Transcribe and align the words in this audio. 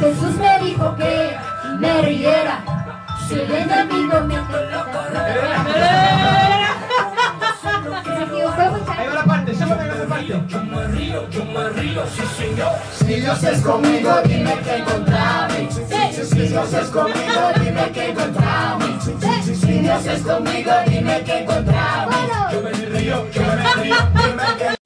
Jesús 0.00 0.34
me 0.36 0.58
dijo 0.60 0.94
que 0.96 1.36
me 1.78 2.02
riera. 2.02 2.62
Si 3.26 3.34
el 3.34 3.50
enemigo 3.50 4.20
me 4.20 4.36
Se 4.36 4.42
parte. 10.38 10.52
Yo 10.52 10.64
me 10.64 10.86
río, 10.88 11.30
yo 11.30 11.44
me 11.44 11.68
río, 11.70 12.02
sí, 12.06 12.22
señor. 12.36 12.72
Si 12.92 13.04
Dios 13.06 13.42
es 13.44 13.60
conmigo, 13.60 14.10
dime 14.24 14.54
que 14.62 14.84
contra 14.84 15.48
mí. 15.48 15.68
Si 15.70 16.48
Dios 16.48 16.74
es 16.74 16.88
conmigo, 16.88 17.40
dime 17.62 17.92
que 17.92 18.14
contra 18.14 18.78
mí. 18.78 18.98
Si 19.00 19.72
Dios 19.72 20.06
es 20.06 20.22
conmigo, 20.22 20.72
dime 20.86 21.22
que 21.22 21.44
contra 21.44 22.06
mí. 22.06 22.16
Yo 22.52 22.62
me 22.62 22.72
río, 22.72 23.30
yo 23.30 23.42
me 23.42 23.82
río. 23.82 23.96
Dime 24.14 24.56
que 24.58 24.77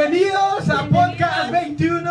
Bienvenidos 0.00 0.70
a 0.70 0.88
Podcast 0.88 1.52
21 1.52 2.10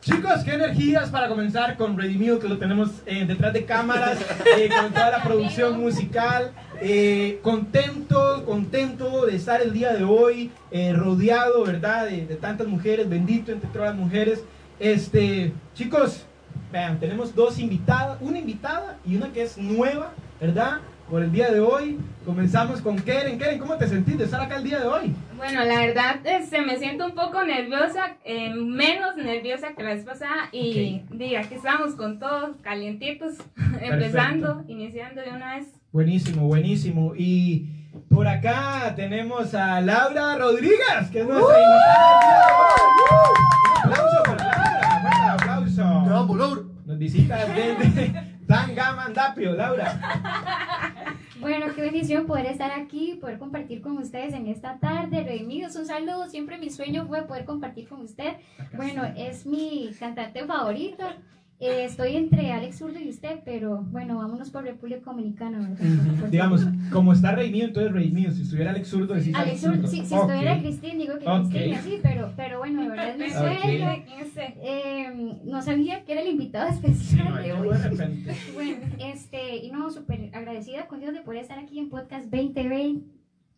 Chicos, 0.00 0.42
qué 0.44 0.54
energías 0.54 1.10
para 1.10 1.28
comenzar 1.28 1.76
con 1.76 1.96
Ready 1.96 2.18
Meal, 2.18 2.40
que 2.40 2.48
lo 2.48 2.58
tenemos 2.58 2.90
eh, 3.06 3.24
detrás 3.24 3.52
de 3.52 3.64
cámaras, 3.64 4.18
eh, 4.58 4.68
con 4.68 4.92
toda 4.92 5.10
la 5.12 5.22
producción 5.22 5.78
musical. 5.78 6.50
Eh, 6.80 7.38
contento, 7.42 8.44
contento 8.44 9.26
de 9.26 9.36
estar 9.36 9.62
el 9.62 9.72
día 9.72 9.92
de 9.92 10.02
hoy 10.02 10.50
eh, 10.72 10.92
rodeado, 10.92 11.62
¿verdad? 11.64 12.06
De, 12.06 12.26
de 12.26 12.34
tantas 12.34 12.66
mujeres, 12.66 13.08
bendito 13.08 13.52
entre 13.52 13.70
todas 13.70 13.90
las 13.90 13.96
mujeres. 13.96 14.42
Este, 14.80 15.52
chicos, 15.74 16.26
vean, 16.72 16.98
tenemos 16.98 17.32
dos 17.32 17.60
invitadas, 17.60 18.18
una 18.20 18.40
invitada 18.40 18.98
y 19.06 19.14
una 19.14 19.32
que 19.32 19.42
es 19.42 19.56
nueva, 19.56 20.10
¿verdad? 20.40 20.80
Por 21.10 21.22
el 21.22 21.30
día 21.30 21.50
de 21.50 21.60
hoy. 21.60 21.98
Comenzamos 22.24 22.80
con 22.80 22.96
Keren. 22.96 23.38
Keren, 23.38 23.58
¿cómo 23.58 23.76
te 23.76 23.86
sentís 23.86 24.16
de 24.16 24.24
estar 24.24 24.40
acá 24.40 24.56
el 24.56 24.64
día 24.64 24.80
de 24.80 24.86
hoy? 24.86 25.14
Bueno, 25.36 25.62
la 25.64 25.80
verdad, 25.80 26.20
este, 26.24 26.62
me 26.62 26.78
siento 26.78 27.04
un 27.04 27.14
poco 27.14 27.44
nerviosa, 27.44 28.16
eh, 28.24 28.54
menos 28.54 29.16
nerviosa 29.16 29.74
que 29.76 29.82
la 29.82 29.90
vez 29.90 30.04
pasada 30.04 30.48
y 30.50 31.02
diga 31.10 31.42
que 31.42 31.56
estamos 31.56 31.94
con 31.94 32.18
todos 32.18 32.56
calientitos, 32.62 33.34
empezando, 33.80 34.64
iniciando 34.68 35.20
de 35.20 35.30
una 35.30 35.56
vez. 35.56 35.66
Buenísimo, 35.92 36.46
buenísimo. 36.46 37.12
Y 37.14 37.68
por 38.08 38.26
acá 38.26 38.94
tenemos 38.96 39.54
a 39.54 39.82
Laura 39.82 40.36
Rodríguez, 40.38 41.10
que 41.12 41.20
es 41.20 41.26
nuestra 41.26 41.58
invitada. 41.58 42.64
de 42.96 43.12
hoy. 43.12 43.34
Un 43.84 43.92
aplauso 43.92 44.22
para 44.24 44.44
Laura, 44.44 45.34
un 45.34 46.12
aplauso. 46.12 46.70
Nos 46.86 46.98
visita 46.98 47.44
desde 47.46 48.33
Tangamandapio, 48.46 49.54
Laura. 49.54 50.00
Bueno, 51.40 51.66
qué 51.74 51.82
bendición 51.82 52.24
poder 52.24 52.46
estar 52.46 52.70
aquí, 52.70 53.18
poder 53.20 53.38
compartir 53.38 53.82
con 53.82 53.98
ustedes 53.98 54.32
en 54.32 54.46
esta 54.46 54.78
tarde. 54.78 55.24
Redimidos, 55.24 55.76
un 55.76 55.84
saludo. 55.84 56.26
Siempre 56.30 56.56
mi 56.56 56.70
sueño 56.70 57.06
fue 57.06 57.26
poder 57.26 57.44
compartir 57.44 57.86
con 57.86 58.00
usted. 58.00 58.36
Bueno, 58.72 59.04
es 59.14 59.44
mi 59.44 59.90
cantante 59.98 60.46
favorito. 60.46 61.04
Eh, 61.60 61.84
estoy 61.84 62.16
entre 62.16 62.52
Alex 62.52 62.78
Zurdo 62.78 62.98
y 62.98 63.08
usted, 63.08 63.38
pero 63.44 63.82
bueno, 63.90 64.18
vámonos 64.18 64.50
por 64.50 64.64
República 64.64 65.02
Dominicana. 65.06 65.60
¿verdad? 65.60 66.28
Digamos, 66.28 66.66
como 66.90 67.12
está 67.12 67.32
Rey 67.34 67.50
Mío, 67.52 67.66
entonces 67.66 67.92
Rey 67.92 68.10
Mío. 68.10 68.32
Si 68.32 68.42
estuviera 68.42 68.72
Alex 68.72 68.88
Zurdo, 68.88 69.14
decís 69.14 69.34
Alex 69.34 69.60
Zurdo, 69.60 69.86
sí, 69.86 70.04
si 70.04 70.14
estuviera 70.14 70.58
Cristín, 70.60 70.98
digo 70.98 71.18
que 71.18 71.26
Ok. 71.28 71.48
Cristín, 71.50 71.74
así, 71.74 71.98
pero, 72.02 72.32
pero 72.36 72.58
bueno, 72.58 72.82
de 72.82 72.88
verdad 72.88 73.08
es 73.10 73.16
mi 73.18 73.24
Ok. 73.26 73.32
sueño. 73.60 73.86
¿Quién 74.04 74.20
es 74.20 74.26
ese? 74.28 74.54
Eh, 74.62 75.36
no 75.44 75.62
sabía 75.62 76.04
que 76.04 76.12
era 76.12 76.22
el 76.22 76.28
invitado 76.28 76.68
Sí, 76.70 76.74
especial 76.74 77.30
no, 77.30 77.36
de 77.36 77.52
hoy. 77.52 77.68
de. 77.78 78.34
Bueno, 78.54 78.76
este, 78.98 79.56
y 79.58 79.70
no, 79.70 79.90
súper 79.90 80.30
agradecida 80.34 80.86
con 80.88 81.00
Dios 81.00 81.14
de 81.14 81.20
poder 81.20 81.40
estar 81.42 81.58
aquí 81.58 81.78
en 81.78 81.88
Podcast 81.88 82.24
2020. 82.30 83.13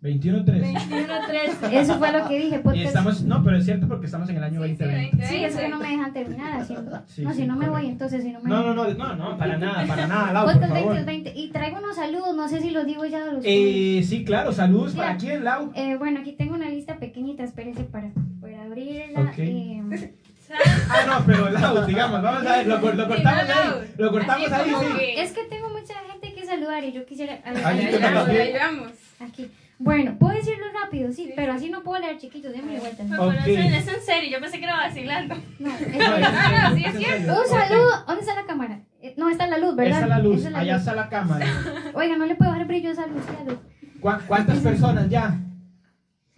21-3. 0.07 0.45
21-3. 0.45 1.73
Eso 1.73 1.99
fue 1.99 2.13
lo 2.13 2.29
que 2.29 2.39
dije, 2.39 2.57
Y 2.57 2.59
podcast. 2.61 2.85
estamos, 2.87 3.23
no, 3.23 3.43
pero 3.43 3.57
es 3.59 3.65
cierto 3.65 3.89
porque 3.89 4.07
estamos 4.07 4.29
en 4.31 4.37
el 4.37 4.45
año 4.45 4.63
Sí, 4.63 4.69
sí, 4.71 4.77
2020. 4.85 5.27
Sí, 5.27 5.45
es 5.45 5.57
que 5.57 5.69
no 5.69 5.79
me 5.79 5.89
dejan 5.91 6.13
terminar 6.13 6.61
así. 6.61 6.75
Sí, 7.09 7.23
no, 7.23 7.31
sí, 7.33 7.37
si 7.41 7.47
no 7.47 7.55
me 7.57 7.67
voy, 7.67 7.71
correcto. 7.83 7.91
entonces 7.93 8.23
si 8.23 8.33
no 8.33 8.41
me 8.41 8.49
No, 8.51 8.63
no, 8.63 8.75
no, 8.75 8.95
no, 8.95 9.17
no, 9.17 9.37
para 9.39 9.57
nada, 9.59 9.87
para 9.87 10.07
nada, 10.07 10.33
Lau, 10.33 10.45
por 10.45 10.61
favor. 10.61 10.85
2020. 10.95 11.33
Y 11.37 11.49
traigo 11.51 11.79
unos 11.79 11.97
saludos, 11.97 12.37
no 12.37 12.49
sé 12.49 12.61
si 12.61 12.71
los 12.71 12.87
digo 12.87 13.05
ya. 13.07 13.25
Los 13.27 13.43
Eh, 13.45 14.03
sí, 14.07 14.25
claro, 14.25 14.53
saludos 14.53 14.95
Ya. 14.95 14.99
para 15.03 15.17
quién, 15.17 15.45
Lau. 15.45 15.73
Eh, 15.75 15.97
bueno, 15.97 16.21
aquí 16.21 16.33
tengo 16.33 16.55
una 16.55 16.69
lista 16.71 16.97
pequeñita, 16.99 17.43
espérese 17.45 17.85
para, 17.85 18.11
para 18.41 18.63
abrirla. 18.63 19.21
Ok. 19.21 19.39
Eh, 19.39 19.83
Ah, 20.89 21.01
no, 21.09 21.27
pero 21.27 21.51
Lau, 21.51 21.85
digamos, 21.87 22.23
vamos 22.23 22.47
a 22.47 22.57
ver, 22.59 22.69
lo, 22.69 22.77
lo 22.79 22.81
cortamos 23.09 23.17
Sí, 23.19 23.25
no, 23.25 23.81
ahí, 23.81 23.89
lo 23.99 24.11
cortamos 24.13 24.53
ahí, 24.53 24.71
sí. 24.71 24.97
que- 24.97 25.21
es 25.23 25.33
que 25.33 25.43
tengo 25.47 25.69
mucha 25.71 25.95
gente 26.09 26.33
que 26.35 26.47
saludar 26.47 26.85
y 26.85 26.93
yo 26.93 27.05
quisiera. 27.05 27.41
a 27.45 27.51
Ahí 27.69 27.81
ahí- 27.87 27.99
también. 28.01 28.43
ayudamos. 28.43 28.93
aquí. 29.19 29.51
Bueno, 29.79 30.17
puedo 30.19 30.35
decirlo 30.35 30.65
rápido, 30.83 31.13
sí, 31.13 31.33
pero 31.37 31.53
así 31.53 31.69
no 31.69 31.83
puedo 31.83 32.01
leer 32.01 32.17
chiquitos, 32.17 32.51
déjame 32.53 32.79
vuelta. 32.81 33.05
Pero 33.09 33.25
Ok. 33.29 33.35
eso 33.47 33.61
es 33.77 33.89
en 33.89 34.01
serio, 34.01 34.31
yo 34.31 34.41
pensé 34.41 34.59
que 34.59 34.65
era 34.65 34.77
vacilando. 34.77 35.35
No, 35.59 35.69
es- 35.77 35.81
No, 35.99 36.17
es- 36.17 36.27
Ah, 36.27 36.69
no, 36.71 36.77
sí, 36.77 36.85
es 36.87 36.97
cierto. 36.97 37.19
serio. 37.19 37.35
Un 37.43 37.47
saludo, 37.61 38.05
¿dónde 38.07 38.21
está 38.23 38.35
la 38.35 38.47
cámara? 38.47 38.81
Eh, 39.03 39.15
No, 39.19 39.29
está 39.29 39.47
la 39.47 39.59
luz, 39.59 39.77
¿verdad? 39.77 39.97
Esa 39.99 40.03
es 40.05 40.09
la 40.09 40.19
luz, 40.21 40.39
Esa 40.39 40.47
es 40.49 40.53
la 40.55 40.59
allá 40.61 40.73
luz. 40.73 40.81
está 40.81 40.95
la 40.95 41.09
cámara. 41.11 41.47
Oiga, 41.95 42.17
no 42.17 42.25
le 42.27 42.35
puedo 42.37 42.51
dar 42.51 42.65
brillo 42.67 42.89
a 42.89 42.93
esa 42.93 43.07
luz, 43.07 43.23
la 43.39 43.45
luz. 43.53 43.61
¿Cu- 44.01 44.25
¿Cuántas 44.27 44.59
personas 44.61 45.09
ya? 45.11 45.39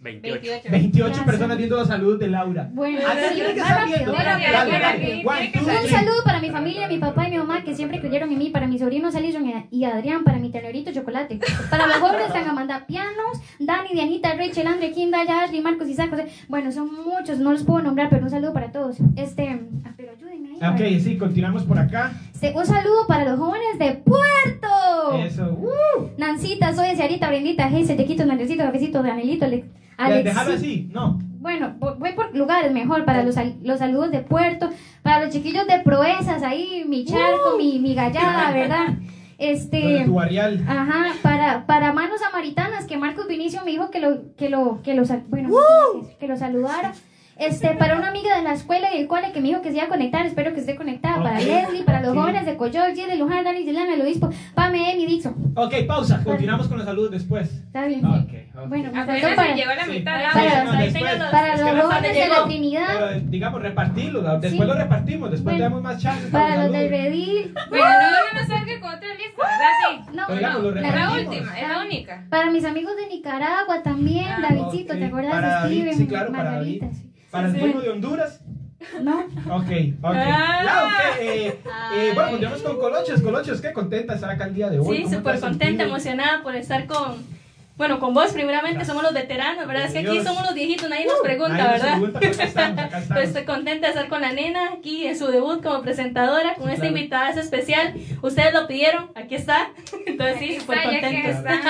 28. 0.01 0.69
28 0.71 1.05
Gracias. 1.07 1.25
personas 1.25 1.57
viendo 1.57 1.75
los 1.75 1.87
saludos 1.87 2.19
de 2.19 2.27
Laura. 2.29 2.69
Bueno, 2.71 2.99
tiene 3.33 3.53
que 3.53 3.59
estar 3.59 3.85
viendo. 3.85 4.13
Un 4.13 5.89
saludo 5.89 6.23
para 6.23 6.39
mi 6.39 6.49
familia, 6.49 6.87
mi 6.87 6.97
papá 6.99 7.27
y 7.27 7.31
mi 7.31 7.37
mamá 7.37 7.63
que 7.63 7.75
siempre 7.75 7.99
creyeron 7.99 8.31
en 8.31 8.37
mí, 8.37 8.49
para 8.49 8.65
mis 8.65 8.79
sobrinos 8.79 9.13
Alison 9.15 9.45
y- 9.45 9.67
y 9.71 9.83
Adrián, 9.83 10.23
para 10.23 10.37
mi 10.39 10.51
tenerito 10.51 10.91
chocolate, 10.93 11.39
para 11.69 11.85
los 11.87 11.97
jóvenes 11.97 12.31
Tangamanda 12.31 12.85
Pianos, 12.87 13.39
Dani, 13.59 13.89
Dianita, 13.93 14.33
Rachel, 14.35 14.67
Andre, 14.67 14.91
Kinda, 14.91 15.19
Ashley, 15.43 15.61
Marcos, 15.61 15.89
Isaac, 15.89 16.09
José. 16.11 16.27
Bueno, 16.47 16.71
son 16.71 16.89
muchos, 17.03 17.39
no 17.39 17.51
los 17.51 17.63
puedo 17.63 17.81
nombrar, 17.81 18.09
pero 18.09 18.23
un 18.23 18.29
saludo 18.29 18.53
para 18.53 18.71
todos. 18.71 18.97
Este, 19.17 19.59
ah, 19.85 19.91
pero 19.97 20.13
ayúdenme 20.13 20.49
ahí. 20.61 20.97
Ok, 20.97 21.03
sí, 21.03 21.17
continuamos 21.17 21.63
por 21.63 21.77
acá. 21.77 22.13
Este, 22.33 22.53
un 22.55 22.65
saludo 22.65 23.05
para 23.05 23.25
los 23.25 23.37
jóvenes 23.37 23.77
de 23.77 23.95
Puerto. 23.95 24.67
Eso. 25.17 25.43
Uh, 25.51 26.07
Nancita, 26.17 26.73
soy 26.73 26.95
Ciarita, 26.95 27.27
Brendita, 27.27 27.69
Geise, 27.69 27.95
Tequito, 27.95 28.25
Nandrecito, 28.25 28.63
Cafecito, 28.63 29.01
Danielito, 29.03 29.45
Alex. 29.45 29.65
déjalo 30.23 30.53
así, 30.53 30.89
no. 30.93 31.19
Bueno, 31.39 31.73
vo- 31.79 31.95
voy 31.97 32.11
por 32.13 32.35
lugares 32.35 32.71
mejor 32.73 33.05
para 33.05 33.23
los, 33.23 33.35
los 33.63 33.79
saludos 33.79 34.11
de 34.11 34.19
Puerto, 34.19 34.69
para 35.03 35.23
los 35.23 35.33
chiquillos 35.33 35.65
de 35.67 35.79
Proezas, 35.79 36.43
ahí 36.43 36.83
mi 36.87 37.05
charco, 37.05 37.57
mi, 37.57 37.79
mi 37.79 37.95
gallada, 37.95 38.51
¿verdad? 38.53 38.87
Este, 39.37 40.03
ajá, 40.67 41.13
para, 41.21 41.65
para 41.65 41.93
manos 41.93 42.19
samaritanas, 42.19 42.85
que 42.85 42.97
Marcos 42.97 43.25
Vinicio 43.27 43.61
me 43.63 43.71
dijo 43.71 43.89
que 43.89 44.01
lo, 44.01 44.35
que 44.35 44.49
lo, 44.49 44.81
que 44.83 44.93
lo, 44.93 45.03
bueno, 45.29 45.49
que 46.19 46.27
lo 46.27 46.35
saludara. 46.35 46.93
Este, 47.39 47.69
para 47.75 47.95
una 47.95 48.09
amiga 48.09 48.35
de 48.37 48.43
la 48.43 48.53
escuela 48.53 48.93
y 48.93 48.97
del 48.97 49.07
cole 49.07 49.31
que 49.31 49.39
me 49.41 49.47
dijo 49.47 49.61
que 49.61 49.69
se 49.71 49.77
iba 49.77 49.85
a 49.85 49.89
conectar, 49.89 50.25
espero 50.25 50.53
que 50.53 50.59
esté 50.59 50.75
conectada. 50.75 51.23
Para. 51.23 51.39
Leslie, 51.39 51.83
para 51.83 52.01
los 52.01 52.11
Sí. 52.13 52.17
jóvenes 52.19 52.45
de 52.45 52.57
Coyol, 52.57 52.93
de 52.95 53.15
Luján, 53.15 53.43
Dani, 53.43 53.63
Dilana, 53.63 53.93
el 53.93 54.01
obispo, 54.01 54.29
Pame, 54.55 54.91
Emi, 54.93 55.05
Dixon. 55.05 55.53
Ok, 55.55 55.73
pausa. 55.87 56.21
Continuamos 56.23 56.67
con 56.67 56.77
los 56.77 56.85
saludos 56.85 57.11
después. 57.11 57.49
Está 57.53 57.85
bien. 57.85 58.03
Ok, 58.05 58.29
ok. 58.55 58.67
Bueno, 58.67 58.89
me 58.91 59.05
faltó 59.05 59.11
Apenas 59.13 59.35
para, 59.35 59.49
se 59.49 59.55
llegó 59.55 59.71
a 59.71 59.75
la 59.75 59.85
Sí. 59.85 59.91
mitad. 59.91 60.19
Sí, 60.19 60.39
para- 60.39 60.63
no, 60.63 60.71
después. 60.73 61.03
los- 61.03 61.59
los 61.59 61.75
no 61.75 61.81
jóvenes 61.83 62.13
de 62.13 62.27
la. 62.27 62.43
Trinidad. 62.45 62.87
Pero 62.87 63.19
digamos, 63.29 63.61
repartirlo. 63.61 64.21
Después 64.39 64.51
Sí. 64.51 64.57
lo 64.67 64.73
repartimos. 64.73 65.31
Después 65.31 65.43
Bueno. 65.43 65.57
te 65.57 65.63
damos 65.63 65.81
más 65.81 66.01
chance. 66.01 66.27
Para 66.29 66.55
los 66.55 66.63
salud. 66.65 66.73
del 66.77 66.89
Redil, 66.89 67.53
Pero 67.69 67.83
no, 67.83 67.91
no 67.91 68.39
nos 68.39 68.47
salga 68.47 68.79
con 68.81 68.89
otra 68.95 69.09
lista, 69.13 69.43
¿verdad? 69.43 69.69
Sí. 69.89 70.15
no, 70.15 70.27
lo 70.27 70.35
Es 70.35 70.41
la 70.95 71.11
última, 71.13 71.59
es 71.59 71.67
la 71.69 71.81
única. 71.85 72.25
Para 72.29 72.49
mis 72.51 72.65
amigos 72.65 72.95
de 72.97 73.07
Nicaragua 73.07 73.81
también, 73.83 74.25
Ah, 74.27 74.39
Davidcito, 74.41 74.93
¿te 74.97 75.05
acuerdas 75.05 75.65
Steven? 75.65 75.93
sí, 75.97 76.07
claro, 76.07 76.31
para 76.31 76.43
Margarita, 76.51 76.87
Sí. 77.29 77.31
Para 77.31 77.47
el 77.49 77.59
pueblo 77.59 77.81
de 77.81 77.89
Honduras. 77.89 78.41
¿No? 79.03 79.19
Ok, 79.19 79.69
ok. 80.01 80.15
Ah. 80.15 80.61
Lau, 80.63 80.87
¿qué? 81.19 81.47
Eh, 81.47 81.59
eh, 81.95 82.11
bueno, 82.15 82.31
continuamos 82.31 82.63
con 82.63 82.77
Colochos. 82.79 83.21
Colochos, 83.21 83.61
qué 83.61 83.71
contenta 83.71 84.15
estar 84.15 84.31
acá 84.31 84.45
el 84.45 84.55
día 84.55 84.69
de 84.69 84.79
hoy. 84.79 84.97
Sí, 84.97 85.03
¿Cómo 85.03 85.09
te 85.09 85.17
súper 85.17 85.39
contenta, 85.39 85.65
sentido? 85.65 85.87
emocionada 85.89 86.41
por 86.41 86.55
estar 86.55 86.87
con, 86.87 87.17
Bueno, 87.79 87.97
con 88.01 88.13
vos 88.13 88.33
primeramente 88.33 88.83
somos 88.83 89.03
los 89.03 89.13
veteranos, 89.13 89.65
¿verdad? 89.65 89.85
Es 89.85 89.93
que 89.93 89.99
aquí 89.99 90.21
somos 90.21 90.43
los 90.43 90.53
viejitos, 90.53 90.89
nadie 90.89 91.05
nos 91.05 91.21
pregunta, 91.23 91.71
¿verdad? 91.71 91.93
pregunta, 91.93 92.19
Pero 92.19 92.43
estamos. 92.43 93.17
estoy 93.23 93.43
contenta 93.45 93.87
de 93.87 93.93
estar 93.93 94.09
con 94.09 94.19
la 94.19 94.33
nena 94.33 94.73
aquí 94.73 95.05
en 95.07 95.17
su 95.17 95.27
debut 95.27 95.63
como 95.63 95.81
presentadora, 95.81 96.55
con 96.55 96.69
esta 96.69 96.87
invitada 96.87 97.29
especial. 97.29 97.93
Ustedes 98.21 98.53
lo 98.53 98.67
pidieron, 98.67 99.11
aquí 99.15 99.35
está. 99.35 99.69
Entonces 100.05 100.39
sí, 100.39 100.59
súper 100.59 100.83
contenta. 100.83 101.61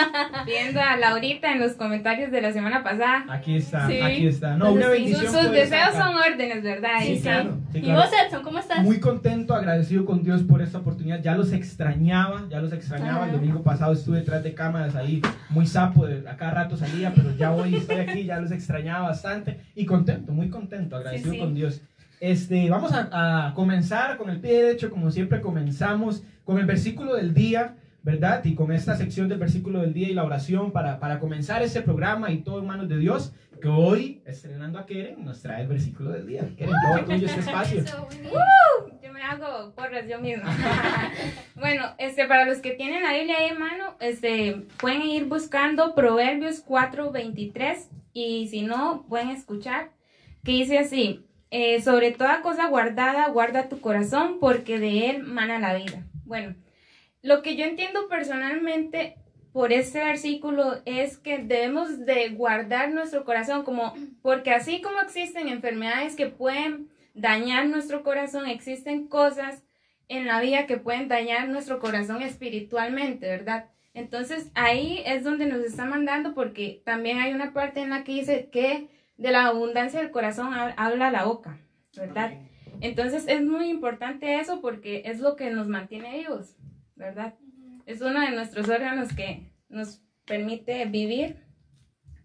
viendo 0.47 0.81
a 0.81 0.97
Laurita 0.97 1.51
en 1.51 1.59
los 1.59 1.73
comentarios 1.73 2.31
de 2.31 2.41
la 2.41 2.53
semana 2.53 2.81
pasada. 2.81 3.25
Aquí 3.29 3.57
está, 3.57 3.85
aquí 3.85 4.25
está. 4.25 4.57
No, 4.57 4.71
una 4.71 4.89
bendición. 4.89 5.31
Sus, 5.31 5.51
deseos 5.51 5.93
son 5.93 6.15
órdenes, 6.15 6.63
¿verdad? 6.63 7.01
Sí, 7.01 7.11
Y 7.11 7.21
claro. 7.21 7.57
sí, 7.71 7.77
¿Y 7.77 7.81
claro. 7.81 8.01
vos, 8.01 8.09
Edson, 8.25 8.41
cómo 8.41 8.57
estás? 8.57 8.81
Muy 8.81 8.99
contento, 8.99 9.53
agradecido 9.53 10.05
con 10.05 10.23
Dios 10.23 10.41
por 10.41 10.63
esta 10.63 10.79
oportunidad. 10.79 11.21
Ya 11.21 11.35
los 11.35 11.53
extrañaba, 11.53 12.47
ya 12.49 12.59
los 12.61 12.73
extrañaba. 12.73 13.27
El 13.27 13.33
domingo 13.33 13.61
pasado 13.61 13.93
estuve 13.93 14.17
detrás 14.17 14.41
de 14.41 14.55
cámaras 14.55 14.95
ahí, 14.95 15.21
muy 15.49 15.67
sapo, 15.67 15.98
de, 16.05 16.27
a 16.29 16.35
cada 16.37 16.51
rato 16.51 16.77
salía, 16.77 17.13
pero 17.13 17.35
ya 17.35 17.51
hoy 17.51 17.75
estoy 17.75 17.97
aquí, 17.97 18.23
ya 18.25 18.39
los 18.39 18.51
extrañaba 18.51 19.09
bastante 19.09 19.59
y 19.75 19.85
contento, 19.85 20.31
muy 20.31 20.49
contento, 20.49 20.95
agradecido 20.95 21.31
Sí, 21.31 21.37
sí. 21.37 21.43
con 21.43 21.53
Dios. 21.55 21.81
Este, 22.19 22.69
vamos 22.69 22.91
a, 22.93 23.47
a 23.47 23.53
comenzar 23.53 24.17
con 24.17 24.29
el 24.29 24.39
pie 24.41 24.63
derecho, 24.63 24.89
como 24.89 25.09
siempre 25.11 25.39
comenzamos, 25.41 26.23
con 26.43 26.57
el 26.59 26.65
versículo 26.65 27.15
del 27.15 27.33
día, 27.33 27.75
¿verdad? 28.09 28.43
Y 28.43 28.55
con 28.55 28.71
esta 28.71 28.95
sección 28.95 29.29
del 29.29 29.37
versículo 29.37 29.81
del 29.81 29.93
día 29.93 30.09
y 30.09 30.13
la 30.13 30.23
oración 30.23 30.71
para, 30.71 30.99
para 30.99 31.19
comenzar 31.19 31.61
ese 31.61 31.81
programa 31.81 32.31
y 32.31 32.39
todo 32.39 32.59
en 32.59 32.65
manos 32.65 32.89
de 32.89 32.97
Dios, 32.97 33.33
que 33.61 33.67
hoy, 33.67 34.23
estrenando 34.25 34.79
a 34.79 34.85
Keren, 34.87 35.23
nos 35.23 35.41
trae 35.43 35.61
el 35.61 35.67
versículo 35.67 36.09
del 36.11 36.25
día. 36.25 36.41
Keren, 36.57 36.73
todo 36.91 37.05
tuyo 37.05 37.27
este 37.27 37.41
espacio. 37.41 37.81
Eso. 37.81 38.07
Yo 39.03 39.13
me 39.13 39.21
hago 39.21 39.75
porras 39.75 40.07
yo 40.09 40.19
misma. 40.19 40.49
bueno, 41.55 41.83
este, 41.99 42.25
para 42.25 42.45
los 42.45 42.57
que 42.59 42.71
tienen 42.71 43.03
la 43.03 43.13
Biblia 43.13 43.35
ahí 43.37 43.49
en 43.49 43.59
mano, 43.59 43.95
este, 43.99 44.63
pueden 44.79 45.03
ir 45.03 45.25
buscando 45.25 45.93
Proverbios 45.93 46.65
4:23 46.65 47.89
y 48.13 48.47
si 48.47 48.63
no, 48.63 49.05
pueden 49.07 49.29
escuchar 49.29 49.91
que 50.43 50.53
dice 50.53 50.79
así, 50.79 51.27
eh, 51.51 51.79
sobre 51.81 52.11
toda 52.11 52.41
cosa 52.41 52.69
guardada, 52.69 53.29
guarda 53.29 53.69
tu 53.69 53.81
corazón 53.81 54.37
porque 54.39 54.79
de 54.79 55.11
él 55.11 55.23
mana 55.23 55.59
la 55.59 55.75
vida. 55.75 56.03
Bueno, 56.25 56.55
lo 57.21 57.41
que 57.41 57.55
yo 57.55 57.65
entiendo 57.65 58.07
personalmente 58.07 59.15
por 59.51 59.73
este 59.73 59.99
versículo 60.03 60.77
es 60.85 61.17
que 61.17 61.39
debemos 61.39 62.05
de 62.05 62.29
guardar 62.29 62.91
nuestro 62.91 63.25
corazón 63.25 63.63
como 63.63 63.93
porque 64.21 64.51
así 64.51 64.81
como 64.81 65.01
existen 65.01 65.47
enfermedades 65.47 66.15
que 66.15 66.27
pueden 66.27 66.89
dañar 67.15 67.65
nuestro 67.67 68.03
corazón, 68.03 68.45
existen 68.47 69.07
cosas 69.07 69.63
en 70.07 70.25
la 70.27 70.39
vida 70.41 70.65
que 70.67 70.77
pueden 70.77 71.07
dañar 71.07 71.49
nuestro 71.49 71.79
corazón 71.79 72.21
espiritualmente, 72.21 73.27
¿verdad? 73.27 73.65
Entonces 73.93 74.51
ahí 74.53 75.01
es 75.05 75.23
donde 75.23 75.45
nos 75.47 75.59
está 75.61 75.85
mandando 75.85 76.33
porque 76.35 76.81
también 76.85 77.19
hay 77.19 77.33
una 77.33 77.51
parte 77.53 77.81
en 77.81 77.89
la 77.89 78.03
que 78.03 78.13
dice 78.13 78.49
que 78.51 78.87
de 79.17 79.31
la 79.31 79.45
abundancia 79.47 79.99
del 79.99 80.11
corazón 80.11 80.53
ha- 80.53 80.73
habla 80.77 81.11
la 81.11 81.25
boca, 81.25 81.57
¿verdad? 81.97 82.33
Entonces 82.81 83.25
es 83.27 83.41
muy 83.43 83.67
importante 83.69 84.39
eso 84.39 84.61
porque 84.61 85.01
es 85.05 85.19
lo 85.19 85.35
que 85.35 85.49
nos 85.49 85.67
mantiene 85.67 86.19
vivos, 86.19 86.55
¿verdad? 86.99 87.33
Es 87.87 88.01
uno 88.01 88.21
de 88.21 88.31
nuestros 88.31 88.69
órganos 88.69 89.13
que 89.15 89.49
nos 89.69 90.03
permite 90.25 90.85
vivir 90.85 91.37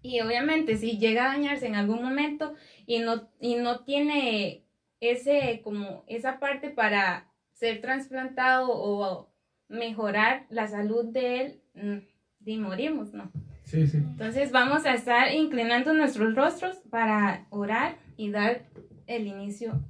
y 0.03 0.21
obviamente 0.21 0.76
si 0.76 0.99
llega 0.99 1.25
a 1.25 1.29
dañarse 1.29 1.67
en 1.67 1.76
algún 1.76 2.03
momento 2.03 2.55
y 2.85 2.99
no, 2.99 3.31
y 3.41 3.55
no 3.55 3.85
tiene 3.85 4.67
ese 5.00 5.62
como 5.65 6.05
esa 6.06 6.38
parte 6.38 6.69
para 6.69 7.31
ser 7.53 7.81
trasplantado 7.81 8.69
o 8.71 9.32
mejorar 9.69 10.44
la 10.50 10.67
salud 10.67 11.06
de 11.06 11.41
él, 11.41 11.61
mm, 11.75 11.99
y 12.47 12.59
morimos, 12.59 13.15
¿no? 13.15 13.31
Sí, 13.62 13.87
sí. 13.87 13.97
Entonces 13.97 14.53
vamos 14.53 14.85
a 14.85 14.93
estar 14.93 15.32
inclinando 15.32 15.94
nuestros 15.94 16.35
rostros 16.35 16.77
para 16.91 17.47
orar 17.49 17.97
y 18.19 18.31
dar 18.31 18.67
el 19.06 19.27
inicio. 19.27 19.81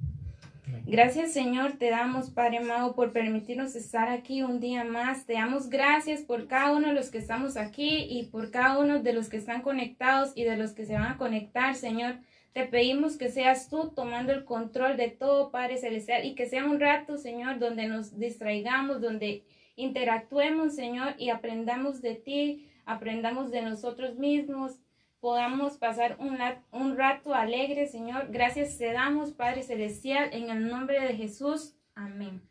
Gracias 0.85 1.33
Señor, 1.33 1.73
te 1.73 1.89
damos 1.89 2.31
Padre 2.31 2.57
amado 2.57 2.95
por 2.95 3.11
permitirnos 3.11 3.75
estar 3.75 4.09
aquí 4.09 4.41
un 4.41 4.59
día 4.59 4.83
más. 4.83 5.25
Te 5.25 5.33
damos 5.33 5.69
gracias 5.69 6.21
por 6.21 6.47
cada 6.47 6.73
uno 6.73 6.87
de 6.87 6.93
los 6.93 7.09
que 7.09 7.17
estamos 7.17 7.57
aquí 7.57 8.07
y 8.09 8.25
por 8.27 8.51
cada 8.51 8.79
uno 8.79 9.01
de 9.01 9.13
los 9.13 9.29
que 9.29 9.37
están 9.37 9.61
conectados 9.61 10.31
y 10.35 10.43
de 10.43 10.57
los 10.57 10.73
que 10.73 10.85
se 10.85 10.93
van 10.93 11.13
a 11.13 11.17
conectar, 11.17 11.75
Señor. 11.75 12.17
Te 12.53 12.65
pedimos 12.65 13.17
que 13.17 13.29
seas 13.29 13.69
tú 13.69 13.91
tomando 13.93 14.31
el 14.31 14.45
control 14.45 14.95
de 14.95 15.09
todo, 15.09 15.51
Padre 15.51 15.77
Celestial, 15.77 16.25
y 16.25 16.35
que 16.35 16.47
sea 16.47 16.65
un 16.65 16.79
rato, 16.79 17.17
Señor, 17.17 17.59
donde 17.59 17.87
nos 17.87 18.17
distraigamos, 18.17 19.01
donde 19.01 19.43
interactuemos, 19.75 20.73
Señor, 20.73 21.15
y 21.17 21.31
aprendamos 21.31 22.01
de 22.01 22.15
ti, 22.15 22.69
aprendamos 22.85 23.51
de 23.51 23.61
nosotros 23.61 24.17
mismos, 24.17 24.79
podamos 25.25 25.77
pasar 25.77 26.17
un, 26.19 26.37
un 26.71 26.95
rato 26.95 27.33
alegre, 27.33 27.87
Señor. 27.87 28.27
Gracias 28.29 28.77
te 28.77 28.93
damos, 28.93 29.31
Padre 29.31 29.63
Celestial, 29.63 30.29
en 30.31 30.51
el 30.51 30.69
nombre 30.69 31.01
de 31.01 31.15
Jesús. 31.15 31.73
Amén. 31.95 32.43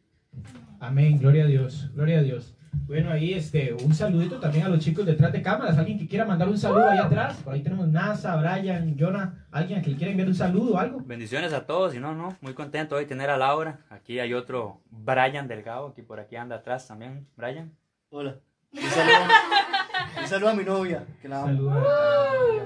Amén, 0.81 1.17
gloria 1.21 1.45
a 1.45 1.47
Dios, 1.47 1.93
gloria 1.95 2.19
a 2.19 2.23
Dios. 2.23 2.57
Bueno, 2.89 3.13
ahí 3.13 3.33
este, 3.33 3.73
un 3.73 3.95
saludito 3.95 4.41
también 4.41 4.67
a 4.67 4.69
los 4.71 4.81
chicos 4.81 5.07
detrás 5.07 5.33
de 5.33 5.41
cámaras. 5.41 5.79
Alguien 5.79 6.01
que 6.01 6.09
quiera 6.09 6.25
mandar 6.25 6.49
un 6.49 6.59
saludo 6.59 6.89
ahí 6.89 6.99
atrás. 6.99 7.37
Por 7.45 7.55
ahí 7.55 7.63
tenemos 7.63 7.87
NASA, 7.87 8.35
Brian, 8.35 8.97
Jonah. 8.99 9.47
Alguien 9.53 9.81
que 9.81 9.91
le 9.91 9.97
quiera 9.97 10.11
enviar 10.11 10.27
un 10.27 10.35
saludo 10.35 10.75
o 10.75 10.79
algo. 10.79 11.01
Bendiciones 11.05 11.53
a 11.53 11.67
todos 11.67 11.95
y 11.95 12.01
no, 12.01 12.17
no, 12.17 12.37
muy 12.41 12.55
contento 12.55 12.97
hoy 12.97 13.07
tener 13.07 13.31
a 13.31 13.37
Laura. 13.37 13.79
Aquí 13.89 14.19
hay 14.19 14.35
otro 14.35 14.81
Brian 14.91 15.47
Delgado, 15.47 15.87
aquí 15.87 16.03
por 16.03 16.19
aquí 16.19 16.35
anda 16.35 16.57
atrás 16.57 16.89
también. 16.89 17.29
Brian. 17.37 17.73
Hola. 18.11 18.41
Un 18.73 18.83
saludo, 18.83 19.15
un 20.21 20.29
saludo 20.29 20.51
a 20.51 20.55
mi 20.55 20.65
novia, 20.65 21.05
que 21.21 21.29
la 21.29 21.43
amo. 21.43 21.75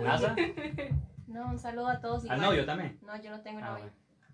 NASA. 0.05 0.35
No, 1.27 1.49
un 1.49 1.59
saludo 1.59 1.89
a 1.89 2.01
todos. 2.01 2.25
Al 2.29 2.41
novio 2.41 2.65
también. 2.65 2.99
No, 3.07 3.21
yo 3.23 3.31
no 3.31 3.41
tengo 3.41 3.61
Ah, 3.63 3.71
novio. 3.73 3.85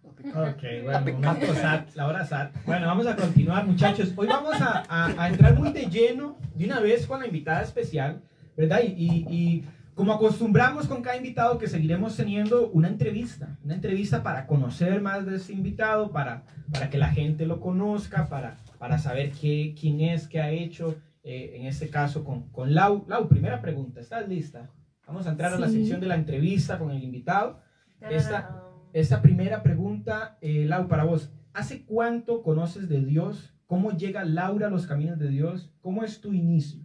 bueno. 0.03 0.51
Ok, 0.51 0.63
bueno, 0.85 1.01
momento 1.19 1.55
SAT, 1.55 1.95
la 1.95 2.07
hora 2.07 2.25
SAT. 2.25 2.55
Bueno, 2.67 2.87
vamos 2.87 3.07
a 3.07 3.17
continuar, 3.17 3.67
muchachos. 3.67 4.13
Hoy 4.17 4.27
vamos 4.27 4.61
a, 4.61 4.85
a- 4.89 5.23
a 5.23 5.29
entrar 5.29 5.55
muy 5.59 5.73
de 5.73 5.87
lleno 5.87 6.37
de 6.55 6.67
una 6.67 6.81
vez 6.81 7.07
con 7.07 7.21
la 7.21 7.27
invitada 7.27 7.63
especial, 7.63 8.21
¿verdad? 8.57 8.81
Y, 8.85 8.93
y- 8.93 9.27
y 9.29 9.65
como 9.95 10.13
acostumbramos 10.13 10.87
con 10.89 11.03
cada 11.03 11.17
invitado, 11.17 11.57
que 11.59 11.69
seguiremos 11.69 12.17
teniendo 12.17 12.69
una 12.71 12.89
entrevista, 12.89 13.57
una 13.65 13.75
entrevista 13.75 14.23
para 14.23 14.47
conocer 14.47 15.01
más 15.01 15.25
de 15.25 15.37
este 15.37 15.53
invitado, 15.53 16.11
para, 16.11 16.43
para 16.73 16.91
que 16.91 16.99
la 16.99 17.09
gente 17.11 17.47
lo 17.47 17.61
conozca, 17.61 18.29
para, 18.29 18.57
para 18.79 18.99
saber 18.99 19.31
qué, 19.33 19.75
quién 19.81 20.01
es, 20.01 20.27
qué 20.27 20.41
ha 20.41 20.51
hecho, 20.51 20.97
eh, 21.25 21.57
en 21.57 21.67
este 21.67 21.89
caso 21.91 22.23
con, 22.25 22.51
con 22.51 22.73
Lau. 22.75 23.05
Lau, 23.09 23.29
primera 23.29 23.61
pregunta, 23.61 24.01
¿estás 24.01 24.29
lista? 24.29 24.71
Vamos 25.07 25.27
a 25.27 25.31
entrar 25.33 25.53
a 25.53 25.59
la 25.59 25.69
Sí. 25.69 25.79
sección 25.79 26.01
de 26.01 26.07
la 26.07 26.15
entrevista 26.15 26.79
con 26.79 26.91
el 26.93 27.03
invitado. 27.03 27.61
Esta- 28.01 28.61
Esta 28.93 29.21
primera 29.23 29.65
pregunta, 29.65 30.39
eh, 30.41 30.67
Lau, 30.67 30.87
para 30.87 31.03
vos. 31.05 31.33
¿Hace 31.53 31.85
cuánto 31.85 32.43
conoces 32.43 32.89
de 32.89 33.05
Dios? 33.05 33.53
¿Cómo 33.67 33.91
llega 33.91 34.25
Laura 34.25 34.69
a 34.69 34.71
los 34.71 34.87
caminos 34.87 35.19
de 35.19 35.29
Dios? 35.31 35.73
¿Cómo 35.81 36.05
es 36.05 36.21
tu 36.21 36.33
inicio? 36.33 36.85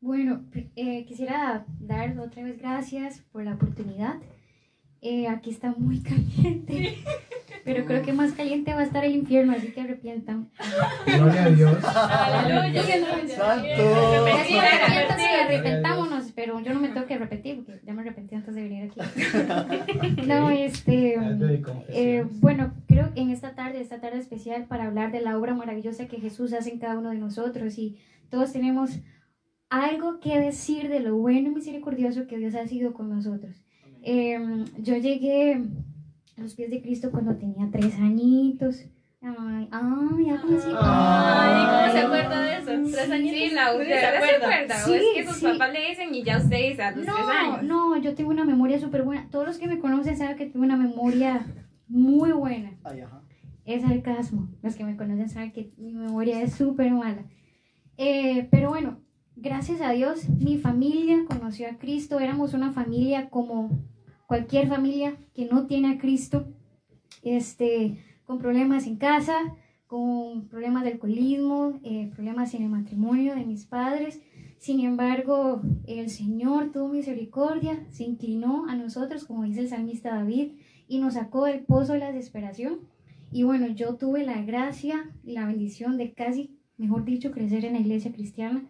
Bueno, 0.00 0.46
eh, 0.76 1.04
quisiera 1.04 1.66
dar 1.80 2.18
otra 2.18 2.42
vez 2.44 2.58
gracias 2.58 3.20
por 3.32 3.44
la 3.44 3.54
oportunidad. 3.54 4.14
Eh, 5.02 5.28
aquí 5.28 5.50
está 5.50 5.74
muy 5.76 6.00
caliente, 6.02 6.94
pero 7.66 7.84
creo 7.84 8.00
que 8.02 8.12
más 8.12 8.32
caliente 8.32 8.72
va 8.72 8.80
a 8.80 8.84
estar 8.84 9.04
el 9.04 9.16
infierno, 9.16 9.52
así 9.52 9.72
que 9.72 9.80
arrepientan. 9.80 10.48
Gloria 11.04 11.44
a 11.44 11.50
Dios. 11.50 11.84
Aleluya. 11.84 12.82
Santo. 13.26 13.66
Arrepiéntanse 13.66 15.22
y 15.22 15.34
arrepentámonos, 15.34 16.30
pero 16.30 16.60
yo 16.60 16.72
no 16.72 16.78
me 16.78 16.90
tengo 16.90 17.06
que 17.08 17.18
repetir 17.18 17.64
porque 17.64 17.80
ya 17.84 17.92
me 17.92 18.02
arrepentí 18.02 18.36
antes 18.36 18.54
de 18.54 18.62
venir 18.62 18.84
aquí. 18.84 19.00
No, 20.28 20.50
este... 20.50 21.16
Eh, 21.88 22.24
bueno, 22.34 22.72
creo 22.86 23.12
que 23.12 23.20
en 23.20 23.30
esta 23.30 23.56
tarde, 23.56 23.80
esta 23.80 24.00
tarde 24.00 24.18
especial 24.18 24.66
para 24.66 24.84
hablar 24.84 25.10
de 25.10 25.20
la 25.20 25.36
obra 25.36 25.52
maravillosa 25.54 26.06
que 26.06 26.20
Jesús 26.20 26.52
hace 26.52 26.70
en 26.70 26.78
cada 26.78 26.96
uno 26.96 27.10
de 27.10 27.18
nosotros 27.18 27.78
y 27.78 27.98
todos 28.30 28.52
tenemos 28.52 29.00
algo 29.70 30.20
que 30.20 30.38
decir 30.38 30.88
de 30.88 31.00
lo 31.00 31.16
bueno 31.16 31.50
y 31.50 31.54
misericordioso 31.54 32.28
que 32.28 32.38
Dios 32.38 32.54
ha 32.54 32.68
sido 32.68 32.94
con 32.94 33.10
nosotros. 33.10 33.64
Eh, 34.02 34.38
yo 34.78 34.96
llegué 34.98 35.60
a 36.36 36.40
los 36.42 36.54
pies 36.54 36.70
de 36.70 36.82
Cristo 36.82 37.10
cuando 37.10 37.34
tenía 37.36 37.68
tres 37.70 37.94
añitos. 37.98 38.84
Ay, 39.22 39.68
ay, 39.72 40.28
algo 40.30 40.56
así. 40.56 40.68
Ay, 40.78 41.66
¿cómo 41.66 41.92
se 41.92 41.98
acuerda 42.06 42.40
de 42.42 42.56
eso? 42.58 42.92
Tres 42.96 43.10
añitos. 43.10 43.38
Sí, 43.38 43.50
la 43.54 43.72
¿Sí 43.72 43.78
¿de 43.78 43.84
se 43.86 43.90
se 44.00 44.06
acuerda? 44.06 44.36
acuerda? 44.46 44.74
¿O 44.76 44.86
Sí, 44.86 44.92
es 44.94 45.02
que 45.16 45.26
sus 45.26 45.36
sí. 45.38 45.46
papás 45.46 45.72
le 45.72 45.88
dicen 45.88 46.14
y 46.14 46.22
ya 46.22 46.36
usted 46.38 46.56
dice 46.68 46.82
a 46.82 46.90
los 46.92 47.04
tres 47.04 47.16
No, 47.16 47.28
años? 47.30 47.62
no, 47.62 47.96
yo 47.98 48.14
tengo 48.14 48.30
una 48.30 48.44
memoria 48.44 48.78
súper 48.78 49.02
buena. 49.02 49.28
Todos 49.30 49.46
los 49.46 49.58
que 49.58 49.66
me 49.66 49.78
conocen 49.78 50.16
saben 50.16 50.36
que 50.36 50.46
tengo 50.46 50.64
una 50.64 50.76
memoria 50.76 51.44
muy 51.88 52.32
buena. 52.32 52.72
Ay, 52.84 53.00
ajá. 53.00 53.22
Es 53.64 53.82
sarcasmo. 53.82 54.48
Los 54.62 54.76
que 54.76 54.84
me 54.84 54.96
conocen 54.96 55.28
saben 55.28 55.50
que 55.52 55.72
mi 55.76 55.92
memoria 55.92 56.40
es 56.42 56.52
súper 56.54 56.92
mala. 56.92 57.24
Eh, 57.96 58.46
pero 58.50 58.68
bueno, 58.68 59.00
gracias 59.34 59.80
a 59.80 59.90
Dios, 59.90 60.28
mi 60.28 60.58
familia 60.58 61.24
conoció 61.26 61.66
a 61.68 61.78
Cristo. 61.78 62.20
Éramos 62.20 62.54
una 62.54 62.70
familia 62.72 63.28
como 63.30 63.70
cualquier 64.26 64.68
familia 64.68 65.16
que 65.34 65.46
no 65.46 65.66
tiene 65.66 65.92
a 65.92 65.98
Cristo. 65.98 66.46
Este, 67.22 67.98
con 68.24 68.38
problemas 68.38 68.86
en 68.86 68.96
casa, 68.96 69.56
con 69.86 70.48
problemas 70.48 70.84
de 70.84 70.92
alcoholismo, 70.92 71.78
eh, 71.84 72.10
problemas 72.14 72.54
en 72.54 72.64
el 72.64 72.68
matrimonio 72.68 73.34
de 73.34 73.44
mis 73.44 73.64
padres. 73.64 74.20
Sin 74.58 74.80
embargo, 74.80 75.62
el 75.86 76.10
Señor 76.10 76.72
tuvo 76.72 76.88
misericordia, 76.88 77.86
se 77.90 78.04
inclinó 78.04 78.66
a 78.68 78.74
nosotros, 78.74 79.24
como 79.24 79.44
dice 79.44 79.60
el 79.60 79.68
salmista 79.68 80.14
David, 80.14 80.52
y 80.88 80.98
nos 80.98 81.14
sacó 81.14 81.44
del 81.44 81.60
pozo 81.60 81.92
de 81.92 82.00
la 82.00 82.12
desesperación. 82.12 82.80
Y 83.30 83.42
bueno, 83.42 83.68
yo 83.68 83.96
tuve 83.96 84.24
la 84.24 84.42
gracia 84.42 85.10
y 85.24 85.32
la 85.32 85.46
bendición 85.46 85.96
de 85.98 86.12
casi, 86.12 86.58
mejor 86.78 87.04
dicho, 87.04 87.30
crecer 87.30 87.64
en 87.64 87.74
la 87.74 87.80
iglesia 87.80 88.12
cristiana. 88.12 88.64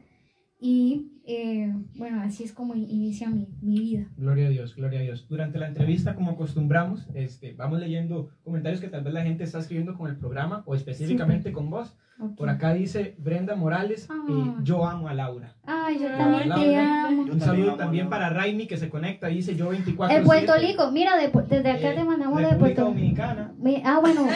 Y 0.58 1.12
eh, 1.26 1.72
bueno, 1.96 2.20
así 2.22 2.44
es 2.44 2.52
como 2.52 2.74
inicia 2.74 3.28
mi, 3.28 3.48
mi 3.60 3.78
vida. 3.78 4.06
Gloria 4.16 4.46
a 4.46 4.50
Dios, 4.50 4.74
gloria 4.76 5.00
a 5.00 5.02
Dios. 5.02 5.26
Durante 5.28 5.58
la 5.58 5.66
entrevista, 5.68 6.14
como 6.14 6.30
acostumbramos, 6.32 7.06
este, 7.14 7.52
vamos 7.54 7.80
leyendo 7.80 8.30
comentarios 8.44 8.80
que 8.80 8.88
tal 8.88 9.02
vez 9.02 9.12
la 9.12 9.22
gente 9.22 9.44
está 9.44 9.58
escribiendo 9.58 9.96
con 9.96 10.08
el 10.08 10.16
programa 10.16 10.62
o 10.66 10.74
específicamente 10.74 11.52
con 11.52 11.68
vos. 11.70 11.96
Ok. 12.18 12.34
Por 12.36 12.48
acá 12.48 12.72
dice 12.72 13.14
Brenda 13.18 13.56
Morales, 13.56 14.08
eh, 14.10 14.52
yo 14.62 14.86
amo 14.86 15.06
a 15.08 15.12
Laura. 15.12 15.52
Ay, 15.66 15.98
yo 16.00 16.08
también 16.08 16.44
te 16.44 16.48
Laura. 16.48 17.08
amo. 17.08 17.22
Un 17.24 17.40
saludo 17.42 17.74
también 17.74 18.08
para 18.08 18.30
Raimi 18.30 18.66
que 18.66 18.78
se 18.78 18.88
conecta, 18.88 19.26
dice 19.26 19.54
yo 19.54 19.68
24. 19.68 20.16
El 20.16 20.24
Puerto 20.24 20.54
Rico, 20.58 20.90
mira, 20.90 21.14
de- 21.18 21.28
desde 21.48 21.70
acá 21.70 21.92
Eh, 21.92 21.94
te 21.94 22.04
mandamos 22.04 22.38
de 22.40 22.46
Puerto 22.56 22.64
Rico. 22.66 22.82
Dominicana. 22.84 23.52
Mi- 23.58 23.82
Ah, 23.84 23.98
bueno. 24.00 24.22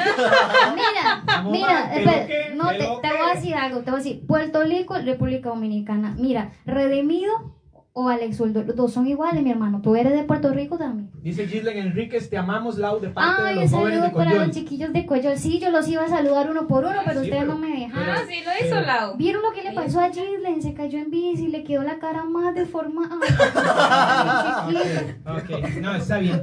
Mira, 0.74 1.22
Vamos, 1.26 1.52
mira, 1.52 1.66
va, 1.84 1.90
¿qué 1.90 1.98
espera, 2.00 2.26
que? 2.26 2.54
no, 2.54 2.68
¿Qué 2.70 2.76
te, 2.78 2.84
te 2.84 3.08
voy 3.08 3.30
a 3.30 3.34
decir 3.34 3.54
algo, 3.54 3.78
te 3.80 3.90
voy 3.90 4.00
a 4.00 4.02
decir, 4.02 4.26
Puerto 4.26 4.62
Rico, 4.64 4.98
República 4.98 5.48
Dominicana. 5.48 6.14
Mira, 6.18 6.52
Redimido 6.88 7.32
o 7.92 8.08
Alex 8.08 8.38
Uldo, 8.40 8.62
los 8.62 8.76
dos 8.76 8.92
son 8.92 9.06
iguales, 9.08 9.42
mi 9.42 9.50
hermano. 9.50 9.80
Tú 9.82 9.96
eres 9.96 10.12
de 10.12 10.22
Puerto 10.22 10.50
Rico 10.52 10.78
también. 10.78 11.10
Dice 11.22 11.46
Gislen 11.48 11.76
Enríquez, 11.76 12.30
te 12.30 12.38
amamos, 12.38 12.78
Lau, 12.78 13.00
de 13.00 13.08
parte 13.10 13.42
Ay, 13.42 13.54
de 13.54 13.58
un 13.58 13.62
los 13.64 13.72
jóvenes 13.72 14.00
de 14.02 14.06
saludo 14.08 14.16
para 14.16 14.34
los 14.46 14.50
chiquillos 14.54 14.92
de 14.92 15.04
Coyol. 15.06 15.36
Sí, 15.36 15.58
yo 15.58 15.70
los 15.70 15.88
iba 15.88 16.04
a 16.04 16.08
saludar 16.08 16.48
uno 16.50 16.66
por 16.68 16.84
uno, 16.84 16.94
pero 17.04 17.20
Sí, 17.20 17.26
ustedes 17.26 17.42
pero- 17.44 17.52
no 17.54 17.58
me 17.58 17.80
dejaron. 17.80 18.08
Ah, 18.16 18.22
sí, 18.28 18.36
lo 18.44 18.66
hizo 18.66 18.80
Lau. 18.80 19.16
¿Vieron 19.16 19.42
lo 19.42 19.50
que 19.52 19.62
le 19.64 19.72
pasó 19.72 20.00
a 20.00 20.08
Gislen? 20.10 20.62
Se 20.62 20.72
cayó 20.72 20.98
en 21.00 21.10
bici, 21.10 21.48
le 21.48 21.64
quedó 21.64 21.82
la 21.82 21.98
cara 21.98 22.24
más 22.24 22.54
deformada. 22.54 23.16
Ay, 23.54 24.74
chiquita. 24.76 25.32
Ok, 25.34 25.80
no, 25.80 25.94
está 25.96 26.18
bien. 26.18 26.42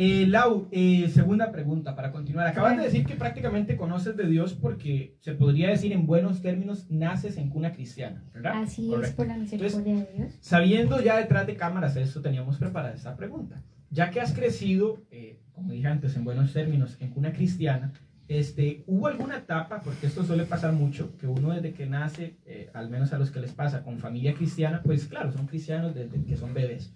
Eh, 0.00 0.28
Lau, 0.28 0.68
eh, 0.70 1.10
segunda 1.12 1.50
pregunta 1.50 1.96
para 1.96 2.12
continuar. 2.12 2.46
Acabas 2.46 2.76
de 2.76 2.84
decir 2.84 3.04
que 3.04 3.16
prácticamente 3.16 3.76
conoces 3.76 4.16
de 4.16 4.28
Dios 4.28 4.54
porque 4.54 5.16
se 5.18 5.32
podría 5.32 5.70
decir 5.70 5.92
en 5.92 6.06
buenos 6.06 6.40
términos, 6.40 6.88
naces 6.88 7.36
en 7.36 7.50
cuna 7.50 7.72
cristiana, 7.72 8.22
¿verdad? 8.32 8.62
Así 8.62 8.84
es, 8.84 8.94
Correcto. 8.94 9.16
por 9.16 9.26
la 9.26 9.36
misericordia 9.36 9.96
de 9.96 10.08
Dios. 10.16 10.38
Sabiendo 10.40 11.02
ya 11.02 11.16
detrás 11.16 11.48
de 11.48 11.56
cámaras 11.56 11.96
esto, 11.96 12.22
teníamos 12.22 12.58
preparada 12.58 12.94
esta 12.94 13.16
pregunta. 13.16 13.60
Ya 13.90 14.12
que 14.12 14.20
has 14.20 14.32
crecido, 14.32 15.02
eh, 15.10 15.40
como 15.52 15.72
dije 15.72 15.88
antes, 15.88 16.14
en 16.14 16.22
buenos 16.22 16.52
términos, 16.52 16.96
en 17.00 17.10
cuna 17.10 17.32
cristiana, 17.32 17.92
este, 18.28 18.84
¿hubo 18.86 19.08
alguna 19.08 19.38
etapa, 19.38 19.80
porque 19.80 20.06
esto 20.06 20.22
suele 20.22 20.44
pasar 20.44 20.74
mucho, 20.74 21.16
que 21.18 21.26
uno 21.26 21.50
desde 21.50 21.72
que 21.72 21.86
nace, 21.86 22.36
eh, 22.46 22.70
al 22.72 22.88
menos 22.88 23.12
a 23.12 23.18
los 23.18 23.32
que 23.32 23.40
les 23.40 23.50
pasa 23.50 23.82
con 23.82 23.98
familia 23.98 24.32
cristiana, 24.34 24.80
pues 24.80 25.06
claro, 25.06 25.32
son 25.32 25.48
cristianos 25.48 25.92
desde 25.92 26.22
que 26.22 26.36
son 26.36 26.54
bebés. 26.54 26.94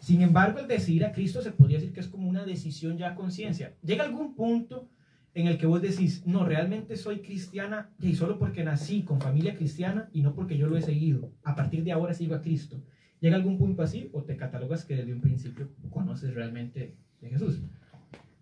Sin 0.00 0.22
embargo, 0.22 0.58
el 0.58 0.66
decidir 0.66 1.04
a 1.04 1.12
Cristo 1.12 1.42
se 1.42 1.52
podría 1.52 1.78
decir 1.78 1.92
que 1.92 2.00
es 2.00 2.08
como 2.08 2.28
una 2.28 2.44
decisión 2.44 2.96
ya 2.98 3.10
a 3.10 3.14
conciencia. 3.14 3.76
¿Llega 3.82 4.04
algún 4.04 4.34
punto 4.34 4.88
en 5.34 5.46
el 5.46 5.58
que 5.58 5.66
vos 5.66 5.80
decís, 5.82 6.26
no, 6.26 6.44
realmente 6.44 6.96
soy 6.96 7.20
cristiana 7.20 7.90
y 8.00 8.14
solo 8.14 8.38
porque 8.38 8.64
nací 8.64 9.02
con 9.02 9.20
familia 9.20 9.54
cristiana 9.56 10.08
y 10.12 10.22
no 10.22 10.34
porque 10.34 10.56
yo 10.58 10.66
lo 10.68 10.76
he 10.76 10.82
seguido? 10.82 11.30
A 11.44 11.54
partir 11.54 11.84
de 11.84 11.92
ahora 11.92 12.14
sigo 12.14 12.34
a 12.34 12.40
Cristo. 12.40 12.82
¿Llega 13.20 13.36
algún 13.36 13.58
punto 13.58 13.82
así 13.82 14.08
o 14.12 14.22
te 14.22 14.36
catalogas 14.36 14.84
que 14.84 14.96
desde 14.96 15.12
un 15.12 15.20
principio 15.20 15.68
conoces 15.90 16.34
realmente 16.34 16.96
de 17.20 17.28
Jesús? 17.28 17.60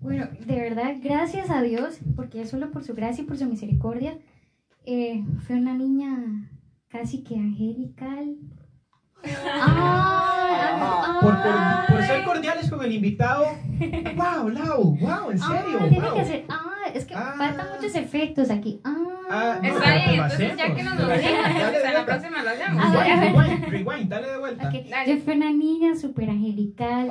Bueno, 0.01 0.29
de 0.47 0.55
verdad, 0.61 0.95
gracias 1.03 1.51
a 1.51 1.61
Dios, 1.63 1.99
porque 2.15 2.43
es 2.43 2.51
solo 2.51 2.71
por 2.71 2.85
su 2.85 2.95
gracia 2.95 3.25
y 3.25 3.27
por 3.27 3.37
su 3.37 3.47
misericordia. 3.47 4.17
eh, 4.87 5.25
fue 5.47 5.57
una 5.57 5.75
niña 5.75 6.49
casi 6.89 7.23
que 7.25 7.35
angelical. 7.37 8.37
Ah, 9.45 10.38
Por, 11.21 11.43
por- 11.43 11.87
por 11.89 12.03
ser 12.05 12.25
cordiales 12.25 12.71
con 12.71 12.83
el 12.85 12.93
invitado. 12.93 13.47
¡Wow, 14.17 14.49
Lau! 14.51 14.97
¡Wow! 15.01 15.31
¿En 15.31 15.39
serio? 15.39 15.79
Ah, 15.81 15.87
tiene 15.89 16.09
wow. 16.11 16.15
que 16.19 16.25
ser. 16.25 16.45
Ah, 16.49 16.65
es 16.95 17.05
que 17.05 17.15
Ah. 17.15 17.35
faltan 17.37 17.67
muchos 17.77 17.95
efectos 17.95 18.51
aquí. 18.51 18.81
Ah, 18.85 18.95
Ah, 19.31 19.59
no, 19.63 19.69
Está 19.69 19.93
bien, 19.95 20.11
entonces 20.23 20.57
ya 20.57 20.75
que 20.75 20.83
nos 20.83 20.99
Lo 20.99 21.07
lo 21.07 21.13
hacemos. 21.13 21.31
digan, 21.39 21.59
Dale 21.61 21.79
de 21.79 21.87
hasta 21.87 21.99
la 21.99 22.05
próxima 22.07 22.43
lo 22.43 22.49
hacemos. 22.51 22.83
Rewind, 22.93 23.35
bueno. 23.35 23.49
rewind, 23.67 23.69
rewind, 23.69 24.09
dale 24.09 24.29
de 24.31 24.39
vuelta. 24.39 24.69
ok. 24.69 24.75
Dale. 24.89 25.07
Yo 25.17 25.23
fui 25.23 25.35
una 25.37 25.51
niña 25.53 25.95
súper 25.97 26.31
angelical, 26.31 27.11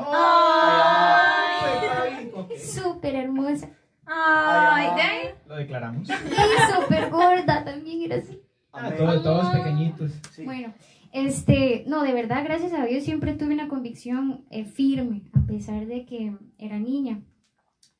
Ay, 0.97 2.31
ok. 2.33 2.51
súper 2.57 3.15
hermosa 3.15 3.69
Ay, 4.05 4.95
de 4.95 5.01
ahí. 5.01 5.29
Lo 5.47 5.55
declaramos. 5.57 6.09
y 6.09 6.73
súper 6.73 7.09
gorda 7.11 7.63
también. 7.63 8.01
Era 8.11 8.15
así. 8.23 8.41
Ah, 8.73 8.89
todos, 8.97 9.21
todos 9.23 9.49
pequeñitos. 9.49 10.11
Sí. 10.31 10.43
Bueno, 10.45 10.73
este, 11.11 11.83
no, 11.87 12.03
de 12.03 12.13
verdad, 12.13 12.43
gracias 12.43 12.73
a 12.73 12.85
Dios 12.85 13.03
siempre 13.03 13.33
tuve 13.33 13.53
una 13.53 13.67
convicción 13.67 14.45
eh, 14.49 14.65
firme, 14.65 15.23
a 15.33 15.45
pesar 15.45 15.85
de 15.87 16.05
que 16.05 16.35
era 16.57 16.79
niña. 16.79 17.21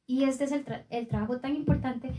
Y 0.06 0.24
este 0.24 0.46
es 0.46 0.52
el, 0.52 0.66
tra- 0.66 0.86
el 0.90 1.08
trabajo 1.08 1.40
tan 1.40 1.56
importante 1.56 2.12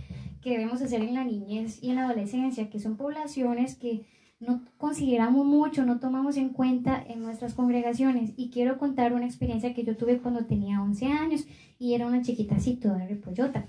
que 0.43 0.51
debemos 0.51 0.83
hacer 0.83 1.03
en 1.03 1.15
la 1.15 1.25
niñez 1.25 1.83
y 1.83 1.91
en 1.91 1.97
la 1.97 2.05
adolescencia, 2.07 2.69
que 2.71 2.81
son 2.81 2.97
poblaciones 2.97 3.77
que 3.77 4.07
no 4.41 4.63
consideramos 4.77 5.45
mucho, 5.47 5.85
no 5.85 5.99
tomamos 5.99 6.37
en 6.37 6.51
cuenta 6.51 7.03
en 7.09 7.21
nuestras 7.23 7.55
congregaciones. 7.55 8.35
Y 8.37 8.51
quiero 8.51 8.79
contar 8.79 9.13
una 9.15 9.27
experiencia 9.27 9.75
que 9.75 9.85
yo 9.85 9.97
tuve 9.97 10.19
cuando 10.19 10.45
tenía 10.47 10.81
11 10.83 11.07
años 11.07 11.47
y 11.79 11.95
era 11.95 12.07
una 12.07 12.23
chiquita 12.23 12.57
así, 12.57 12.77
toda 12.77 13.07
repollota. 13.07 13.67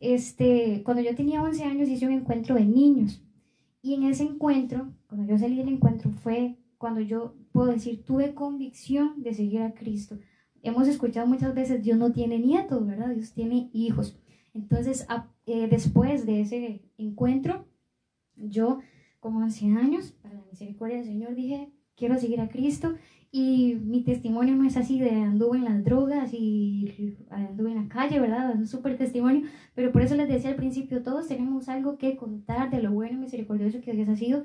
Este, 0.00 0.82
cuando 0.84 1.02
yo 1.02 1.14
tenía 1.14 1.42
11 1.42 1.64
años 1.64 1.88
hice 1.88 2.06
un 2.06 2.12
encuentro 2.12 2.54
de 2.56 2.64
niños. 2.64 3.22
Y 3.82 3.94
en 3.94 4.02
ese 4.04 4.24
encuentro, 4.24 4.92
cuando 5.08 5.26
yo 5.26 5.38
salí 5.38 5.56
del 5.56 5.68
encuentro, 5.68 6.10
fue 6.10 6.56
cuando 6.78 7.00
yo 7.00 7.34
puedo 7.52 7.72
decir, 7.72 8.04
tuve 8.04 8.34
convicción 8.34 9.22
de 9.22 9.34
seguir 9.34 9.62
a 9.62 9.74
Cristo. 9.74 10.18
Hemos 10.62 10.88
escuchado 10.88 11.26
muchas 11.26 11.54
veces, 11.54 11.82
Dios 11.82 11.98
no 11.98 12.12
tiene 12.12 12.38
nietos, 12.38 12.86
¿verdad? 12.86 13.14
Dios 13.14 13.32
tiene 13.32 13.70
hijos. 13.72 14.18
Entonces, 14.54 15.06
a- 15.08 15.28
eh, 15.46 15.68
después 15.68 16.26
de 16.26 16.40
ese 16.42 16.82
encuentro, 16.98 17.66
yo, 18.36 18.80
como 19.20 19.40
11 19.40 19.66
años, 19.66 20.12
para 20.22 20.34
la 20.34 20.44
misericordia 20.50 20.96
del 20.96 21.06
Señor, 21.06 21.34
dije, 21.34 21.70
quiero 21.96 22.18
seguir 22.18 22.40
a 22.40 22.48
Cristo. 22.48 22.94
Y 23.32 23.76
mi 23.76 24.02
testimonio 24.02 24.56
no 24.56 24.66
es 24.66 24.76
así 24.76 24.98
de 24.98 25.10
anduve 25.10 25.58
en 25.58 25.64
las 25.64 25.84
drogas 25.84 26.34
y 26.34 27.16
anduve 27.30 27.70
en 27.70 27.76
la 27.76 27.88
calle, 27.88 28.18
¿verdad? 28.18 28.56
Un 28.56 28.66
súper 28.66 28.98
testimonio. 28.98 29.46
Pero 29.74 29.92
por 29.92 30.02
eso 30.02 30.16
les 30.16 30.28
decía 30.28 30.50
al 30.50 30.56
principio, 30.56 31.02
todos 31.02 31.28
tenemos 31.28 31.68
algo 31.68 31.96
que 31.96 32.16
contar 32.16 32.70
de 32.70 32.82
lo 32.82 32.90
bueno 32.90 33.18
y 33.18 33.20
misericordioso 33.20 33.80
que 33.80 33.92
Dios 33.92 34.08
ha 34.08 34.16
sido. 34.16 34.44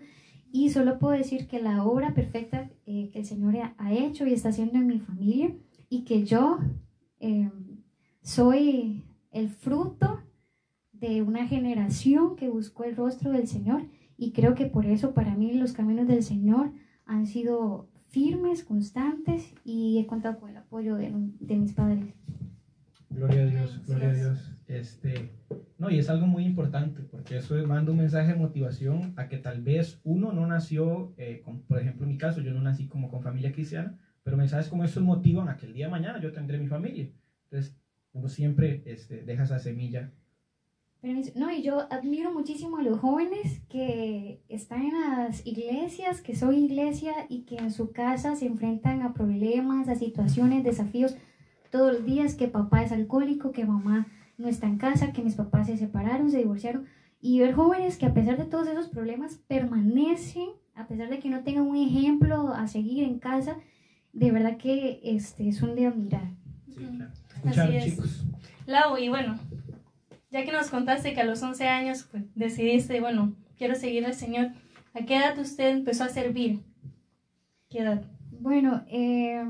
Y 0.51 0.69
solo 0.69 0.99
puedo 0.99 1.17
decir 1.17 1.47
que 1.47 1.59
la 1.59 1.83
obra 1.83 2.13
perfecta 2.13 2.69
eh, 2.85 3.09
que 3.11 3.19
el 3.19 3.25
Señor 3.25 3.55
ha, 3.77 3.93
hecho 3.93 4.27
y 4.27 4.33
está 4.33 4.49
haciendo 4.49 4.77
en 4.77 4.87
mi 4.87 4.99
familia 4.99 5.55
y 5.89 6.03
que 6.05 6.23
yo 6.23 6.59
eh, 7.19 7.49
soy 8.21 9.03
el 9.31 9.49
fruto 9.49 10.21
de 10.93 11.23
una 11.23 11.47
generación 11.47 12.35
que 12.35 12.49
buscó 12.49 12.83
el 12.83 12.95
rostro 12.95 13.31
del 13.31 13.47
Señor 13.47 13.83
y 14.17 14.31
creo 14.31 14.55
que 14.55 14.65
por 14.65 14.85
eso 14.85 15.13
para 15.13 15.35
mí 15.35 15.53
los 15.53 15.73
caminos 15.73 16.07
del 16.07 16.23
Señor 16.23 16.71
han 17.05 17.25
sido 17.25 17.89
firmes, 18.09 18.63
constantes 18.63 19.53
y 19.63 19.99
he 19.99 20.05
contado 20.07 20.39
con 20.39 20.49
el 20.49 20.57
apoyo 20.57 20.95
de, 20.95 21.11
de 21.39 21.55
mis 21.55 21.73
padres. 21.73 22.13
Gloria 23.09 23.43
a 23.43 23.45
Dios, 23.45 23.81
gloria 23.87 24.09
a 24.09 24.13
Dios. 24.13 24.51
Este, 24.67 25.29
no, 25.77 25.89
y 25.89 25.99
es 25.99 26.09
algo 26.09 26.25
muy 26.27 26.43
importante 26.45 27.01
porque 27.03 27.37
eso 27.37 27.55
manda 27.67 27.91
un 27.91 27.97
mensaje 27.99 28.33
de 28.33 28.39
motivación 28.39 29.13
a 29.15 29.27
que 29.27 29.37
tal 29.37 29.61
vez 29.61 30.01
uno 30.03 30.31
no 30.33 30.47
nació, 30.47 31.13
eh, 31.17 31.41
con- 31.43 31.61
por 31.61 31.79
ejemplo 31.79 32.03
en 32.05 32.11
mi 32.11 32.17
caso, 32.17 32.41
yo 32.41 32.53
no 32.53 32.61
nací 32.61 32.87
como 32.87 33.09
con 33.09 33.21
familia 33.21 33.51
cristiana, 33.51 33.97
pero 34.23 34.37
mensajes 34.37 34.67
como 34.67 34.83
estos 34.83 35.03
motivan 35.03 35.49
a 35.49 35.55
que 35.57 35.67
el 35.67 35.73
día 35.73 35.85
de 35.85 35.91
mañana 35.91 36.19
yo 36.19 36.31
tendré 36.31 36.57
mi 36.57 36.67
familia. 36.67 37.09
Entonces, 37.45 37.77
uno 38.13 38.27
siempre 38.27 38.81
este, 38.85 39.21
deja 39.23 39.43
esa 39.43 39.59
semilla. 39.59 40.11
Permiso. 41.05 41.31
No, 41.35 41.51
y 41.51 41.61
yo 41.61 41.81
admiro 41.91 42.33
muchísimo 42.33 42.77
a 42.77 42.81
los 42.81 42.97
jóvenes 42.97 43.61
que 43.69 44.41
están 44.49 44.85
en 44.85 44.99
las 44.99 45.45
iglesias, 45.45 46.19
que 46.19 46.35
son 46.35 46.55
iglesia 46.55 47.13
y 47.29 47.43
que 47.43 47.57
en 47.57 47.71
su 47.71 47.91
casa 47.91 48.35
se 48.35 48.47
enfrentan 48.47 49.03
a 49.03 49.13
problemas, 49.13 49.87
a 49.87 49.93
situaciones, 49.93 50.63
desafíos 50.63 51.15
todos 51.69 51.93
los 51.93 52.05
días, 52.05 52.33
que 52.33 52.47
papá 52.47 52.81
es 52.81 52.91
alcohólico, 52.91 53.51
que 53.51 53.67
mamá 53.67 54.07
no 54.39 54.47
está 54.47 54.65
en 54.65 54.79
casa, 54.79 55.13
que 55.13 55.21
mis 55.21 55.35
papás 55.35 55.67
se 55.67 55.77
separaron, 55.77 56.31
se 56.31 56.39
divorciaron. 56.39 56.87
Y 57.21 57.39
ver 57.39 57.53
jóvenes 57.53 57.97
que 57.97 58.07
a 58.07 58.13
pesar 58.15 58.39
de 58.39 58.45
todos 58.45 58.67
esos 58.67 58.87
problemas 58.87 59.35
permanecen, 59.47 60.49
a 60.73 60.87
pesar 60.87 61.11
de 61.11 61.19
que 61.19 61.29
no 61.29 61.43
tengan 61.43 61.67
un 61.67 61.75
ejemplo 61.75 62.51
a 62.51 62.67
seguir 62.67 63.03
en 63.03 63.19
casa, 63.19 63.57
de 64.11 64.31
verdad 64.31 64.57
que 64.57 65.01
este, 65.03 65.51
son 65.51 65.75
de 65.75 65.85
admirar. 65.85 66.31
Sí, 66.67 66.83
claro. 67.43 67.67
Así 67.67 67.75
es. 67.75 67.85
chicos. 67.85 68.25
Lau, 68.65 68.97
y 68.97 69.09
bueno, 69.09 69.37
ya 70.35 70.43
que 70.43 70.51
nos 70.51 70.69
contaste 70.69 71.13
que 71.13 71.21
a 71.21 71.25
los 71.25 71.41
11 71.41 71.65
años 71.69 72.09
pues, 72.11 72.23
decidiste, 72.35 72.99
bueno, 72.99 73.33
quiero 73.57 73.73
seguir 73.73 74.05
al 74.05 74.13
Señor, 74.13 74.49
¿a 74.93 75.05
qué 75.05 75.15
edad 75.15 75.39
usted 75.39 75.69
empezó 75.69 76.03
a 76.03 76.09
servir? 76.09 76.59
¿Qué 77.69 77.79
edad? 77.79 78.03
Bueno, 78.41 78.83
eh, 78.89 79.41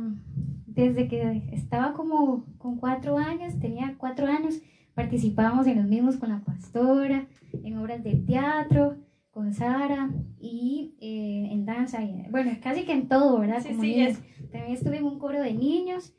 desde 0.68 1.08
que 1.08 1.50
estaba 1.54 1.94
como 1.94 2.46
con 2.60 2.78
cuatro 2.78 3.18
años, 3.18 3.60
tenía 3.60 3.96
cuatro 3.98 4.28
años, 4.28 4.62
participábamos 4.94 5.66
en 5.66 5.78
los 5.78 5.88
mismos 5.88 6.18
con 6.18 6.30
la 6.30 6.42
pastora, 6.42 7.26
en 7.52 7.78
obras 7.80 8.04
de 8.04 8.18
teatro. 8.18 8.98
con 9.32 9.54
Sara 9.54 10.12
y 10.40 10.96
eh, 11.02 11.50
en 11.52 11.66
danza, 11.66 12.04
y, 12.04 12.26
bueno, 12.30 12.52
casi 12.62 12.86
que 12.86 12.94
en 12.94 13.08
todo, 13.10 13.40
¿verdad? 13.40 13.62
Sí, 13.62 13.70
Como 13.70 13.82
sí, 13.82 13.90
niños. 13.90 14.20
También 14.52 14.72
estuve 14.72 14.98
en 14.98 15.04
un 15.04 15.18
coro 15.18 15.42
de 15.42 15.54
niños 15.54 16.14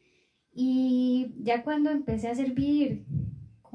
y 0.52 1.34
ya 1.38 1.62
cuando 1.62 1.90
empecé 1.90 2.28
a 2.28 2.34
servir 2.34 3.06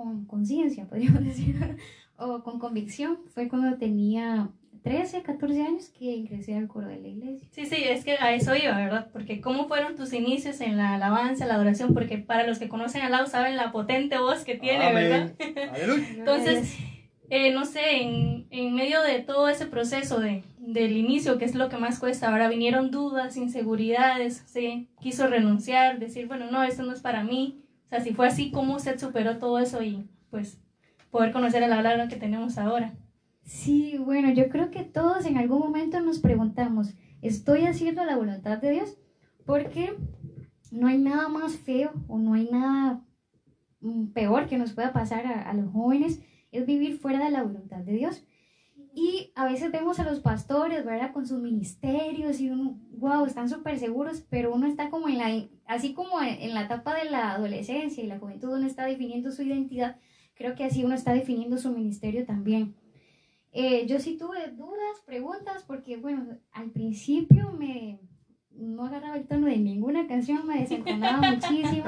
con 0.04 0.26
conciencia, 0.26 0.86
podríamos 0.90 1.24
decir, 1.24 1.78
o 2.18 2.44
con 2.44 2.60
convicción, 2.60 3.20
fue 3.34 3.48
cuando 3.48 3.78
tenía 3.78 4.50
13, 4.84 5.22
14 5.22 5.62
años 5.62 5.90
que 5.90 6.06
ingresé 6.06 6.56
al 6.56 6.68
coro 6.68 6.88
de 6.88 7.00
la 7.00 7.08
iglesia. 7.08 7.48
Sí, 7.52 7.66
sí, 7.66 7.76
es 7.84 8.04
que 8.04 8.14
a 8.14 8.34
eso 8.34 8.56
iba, 8.56 8.76
¿verdad? 8.76 9.10
Porque 9.14 9.40
¿cómo 9.40 9.68
fueron 9.68 9.96
tus 9.96 10.12
inicios 10.14 10.60
en 10.62 10.78
la 10.78 10.96
alabanza, 10.96 11.46
la 11.46 11.56
adoración? 11.56 11.94
Porque 11.94 12.18
para 12.18 12.48
los 12.48 12.58
que 12.58 12.68
conocen 12.68 13.02
a 13.04 13.10
Lau 13.10 13.28
saben 13.28 13.58
la 13.58 13.72
potente 13.72 14.18
voz 14.18 14.44
que 14.44 14.56
tiene, 14.56 14.94
¿verdad? 14.94 15.34
Amén. 15.40 16.06
Entonces, 16.18 16.76
eh, 17.30 17.52
no 17.54 17.66
sé, 17.66 18.02
en, 18.02 18.48
en 18.50 18.74
medio 18.74 19.02
de 19.04 19.20
todo 19.20 19.48
ese 19.50 19.68
proceso 19.68 20.20
de, 20.20 20.44
del 20.58 20.98
inicio, 20.98 21.38
que 21.38 21.46
es 21.46 21.56
lo 21.56 21.70
que 21.70 21.78
más 21.78 22.00
cuesta, 22.00 22.30
ahora 22.30 22.50
vinieron 22.50 22.92
dudas, 22.92 23.38
inseguridades, 23.38 24.44
¿sí? 24.48 24.90
quiso 25.00 25.28
renunciar, 25.28 26.00
decir, 26.00 26.28
bueno, 26.28 26.50
no, 26.52 26.64
esto 26.64 26.84
no 26.84 26.92
es 26.92 27.02
para 27.02 27.24
mí. 27.24 27.61
Sea, 27.92 28.00
si 28.00 28.14
fue 28.14 28.26
así, 28.26 28.52
¿cómo 28.52 28.78
usted 28.78 28.98
superó 28.98 29.38
todo 29.38 29.60
eso 29.60 29.84
y 29.84 30.10
pues 30.30 30.62
poder 31.10 31.34
conocer 31.34 31.62
a 31.62 31.68
la 31.68 32.08
que 32.08 32.16
tenemos 32.16 32.58
ahora? 32.58 32.94
Sí, 33.44 33.98
bueno, 33.98 34.32
yo 34.32 34.48
creo 34.48 34.72
que 34.72 34.84
todos 34.84 35.26
en 35.26 35.38
algún 35.38 35.60
momento 35.60 36.00
nos 36.00 36.20
preguntamos, 36.20 36.94
¿estoy 37.22 37.66
haciendo 37.66 38.06
la 38.06 38.16
voluntad 38.16 38.60
de 38.60 38.72
Dios? 38.72 38.98
Porque 39.46 39.94
no 40.72 40.88
hay 40.88 41.00
nada 41.00 41.28
más 41.28 41.58
feo 41.58 41.92
o 42.08 42.18
no 42.18 42.36
hay 42.36 42.48
nada 42.50 43.04
mm, 43.82 44.14
peor 44.14 44.48
que 44.48 44.58
nos 44.58 44.72
pueda 44.72 44.94
pasar 44.94 45.28
a 45.28 45.54
los 45.54 45.70
jóvenes, 45.74 46.22
es 46.54 46.66
vivir 46.66 46.98
fuera 46.98 47.22
de 47.22 47.32
la 47.32 47.44
voluntad 47.44 47.80
de 47.80 47.92
Dios. 47.92 48.24
Y 48.94 49.32
a 49.36 49.46
veces 49.46 49.72
vemos 49.72 50.00
a 50.00 50.04
los 50.04 50.20
pastores, 50.20 50.84
¿verdad? 50.84 51.14
Con 51.14 51.26
sus 51.26 51.40
ministerios 51.40 52.42
y 52.42 52.50
uno, 52.50 52.78
wow, 52.98 53.26
están 53.26 53.48
súper 53.48 53.80
seguros, 53.80 54.26
pero 54.30 54.54
uno 54.54 54.68
está 54.68 54.90
como 54.90 55.08
en 55.08 55.18
la, 55.18 55.48
así 55.66 55.94
como 55.94 56.22
en 56.22 56.54
la 56.54 56.64
etapa 56.64 56.96
de 56.96 57.10
la 57.10 57.32
adolescencia 57.32 58.04
y 58.04 58.08
la 58.08 58.20
juventud, 58.20 58.58
uno 58.58 58.68
está 58.68 58.86
definiendo 58.86 59.32
su 59.32 59.44
identidad, 59.44 59.98
creo 60.34 60.56
que 60.56 60.66
así 60.66 60.84
uno 60.84 60.96
está 60.96 61.14
definiendo 61.14 61.58
su 61.58 61.72
ministerio 61.72 62.26
también. 62.26 62.76
Eh, 63.54 63.86
yo 63.88 64.00
sí 64.00 64.18
tuve 64.18 64.50
dudas, 64.52 65.02
preguntas, 65.06 65.64
porque 65.66 65.98
bueno, 65.98 66.38
al 66.52 66.72
principio 66.72 67.52
me 67.52 68.00
no 68.52 68.86
agarraba 68.86 69.18
el 69.18 69.28
tono 69.28 69.48
de 69.48 69.58
ninguna 69.58 70.08
canción, 70.08 70.46
me 70.46 70.60
desentonaba 70.60 71.32
muchísimo 71.32 71.86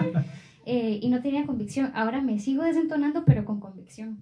eh, 0.66 1.00
y 1.02 1.10
no 1.10 1.22
tenía 1.22 1.46
convicción. 1.46 1.92
Ahora 1.94 2.22
me 2.22 2.40
sigo 2.40 2.64
desentonando, 2.64 3.26
pero 3.26 3.46
con 3.46 3.60
convicción. 3.60 4.20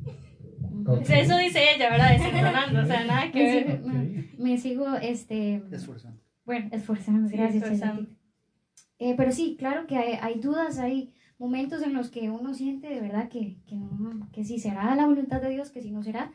Ok. 0.85 1.01
O 1.01 1.05
sea, 1.05 1.19
eso 1.19 1.37
dice 1.37 1.59
ella, 1.75 1.89
¿verdad? 1.89 2.11
Desentonando, 2.11 2.81
o 2.81 2.85
sea, 2.85 3.05
nada 3.05 3.31
que 3.31 3.39
Me 3.43 3.53
ver. 3.53 3.77
sigo, 3.77 3.87
no, 3.89 4.43
me 4.43 4.57
sigo, 4.57 4.95
este, 5.01 5.63
Esforzando. 5.71 6.19
bueno, 6.45 6.69
esforzando, 6.71 7.27
Sí, 7.29 7.37
gracias. 7.37 7.63
esforzando. 7.63 8.01
Chelita. 8.03 8.21
Eh, 8.99 9.13
pero 9.17 9.31
sí, 9.31 9.55
claro 9.57 9.87
que 9.87 9.97
hay, 9.97 10.13
hay 10.21 10.39
dudas, 10.39 10.77
hay 10.79 11.13
momentos 11.39 11.81
en 11.81 11.93
los 11.93 12.09
que 12.11 12.29
uno 12.29 12.53
siente 12.53 12.87
de 12.87 13.01
verdad 13.01 13.29
que, 13.29 13.57
que, 13.65 13.75
no, 13.75 14.29
que 14.31 14.43
si 14.43 14.59
será 14.59 14.93
la 14.95 15.07
voluntad 15.07 15.41
de 15.41 15.49
Dios, 15.49 15.71
que 15.71 15.81
si 15.81 15.89
no 15.91 16.03
será, 16.03 16.31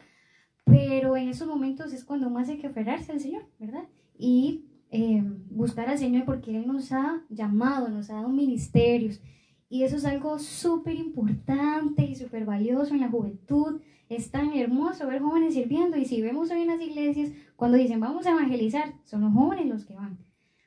pero 0.65 1.17
en 1.17 1.29
esos 1.29 1.47
momentos 1.47 1.93
es 1.93 2.05
cuando 2.05 2.29
más 2.29 2.49
hay 2.49 2.59
que 2.59 2.67
aferrarse 2.67 3.13
al 3.13 3.21
Señor, 3.21 3.45
¿verdad? 3.61 3.85
Y 4.19 4.65
eh, 4.91 5.23
buscar 5.51 5.89
al 5.89 5.99
Señor 5.99 6.25
porque 6.25 6.57
Él 6.57 6.67
nos 6.67 6.91
ha 6.93 7.23
llamado, 7.29 7.89
nos 7.89 8.11
ha 8.11 8.15
dado 8.15 8.29
ministerios. 8.31 9.21
Y 9.69 9.85
eso 9.85 9.97
es 9.97 10.05
algo 10.05 10.39
súper 10.41 10.95
importante 10.97 12.05
y 12.05 12.15
súper 12.17 12.45
valioso 12.45 12.95
en 12.95 13.01
la 13.01 13.09
juventud. 13.09 13.81
Es 14.09 14.31
tan 14.31 14.53
hermoso 14.53 15.07
ver 15.07 15.21
jóvenes 15.21 15.55
sirviendo. 15.55 15.97
Y 15.97 16.05
si 16.05 16.23
vemos 16.23 16.51
hoy 16.51 16.63
en 16.63 16.69
las 16.69 16.81
iglesias, 16.81 17.31
cuando 17.57 17.77
dicen 17.77 18.01
vamos 18.01 18.27
a 18.27 18.31
evangelizar, 18.33 18.95
son 19.05 19.23
los 19.23 19.33
jóvenes 19.33 19.67
los 19.67 19.85
que 19.85 19.95
van. 19.95 20.19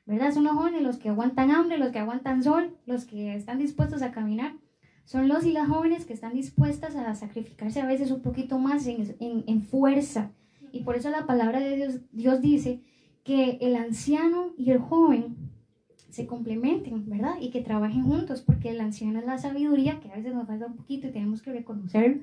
¿Verdad? 0.06 0.32
Son 0.32 0.44
los 0.44 0.54
jóvenes 0.54 0.82
los 0.82 0.98
que 0.98 1.08
aguantan 1.08 1.50
hambre, 1.52 1.78
los 1.78 1.90
que 1.92 2.00
aguantan 2.00 2.42
sol, 2.42 2.76
los 2.84 3.04
que 3.04 3.34
están 3.34 3.58
dispuestos 3.58 4.02
a 4.02 4.10
caminar. 4.10 4.54
Son 5.04 5.28
los 5.28 5.44
y 5.46 5.52
las 5.52 5.68
jóvenes 5.68 6.04
que 6.04 6.12
están 6.12 6.34
dispuestas 6.34 6.96
a 6.96 7.14
sacrificarse 7.14 7.80
a 7.80 7.86
veces 7.86 8.10
un 8.10 8.20
poquito 8.20 8.58
más 8.58 8.86
en, 8.86 9.16
en- 9.20 9.44
en 9.46 9.62
fuerza. 9.62 10.32
Y 10.72 10.80
por 10.84 10.96
eso 10.96 11.10
la 11.10 11.26
palabra 11.26 11.60
de 11.60 11.76
Dios, 11.76 12.00
Dios 12.12 12.40
dice 12.40 12.80
que 13.24 13.58
el 13.60 13.76
anciano 13.76 14.52
y 14.56 14.70
el 14.70 14.78
joven 14.78 15.36
se 16.10 16.26
complementen, 16.26 17.08
¿verdad? 17.08 17.34
Y 17.40 17.50
que 17.50 17.60
trabajen 17.60 18.02
juntos, 18.04 18.42
porque 18.42 18.70
el 18.70 18.80
anciano 18.80 19.18
es 19.20 19.26
la 19.26 19.38
sabiduría, 19.38 20.00
que 20.00 20.10
a 20.10 20.16
veces 20.16 20.34
nos 20.34 20.46
falta 20.46 20.66
un 20.66 20.76
poquito 20.76 21.06
y 21.06 21.12
tenemos 21.12 21.40
que 21.42 21.52
reconocerlo, 21.52 22.22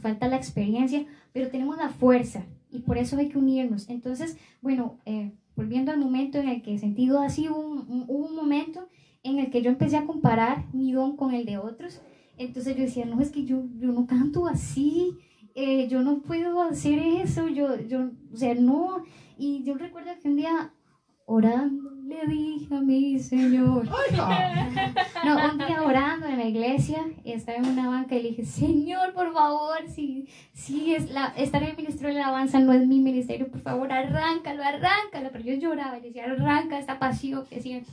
falta 0.00 0.28
la 0.28 0.36
experiencia, 0.36 1.04
pero 1.32 1.48
tenemos 1.50 1.76
la 1.76 1.88
fuerza 1.88 2.44
y 2.70 2.80
por 2.80 2.98
eso 2.98 3.16
hay 3.18 3.28
que 3.28 3.38
unirnos. 3.38 3.88
Entonces, 3.88 4.36
bueno, 4.62 4.98
eh, 5.06 5.32
volviendo 5.54 5.92
al 5.92 5.98
momento 5.98 6.38
en 6.38 6.48
el 6.48 6.62
que 6.62 6.78
sentí 6.78 7.06
duda, 7.06 7.28
sí 7.30 7.48
hubo 7.48 7.58
un, 7.58 7.78
un- 7.88 8.04
hubo 8.08 8.26
un 8.26 8.36
momento 8.36 8.88
en 9.22 9.38
el 9.38 9.50
que 9.50 9.62
yo 9.62 9.70
empecé 9.70 9.96
a 9.96 10.06
comparar 10.06 10.64
mi 10.72 10.92
don 10.92 11.16
con 11.16 11.34
el 11.34 11.46
de 11.46 11.58
otros. 11.58 12.00
Entonces 12.38 12.76
yo 12.76 12.82
decía, 12.82 13.06
no, 13.06 13.20
es 13.20 13.30
que 13.30 13.44
yo, 13.44 13.64
yo 13.78 13.90
no 13.92 14.06
canto 14.06 14.46
así, 14.46 15.14
eh, 15.54 15.88
yo 15.88 16.02
no 16.02 16.20
puedo 16.20 16.60
hacer 16.62 16.98
eso, 16.98 17.48
yo, 17.48 17.80
yo, 17.80 18.10
o 18.32 18.36
sea, 18.36 18.54
no. 18.54 19.02
Y 19.38 19.64
yo 19.64 19.74
recuerdo 19.74 20.10
que 20.22 20.28
un 20.28 20.36
día 20.36 20.72
orando 21.24 21.95
le 22.06 22.24
dije 22.26 22.72
a 22.74 22.80
mi 22.80 23.18
Señor, 23.18 23.84
no, 25.24 25.50
un 25.50 25.58
día 25.58 25.82
orando 25.82 26.26
en 26.26 26.38
la 26.38 26.44
iglesia, 26.44 27.04
estaba 27.24 27.58
en 27.58 27.66
una 27.66 27.88
banca 27.88 28.14
y 28.14 28.22
le 28.22 28.28
dije, 28.30 28.44
Señor, 28.44 29.12
por 29.12 29.32
favor, 29.32 29.78
si, 29.88 30.28
si 30.52 30.94
es 30.94 31.10
la, 31.10 31.26
estar 31.36 31.62
en 31.62 31.70
el 31.70 31.76
ministerio 31.76 32.14
de 32.14 32.20
la 32.20 32.28
alabanza 32.28 32.60
no 32.60 32.72
es 32.72 32.86
mi 32.86 33.00
ministerio, 33.00 33.48
por 33.48 33.60
favor, 33.60 33.92
arráncalo, 33.92 34.62
arráncalo. 34.62 35.30
Pero 35.32 35.44
yo 35.44 35.54
lloraba 35.54 35.98
y 35.98 36.02
le 36.02 36.06
decía, 36.08 36.26
arranca 36.26 36.78
esta 36.78 36.98
pasión 36.98 37.44
que 37.50 37.60
siento. 37.60 37.90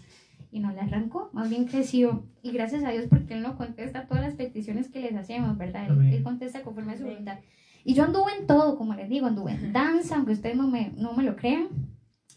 Y 0.51 0.59
no 0.59 0.71
la 0.71 0.83
arrancó, 0.83 1.31
más 1.33 1.49
bien 1.49 1.65
creció. 1.65 2.23
Y 2.43 2.51
gracias 2.51 2.83
a 2.83 2.91
Dios 2.91 3.05
porque 3.09 3.33
Él 3.33 3.41
no 3.41 3.57
contesta 3.57 4.05
todas 4.05 4.23
las 4.23 4.35
peticiones 4.35 4.89
que 4.89 5.01
les 5.01 5.15
hacemos, 5.15 5.57
¿verdad? 5.57 5.87
Él. 5.89 6.13
Él 6.13 6.23
contesta 6.23 6.61
conforme 6.61 6.93
a 6.93 6.97
su 6.97 7.05
voluntad. 7.05 7.39
Y 7.83 7.95
yo 7.95 8.03
anduve 8.03 8.31
en 8.39 8.45
todo, 8.45 8.77
como 8.77 8.93
les 8.93 9.09
digo, 9.09 9.25
anduve 9.25 9.53
en 9.53 9.73
danza, 9.73 10.17
aunque 10.17 10.33
ustedes 10.33 10.55
no 10.55 10.67
me, 10.67 10.91
no 10.95 11.13
me 11.13 11.23
lo 11.23 11.35
crean. 11.35 11.69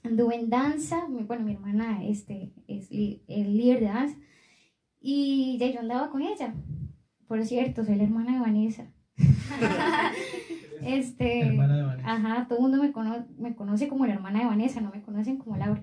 Anduve 0.07 0.37
en 0.37 0.49
danza, 0.51 1.05
bueno, 1.09 1.45
mi 1.45 1.53
hermana 1.53 2.05
este, 2.05 2.53
es 2.69 2.89
el 2.91 3.57
líder 3.57 3.81
de 3.81 3.87
danza. 3.87 4.17
Y 5.01 5.57
ya 5.59 5.69
yo 5.71 5.81
andaba 5.81 6.11
con 6.11 6.23
ella. 6.23 6.55
Por 7.29 7.45
cierto, 7.45 7.85
soy 7.85 7.97
la 7.97 8.05
hermana 8.05 8.35
de 8.35 8.41
Vanessa. 8.41 8.87
este, 10.83 11.41
Hermana 11.41 11.77
de 11.77 11.83
Vanessa. 11.83 12.13
ajá, 12.13 12.47
todo 12.49 12.59
el 12.59 12.63
mundo 12.63 12.83
me, 12.83 12.93
cono- 12.93 13.27
me 13.39 13.55
conoce 13.55 13.89
como 13.89 14.07
la 14.07 14.15
hermana 14.15 14.41
de 14.41 14.47
Vanessa, 14.47 14.81
no 14.81 14.91
me 14.91 15.03
conocen 15.03 15.37
como 15.39 15.57
Laura. 15.57 15.83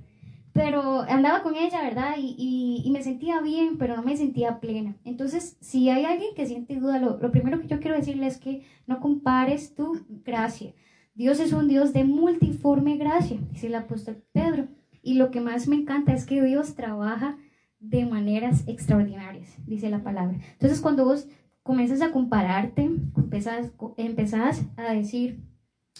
Pero 0.53 1.01
andaba 1.01 1.41
con 1.41 1.55
ella, 1.55 1.81
¿verdad? 1.81 2.15
Y, 2.19 2.35
y, 2.37 2.83
y 2.87 2.91
me 2.91 3.01
sentía 3.01 3.41
bien, 3.41 3.77
pero 3.79 3.95
no 3.95 4.03
me 4.03 4.15
sentía 4.15 4.59
plena. 4.59 4.95
Entonces, 5.03 5.57
si 5.61 5.89
hay 5.89 6.05
alguien 6.05 6.35
que 6.35 6.45
siente 6.45 6.75
duda, 6.75 6.99
lo, 6.99 7.17
lo 7.17 7.31
primero 7.31 7.59
que 7.59 7.67
yo 7.67 7.79
quiero 7.79 7.97
decirle 7.97 8.27
es 8.27 8.37
que 8.37 8.61
no 8.85 8.99
compares 8.99 9.73
tu 9.73 10.05
gracia. 10.23 10.73
Dios 11.15 11.39
es 11.39 11.53
un 11.53 11.67
Dios 11.67 11.93
de 11.93 12.03
multiforme 12.03 12.97
gracia, 12.97 13.37
dice 13.51 13.67
el 13.67 13.75
apóstol 13.75 14.23
Pedro. 14.31 14.67
Y 15.01 15.15
lo 15.15 15.31
que 15.31 15.41
más 15.41 15.67
me 15.67 15.75
encanta 15.75 16.13
es 16.13 16.25
que 16.25 16.41
Dios 16.41 16.75
trabaja 16.75 17.37
de 17.79 18.05
maneras 18.05 18.63
extraordinarias, 18.67 19.55
dice 19.67 19.89
la 19.89 20.01
palabra. 20.03 20.39
Entonces, 20.53 20.79
cuando 20.79 21.05
vos 21.05 21.27
comienzas 21.61 22.01
a 22.01 22.11
compararte, 22.11 22.89
empezás, 23.17 23.71
empezás 23.97 24.65
a 24.77 24.93
decir, 24.93 25.43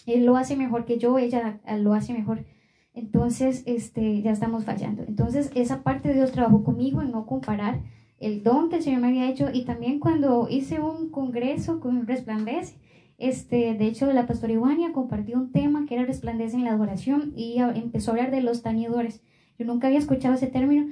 él 0.06 0.24
lo 0.24 0.36
hace 0.36 0.56
mejor 0.56 0.84
que 0.84 0.98
yo, 0.98 1.18
ella 1.18 1.60
lo 1.78 1.94
hace 1.94 2.12
mejor. 2.12 2.44
Entonces, 2.94 3.62
este, 3.66 4.22
ya 4.22 4.30
estamos 4.30 4.64
fallando. 4.64 5.04
Entonces, 5.06 5.50
esa 5.54 5.82
parte 5.82 6.08
de 6.08 6.14
Dios 6.14 6.32
trabajó 6.32 6.64
conmigo 6.64 7.02
en 7.02 7.10
no 7.10 7.26
comparar 7.26 7.82
el 8.18 8.42
don 8.42 8.70
que 8.70 8.76
el 8.76 8.82
Señor 8.82 9.00
me 9.00 9.08
había 9.08 9.28
hecho 9.28 9.50
y 9.52 9.64
también 9.64 10.00
cuando 10.00 10.48
hice 10.48 10.80
un 10.80 11.10
congreso 11.10 11.80
con 11.80 12.06
Resplandece, 12.06 12.76
este, 13.18 13.74
de 13.74 13.86
hecho, 13.86 14.12
la 14.12 14.26
pastora 14.26 14.52
Ivania 14.52 14.92
compartió 14.92 15.36
un 15.36 15.52
tema 15.52 15.86
que 15.86 15.94
era 15.94 16.04
Resplandece 16.04 16.56
en 16.56 16.64
la 16.64 16.72
adoración 16.72 17.32
y 17.36 17.58
empezó 17.58 18.10
a 18.10 18.14
hablar 18.14 18.30
de 18.30 18.40
los 18.42 18.62
tañedores. 18.62 19.22
Yo 19.58 19.64
nunca 19.66 19.86
había 19.86 19.98
escuchado 20.00 20.34
ese 20.34 20.48
término 20.48 20.88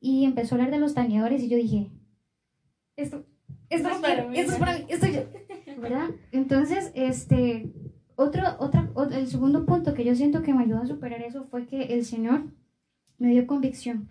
y 0.00 0.24
empezó 0.24 0.54
a 0.54 0.58
hablar 0.58 0.70
de 0.70 0.78
los 0.78 0.94
tañedores 0.94 1.42
y 1.42 1.48
yo 1.48 1.56
dije, 1.56 1.90
esto, 2.96 3.24
esto, 3.70 3.88
es 3.88 3.96
para 3.98 4.26
mí. 4.28 4.38
esto 4.38 4.52
es 4.52 4.58
para 4.58 4.78
mí, 4.78 4.84
esto 4.88 5.06
yo, 5.06 5.80
¿verdad? 5.80 6.10
Entonces, 6.30 6.92
este, 6.94 7.72
otro, 8.16 8.42
otra, 8.58 8.92
ot- 8.94 9.14
el 9.14 9.26
segundo 9.28 9.64
punto 9.64 9.94
que 9.94 10.04
yo 10.04 10.14
siento 10.14 10.42
que 10.42 10.52
me 10.52 10.62
ayudó 10.64 10.82
a 10.82 10.86
superar 10.86 11.22
eso 11.22 11.44
fue 11.44 11.66
que 11.66 11.94
el 11.94 12.04
Señor 12.04 12.44
me 13.18 13.28
dio 13.30 13.46
convicción. 13.46 14.08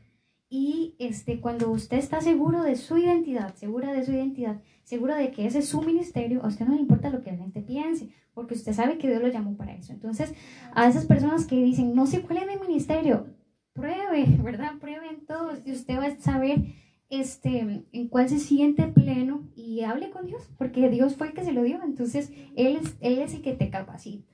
Y 0.54 0.96
este, 1.00 1.40
cuando 1.40 1.72
usted 1.72 1.98
está 1.98 2.20
seguro 2.20 2.62
de 2.62 2.76
su 2.76 2.98
identidad, 2.98 3.56
segura 3.56 3.94
de 3.94 4.04
su 4.04 4.12
identidad, 4.12 4.62
seguro 4.84 5.16
de 5.16 5.32
que 5.32 5.46
ese 5.46 5.60
es 5.60 5.70
su 5.70 5.82
ministerio, 5.82 6.44
a 6.44 6.50
usted 6.50 6.66
no 6.66 6.76
le 6.76 6.82
importa 6.82 7.10
lo 7.10 7.22
que 7.22 7.32
la 7.32 7.38
gente 7.38 7.62
piense, 7.62 8.10
porque 8.34 8.56
usted 8.56 8.74
sabe 8.74 8.98
que 8.98 9.08
Dios 9.08 9.22
lo 9.22 9.30
llamó 9.30 9.56
para 9.56 9.74
eso. 9.74 9.94
Entonces, 9.94 10.34
a 10.76 10.90
esas 10.90 11.06
personas 11.06 11.46
que 11.46 11.56
dicen, 11.56 11.96
no 11.96 12.06
sé 12.06 12.22
cuál 12.22 12.40
es 12.40 12.48
mi 12.48 12.68
ministerio, 12.68 13.28
pruebe, 13.72 14.26
¿verdad? 14.44 14.78
Prueben 14.78 15.26
todos 15.26 15.62
y 15.66 15.72
usted 15.72 15.98
va 15.98 16.08
a 16.08 16.20
saber 16.20 16.66
este, 17.10 17.86
en 17.90 18.10
cuál 18.10 18.28
se 18.28 18.40
siente 18.40 18.84
pleno 18.88 19.48
y 19.56 19.84
hable 19.84 20.10
con 20.10 20.26
Dios, 20.26 20.52
porque 20.58 20.90
Dios 20.90 21.16
fue 21.16 21.28
el 21.28 21.34
que 21.34 21.46
se 21.46 21.54
lo 21.54 21.64
dio, 21.64 21.82
entonces 21.82 22.30
Él 22.58 22.76
es, 22.76 22.98
él 23.00 23.20
es 23.20 23.34
el 23.36 23.42
que 23.42 23.54
te 23.54 23.70
capacita. 23.70 24.28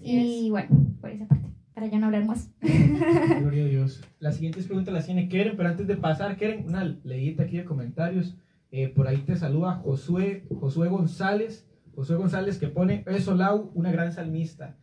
Y 0.00 0.50
bueno, 0.50 0.68
por 1.00 1.10
esa 1.10 1.26
parte, 1.26 1.48
para 1.78 1.90
ya 1.92 1.98
no 2.00 2.06
hablar 2.06 2.24
más. 2.24 2.50
Gloria 2.60 3.64
a 3.64 3.68
Dios. 3.68 4.02
Las 4.18 4.34
siguientes 4.34 4.66
preguntas 4.66 4.92
las 4.92 5.06
tiene 5.06 5.28
Keren, 5.28 5.56
pero 5.56 5.68
antes 5.68 5.86
de 5.86 5.96
pasar, 5.96 6.36
Keren, 6.36 6.66
una 6.66 6.82
leída 7.04 7.44
aquí 7.44 7.56
de 7.56 7.64
comentarios. 7.64 8.36
Eh, 8.72 8.88
por 8.88 9.06
ahí 9.06 9.18
te 9.18 9.36
saluda 9.36 9.74
Josué, 9.76 10.44
Josué 10.58 10.88
González. 10.88 11.68
Josué 11.94 12.16
González 12.16 12.58
que 12.58 12.66
pone, 12.66 13.04
eso 13.06 13.34
Lau, 13.34 13.70
una 13.74 13.92
gran 13.92 14.12
salmista. 14.12 14.76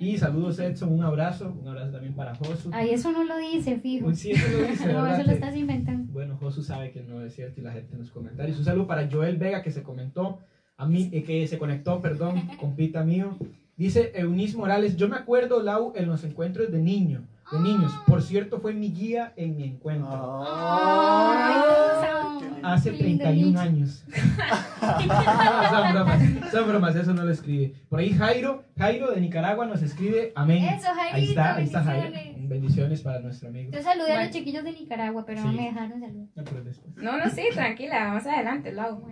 Y 0.00 0.16
saludos 0.16 0.58
Edson, 0.58 0.90
un 0.90 1.04
abrazo, 1.04 1.54
un 1.60 1.68
abrazo 1.68 1.92
también 1.92 2.14
para 2.14 2.34
Josu. 2.34 2.70
Ay, 2.72 2.90
eso 2.90 3.12
no 3.12 3.24
lo 3.24 3.36
dice, 3.36 3.78
fijo. 3.78 4.14
Sí, 4.14 4.30
eso 4.30 4.48
lo 4.48 4.66
dice, 4.66 4.86
No, 4.92 5.06
eso 5.06 5.24
lo 5.24 5.32
estás 5.32 5.54
inventando. 5.54 6.10
Bueno, 6.12 6.38
Josu 6.38 6.62
sabe 6.62 6.90
que 6.92 7.02
no 7.02 7.22
es 7.22 7.34
cierto 7.34 7.60
y 7.60 7.64
la 7.64 7.72
gente 7.72 7.92
en 7.92 8.00
los 8.00 8.10
comentarios. 8.10 8.58
Un 8.58 8.64
saludo 8.64 8.86
para 8.86 9.10
Joel 9.10 9.36
Vega 9.36 9.62
que 9.62 9.70
se 9.70 9.82
comentó, 9.82 10.38
a 10.78 10.86
mí, 10.86 11.10
eh, 11.12 11.22
que 11.22 11.46
se 11.46 11.58
conectó, 11.58 12.00
perdón, 12.00 12.48
compita 12.58 13.04
mío. 13.04 13.36
Dice 13.76 14.12
Eunice 14.14 14.56
Morales, 14.56 14.96
yo 14.96 15.08
me 15.08 15.16
acuerdo, 15.16 15.62
Lau, 15.62 15.92
en 15.96 16.06
los 16.06 16.22
encuentros 16.24 16.70
de 16.70 16.78
niño, 16.78 17.22
de 17.50 17.58
niños. 17.60 17.92
Por 18.06 18.22
cierto, 18.22 18.60
fue 18.60 18.74
mi 18.74 18.90
guía 18.92 19.32
en 19.36 19.56
mi 19.56 19.64
encuentro. 19.64 20.44
Ay, 20.46 21.62
Hace 22.64 22.92
qué 22.96 23.02
lindo 23.02 23.24
31 23.24 23.48
nicho. 23.48 23.60
años. 23.60 24.04
Son 24.80 25.92
bromas, 25.92 26.50
son 26.52 26.68
bromas, 26.68 26.94
eso 26.96 27.12
no 27.14 27.24
lo 27.24 27.30
escribe. 27.32 27.74
Por 27.88 27.98
ahí 27.98 28.10
Jairo, 28.12 28.62
Jairo 28.78 29.10
de 29.10 29.20
Nicaragua 29.20 29.66
nos 29.66 29.82
escribe, 29.82 30.32
amén. 30.36 30.64
Eso, 30.64 30.88
Jairito, 30.94 31.16
Ahí 31.16 31.24
está, 31.28 31.54
ahí 31.56 31.64
está 31.64 31.82
Jairo. 31.82 32.10
bendiciones. 32.42 33.00
Para 33.02 33.20
nuestro 33.20 33.48
amigo. 33.48 33.70
Yo 33.72 33.82
saludé 33.82 34.12
a 34.12 34.22
los 34.24 34.30
chiquillos 34.32 34.62
de 34.64 34.72
Nicaragua, 34.72 35.24
pero 35.26 35.42
no 35.42 35.52
me 35.52 35.64
dejaron 35.64 36.00
saludar. 36.00 36.26
No, 36.36 36.44
pero 36.44 36.62
después. 36.64 36.96
No, 36.96 37.16
no, 37.18 37.30
sí, 37.30 37.42
tranquila, 37.52 38.12
más 38.12 38.26
adelante, 38.26 38.72
Lau. 38.72 39.02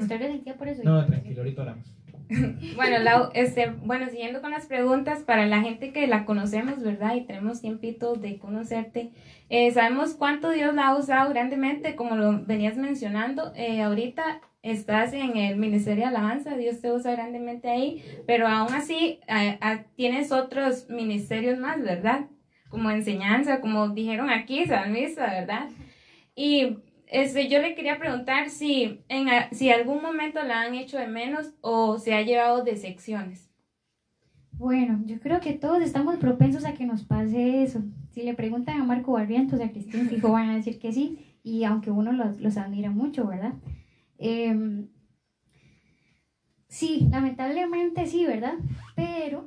Estoy 0.00 0.18
resentida 0.18 0.54
por 0.54 0.68
eso. 0.68 0.82
No, 0.84 1.04
tranquilo, 1.06 1.40
ahorita 1.40 1.62
oramos. 1.62 1.92
Bueno, 2.76 2.98
Lau, 2.98 3.30
este, 3.34 3.70
bueno, 3.84 4.08
siguiendo 4.08 4.40
con 4.40 4.52
las 4.52 4.66
preguntas, 4.66 5.22
para 5.22 5.46
la 5.46 5.60
gente 5.60 5.92
que 5.92 6.06
la 6.06 6.24
conocemos, 6.24 6.82
¿verdad? 6.82 7.14
Y 7.14 7.22
tenemos 7.22 7.60
tiempito 7.60 8.14
de 8.14 8.38
conocerte, 8.38 9.10
eh, 9.48 9.70
sabemos 9.72 10.14
cuánto 10.14 10.50
Dios 10.50 10.74
la 10.74 10.88
ha 10.88 10.96
usado 10.96 11.30
grandemente, 11.30 11.96
como 11.96 12.16
lo 12.16 12.44
venías 12.44 12.76
mencionando, 12.76 13.52
eh, 13.56 13.82
ahorita 13.82 14.40
estás 14.62 15.12
en 15.12 15.36
el 15.36 15.56
Ministerio 15.56 16.04
de 16.04 16.10
Alabanza, 16.10 16.56
Dios 16.56 16.80
te 16.80 16.92
usa 16.92 17.12
grandemente 17.12 17.68
ahí, 17.68 18.04
pero 18.26 18.46
aún 18.46 18.74
así 18.74 19.18
tienes 19.96 20.32
otros 20.32 20.88
ministerios 20.90 21.58
más, 21.58 21.82
¿verdad? 21.82 22.26
Como 22.68 22.90
enseñanza, 22.90 23.60
como 23.60 23.88
dijeron 23.88 24.28
aquí, 24.30 24.66
salmista, 24.66 25.26
¿verdad? 25.26 25.70
Y 26.36 26.76
este, 27.10 27.48
yo 27.48 27.60
le 27.60 27.74
quería 27.74 27.98
preguntar 27.98 28.50
si 28.50 29.00
en 29.08 29.28
si 29.52 29.70
algún 29.70 30.00
momento 30.00 30.42
la 30.42 30.62
han 30.62 30.74
hecho 30.74 30.96
de 30.96 31.08
menos 31.08 31.52
o 31.60 31.98
se 31.98 32.14
ha 32.14 32.22
llevado 32.22 32.62
de 32.62 32.76
secciones. 32.76 33.50
Bueno, 34.52 35.00
yo 35.06 35.18
creo 35.20 35.40
que 35.40 35.54
todos 35.54 35.82
estamos 35.82 36.18
propensos 36.18 36.64
a 36.64 36.74
que 36.74 36.86
nos 36.86 37.02
pase 37.02 37.62
eso. 37.62 37.82
Si 38.10 38.22
le 38.22 38.34
preguntan 38.34 38.80
a 38.80 38.84
Marco 38.84 39.12
Barrientos, 39.12 39.60
a 39.60 39.70
Cristín 39.70 40.08
Fijo, 40.08 40.32
van 40.32 40.50
a 40.50 40.56
decir 40.56 40.78
que 40.78 40.92
sí, 40.92 41.18
y 41.42 41.64
aunque 41.64 41.90
uno 41.90 42.12
los, 42.12 42.40
los 42.40 42.56
admira 42.56 42.90
mucho, 42.90 43.26
¿verdad? 43.26 43.54
Em, 44.18 44.88
sí, 46.68 47.08
lamentablemente 47.10 48.06
sí, 48.06 48.26
¿verdad? 48.26 48.54
Pero 48.94 49.46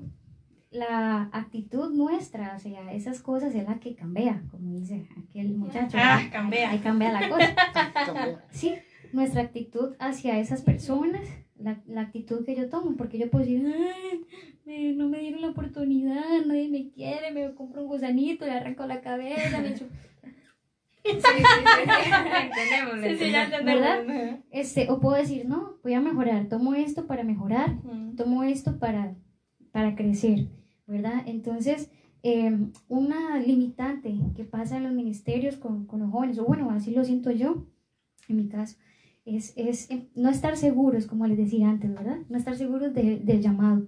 la 0.74 1.30
actitud 1.32 1.94
nuestra 1.94 2.56
hacia 2.56 2.92
esas 2.94 3.22
cosas 3.22 3.54
es 3.56 3.64
la 3.68 3.80
que 3.80 3.96
cambia, 3.96 4.42
como 4.52 4.74
dice 4.74 5.08
aquel 5.18 5.56
muchacho. 5.56 5.98
Ah, 6.00 6.18
¿verdad? 6.18 6.32
cambia. 6.32 6.70
Ahí 6.72 6.80
cambia 6.80 7.12
la 7.12 7.30
cosa. 7.30 7.56
Sí, 8.52 8.74
nuestra 9.14 9.42
actitud 9.44 9.96
hacia 10.00 10.40
esas 10.40 10.62
personas, 10.64 11.22
la, 11.58 11.82
la 11.86 12.02
actitud 12.02 12.44
que 12.46 12.56
yo 12.56 12.70
tomo, 12.70 12.96
porque 12.98 13.18
yo 13.20 13.30
puedo 13.30 13.46
decir, 13.46 13.64
"Ay, 13.66 14.26
me- 14.66 14.94
no 14.94 15.08
me 15.08 15.20
dieron 15.20 15.42
la 15.42 15.50
oportunidad, 15.50 16.24
nadie 16.46 16.68
me 16.70 16.90
quiere, 16.90 17.32
me 17.32 17.54
compro 17.54 17.84
un 17.84 17.88
gusanito, 17.90 18.46
le 18.46 18.52
arranco 18.54 18.86
la 18.88 19.02
cabeza, 19.02 19.60
me 19.62 19.70
echo-". 19.70 19.88
Sí, 21.06 21.10
sí, 21.12 21.20
sí, 23.04 23.18
sí, 23.26 23.32
ya 23.32 23.44
entendemos. 23.44 24.40
este, 24.52 24.90
o 24.90 25.02
puedo 25.02 25.18
decir, 25.18 25.46
no, 25.46 25.76
voy 25.84 25.94
a 25.96 26.00
mejorar, 26.00 26.48
tomo 26.48 26.74
esto 26.76 27.08
para 27.08 27.24
mejorar, 27.26 27.76
tomo 28.16 28.44
esto 28.44 28.80
para, 28.80 29.14
para 29.74 29.96
crecer, 29.96 30.48
¿verdad? 30.88 31.24
Entonces, 31.26 31.90
eh, 32.24 32.58
una 32.88 33.40
limitante 33.40 34.16
que 34.36 34.44
pasa 34.46 34.78
en 34.78 34.84
los 34.84 34.94
ministerios 34.94 35.58
con, 35.58 35.86
con 35.86 36.00
los 36.02 36.12
jóvenes, 36.12 36.40
o 36.40 36.46
bueno, 36.46 36.70
así 36.72 36.92
lo 36.92 37.04
siento 37.04 37.32
yo, 37.32 37.66
en 38.30 38.38
mi 38.38 38.48
caso, 38.48 38.78
es, 39.26 39.54
es 39.56 39.90
eh, 39.92 40.08
no 40.16 40.30
estar 40.30 40.58
seguros, 40.58 41.06
como 41.08 41.28
les 41.28 41.38
decía 41.38 41.70
antes, 41.70 41.94
¿verdad? 41.94 42.18
No 42.30 42.38
estar 42.38 42.56
seguros 42.56 42.94
de- 42.94 43.20
del 43.20 43.42
llamado. 43.42 43.88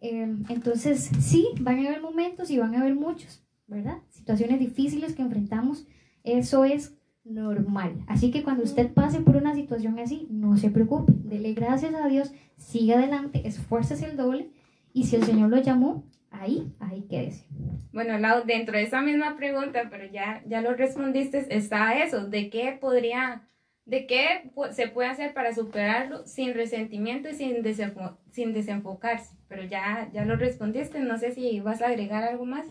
Eh, 0.00 0.36
entonces, 0.48 1.10
sí, 1.20 1.48
van 1.60 1.78
a 1.78 1.88
haber 1.88 2.02
momentos 2.02 2.50
y 2.50 2.58
van 2.58 2.74
a 2.74 2.80
haber 2.80 2.94
muchos, 2.94 3.42
¿verdad? 3.66 3.98
Situaciones 4.10 4.60
difíciles 4.60 5.14
que 5.14 5.22
enfrentamos, 5.22 5.86
eso 6.24 6.64
es 6.64 6.96
normal. 7.24 8.04
Así 8.06 8.30
que 8.30 8.42
cuando 8.44 8.62
usted 8.62 8.92
pase 8.92 9.20
por 9.20 9.36
una 9.36 9.54
situación 9.54 9.98
así, 9.98 10.28
no 10.30 10.56
se 10.56 10.70
preocupe, 10.70 11.12
dele 11.24 11.54
gracias 11.54 11.94
a 11.94 12.06
Dios, 12.08 12.32
siga 12.56 12.96
adelante, 12.98 13.46
esfuércese 13.46 14.06
el 14.06 14.16
doble 14.16 14.50
y 14.92 15.04
si 15.04 15.16
el 15.16 15.24
Señor 15.24 15.50
lo 15.50 15.60
llamó, 15.60 16.04
ahí, 16.30 16.72
ahí 16.80 17.06
quédese. 17.08 17.46
Bueno, 17.92 18.18
Lau, 18.18 18.44
dentro 18.44 18.76
de 18.76 18.82
esa 18.84 19.00
misma 19.02 19.36
pregunta, 19.36 19.88
pero 19.90 20.04
ya, 20.10 20.42
ya 20.46 20.60
lo 20.60 20.74
respondiste, 20.74 21.46
está 21.56 22.02
eso, 22.02 22.28
de 22.28 22.50
qué 22.50 22.76
podría, 22.80 23.48
de 23.84 24.06
qué 24.06 24.50
se 24.72 24.88
puede 24.88 25.08
hacer 25.08 25.32
para 25.32 25.54
superarlo 25.54 26.26
sin 26.26 26.54
resentimiento 26.54 27.28
y 27.28 27.34
sin, 27.34 27.62
desenfo- 27.62 28.18
sin 28.30 28.52
desenfocarse. 28.52 29.36
Pero 29.48 29.64
ya, 29.64 30.10
ya 30.12 30.24
lo 30.24 30.36
respondiste, 30.36 31.00
no 31.00 31.18
sé 31.18 31.32
si 31.32 31.60
vas 31.60 31.80
a 31.82 31.88
agregar 31.88 32.24
algo 32.24 32.44
más. 32.44 32.66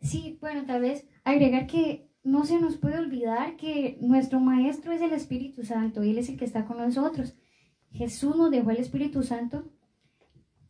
Sí, 0.00 0.38
bueno, 0.40 0.64
tal 0.66 0.82
vez 0.82 1.08
agregar 1.24 1.66
que 1.66 2.08
no 2.22 2.44
se 2.44 2.60
nos 2.60 2.76
puede 2.76 2.98
olvidar 2.98 3.56
que 3.56 3.96
nuestro 4.00 4.38
Maestro 4.38 4.92
es 4.92 5.00
el 5.00 5.12
Espíritu 5.12 5.64
Santo 5.64 6.04
y 6.04 6.10
Él 6.10 6.18
es 6.18 6.28
el 6.28 6.36
que 6.36 6.44
está 6.44 6.66
con 6.66 6.76
nosotros. 6.76 7.36
Jesús 7.90 8.36
nos 8.36 8.50
dejó 8.50 8.70
el 8.70 8.76
Espíritu 8.76 9.22
Santo 9.22 9.72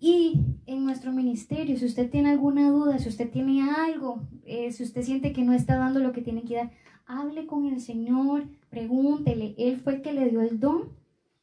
y 0.01 0.41
en 0.67 0.85
nuestro 0.85 1.13
ministerio, 1.13 1.77
si 1.77 1.85
usted 1.85 2.11
tiene 2.11 2.31
alguna 2.31 2.71
duda, 2.71 2.99
si 2.99 3.09
usted 3.09 3.31
tiene 3.31 3.63
algo, 3.63 4.23
eh, 4.45 4.71
si 4.71 4.85
usted 4.85 5.03
siente 5.03 5.33
que 5.33 5.43
no 5.43 5.53
está 5.53 5.77
dando 5.77 6.01
lo 6.01 6.13
que 6.13 6.23
tiene 6.23 6.45
que 6.45 6.57
dar, 6.57 6.71
hable 7.07 7.47
con 7.47 7.67
el 7.67 7.81
Señor, 7.81 8.45
pregúntele. 8.71 9.55
Él 9.59 9.79
fue 9.79 9.97
el 9.97 10.03
que 10.03 10.13
le 10.13 10.29
dio 10.29 10.41
el 10.41 10.61
don 10.61 10.91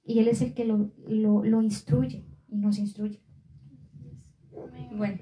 y 0.05 0.19
Él 0.19 0.27
es 0.29 0.41
el 0.41 0.53
que 0.53 0.63
lo, 0.63 0.89
lo, 1.07 1.43
lo 1.43 1.61
instruye 1.61 2.23
y 2.47 2.55
nos 2.57 2.77
instruye. 2.77 3.19
Bueno, 4.95 5.19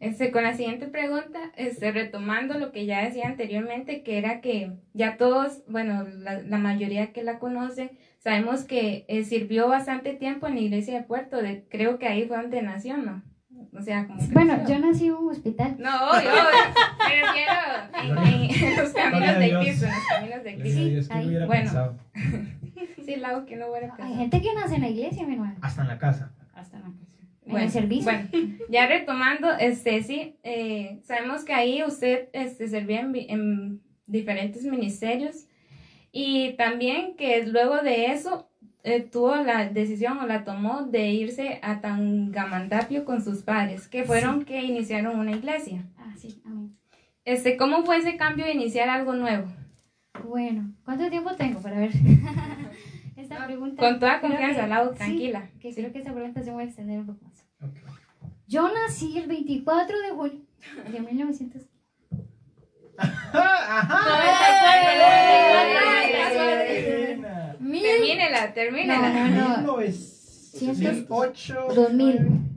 este, 0.00 0.30
con 0.30 0.42
la 0.44 0.54
siguiente 0.54 0.86
pregunta, 0.86 1.38
este, 1.56 1.90
retomando 1.92 2.58
lo 2.58 2.70
que 2.72 2.86
ya 2.86 3.04
decía 3.04 3.26
anteriormente, 3.26 4.02
que 4.02 4.18
era 4.18 4.40
que 4.40 4.72
ya 4.94 5.16
todos, 5.16 5.62
bueno, 5.68 6.04
la, 6.04 6.40
la 6.42 6.58
mayoría 6.58 7.12
que 7.12 7.22
la 7.24 7.38
conoce, 7.38 7.90
sabemos 8.18 8.64
que 8.64 9.04
eh, 9.08 9.24
sirvió 9.24 9.68
bastante 9.68 10.14
tiempo 10.14 10.46
en 10.46 10.54
la 10.54 10.60
iglesia 10.60 10.94
de 10.94 11.02
Puerto, 11.04 11.38
de, 11.42 11.64
creo 11.70 11.98
que 11.98 12.06
ahí 12.08 12.26
fue 12.26 12.36
donde 12.36 12.62
nació, 12.62 12.96
¿no? 12.96 13.22
O 13.76 13.82
sea, 13.82 14.06
como 14.06 14.20
Bueno, 14.30 14.54
creció. 14.56 14.76
yo 14.78 14.86
nací 14.86 15.06
en 15.08 15.12
un 15.14 15.30
hospital. 15.30 15.76
No, 15.78 16.10
obvio, 16.10 16.30
obvio. 16.30 17.08
Me 17.08 17.22
refiero 17.22 17.52
en, 18.02 18.34
en- 18.50 18.64
en 18.64 18.76
los 18.76 18.90
caminos 18.92 19.38
de 19.38 19.44
Dios. 19.46 19.62
Cristo, 19.64 19.86
en 19.86 19.92
los 19.92 20.06
caminos 20.08 20.44
de 20.44 20.54
Cristo. 20.58 20.80
Dios, 20.84 21.08
¿quién 21.08 21.18
ahí. 21.18 21.24
lo 21.24 21.28
hubiera 21.30 21.46
Bueno. 21.46 21.62
pensado? 21.64 21.98
Sí, 23.04 23.16
Lau, 23.16 23.46
que 23.46 23.56
no 23.56 23.68
hubiera 23.70 23.94
Hay 23.98 24.14
gente 24.14 24.40
que 24.42 24.54
nace 24.54 24.74
en 24.76 24.82
la 24.82 24.88
iglesia, 24.90 25.26
mi 25.26 25.32
hermano. 25.34 25.56
Hasta 25.62 25.82
en 25.82 25.88
la 25.88 25.98
casa. 25.98 26.30
Hasta 26.54 26.76
en 26.76 26.82
la 26.84 26.88
casa. 26.90 27.07
En 27.48 27.56
el 27.56 27.70
servicio. 27.70 28.04
Bueno, 28.12 28.28
ya 28.68 28.86
retomando, 28.86 29.50
este 29.52 30.02
sí, 30.02 30.36
eh, 30.42 31.00
sabemos 31.04 31.44
que 31.44 31.54
ahí 31.54 31.82
usted 31.82 32.28
este, 32.32 32.68
servía 32.68 33.00
en, 33.00 33.80
diferentes 34.06 34.64
ministerios 34.64 35.46
y 36.12 36.54
también 36.54 37.14
que 37.16 37.44
luego 37.46 37.82
de 37.82 38.06
eso 38.06 38.48
eh, 38.82 39.00
tuvo 39.00 39.36
la 39.36 39.68
decisión 39.68 40.16
o 40.18 40.26
la 40.26 40.44
tomó 40.44 40.84
de 40.84 41.10
irse 41.10 41.58
a 41.62 41.82
Tangamandapio 41.82 43.04
con 43.04 43.22
sus 43.22 43.42
padres, 43.42 43.86
que 43.86 44.04
fueron 44.04 44.46
que 44.46 44.62
iniciaron 44.62 45.18
una 45.18 45.32
iglesia. 45.32 45.84
Ah, 45.98 46.14
sí, 46.16 46.40
amén. 46.46 46.74
Este, 47.26 47.58
¿Cómo 47.58 47.84
fue 47.84 47.98
ese 47.98 48.16
cambio 48.16 48.46
de 48.46 48.54
iniciar 48.54 48.88
algo 48.88 49.12
nuevo? 49.14 49.46
Bueno, 50.26 50.72
¿cuánto 50.84 51.10
tiempo 51.10 51.34
tengo 51.36 51.60
para 51.60 51.78
ver? 51.80 51.90
esta 53.16 53.46
pregunta. 53.46 53.82
Con 53.82 53.98
toda 54.00 54.20
confianza, 54.20 54.62
que- 54.62 54.68
Lau, 54.68 54.90
sí, 54.92 54.96
tranquila. 54.96 55.50
que 55.60 55.72
Sí. 55.72 55.80
creo 55.80 55.92
que 55.92 55.98
esta 55.98 56.12
pregunta 56.14 56.42
se 56.42 56.50
va 56.52 56.60
a 56.60 56.64
extender 56.64 57.00
un 57.00 57.06
poco 57.06 57.27
más. 57.60 57.70
Ok. 57.70 57.76
Yo 58.46 58.68
nací 58.72 59.18
el 59.18 59.26
24 59.28 59.98
de 60.00 60.10
junio 60.10 60.40
de 60.92 61.00
1900. 61.00 61.62
Buena. 62.96 63.16
Mil- 67.60 67.82
Termínela, 67.82 68.54
termínela. 68.54 69.28
No, 69.30 69.30
no, 69.30 69.62
no. 69.62 69.76
1908. 69.78 71.54
2000. 71.74 72.48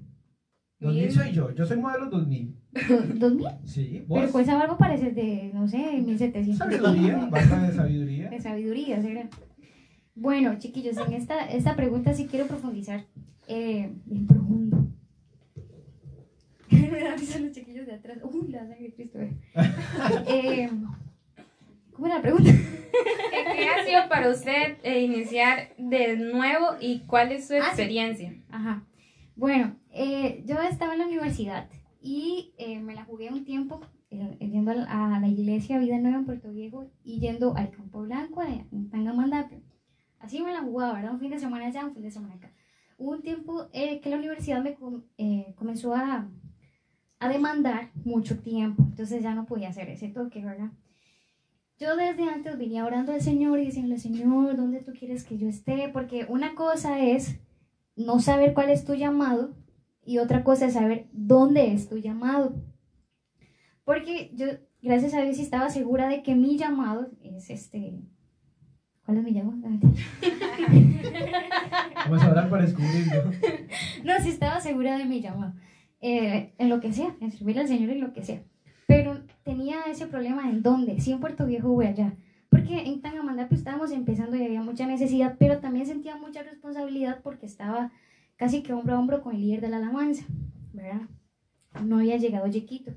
2000 0.79 1.11
soy 1.11 1.31
yo. 1.31 1.51
Yo 1.53 1.65
soy 1.65 1.77
modelo 1.77 2.07
2000. 2.09 2.55
Do- 2.87 3.03
¿2000? 3.29 3.59
Sí, 3.65 4.05
Pero 4.07 4.21
vos. 4.21 4.31
pues 4.31 4.47
algo 4.49 4.77
parece 4.77 5.11
de, 5.11 5.51
no 5.53 5.67
sé, 5.67 5.77
1700. 6.01 6.57
Sabiduría, 6.57 7.17
bastante 7.29 7.73
sabiduría. 7.75 8.29
De 8.29 8.39
sabiduría, 8.39 9.01
¿será? 9.01 9.27
Bueno, 10.15 10.57
chiquillos, 10.57 10.97
en 10.97 11.13
esta, 11.13 11.45
esta 11.49 11.75
pregunta 11.75 12.13
sí 12.13 12.27
quiero 12.27 12.47
profundizar 12.47 13.05
eh, 13.47 13.91
bien 14.05 14.27
profundo. 14.27 14.87
Me 16.91 16.99
da 17.03 17.15
risa 17.15 17.39
los 17.39 17.51
chiquillos 17.51 17.85
de 17.85 17.93
atrás. 17.93 18.17
Uy, 18.23 18.47
la 18.49 18.59
sangre 18.59 18.79
de 18.83 18.93
Cristo. 18.93 19.19
eh. 19.19 19.33
Eh, 20.27 20.69
¿Cómo 21.93 22.07
era 22.07 22.15
la 22.15 22.21
pregunta? 22.21 22.49
¿Qué, 22.51 23.55
qué 23.57 23.67
ha 23.67 23.85
sido 23.85 24.09
para 24.09 24.29
usted 24.29 24.77
eh, 24.83 25.01
iniciar 25.01 25.69
de 25.77 26.15
nuevo 26.17 26.67
y 26.79 27.01
cuál 27.01 27.31
es 27.31 27.47
su 27.47 27.53
Ah, 27.55 27.59
sí. 27.61 27.67
experiencia? 27.67 28.33
Ajá. 28.49 28.83
Bueno, 29.35 29.75
eh, 29.91 30.43
yo 30.45 30.59
estaba 30.61 30.93
en 30.93 30.99
la 30.99 31.05
universidad 31.07 31.67
y 32.01 32.53
eh, 32.57 32.79
me 32.79 32.95
la 32.95 33.03
jugué 33.05 33.29
un 33.29 33.43
tiempo 33.45 33.81
eh, 34.09 34.37
yendo 34.39 34.71
a 34.71 34.75
la, 34.75 35.15
a 35.15 35.19
la 35.19 35.27
iglesia 35.27 35.77
Vida 35.79 35.97
Nueva 35.99 36.17
en 36.17 36.25
Puerto 36.25 36.51
Viejo 36.51 36.89
y 37.03 37.19
yendo 37.19 37.55
al 37.55 37.69
Campo 37.71 38.01
Blanco 38.01 38.41
en 38.43 38.89
Tangamandapio. 38.89 39.61
Así 40.19 40.41
me 40.41 40.53
la 40.53 40.61
jugaba, 40.61 40.93
¿verdad? 40.93 41.13
Un 41.13 41.19
fin 41.19 41.31
de 41.31 41.39
semana 41.39 41.67
allá, 41.67 41.85
un 41.85 41.93
fin 41.93 42.03
de 42.03 42.11
semana 42.11 42.35
acá. 42.35 42.51
Hubo 42.97 43.11
un 43.11 43.21
tiempo 43.21 43.67
eh, 43.73 43.99
que 44.01 44.09
la 44.09 44.17
universidad 44.17 44.61
me 44.63 44.73
com- 44.75 45.03
eh, 45.17 45.53
comenzó 45.55 45.93
a, 45.95 46.29
a 47.21 47.29
demandar 47.29 47.91
mucho 48.03 48.39
tiempo, 48.39 48.83
entonces 48.83 49.21
ya 49.21 49.35
no 49.35 49.45
podía 49.45 49.69
hacer 49.69 49.87
ese 49.89 50.09
toque, 50.09 50.43
¿verdad? 50.43 50.71
Yo 51.79 51.95
desde 51.95 52.23
antes 52.23 52.57
venía 52.57 52.83
orando 52.83 53.13
al 53.13 53.21
Señor 53.21 53.59
y 53.59 53.65
diciendo, 53.65 53.95
Señor, 53.97 54.57
¿dónde 54.57 54.81
tú 54.81 54.91
quieres 54.91 55.23
que 55.23 55.37
yo 55.37 55.47
esté? 55.47 55.89
Porque 55.93 56.25
una 56.27 56.55
cosa 56.55 56.99
es 56.99 57.39
no 57.95 58.19
saber 58.19 58.55
cuál 58.55 58.71
es 58.71 58.85
tu 58.85 58.95
llamado 58.95 59.53
y 60.03 60.17
otra 60.17 60.43
cosa 60.43 60.65
es 60.65 60.73
saber 60.73 61.09
dónde 61.11 61.73
es 61.73 61.87
tu 61.87 61.97
llamado. 61.97 62.55
Porque 63.83 64.31
yo, 64.33 64.47
gracias 64.81 65.13
a 65.13 65.21
Dios, 65.21 65.37
estaba 65.37 65.69
segura 65.69 66.07
de 66.07 66.23
que 66.23 66.33
mi 66.33 66.57
llamado 66.57 67.11
es 67.21 67.51
este... 67.51 67.99
¿Cuál 69.05 69.17
es 69.19 69.23
mi 69.23 69.33
llamado? 69.33 69.59
Vamos 72.05 72.23
a 72.23 72.31
orar 72.31 72.49
para 72.49 72.63
descubrirlo. 72.63 73.31
No, 74.03 74.19
sí 74.21 74.29
estaba 74.29 74.59
segura 74.59 74.97
de 74.97 75.05
mi 75.05 75.21
llamado. 75.21 75.53
Eh, 76.01 76.53
en 76.57 76.69
lo 76.69 76.81
que 76.81 76.91
sea, 76.93 77.15
en 77.21 77.31
servir 77.31 77.59
al 77.59 77.67
Señor 77.67 77.91
en 77.91 78.01
lo 78.01 78.11
que 78.11 78.23
sea. 78.23 78.41
Pero 78.87 79.21
tenía 79.43 79.83
ese 79.87 80.07
problema 80.07 80.49
en 80.49 80.63
dónde, 80.63 80.99
si 80.99 81.11
en 81.11 81.19
Puerto 81.19 81.45
Viejo 81.45 81.69
o 81.69 81.81
allá. 81.81 82.13
Porque 82.49 82.81
en 82.81 83.01
Tangamandapio 83.01 83.55
estábamos 83.55 83.91
empezando 83.91 84.35
y 84.35 84.43
había 84.43 84.61
mucha 84.61 84.85
necesidad, 84.85 85.37
pero 85.39 85.59
también 85.59 85.85
sentía 85.85 86.17
mucha 86.17 86.43
responsabilidad 86.43 87.21
porque 87.23 87.45
estaba 87.45 87.91
casi 88.35 88.63
que 88.63 88.73
hombro 88.73 88.95
a 88.95 88.99
hombro 88.99 89.21
con 89.21 89.35
el 89.35 89.41
líder 89.41 89.61
de 89.61 89.69
la 89.69 89.77
alabanza, 89.77 90.25
¿verdad? 90.73 91.01
No 91.85 91.99
había 91.99 92.17
llegado 92.17 92.47
Yequito. 92.47 92.91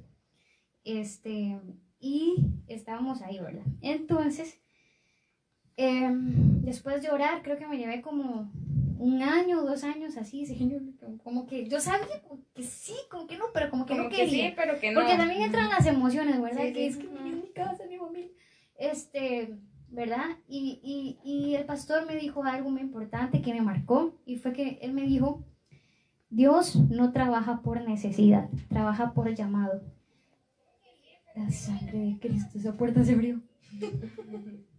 Este, 0.82 1.60
y 2.00 2.36
estábamos 2.66 3.22
ahí, 3.22 3.38
¿verdad? 3.38 3.64
Entonces, 3.80 4.58
em, 5.76 6.62
después 6.62 7.02
de 7.02 7.10
orar, 7.10 7.42
creo 7.42 7.58
que 7.58 7.68
me 7.68 7.78
llevé 7.78 8.00
como 8.02 8.50
un 8.98 9.22
año 9.22 9.62
dos 9.62 9.84
años 9.84 10.16
así, 10.16 10.46
como 11.22 11.46
que 11.46 11.66
yo 11.68 11.80
sabía 11.80 12.22
que 12.54 12.62
sí, 12.62 12.94
como 13.10 13.26
que 13.26 13.36
no, 13.36 13.46
pero 13.52 13.70
como 13.70 13.84
que 13.86 13.92
Como 13.94 14.04
no 14.04 14.08
que 14.10 14.16
quería. 14.16 14.48
sí, 14.48 14.54
pero 14.56 14.78
que 14.80 14.90
no. 14.92 15.00
Porque 15.00 15.16
también 15.16 15.42
entran 15.42 15.68
las 15.68 15.86
emociones, 15.86 16.40
¿verdad? 16.40 16.62
Sí, 16.66 16.72
que 16.72 16.80
sí. 16.80 16.86
es 16.86 16.96
que 16.98 17.08
mi- 17.08 17.30
mi 17.32 17.48
casa, 17.52 17.84
mi 17.88 17.96
familia. 17.98 18.30
Este, 18.78 19.54
¿verdad? 19.88 20.26
Y, 20.48 20.80
y, 20.82 21.18
y 21.28 21.54
el 21.54 21.64
pastor 21.64 22.06
me 22.06 22.16
dijo 22.16 22.42
algo 22.44 22.70
muy 22.70 22.80
importante 22.82 23.40
que 23.42 23.52
me 23.54 23.62
marcó 23.62 24.14
y 24.26 24.36
fue 24.36 24.52
que 24.52 24.78
él 24.82 24.92
me 24.92 25.02
dijo, 25.02 25.44
Dios 26.30 26.76
no 26.76 27.12
trabaja 27.12 27.62
por 27.62 27.80
necesidad, 27.82 28.48
trabaja 28.68 29.12
por 29.14 29.32
llamado. 29.34 29.82
La 31.36 31.50
sangre 31.50 31.98
de 31.98 32.18
Cristo, 32.20 32.58
esa 32.58 32.76
puerta 32.76 33.04
se 33.04 33.12
abrió. 33.14 33.40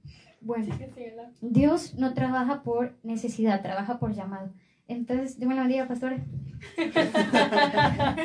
Bueno, 0.45 0.75
Dios 1.41 1.95
no 1.95 2.13
trabaja 2.13 2.61
por 2.61 2.93
necesidad, 3.01 3.63
trabaja 3.63 3.97
por 3.97 4.13
llamado. 4.13 4.51
Entonces, 4.87 5.39
Dios 5.39 5.49
me 5.49 5.55
la 5.55 5.61
bendiga, 5.61 5.87
pastora. 5.87 6.23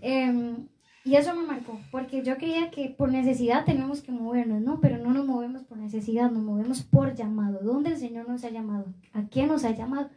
Em, 0.00 0.68
y 1.04 1.16
eso 1.16 1.34
me 1.34 1.44
marcó, 1.44 1.80
porque 1.90 2.22
yo 2.22 2.36
creía 2.36 2.70
que 2.70 2.88
por 2.88 3.10
necesidad 3.10 3.64
tenemos 3.64 4.00
que 4.00 4.12
movernos, 4.12 4.60
¿no? 4.60 4.80
Pero 4.80 4.98
no 4.98 5.12
nos 5.12 5.26
movemos 5.26 5.64
por 5.64 5.76
necesidad, 5.78 6.30
nos 6.30 6.42
movemos 6.42 6.82
por 6.82 7.14
llamado. 7.14 7.60
¿Dónde 7.62 7.90
el 7.90 7.96
Señor 7.96 8.28
nos 8.28 8.44
ha 8.44 8.50
llamado? 8.50 8.86
¿A 9.12 9.22
quién 9.24 9.48
nos 9.48 9.64
ha 9.64 9.70
llamado? 9.70 10.10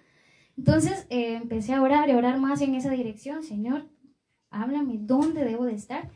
Entonces 0.58 1.08
eh, 1.10 1.36
empecé 1.36 1.74
a 1.74 1.82
orar 1.82 2.10
y 2.10 2.13
orar 2.13 2.39
más 2.39 2.62
en 2.62 2.76
esa 2.76 2.91
dirección. 2.91 3.44
Señor, 3.44 3.88
háblame, 4.52 4.98
¿dónde 5.00 5.46
debo 5.46 5.65
de 5.65 5.74
estar? 5.74 6.12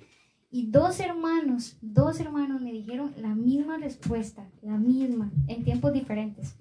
Y 0.56 0.68
dos 0.68 1.02
hermanos, 1.02 1.76
dos 1.82 2.18
hermanos 2.22 2.62
me 2.62 2.72
dijeron 2.72 3.12
la 3.22 3.36
misma 3.36 3.78
respuesta, 3.78 4.50
la 4.62 4.78
misma, 4.78 5.30
en 5.50 5.66
tiempos 5.66 5.92
diferentes. 5.92 6.56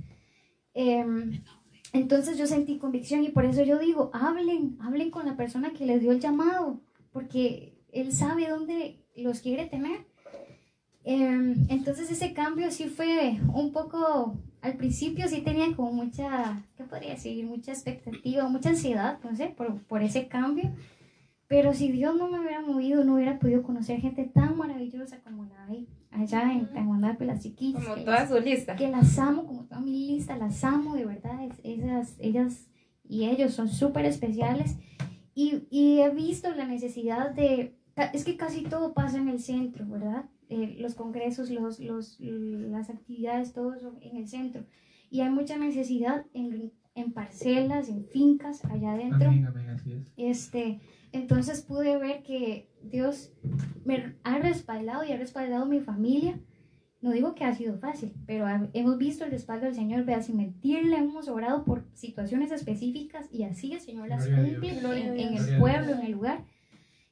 Em, 0.75 1.45
entonces 1.93 2.37
yo 2.37 2.49
sentí 2.49 2.79
convicción 2.79 3.23
y 3.23 3.29
por 3.29 3.45
eso 3.45 3.63
yo 3.63 3.79
digo, 3.79 4.11
hablen, 4.13 4.77
hablen 4.81 5.13
con 5.13 5.27
la 5.27 5.37
persona 5.37 5.73
que 5.73 5.87
les 5.87 6.01
dio 6.01 6.11
el 6.11 6.19
llamado, 6.19 6.81
porque 7.13 7.79
él 7.93 8.13
sabe 8.13 8.49
dónde 8.49 8.99
los 9.15 9.39
quiere 9.39 9.67
tener. 9.67 10.05
Em, 11.05 11.65
entonces 11.69 12.11
ese 12.11 12.33
cambio 12.33 12.73
sí 12.73 12.87
fue 12.87 13.39
un 13.55 13.71
poco, 13.71 14.37
al 14.61 14.77
principio 14.77 15.29
sí 15.29 15.41
tenía 15.43 15.73
como 15.77 15.93
mucha, 15.93 16.65
¿qué 16.77 16.83
podría 16.83 17.11
decir? 17.11 17.47
Mucha 17.47 17.71
expectativa, 17.71 18.49
mucha 18.49 18.71
ansiedad, 18.71 19.21
no 19.23 19.37
sé, 19.37 19.55
por, 19.57 19.81
por 19.85 20.03
ese 20.03 20.27
cambio. 20.27 20.73
Pero 21.55 21.73
si 21.73 21.93
Dios 21.93 22.17
no 22.17 22.29
me 22.29 22.41
hubiera 22.41 22.63
movido, 22.63 23.05
no 23.05 23.15
hubiera 23.15 23.39
podido 23.39 23.63
conocer 23.63 24.01
gente 24.01 24.25
tan 24.25 24.59
maravillosa 24.59 25.21
como 25.23 25.45
la 25.45 25.67
hay 25.67 25.87
allá 26.11 26.53
en 26.53 26.67
Tanguanape, 26.73 27.25
las 27.25 27.45
chiquillas. 27.45 27.85
Como 27.85 27.95
toda 28.03 28.21
las- 28.21 28.29
su 28.29 28.41
lista. 28.41 28.75
que 28.75 28.89
las 28.89 29.17
amo 29.21 29.47
como 29.47 29.63
toda 29.65 29.81
mi 29.81 29.93
lista, 30.09 30.37
las 30.37 30.65
amo 30.65 30.95
de 30.97 31.05
verdad, 31.07 31.45
es- 31.45 31.61
esas, 31.63 32.17
ellas 32.19 32.67
y 33.09 33.27
ellos 33.27 33.53
son 33.55 33.69
súper 33.69 34.05
especiales 34.05 34.77
y, 35.33 35.63
y 35.71 36.01
he 36.01 36.11
visto 36.11 36.53
la 36.57 36.67
necesidad 36.67 37.31
de, 37.31 37.77
es 38.13 38.25
que 38.25 38.37
casi 38.37 38.65
todo 38.65 38.93
pasa 38.93 39.19
en 39.19 39.29
el 39.29 39.39
centro, 39.39 39.87
¿verdad? 39.89 40.25
Eh, 40.49 40.77
los 40.81 40.97
congresos, 40.97 41.51
los, 41.51 41.79
los, 41.79 42.19
las 42.19 42.91
actividades, 42.91 43.53
todo 43.53 43.75
eso 43.75 43.97
en 44.01 44.17
el 44.17 44.27
centro 44.27 44.65
y 45.09 45.21
hay 45.21 45.31
mucha 45.31 45.57
necesidad 45.57 46.27
en, 46.35 46.73
en 46.97 47.13
parcelas, 47.13 47.89
en 47.89 48.05
fincas 48.07 48.65
allá 48.65 48.95
adentro. 48.95 49.29
Amén, 49.29 49.47
amén, 49.47 49.69
así 49.71 49.93
es. 49.93 50.13
Este, 50.17 50.81
entonces 51.15 51.63
pude 51.63 51.97
ver 51.97 52.23
que 52.25 52.69
Dios 52.83 53.33
me 53.85 54.17
ha 54.25 54.39
respaldado 54.39 55.05
y 55.05 55.13
ha 55.13 55.17
respaldado 55.17 55.65
mi 55.65 55.81
familia. 55.81 56.41
No 57.01 57.13
digo 57.13 57.35
que 57.35 57.45
ha 57.45 57.55
sido 57.55 57.79
fácil, 57.79 58.15
pero 58.27 58.47
hemos 58.73 58.99
visto 58.99 59.25
el 59.25 59.31
respaldo 59.31 59.67
del 59.67 59.75
Señor, 59.75 60.05
vea, 60.05 60.23
sin 60.23 60.39
mentirle, 60.39 60.97
hemos 60.97 61.29
orado 61.29 61.65
por 61.65 61.85
situaciones 61.93 62.51
específicas 62.51 63.29
y 63.31 63.45
así 63.45 63.75
el 63.75 63.81
Señor 63.81 64.09
las 64.09 64.27
cumple 64.27 64.79
en, 64.79 65.21
en 65.21 65.35
el 65.35 65.59
pueblo, 65.59 65.93
en 65.93 66.01
el 66.01 66.13
lugar. 66.13 66.45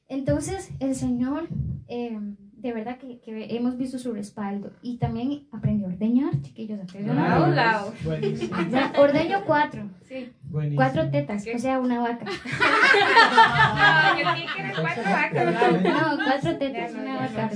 Entonces, 0.09 0.71
el 0.79 0.95
Señor, 0.95 1.47
eh, 1.87 2.19
de 2.63 2.71
verdad 2.73 2.97
que, 2.97 3.19
que 3.19 3.55
hemos 3.57 3.77
visto 3.77 3.99
su 3.99 4.13
respaldo 4.13 4.71
y 4.81 4.97
también 4.97 5.43
aprendió 5.51 5.85
a 5.87 5.89
ordeñar, 5.91 6.31
chiquillos, 6.41 6.79
aprendió 6.81 7.11
a 7.11 7.15
Lao, 7.15 7.43
ordeñar. 7.43 7.55
lao. 7.73 7.93
Buenísimo. 8.05 8.55
Ya, 8.71 8.93
Ordeño 8.97 9.41
cuatro, 9.45 9.89
Sí. 10.07 10.31
buenísimo. 10.43 10.77
cuatro 10.77 11.09
tetas, 11.11 11.43
Ok. 11.45 11.55
o 11.55 11.59
sea, 11.59 11.79
una 11.79 11.99
vaca. 11.99 12.25
No, 12.25 14.19
yo 14.19 14.45
que 14.55 14.61
era 14.61 14.73
cuatro 14.79 15.03
vacas. 15.03 15.83
No, 15.83 16.23
cuatro 16.23 16.57
tetas, 16.57 16.93
Ya 16.93 16.97
no, 16.97 17.01
una 17.03 17.15
vaca. 17.19 17.49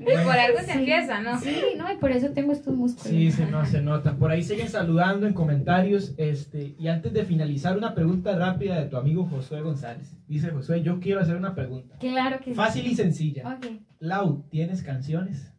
Y 0.00 0.24
por 0.24 0.36
algo 0.38 0.58
se 0.58 0.64
Sí. 0.72 0.78
empieza, 0.78 1.20
¿no? 1.20 1.38
Sí, 1.40 1.56
no, 1.76 1.92
y 1.92 1.96
por 1.96 2.10
eso 2.10 2.30
tengo 2.30 2.52
estos 2.52 2.74
músculos. 2.74 3.06
Sí, 3.08 3.30
se, 3.30 3.46
no, 3.46 3.64
se 3.64 3.80
nota. 3.80 4.16
Por 4.16 4.30
ahí 4.32 4.42
siguen 4.42 4.68
saludando 4.68 5.26
en 5.26 5.34
comentarios. 5.34 6.14
Este, 6.16 6.74
y 6.78 6.88
antes 6.88 7.12
de 7.12 7.24
finalizar, 7.24 7.76
una 7.78 7.94
pregunta 7.94 8.36
rápida 8.36 8.80
de 8.80 8.86
tu 8.86 8.96
amigo 8.96 9.24
Josué 9.26 9.60
González. 9.62 10.16
Dice 10.26 10.50
Josué, 10.50 10.82
yo 10.82 10.98
quiero 11.00 11.20
hacer 11.20 11.36
una 11.36 11.54
pregunta. 11.54 11.96
Claro 12.00 12.38
que 12.38 12.50
sí. 12.50 12.54
Fácil 12.54 12.86
y 12.86 12.94
sencilla. 12.94 13.54
Ok. 13.56 13.66
Lau, 13.98 14.46
¿tienes 14.50 14.82
canciones? 14.82 15.52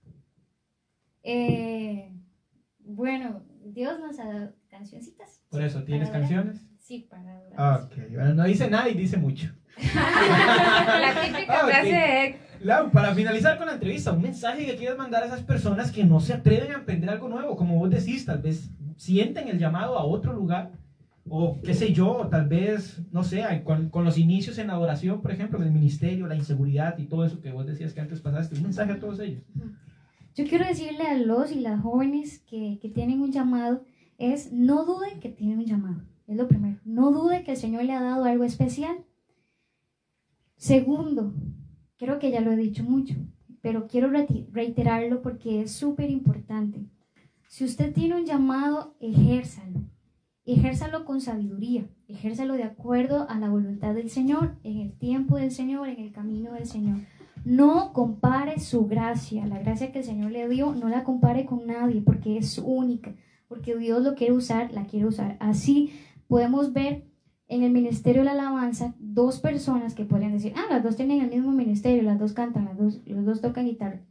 Eh, 1.23 2.11
bueno, 2.79 3.43
Dios 3.63 3.99
nos 3.99 4.19
ha 4.19 4.25
dado 4.25 4.53
cancioncitas. 4.69 5.41
Por 5.49 5.61
eso, 5.63 5.83
¿tienes 5.83 6.09
Para 6.09 6.19
canciones? 6.19 6.61
Sí, 6.79 7.07
para 7.09 7.38
adorar. 7.38 7.83
Ok, 7.83 7.93
bueno, 8.13 8.33
no 8.35 8.43
dice 8.43 8.69
nada 8.69 8.88
y 8.89 8.93
dice 8.93 9.17
mucho. 9.17 9.51
La 9.95 11.21
típica 11.21 11.59
Ah, 11.61 11.65
ok. 11.65 11.69
frase 11.71 11.91
de 11.91 12.39
Lau, 12.61 12.89
para 12.91 13.13
finalizar 13.13 13.57
con 13.57 13.67
la 13.67 13.73
entrevista, 13.73 14.11
un 14.13 14.21
mensaje 14.21 14.65
que 14.65 14.75
quieres 14.77 14.97
mandar 14.97 15.23
a 15.23 15.25
esas 15.27 15.41
personas 15.43 15.91
que 15.91 16.03
no 16.03 16.19
se 16.19 16.33
atreven 16.33 16.71
a 16.71 16.77
aprender 16.77 17.09
algo 17.09 17.27
nuevo, 17.27 17.55
como 17.57 17.77
vos 17.77 17.89
decís, 17.89 18.25
tal 18.25 18.41
vez 18.41 18.69
sienten 18.95 19.47
el 19.49 19.59
llamado 19.59 19.97
a 19.99 20.05
otro 20.05 20.31
lugar, 20.33 20.71
o 21.27 21.59
qué 21.61 21.73
sé 21.73 21.91
yo, 21.91 22.27
tal 22.29 22.47
vez, 22.47 23.01
no 23.11 23.23
sé, 23.23 23.43
con, 23.63 23.89
con 23.89 24.05
los 24.05 24.17
inicios 24.17 24.57
en 24.57 24.69
adoración, 24.69 25.21
por 25.21 25.31
ejemplo, 25.31 25.59
en 25.59 25.65
el 25.65 25.71
ministerio, 25.71 26.27
la 26.27 26.35
inseguridad 26.35 26.97
y 26.97 27.05
todo 27.05 27.25
eso 27.25 27.41
que 27.41 27.51
vos 27.51 27.65
decías 27.65 27.93
que 27.93 28.01
antes 28.01 28.21
pasaste, 28.21 28.55
un 28.55 28.63
mensaje 28.63 28.91
a 28.91 28.99
todos 28.99 29.19
ellos. 29.19 29.43
Yo 30.35 30.45
quiero 30.45 30.65
decirle 30.65 31.03
a 31.03 31.17
los 31.17 31.51
y 31.51 31.61
las 31.61 31.81
jóvenes 31.81 32.43
que, 32.47 32.77
que 32.81 32.89
tienen 32.89 33.21
un 33.21 33.31
llamado, 33.31 33.83
es 34.17 34.51
no 34.51 34.85
duden 34.85 35.19
que 35.19 35.29
tienen 35.29 35.59
un 35.59 35.65
llamado. 35.65 36.01
Es 36.27 36.38
lo 36.38 36.47
primero. 36.47 36.77
No 36.85 37.11
dude 37.11 37.43
que 37.43 37.51
el 37.51 37.57
Señor 37.57 37.83
le 37.83 37.93
ha 37.93 38.01
dado 38.01 38.25
algo 38.25 38.43
especial. 38.43 38.97
Segundo, 40.57 41.33
creo 41.97 42.19
que 42.19 42.31
ya 42.31 42.41
lo 42.41 42.51
he 42.51 42.55
dicho 42.55 42.83
mucho, 42.83 43.15
pero 43.61 43.88
quiero 43.88 44.09
reiterarlo 44.09 45.21
porque 45.21 45.61
es 45.61 45.71
súper 45.71 46.09
importante. 46.09 46.85
Si 47.47 47.63
usted 47.63 47.93
tiene 47.93 48.15
un 48.15 48.25
llamado, 48.25 48.95
ejérzalo. 48.99 49.81
Ejérzalo 50.45 51.05
con 51.05 51.21
sabiduría, 51.21 51.88
ejérzalo 52.08 52.53
de 52.53 52.63
acuerdo 52.63 53.27
a 53.29 53.39
la 53.39 53.49
voluntad 53.49 53.93
del 53.95 54.10
Señor, 54.10 54.55
en 54.63 54.79
el 54.79 54.93
tiempo 54.93 55.38
del 55.38 55.51
Señor, 55.51 55.89
en 55.89 55.99
el 55.99 56.12
camino 56.12 56.53
del 56.53 56.67
Señor. 56.67 56.99
No 57.43 57.93
compare 57.93 58.60
su 58.60 58.88
gracia, 58.88 59.45
la 59.45 59.60
gracia 59.60 59.91
que 59.91 59.99
el 59.99 60.05
Señor 60.05 60.31
le 60.31 60.47
dio, 60.47 60.73
no 60.73 60.89
la 60.89 61.03
compare 61.03 61.45
con 61.45 61.65
nadie 61.67 62.01
porque 62.01 62.38
es 62.38 62.58
única, 62.58 63.13
porque 63.47 63.75
Dios 63.75 64.03
lo 64.03 64.15
quiere 64.15 64.34
usar, 64.34 64.71
la 64.71 64.86
quiere 64.86 65.05
usar. 65.05 65.38
Así 65.39 65.91
podemos 66.27 66.73
ver 66.73 67.08
en 67.47 67.63
el 67.63 67.71
ministerio 67.71 68.21
de 68.21 68.25
la 68.25 68.31
alabanza 68.31 68.95
dos 68.99 69.39
personas 69.39 69.93
que 69.93 70.05
pueden 70.05 70.31
decir, 70.31 70.53
ah, 70.55 70.65
las 70.69 70.84
dos 70.84 70.95
tienen 70.95 71.21
el 71.21 71.29
mismo 71.29 71.51
ministerio, 71.51 72.03
las 72.03 72.19
dos 72.19 72.34
cantan, 72.34 72.65
las 72.65 72.77
dos, 72.77 73.01
los 73.05 73.25
dos 73.25 73.41
tocan 73.41 73.65
guitarra, 73.65 74.01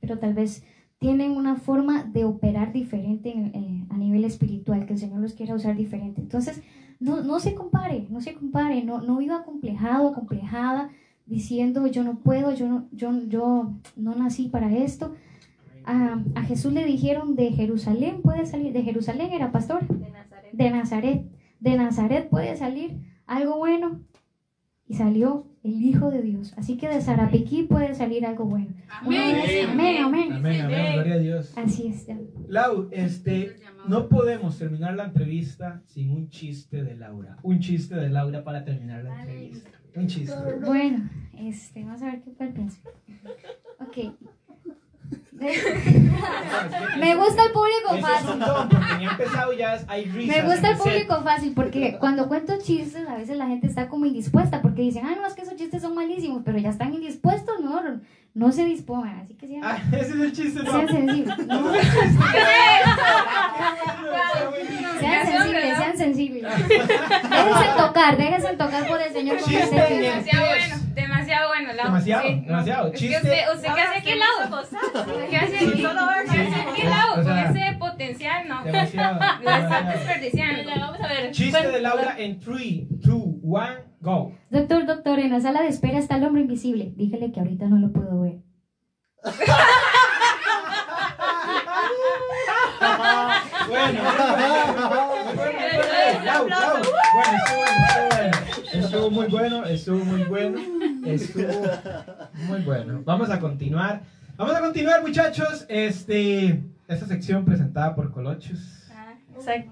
pero 0.00 0.18
tal 0.18 0.34
vez 0.34 0.64
tienen 0.98 1.32
una 1.32 1.56
forma 1.56 2.04
de 2.04 2.24
operar 2.24 2.72
diferente 2.72 3.30
en- 3.32 3.54
eh, 3.54 3.86
a 3.90 3.96
nivel 3.98 4.24
espiritual, 4.24 4.86
que 4.86 4.94
el 4.94 4.98
Señor 4.98 5.20
los 5.20 5.34
quiera 5.34 5.54
usar 5.54 5.76
diferente. 5.76 6.20
Entonces, 6.20 6.62
no, 7.00 7.20
no 7.22 7.38
se 7.40 7.54
compare, 7.54 8.06
no 8.10 8.20
se 8.20 8.34
compare, 8.34 8.82
no, 8.82 9.02
no 9.02 9.18
viva 9.18 9.44
complejado, 9.44 10.14
complejada, 10.14 10.88
diciendo 11.26 11.86
yo 11.88 12.04
no 12.04 12.18
puedo, 12.20 12.54
yo 12.54 12.68
no, 12.68 12.88
yo, 12.92 13.10
yo 13.28 13.72
no 13.96 14.14
nací 14.14 14.48
para 14.48 14.74
esto. 14.74 15.14
A, 15.84 16.22
a 16.34 16.42
Jesús 16.42 16.72
le 16.72 16.84
dijeron 16.84 17.36
de 17.36 17.52
Jerusalén 17.52 18.22
puede 18.22 18.46
salir, 18.46 18.72
de 18.72 18.82
Jerusalén 18.82 19.32
era 19.32 19.52
pastor, 19.52 19.86
De 19.86 20.10
Nazaret. 20.10 20.52
de 20.52 20.70
Nazaret, 20.70 21.26
de 21.60 21.76
Nazaret 21.76 22.28
puede 22.28 22.56
salir 22.56 22.98
algo 23.26 23.58
bueno. 23.58 24.00
Y 24.88 24.94
salió 24.94 25.46
el 25.66 25.82
Hijo 25.82 26.10
de 26.10 26.22
Dios. 26.22 26.54
Así 26.56 26.76
que 26.76 26.88
de 26.88 27.00
Sarapiquí 27.00 27.64
puede 27.64 27.94
salir 27.94 28.24
algo 28.24 28.44
bueno. 28.44 28.68
Amén. 28.88 29.36
Amén, 29.68 30.02
amén. 30.02 30.32
Amén, 30.32 30.60
amén, 30.62 30.92
gloria 30.94 31.14
a 31.14 31.18
Dios. 31.18 31.52
Así 31.56 31.88
es. 31.88 32.06
Lau, 32.48 32.88
este, 32.92 33.56
no 33.88 34.08
podemos 34.08 34.58
terminar 34.58 34.94
la 34.94 35.04
entrevista 35.04 35.82
sin 35.86 36.10
un 36.10 36.28
chiste 36.28 36.84
de 36.84 36.96
Laura. 36.96 37.38
Un 37.42 37.58
chiste 37.58 37.96
de 37.96 38.08
Laura 38.08 38.44
para 38.44 38.64
terminar 38.64 39.04
la 39.04 39.20
entrevista. 39.20 39.70
Un 39.94 40.06
chiste. 40.06 40.36
Bueno, 40.64 41.08
este, 41.38 41.84
vamos 41.84 42.02
a 42.02 42.06
ver 42.06 42.22
qué 42.22 42.32
cuál 42.32 42.52
piensa. 42.52 42.80
Ok. 43.80 44.14
Me 46.98 47.14
gusta 47.14 47.44
el 47.44 47.52
público 47.52 47.98
fácil. 48.00 48.38
Me 50.26 50.42
gusta 50.42 50.70
el 50.70 50.76
público 50.78 51.22
fácil 51.22 51.52
porque 51.54 51.96
cuando 52.00 52.26
cuento 52.28 52.56
chistes 52.58 53.06
a 53.06 53.16
veces 53.16 53.36
la 53.36 53.46
gente 53.46 53.66
está 53.66 53.88
como 53.88 54.06
indispuesta 54.06 54.62
porque 54.62 54.82
dicen, 54.82 55.04
ah, 55.06 55.14
no, 55.14 55.26
es 55.26 55.34
que 55.34 55.42
esos 55.42 55.56
chistes 55.56 55.82
son 55.82 55.94
malísimos, 55.94 56.42
pero 56.44 56.58
ya 56.58 56.70
están 56.70 56.94
indispuestos, 56.94 57.60
no, 57.60 57.82
no 58.34 58.52
se 58.52 58.64
dispongan, 58.64 59.18
así 59.20 59.34
que 59.34 59.46
sean, 59.46 59.62
Ah, 59.64 59.78
ese 59.92 60.00
es 60.14 60.20
el 60.20 60.32
chiste, 60.32 60.62
no. 60.62 60.70
sean 60.72 60.88
sensibles. 60.96 61.38
No, 61.46 61.72
sean 65.00 65.26
sensibles, 65.26 65.76
sean 65.78 65.96
sensibles. 65.98 66.42
Déjense 66.68 67.66
tocar, 67.76 68.16
déjense 68.16 68.56
tocar 68.56 68.86
por 68.88 69.00
el 69.02 69.12
Señor 69.12 69.38
con 69.38 69.48
Chiste 69.50 69.76
Demasiado 69.76 70.46
bueno, 70.46 70.76
demasiado 70.94 71.15
bueno. 71.48 71.72
Lau. 71.74 71.86
Demasiado, 71.86 72.22
Sí. 72.28 72.42
demasiado. 72.46 72.86
Es 72.86 72.92
que 72.92 72.98
Chiste. 72.98 73.16
usted, 73.16 73.54
usted 73.54 73.74
qué 73.74 73.80
hace 73.80 73.98
aquí 73.98 74.10
al 74.12 74.18
lado. 74.18 74.66
¿Qué 75.30 75.36
hace 75.36 75.56
aquí? 75.58 75.72
¿Qué 75.82 75.86
hace 76.36 76.60
aquí 76.60 76.82
Con 77.24 77.38
ese 77.38 77.76
potencial, 77.78 78.48
no. 78.48 78.64
Demasiado. 78.64 79.14
Lo 79.14 79.20
está 79.50 79.56
demasiado. 79.58 79.88
desperdiciando. 79.98 80.62
Ya, 80.62 80.78
vamos 80.80 81.00
a 81.00 81.06
ver. 81.08 81.30
Chiste 81.32 81.58
Bueno, 81.58 81.72
de 81.72 81.80
Laura 81.80 82.14
en 82.18 82.40
3, 82.40 82.86
2, 82.90 83.14
1, 83.42 83.66
go. 84.00 84.32
Doctor, 84.50 84.86
doctor, 84.86 85.18
en 85.18 85.32
la 85.32 85.40
sala 85.40 85.62
de 85.62 85.68
espera 85.68 85.98
está 85.98 86.16
el 86.16 86.24
hombre 86.24 86.42
invisible. 86.42 86.92
Dígale 86.96 87.32
que 87.32 87.40
ahorita 87.40 87.66
no 87.66 87.76
lo 87.78 87.92
puedo 87.92 88.20
ver. 88.22 88.36
Bueno, 93.68 94.02
Lau, 96.24 96.48
Lau. 96.48 96.76
Bueno, 96.82 97.36
estuvo 97.36 97.58
bueno, 97.58 97.76
estuvo 97.78 98.08
bueno. 98.16 98.55
Estuvo 98.78 99.10
muy 99.10 99.26
bueno, 99.26 99.64
estuvo 99.64 100.04
muy 100.04 100.22
bueno. 100.24 100.60
Estuvo 101.04 101.52
muy 102.48 102.60
bueno. 102.60 103.02
Vamos 103.04 103.30
a 103.30 103.40
continuar. 103.40 104.02
Vamos 104.36 104.54
a 104.54 104.60
continuar, 104.60 105.02
muchachos. 105.02 105.64
Este, 105.68 106.62
esta 106.88 107.06
sección 107.06 107.44
presentada 107.44 107.94
por 107.94 108.12
Colochos. 108.12 108.58
Ah, 108.92 109.14
Exacto. 109.34 109.70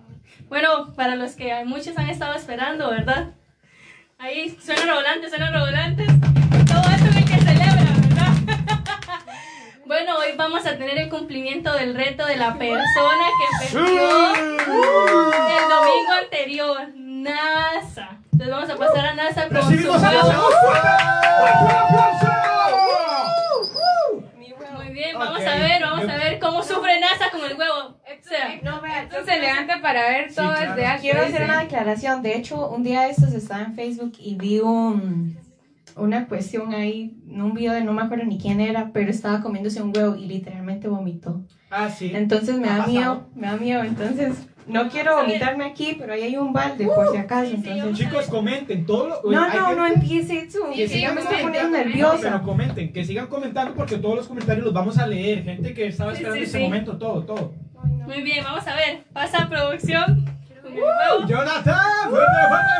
Bueno, 0.49 0.93
para 0.95 1.17
los 1.17 1.33
que 1.33 1.53
muchos 1.65 1.97
han 1.99 2.09
estado 2.09 2.35
esperando, 2.35 2.91
¿verdad? 2.91 3.33
Ahí 4.19 4.57
suenan 4.63 4.87
revolantes, 4.89 5.31
suenan 5.31 5.53
revolantes. 5.53 6.07
Todo 6.67 6.83
esto 6.91 7.11
es 7.11 7.17
el 7.17 7.25
que 7.25 7.37
celebra, 7.37 7.85
¿verdad? 8.09 8.33
bueno, 9.87 10.17
hoy 10.19 10.37
vamos 10.37 10.67
a 10.67 10.77
tener 10.79 10.99
el 10.99 11.09
cumplimiento 11.11 11.73
del 11.75 11.95
reto 11.95 12.25
de 12.27 12.37
la 12.37 12.57
persona 12.57 13.27
que 13.39 13.67
perdió 13.67 14.35
el 14.35 15.69
domingo 15.69 16.13
anterior, 16.23 16.89
NASA. 17.25 18.19
Entonces 18.33 18.51
vamos 18.55 18.71
a 18.71 18.77
pasar 18.77 19.07
a 19.07 19.15
NASA 19.15 19.49
con 19.49 19.63
su 19.63 19.71
¡Recibimos 19.71 20.03
a. 20.03 20.11
Muy 24.77 24.89
bien, 24.93 25.19
vamos 25.19 25.41
Ok. 25.41 25.47
a 25.47 25.57
ver, 25.57 25.83
vamos 25.83 26.09
a 26.09 26.17
ver 26.17 26.39
cómo 26.39 26.63
sufre 26.63 27.01
NASA 27.01 27.31
con 27.31 27.41
el 27.51 27.57
huevo. 27.57 27.75
O 27.97 28.29
sea, 28.29 28.61
No, 28.63 28.81
vea, 28.81 29.09
se 29.25 29.41
levanta 29.41 29.81
para 29.81 30.09
ver 30.09 30.31
Sí, 30.31 30.37
todo 30.37 30.53
claro. 30.55 30.75
desde. 30.77 31.01
Quiero 31.01 31.23
hacer 31.23 31.43
una 31.45 31.61
declaración. 31.61 32.23
De 32.23 32.37
hecho, 32.37 32.69
un 32.71 32.83
día 32.83 33.03
de 33.03 33.11
estos 33.11 33.33
estaba 33.33 33.63
en 33.63 33.75
Facebook 33.75 34.13
y 34.19 34.35
vi 34.37 34.61
un, 34.61 35.39
una 35.97 36.27
cuestión 36.27 36.73
ahí, 36.75 37.17
un 37.29 37.55
video 37.55 37.73
de 37.75 37.83
no 37.83 37.93
me 37.93 38.03
acuerdo 38.03 38.25
ni 38.25 38.39
quién 38.39 38.61
era, 38.61 38.91
pero 38.93 39.11
estaba 39.11 39.41
comiéndose 39.43 39.83
un 39.83 39.93
huevo 39.97 40.17
y 40.17 40.27
literalmente 40.27 40.89
vomitó. 40.89 41.43
Ah, 41.71 41.89
sí. 41.91 42.11
Entonces 42.15 42.57
me 42.59 42.69
Ha 42.69 42.73
da 42.73 42.79
pasado. 42.79 42.93
miedo, 42.93 43.27
me 43.35 43.47
da 43.47 43.57
miedo. 43.57 43.83
Entonces 43.85 44.35
no 44.67 44.89
quiero 44.89 45.17
vomitarme 45.17 45.65
aquí, 45.65 45.97
pero 45.99 46.13
ahí 46.15 46.23
hay 46.23 46.37
un 46.37 46.53
balde 46.53 46.87
por 46.87 47.11
si 47.13 47.17
acaso. 47.19 47.51
Entonces, 47.55 47.99
Chicos, 47.99 48.27
comenten 48.29 48.87
todo 48.87 49.09
lo. 49.23 49.31
no, 49.31 49.49
no, 49.49 49.75
no 49.75 49.87
empiece 49.87 50.39
eso. 50.39 50.71
Que 50.75 50.89
sí, 50.89 51.01
ya 51.01 51.13
me 51.13 51.21
estoy 51.21 51.43
poniendo 51.43 51.71
nerviosa. 51.79 52.19
pero 52.23 52.43
comenten, 52.43 52.93
que 52.93 53.05
sigan 53.05 53.27
comentando 53.27 53.75
porque 53.75 53.99
todos 53.99 54.17
los 54.17 54.29
comentarios 54.29 54.65
los 54.65 54.75
vamos 54.75 54.99
a 54.99 55.07
leer. 55.07 55.45
Gente 55.45 55.75
que 55.75 55.87
estaba 55.89 56.13
Sí, 56.13 56.23
esperando 56.23 56.45
sí, 56.45 56.51
ese 56.51 56.59
momento, 56.65 56.97
todo, 56.99 57.23
todo. 57.25 57.53
muy 57.83 58.23
bien, 58.23 58.43
vamos 58.45 58.67
a 58.67 58.75
ver. 58.75 59.05
Pasa 59.13 59.49
producción. 59.49 60.25
Huevo. 60.65 61.29
Jonathan, 61.29 61.77
fuerte, 62.11 62.27
fuerte, 62.49 62.73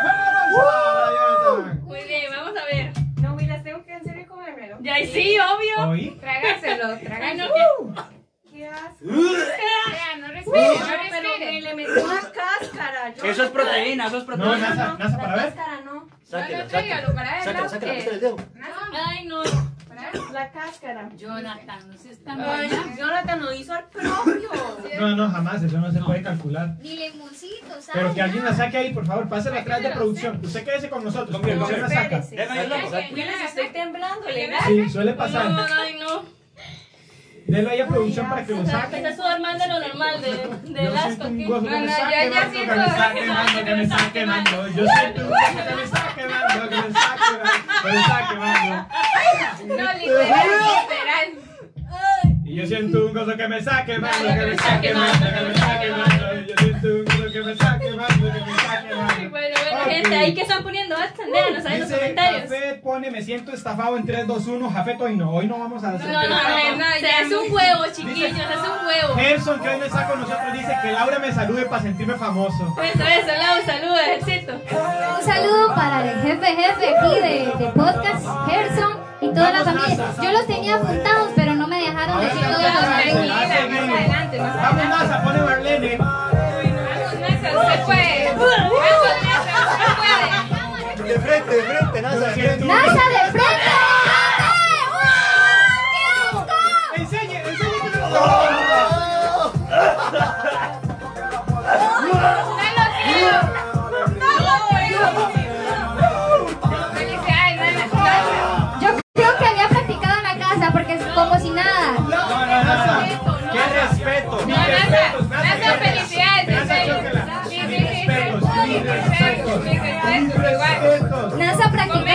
fuerte, 0.53 1.65
para 1.65 1.75
Muy 1.83 2.01
bien, 2.09 2.23
vamos 2.35 2.55
a 2.61 2.65
ver. 2.65 2.93
No, 3.23 3.41
y 3.41 3.47
las 3.47 3.63
tengo 3.63 3.85
que 3.85 3.93
hacer 3.93 4.19
y 4.19 4.25
comérmelo. 4.25 4.79
Ya, 4.81 4.99
y 5.01 5.07
sí, 5.07 5.37
obvio. 5.39 5.91
¿Oí? 5.91 6.17
Trágaselo, 6.21 6.87
Ay, 6.87 6.95
no, 6.95 7.01
trágaselo. 7.09 7.55
que- 7.55 8.15
¿Qué 8.51 8.67
asco? 8.69 9.05
Vea, 9.05 10.14
no 10.47 10.53
respire, 10.53 10.79
no 10.79 11.11
pero 11.11 11.23
me 11.23 11.31
respire. 11.31 11.61
le 11.61 11.75
metí 11.75 11.91
una 12.05 12.21
cáscara. 12.33 13.15
yo- 13.15 13.25
Eso 13.25 13.43
es 13.45 13.51
proteína, 13.51 14.07
eso 14.07 14.17
es 14.19 14.23
No, 14.27 14.37
proteína. 14.37 14.69
NASA, 14.71 14.97
NASA 14.99 15.17
para 15.19 15.37
La 15.37 15.43
ver. 15.45 15.55
cáscara 15.55 15.81
no. 15.85 15.95
No, 15.95 16.01
no, 16.01 16.09
Sáquela, 16.25 16.69
sáquela. 16.69 17.69
Sáquela, 17.69 17.93
el 17.95 18.21
dedo. 18.21 18.37
Ay, 18.93 19.27
no. 19.27 19.43
La 20.33 20.51
cáscara. 20.51 21.09
Jonathan, 21.17 21.89
no 21.89 21.97
se 21.97 22.11
está 22.11 22.33
Ay, 22.33 22.69
mal. 22.69 22.97
Jonathan 22.99 23.43
lo 23.43 23.53
hizo 23.55 23.73
al 23.73 23.85
propio. 23.89 24.51
No, 25.01 25.17
no, 25.17 25.31
jamás, 25.31 25.63
eso 25.63 25.79
no 25.79 25.91
se 25.93 26.01
puede 26.01 26.23
calcular. 26.23 26.75
Ni 26.83 26.97
limoncito, 26.97 27.69
¿sabes? 27.69 27.91
Pero 27.93 28.15
que 28.15 28.23
alguien 28.23 28.45
la 28.45 28.53
saque 28.55 28.77
ahí, 28.77 28.93
por 28.93 29.07
favor, 29.07 29.29
pásela 29.29 29.61
atrás 29.61 29.83
de 29.83 29.91
producción. 29.91 30.41
Usted 30.43 30.65
quédese 30.65 30.91
con 30.91 31.05
nosotros. 31.05 31.41
La 31.41 31.89
saca. 31.89 32.17
Estoy 32.19 33.69
temblando, 33.73 34.29
legal. 34.29 34.61
Sí, 34.67 34.89
suele 34.91 35.13
No, 35.13 35.17
pasar. 35.17 35.49
no. 35.51 36.25
Delo 37.47 37.71
ahí 37.71 37.81
a 37.81 37.87
producción 37.87 38.29
para 38.29 38.45
que 38.45 38.53
lo 38.55 38.65
saque. 38.67 38.97
empezó 38.97 39.23
a 39.27 39.33
armar 39.35 39.59
de 39.59 39.69
lo 39.69 39.79
normal, 39.81 40.21
de, 40.23 40.73
del 40.73 40.85
Yo 40.87 40.95
asco 40.95 41.09
siento 41.11 41.27
un 41.29 41.45
gozo 41.47 41.65
que 41.65 41.71
No, 41.71 41.77
me 41.81 41.85
no, 41.87 41.91
está 41.93 42.11
ya- 42.11 42.25
ya 42.25 42.51
quemando, 42.51 42.53
que 42.55 42.67
me 42.75 42.85
está 42.87 43.13
quemando, 43.15 43.65
que 43.65 43.75
me 43.75 43.83
está 43.83 44.13
quemando. 44.13 44.69
Yo 44.69 44.85
siento 44.87 45.21
un 45.23 45.29
gozo 45.29 45.69
que 45.69 45.75
me 45.75 45.83
está 45.85 46.15
quemando, 46.15 46.69
que 46.69 46.77
me 46.77 46.89
está 46.89 47.17
quemando, 47.21 47.51
que 47.83 47.89
me 47.93 48.01
está 48.01 48.29
quemando. 48.29 48.87
No, 49.65 49.93
literal, 49.99 50.47
literal. 50.81 51.29
Y 52.45 52.55
yo 52.57 52.67
siento 52.67 53.07
un 53.07 53.13
gozo 53.15 53.37
que 53.37 53.49
me 53.49 53.59
está 53.59 53.85
quemando, 53.85 54.25
que 54.29 54.47
me 54.47 54.53
está 54.55 54.81
quemando, 54.81 55.27
que 55.27 55.41
me 55.45 55.53
está 55.55 55.81
quemando. 55.81 56.35
Yo 56.47 56.55
siento 56.59 56.89
un 56.89 57.04
gozo 57.04 57.04
que 57.04 57.04
me 57.55 57.91
me 57.91 59.29
bueno, 59.29 59.57
bueno, 59.61 59.85
gente, 59.87 60.15
ahí 60.17 60.35
que 60.35 60.43
están 60.43 60.63
poniendo, 60.63 60.97
déjanos 60.97 61.67
ahí 61.67 61.75
en 61.75 61.81
los 61.81 61.89
Dice 61.89 62.01
comentarios. 62.01 62.43
Jafet 62.43 62.81
pone, 62.81 63.11
me 63.11 63.23
siento 63.23 63.53
estafado 63.53 63.97
en 63.97 64.07
3, 64.07 64.27
2, 64.27 64.47
1. 64.47 64.71
Jafet, 64.71 65.01
hoy 65.01 65.17
no, 65.17 65.31
hoy 65.31 65.47
no 65.47 65.59
vamos 65.59 65.85
a 65.85 65.91
hacer. 65.91 66.07
No, 66.07 66.23
no, 66.23 66.29
no, 66.29 66.35
no, 66.35 66.49
no, 66.49 66.77
no, 66.77 66.85
se 67.01 67.11
hace 67.11 67.37
un 67.37 67.53
huevo, 67.53 67.85
chiquillos, 67.93 68.37
se 68.37 68.43
hace 68.43 68.71
un 68.71 68.87
huevo. 68.87 69.15
Gerson, 69.17 69.61
que 69.61 69.69
hoy 69.69 69.79
no 69.79 69.85
está 69.85 70.09
con 70.09 70.21
nosotros, 70.21 70.53
dice 70.53 70.77
que 70.83 70.93
Laura 70.93 71.19
me 71.19 71.33
salude 71.33 71.67
para 71.67 71.83
sentirme 71.83 72.15
famoso. 72.15 72.77
Eso, 72.83 73.03
eso, 73.05 73.27
Lau, 73.27 73.63
saludos, 73.65 74.01
ejército. 74.01 74.53
Un 74.55 75.25
saludo 75.25 75.75
para 75.75 76.11
el 76.13 76.23
jefe 76.23 76.47
jefe 76.47 76.97
aquí 76.97 77.15
de, 77.21 77.65
de 77.65 77.71
podcast, 77.73 78.27
Gerson 78.49 79.05
y 79.21 79.29
toda 79.29 79.51
la 79.53 79.63
Vamos, 79.63 79.83
familia. 79.83 80.07
Yo 80.23 80.33
los 80.33 80.47
tenía 80.47 80.77
apuntados, 80.77 81.33
pero 81.35 81.55
no 81.55 81.67
me 81.67 81.79
dejaron 81.79 82.21
decir 82.21 82.41
todos 82.41 82.63
los 82.63 82.73
más 82.73 82.85
adelante, 82.85 84.39
más 84.39 84.57
Vamos, 84.57 84.81
adelante. 84.81 84.89
NASA, 84.89 85.23
pone 85.23 85.39
Marlene. 85.41 85.99
Nasa, 88.45 89.11
Nasa. 89.25 91.05
De 91.05 91.19
frente, 91.19 91.57
de 91.57 91.63
frente, 91.63 92.03
frente. 92.31 92.65
¡NASA 92.65 93.05
de 93.09 93.31
frente! 93.33 93.54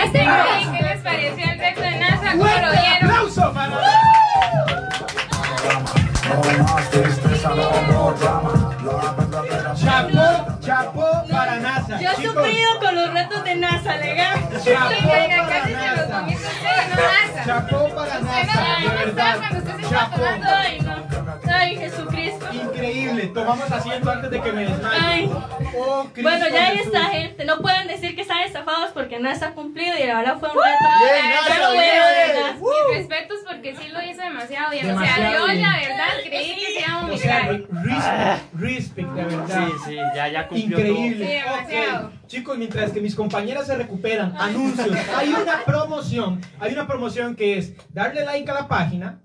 Este 0.02 0.24
Rubí, 0.24 0.76
¿qué 0.78 0.82
les 0.82 1.00
pareció 1.02 1.44
el 1.50 1.58
reto 1.58 1.80
de 1.82 1.98
NASA? 1.98 2.30
¿Cómo 2.32 2.42
¡Fuerte 2.44 2.66
lo 2.66 2.70
vieron? 2.72 3.10
aplauso 3.10 3.52
para 3.52 3.80
Chapó, 9.74 10.58
chapó 10.60 11.06
para 11.30 11.56
NASA. 11.60 12.00
Yo 12.00 12.10
he 12.10 12.14
sufrido 12.16 12.78
con 12.80 12.94
los 12.94 13.12
retos 13.14 13.44
de 13.44 13.54
NASA, 13.56 13.96
legal. 13.96 14.38
Chapó 14.64 15.10
Oiga, 15.10 15.36
para 15.46 15.60
casi 15.60 15.72
se 15.72 15.96
los 15.96 16.08
NASA. 16.08 16.30
y 16.30 16.34
no 16.34 16.96
NASA. 16.96 17.44
Chapó 17.44 17.88
para 17.94 18.20
NASA, 18.20 18.66
está 21.50 21.56
está. 21.56 21.58
Ay, 21.60 21.74
no. 21.74 21.80
Jesucristo. 21.80 22.46
Increíble. 22.52 23.26
Tomamos 23.34 23.70
asiento 23.70 24.10
antes 24.10 24.30
de 24.30 24.40
que 24.40 24.52
me 24.52 24.62
desmaye. 24.66 24.98
Ay. 25.00 25.30
Oh, 25.76 26.06
Bueno, 26.22 26.48
ya 26.48 26.68
ahí 26.68 26.78
está, 26.78 27.04
gente. 27.06 27.44
No 27.44 27.58
pueden 27.58 27.88
decir 27.88 28.14
que 28.14 28.22
están 28.22 28.40
estafados 28.40 28.90
porque 28.92 29.18
NASA 29.18 29.48
ha 29.48 29.54
cumplido 29.54 29.96
y 29.98 30.08
ahora 30.08 30.38
fue 30.38 30.48
un 30.50 30.56
reto. 30.56 30.88
Bien. 31.00 32.60
Mis 32.60 32.98
respetos 32.98 33.38
porque 33.46 33.74
sí 33.76 33.88
lo 33.88 34.02
hizo 34.02 34.22
demasiado 34.22 34.70
bien. 34.70 34.90
o 34.90 35.00
sea, 35.00 35.16
Demasiado 35.16 35.46
yo 35.46 35.52
la 35.54 35.76
verdad 35.76 36.08
creí 36.24 36.54
que 36.54 36.66
se 36.66 36.80
iba 36.80 37.00
a 37.00 37.06
O 37.06 37.16
sea, 37.16 37.46
respect, 37.48 38.54
respect, 38.54 39.08
de 39.08 39.24
verdad. 39.24 39.66
Sí, 39.68 39.72
sí, 39.86 39.96
ya, 40.14 40.28
ya 40.28 40.48
cumplió 40.48 40.78
Increíble. 40.78 41.26
Sí, 41.26 41.32
demasiado. 41.32 42.12
Chicos, 42.26 42.58
mientras 42.58 42.92
que 42.92 43.00
mis 43.00 43.14
compañeras 43.14 43.66
se 43.66 43.76
recuperan, 43.76 44.34
anuncios. 44.38 44.96
Hay 45.16 45.28
una 45.30 45.64
promoción. 45.64 46.40
Hay 46.60 46.72
una 46.72 46.86
promoción 46.86 47.34
que 47.34 47.58
es 47.58 47.74
darle 47.92 48.24
like 48.24 48.50
a 48.50 48.54
la 48.54 48.68
página, 48.68 49.20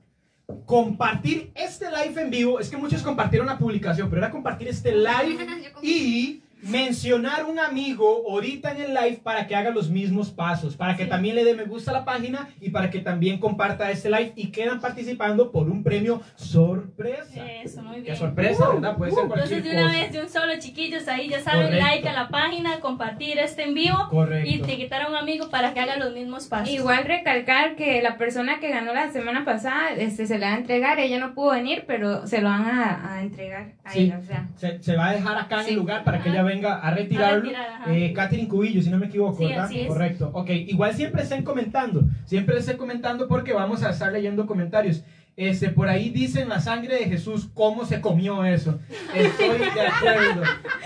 compartir 0.66 1.52
este 1.56 1.86
live 1.90 2.22
en 2.22 2.30
vivo. 2.30 2.60
Es 2.60 2.70
que 2.70 2.78
muchos 2.78 3.02
compartieron 3.02 3.48
la 3.48 3.58
publicación, 3.58 4.10
pero 4.10 4.22
era 4.22 4.32
compartir 4.32 4.68
este 4.68 4.96
live 4.96 5.72
y 5.82 6.44
mencionar 6.66 7.46
un 7.46 7.60
amigo 7.60 8.24
ahorita 8.30 8.72
en 8.72 8.82
el 8.82 8.94
live 8.94 9.20
para 9.24 9.48
que 9.48 9.56
haga 9.56 9.70
los 9.72 9.90
mismos 9.90 10.32
pasos, 10.32 10.76
para 10.76 10.96
que 10.98 11.06
también 11.06 11.36
le 11.36 11.44
dé 11.44 11.54
me 11.54 11.66
gusta 11.66 11.92
a 11.92 11.94
la 11.94 12.06
página 12.06 12.50
y 12.60 12.70
para 12.70 12.90
que 12.90 13.00
también 13.00 13.40
comparta 13.40 13.90
este 13.92 14.10
live 14.10 14.34
y 14.36 14.48
quedan 14.48 14.80
participando 14.82 15.52
por 15.52 15.70
un 15.70 15.84
premio 15.84 16.22
sorpresa. 16.36 17.46
Eso, 17.64 17.82
muy 17.84 17.98
Qué 17.98 18.02
bien. 18.02 18.16
sorpresa, 18.18 18.70
¿verdad? 18.70 18.98
Puede 18.98 19.12
ser 19.12 19.28
cualquier 19.28 19.60
Entonces, 19.60 19.64
de 19.64 19.78
una 19.78 19.88
cosa. 19.88 20.00
vez, 20.02 20.12
de 20.12 20.22
un 20.22 20.30
solo, 20.30 20.54
chiquillos, 20.60 21.08
ahí 21.08 21.30
ya 21.30 21.40
saben, 21.42 21.68
Correcto. 21.68 21.86
like 21.86 22.10
a 22.10 22.14
la 22.14 22.28
página, 22.30 22.80
compartir 22.80 23.38
este 23.38 23.64
en 23.64 23.74
vivo 23.74 23.98
Correcto. 24.10 24.50
y 24.50 24.56
etiquetar 24.56 25.04
a 25.04 25.10
un 25.10 25.16
amigo 25.16 25.50
para 25.50 25.74
que 25.74 25.80
haga 25.80 25.98
los 25.98 26.14
mismos 26.14 26.48
pasos. 26.48 26.70
Igual 26.74 27.06
recalcar 27.06 27.76
que 27.76 28.02
la 28.02 28.18
persona 28.18 28.60
que 28.60 28.70
ganó 28.70 28.94
la 28.94 29.12
semana 29.12 29.46
pasada 29.46 29.92
este, 29.96 30.26
se 30.28 30.38
le 30.40 30.46
va 30.46 30.54
a 30.54 30.58
entregar, 30.58 31.00
ella 31.00 31.20
no 31.20 31.34
pudo 31.34 31.52
venir, 31.52 31.84
pero 31.88 32.26
se 32.28 32.42
lo 32.42 32.50
van 32.50 32.66
a, 32.66 33.14
a 33.16 33.22
entregar 33.22 33.74
a 33.84 33.92
Sí. 33.92 34.00
ella. 34.02 34.20
O 34.22 34.26
sea, 34.26 34.48
Se, 34.58 34.82
se 34.82 34.96
va 34.96 35.10
a 35.10 35.14
dejar 35.14 35.38
acá 35.38 35.62
en 35.62 35.70
el 35.70 35.76
lugar 35.76 36.04
para 36.04 36.22
que 36.22 36.30
ella 36.30 36.44
venga 36.56 36.76
a 36.80 36.92
retirarlo. 36.92 37.38
A 37.38 37.42
retirar, 37.42 37.82
eh, 37.90 38.14
Catherine 38.14 38.48
Cubillo, 38.48 38.82
si 38.82 38.90
no 38.90 38.98
me 38.98 39.08
equivoco, 39.08 39.38
Sí, 39.38 39.46
¿verdad? 39.46 39.70
Correcto. 39.88 40.30
Ok, 40.34 40.50
igual 40.50 40.94
siempre 40.94 41.24
estén 41.24 41.44
comentando. 41.44 42.04
Siempre 42.26 42.58
estén 42.58 42.78
comentando 42.78 43.28
porque 43.28 43.54
vamos 43.54 43.84
a 43.84 43.90
estar 43.92 44.12
leyendo 44.12 44.46
comentarios. 44.46 45.04
Este, 45.38 45.68
por 45.68 45.90
ahí 45.90 46.12
dicen 46.12 46.48
la 46.48 46.62
sangre 46.62 46.96
de 46.96 47.06
Jesús, 47.06 47.50
¿cómo 47.54 47.86
se 47.86 48.00
comió 48.00 48.46
eso? 48.46 48.80
Estoy 49.14 49.50
de 49.50 49.82
acuerdo. 49.82 50.44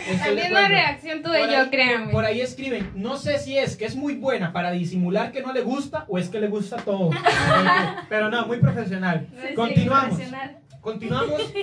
Estoy 0.10 0.36
la 0.36 0.42
misma 0.44 0.68
reacción 0.68 1.22
tuve 1.22 1.40
Por 1.40 1.50
yo, 1.52 1.60
ahí- 1.60 1.70
créanme. 1.70 2.12
Por, 2.12 2.26
ahí 2.26 2.42
escriben, 2.42 2.90
no 2.96 3.18
sé 3.18 3.38
si 3.38 3.60
es 3.60 3.76
que 3.76 3.86
es 3.86 3.96
muy 3.96 4.16
buena 4.16 4.52
para 4.52 4.72
disimular 4.72 5.32
que 5.32 5.44
no 5.44 5.54
le 5.54 5.62
gusta 5.62 6.06
o 6.08 6.18
es 6.18 6.30
que 6.30 6.40
le 6.42 6.48
gusta 6.48 6.78
todo. 6.78 7.12
Pero 8.10 8.32
no, 8.32 8.48
muy 8.48 8.58
profesional. 8.58 9.28
Continuamos. 9.56 10.16
profesional. 10.16 10.59
Continuamos. 10.82 11.42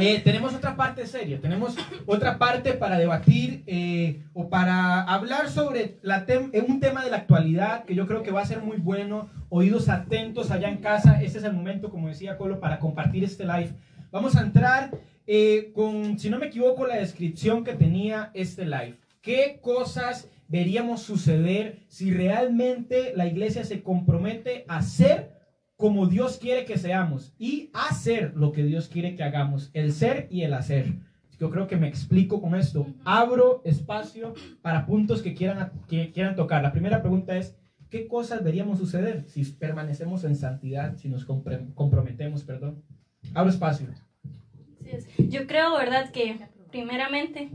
Eh, 0.00 0.20
tenemos 0.22 0.54
otra 0.54 0.76
parte 0.76 1.08
seria, 1.08 1.40
tenemos 1.40 1.74
otra 2.06 2.38
parte 2.38 2.72
para 2.74 2.98
debatir 2.98 3.64
eh, 3.66 4.22
o 4.32 4.48
para 4.48 5.02
hablar 5.02 5.50
sobre 5.50 5.96
la 6.02 6.24
tem- 6.24 6.50
eh, 6.52 6.64
un 6.68 6.78
tema 6.78 7.02
de 7.04 7.10
la 7.10 7.16
actualidad 7.16 7.82
que 7.84 7.96
yo 7.96 8.06
creo 8.06 8.22
que 8.22 8.30
va 8.30 8.42
a 8.42 8.46
ser 8.46 8.62
muy 8.62 8.76
bueno. 8.76 9.28
Oídos 9.48 9.88
atentos 9.88 10.52
allá 10.52 10.68
en 10.68 10.76
casa. 10.76 11.20
Este 11.20 11.38
es 11.38 11.44
el 11.44 11.52
momento, 11.52 11.90
como 11.90 12.06
decía 12.08 12.36
Colo, 12.36 12.60
para 12.60 12.78
compartir 12.78 13.24
este 13.24 13.44
live. 13.44 13.70
Vamos 14.12 14.36
a 14.36 14.42
entrar 14.42 14.92
eh, 15.26 15.72
con, 15.74 16.16
si 16.18 16.30
no 16.30 16.38
me 16.38 16.46
equivoco, 16.46 16.86
la 16.86 16.96
descripción 16.96 17.64
que 17.64 17.72
tenía 17.74 18.30
este 18.34 18.64
live. 18.66 18.94
¿Qué 19.20 19.58
cosas 19.60 20.28
veríamos 20.46 21.02
suceder 21.02 21.80
si 21.88 22.12
realmente 22.12 23.12
la 23.16 23.26
iglesia 23.26 23.64
se 23.64 23.82
compromete 23.82 24.64
a 24.68 24.80
ser 24.82 25.37
como 25.78 26.08
Dios 26.08 26.38
quiere 26.38 26.64
que 26.64 26.76
seamos 26.76 27.32
y 27.38 27.70
hacer 27.72 28.32
lo 28.34 28.50
que 28.50 28.64
Dios 28.64 28.88
quiere 28.88 29.14
que 29.14 29.22
hagamos, 29.22 29.70
el 29.74 29.92
ser 29.92 30.26
y 30.28 30.42
el 30.42 30.52
hacer. 30.52 30.94
Yo 31.38 31.50
creo 31.50 31.68
que 31.68 31.76
me 31.76 31.86
explico 31.86 32.42
con 32.42 32.56
esto. 32.56 32.84
Abro 33.04 33.62
espacio 33.64 34.34
para 34.60 34.86
puntos 34.86 35.22
que 35.22 35.34
quieran, 35.34 35.70
que 35.88 36.10
quieran 36.10 36.34
tocar. 36.34 36.62
La 36.62 36.72
primera 36.72 37.00
pregunta 37.00 37.36
es, 37.36 37.56
¿qué 37.90 38.08
cosas 38.08 38.42
veríamos 38.42 38.78
suceder 38.78 39.22
si 39.28 39.44
permanecemos 39.44 40.24
en 40.24 40.34
santidad, 40.34 40.96
si 40.96 41.08
nos 41.08 41.24
comprometemos, 41.24 42.42
perdón? 42.42 42.82
Abro 43.32 43.50
espacio. 43.50 43.86
Yo 45.28 45.46
creo, 45.46 45.76
¿verdad? 45.76 46.10
Que 46.10 46.40
primeramente, 46.72 47.50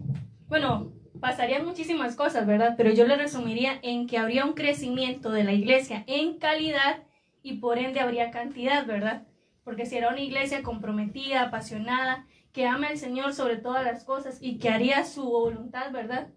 bueno, 0.48 0.94
pasarían 1.20 1.66
muchísimas 1.66 2.16
cosas, 2.16 2.48
¿verdad? 2.48 2.76
Pero 2.78 2.94
yo 2.94 3.06
le 3.06 3.18
resumiría 3.18 3.80
en 3.84 4.08
que 4.08 4.18
habría 4.18 4.46
un 4.46 4.54
crecimiento 4.54 5.30
de 5.30 5.44
la 5.44 5.52
iglesia 5.52 6.06
en 6.08 6.38
calidad 6.38 7.04
y 7.44 7.58
por 7.58 7.78
ende 7.78 8.00
habría 8.00 8.32
cantidad, 8.32 8.88
¿verdad? 8.88 9.28
Porque 9.64 9.86
si 9.86 9.98
era 9.98 10.10
una 10.10 10.22
iglesia 10.22 10.64
comprometida, 10.64 11.44
apasionada, 11.44 12.26
que 12.52 12.66
ama 12.66 12.88
al 12.88 12.98
Señor 12.98 13.34
sobre 13.34 13.58
todas 13.58 13.84
las 13.84 14.04
cosas 14.04 14.39
y 14.41 14.58
que 14.58 14.70
haría 14.70 15.04
su 15.06 15.24
voluntad, 15.24 15.91
¿verdad? 15.91 16.30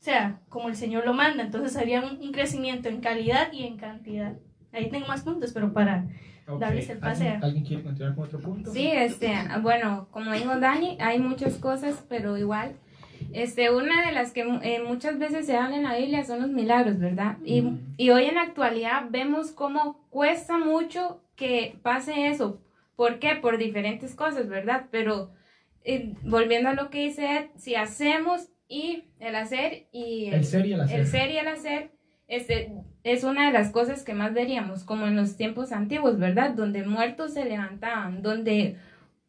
O 0.00 0.02
sea, 0.02 0.40
como 0.48 0.68
el 0.68 0.76
Señor 0.76 1.04
lo 1.04 1.14
manda, 1.14 1.42
entonces 1.42 1.76
habría 1.76 2.00
un, 2.00 2.18
un 2.20 2.32
crecimiento 2.32 2.88
en 2.88 3.00
calidad 3.00 3.52
y 3.52 3.64
en 3.64 3.76
cantidad. 3.76 4.36
Ahí 4.72 4.88
tengo 4.90 5.06
más 5.06 5.22
puntos, 5.22 5.52
pero 5.52 5.72
para 5.72 6.06
darles 6.58 6.88
el 6.88 6.98
pase. 6.98 7.24
¿Alguien, 7.24 7.44
¿Alguien 7.44 7.64
quiere 7.64 7.82
continuar 7.82 8.14
con 8.14 8.24
otro 8.24 8.40
punto? 8.40 8.72
Sí, 8.72 8.88
este, 8.90 9.32
bueno, 9.62 10.08
como 10.10 10.32
dijo 10.32 10.58
Dani, 10.58 10.96
hay 11.00 11.18
muchas 11.18 11.56
cosas, 11.56 12.04
pero 12.08 12.36
igual, 12.36 12.76
este, 13.32 13.70
una 13.70 14.06
de 14.06 14.12
las 14.12 14.32
que 14.32 14.40
eh, 14.62 14.82
muchas 14.86 15.18
veces 15.18 15.46
se 15.46 15.56
habla 15.56 15.76
en 15.76 15.84
la 15.84 15.96
Biblia 15.96 16.24
son 16.24 16.40
los 16.42 16.50
milagros, 16.50 16.98
¿verdad? 16.98 17.36
Y, 17.44 17.62
Mm. 17.62 17.94
y 17.96 18.10
hoy 18.10 18.24
en 18.26 18.34
la 18.36 18.42
actualidad 18.42 19.04
vemos 19.10 19.50
cómo 19.52 20.04
cuesta 20.10 20.58
mucho 20.58 21.22
que 21.36 21.76
pase 21.82 22.28
eso. 22.28 22.60
¿Por 22.96 23.18
qué? 23.18 23.36
Por 23.36 23.56
diferentes 23.58 24.14
cosas, 24.14 24.48
¿verdad? 24.48 24.86
Pero 24.90 25.30
eh, 25.84 26.12
volviendo 26.22 26.68
a 26.68 26.74
lo 26.74 26.90
que 26.90 27.00
dice 27.04 27.36
Ed, 27.36 27.44
si 27.56 27.74
hacemos 27.74 28.48
y 28.68 29.04
el 29.18 29.34
hacer 29.34 29.86
y 29.92 30.26
El 30.26 30.44
ser 30.44 30.66
y 30.66 30.72
el 30.74 30.80
hacer. 30.82 31.00
el 31.00 31.06
ser 31.06 31.30
y 31.30 31.36
el 31.38 31.48
hacer 31.48 31.90
este, 32.28 32.72
es 33.02 33.24
una 33.24 33.46
de 33.46 33.52
las 33.52 33.70
cosas 33.70 34.04
que 34.04 34.14
más 34.14 34.32
veríamos, 34.34 34.84
como 34.84 35.06
en 35.06 35.16
los 35.16 35.36
tiempos 35.36 35.72
antiguos, 35.72 36.18
¿verdad? 36.18 36.50
Donde 36.50 36.84
muertos 36.84 37.32
se 37.34 37.44
levantaban, 37.44 38.22
donde, 38.22 38.76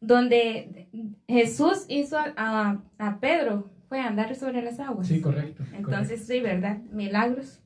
donde 0.00 0.86
Jesús 1.28 1.84
hizo 1.88 2.18
a, 2.18 2.32
a- 2.36 2.78
a 2.98 3.18
Pedro, 3.20 3.70
a 3.98 4.08
andar 4.08 4.34
sobre 4.34 4.62
las 4.62 4.80
aguas. 4.80 5.06
Sí, 5.06 5.20
correcto. 5.20 5.64
Entonces, 5.74 6.26
sí, 6.26 6.40
¿verdad? 6.40 6.78
Milagros. 6.92 7.60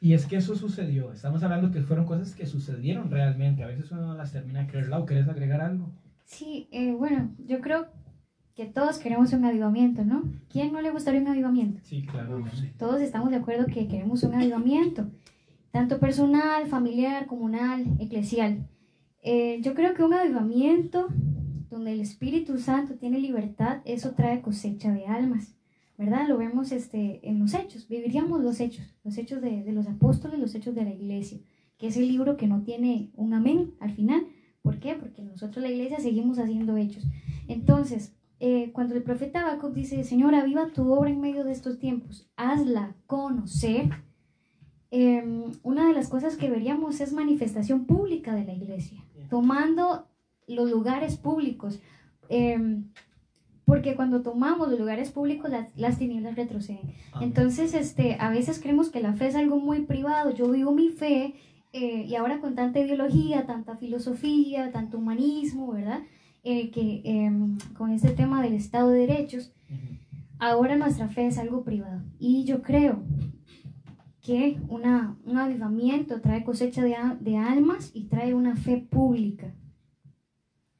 Y 0.00 0.12
es 0.12 0.26
que 0.26 0.36
eso 0.36 0.54
sucedió. 0.54 1.12
Estamos 1.12 1.42
hablando 1.42 1.70
que 1.70 1.80
fueron 1.80 2.04
cosas 2.04 2.34
que 2.34 2.46
sucedieron 2.46 3.10
realmente. 3.10 3.64
A 3.64 3.68
veces 3.68 3.90
uno 3.90 4.06
no 4.06 4.14
las 4.14 4.32
termina 4.32 4.60
de 4.60 4.66
creer. 4.66 4.88
Lau, 4.88 5.06
¿querés 5.06 5.28
agregar 5.28 5.60
algo? 5.60 5.90
Sí, 6.24 6.68
eh, 6.72 6.92
bueno, 6.92 7.34
yo 7.38 7.60
creo 7.60 7.86
que 8.54 8.66
todos 8.66 8.98
queremos 8.98 9.32
un 9.32 9.44
avivamiento, 9.44 10.04
¿no? 10.04 10.22
¿Quién 10.48 10.72
no 10.72 10.80
le 10.80 10.90
gustaría 10.90 11.20
un 11.20 11.28
avivamiento? 11.28 11.80
Sí, 11.82 12.04
claro. 12.04 12.44
Todos 12.78 13.00
estamos 13.00 13.30
de 13.30 13.36
acuerdo 13.36 13.66
que 13.66 13.88
queremos 13.88 14.22
un 14.22 14.34
avivamiento, 14.34 15.10
tanto 15.70 15.98
personal, 15.98 16.66
familiar, 16.66 17.26
comunal, 17.26 17.84
eclesial. 17.98 18.68
Eh, 19.22 19.60
yo 19.62 19.74
creo 19.74 19.94
que 19.94 20.04
un 20.04 20.14
avivamiento 20.14 21.08
donde 21.70 21.92
el 21.92 22.00
Espíritu 22.00 22.58
Santo 22.58 22.94
tiene 22.94 23.18
libertad, 23.18 23.78
eso 23.84 24.12
trae 24.12 24.40
cosecha 24.40 24.92
de 24.92 25.06
almas, 25.06 25.56
¿verdad? 25.96 26.28
Lo 26.28 26.38
vemos 26.38 26.72
este, 26.72 27.20
en 27.28 27.38
los 27.38 27.54
hechos, 27.54 27.88
viviríamos 27.88 28.42
los 28.42 28.60
hechos, 28.60 28.96
los 29.04 29.16
hechos 29.16 29.40
de, 29.40 29.62
de 29.62 29.72
los 29.72 29.86
apóstoles, 29.86 30.38
los 30.38 30.54
hechos 30.54 30.74
de 30.74 30.84
la 30.84 30.90
iglesia, 30.90 31.38
que 31.78 31.88
es 31.88 31.96
el 31.96 32.08
libro 32.08 32.36
que 32.36 32.46
no 32.46 32.62
tiene 32.62 33.10
un 33.14 33.34
amén 33.34 33.74
al 33.80 33.92
final. 33.92 34.26
¿Por 34.62 34.78
qué? 34.78 34.94
Porque 34.94 35.22
nosotros 35.22 35.62
la 35.62 35.70
iglesia 35.70 36.00
seguimos 36.00 36.38
haciendo 36.38 36.76
hechos. 36.76 37.04
Entonces, 37.48 38.14
eh, 38.40 38.72
cuando 38.72 38.94
el 38.94 39.02
profeta 39.02 39.42
Habacuc 39.42 39.72
dice, 39.72 40.02
Señor, 40.04 40.34
aviva 40.34 40.68
tu 40.68 40.90
obra 40.90 41.10
en 41.10 41.20
medio 41.20 41.44
de 41.44 41.52
estos 41.52 41.78
tiempos, 41.78 42.28
hazla 42.36 42.96
conocer, 43.06 43.90
eh, 44.90 45.24
una 45.62 45.88
de 45.88 45.94
las 45.94 46.08
cosas 46.08 46.36
que 46.36 46.50
veríamos 46.50 47.00
es 47.00 47.12
manifestación 47.12 47.84
pública 47.84 48.34
de 48.34 48.44
la 48.44 48.52
iglesia, 48.52 49.04
tomando 49.28 50.06
los 50.46 50.70
lugares 50.70 51.16
públicos. 51.16 51.80
eh, 52.28 52.82
porque 53.64 53.94
cuando 53.94 54.22
tomamos 54.22 54.68
los 54.68 54.78
lugares 54.78 55.10
públicos, 55.10 55.50
las, 55.50 55.68
las 55.76 55.98
tinieblas 55.98 56.36
retroceden. 56.36 56.92
Entonces, 57.20 57.74
este, 57.74 58.16
a 58.20 58.30
veces 58.30 58.60
creemos 58.60 58.90
que 58.90 59.00
la 59.00 59.14
fe 59.14 59.28
es 59.28 59.36
algo 59.36 59.58
muy 59.58 59.80
privado. 59.80 60.30
Yo 60.30 60.50
vivo 60.50 60.72
mi 60.72 60.90
fe 60.90 61.34
eh, 61.72 62.04
y 62.06 62.14
ahora 62.14 62.40
con 62.40 62.54
tanta 62.54 62.80
ideología, 62.80 63.46
tanta 63.46 63.76
filosofía, 63.76 64.70
tanto 64.70 64.98
humanismo, 64.98 65.72
¿verdad? 65.72 66.02
Eh, 66.42 66.70
que 66.70 67.00
em, 67.04 67.56
con 67.76 67.90
este 67.90 68.10
tema 68.10 68.42
del 68.42 68.52
Estado 68.52 68.90
de 68.90 69.06
Derechos, 69.06 69.52
ahora 70.38 70.76
nuestra 70.76 71.08
fe 71.08 71.26
es 71.26 71.38
algo 71.38 71.64
privado. 71.64 72.02
Y 72.18 72.44
yo 72.44 72.62
creo 72.62 73.02
que 74.20 74.58
una, 74.68 75.16
un 75.24 75.38
avivamiento 75.38 76.20
trae 76.20 76.44
cosecha 76.44 76.82
de 77.18 77.36
almas 77.36 77.90
y 77.94 78.04
trae 78.04 78.34
una 78.34 78.56
fe 78.56 78.76
pública. 78.76 79.54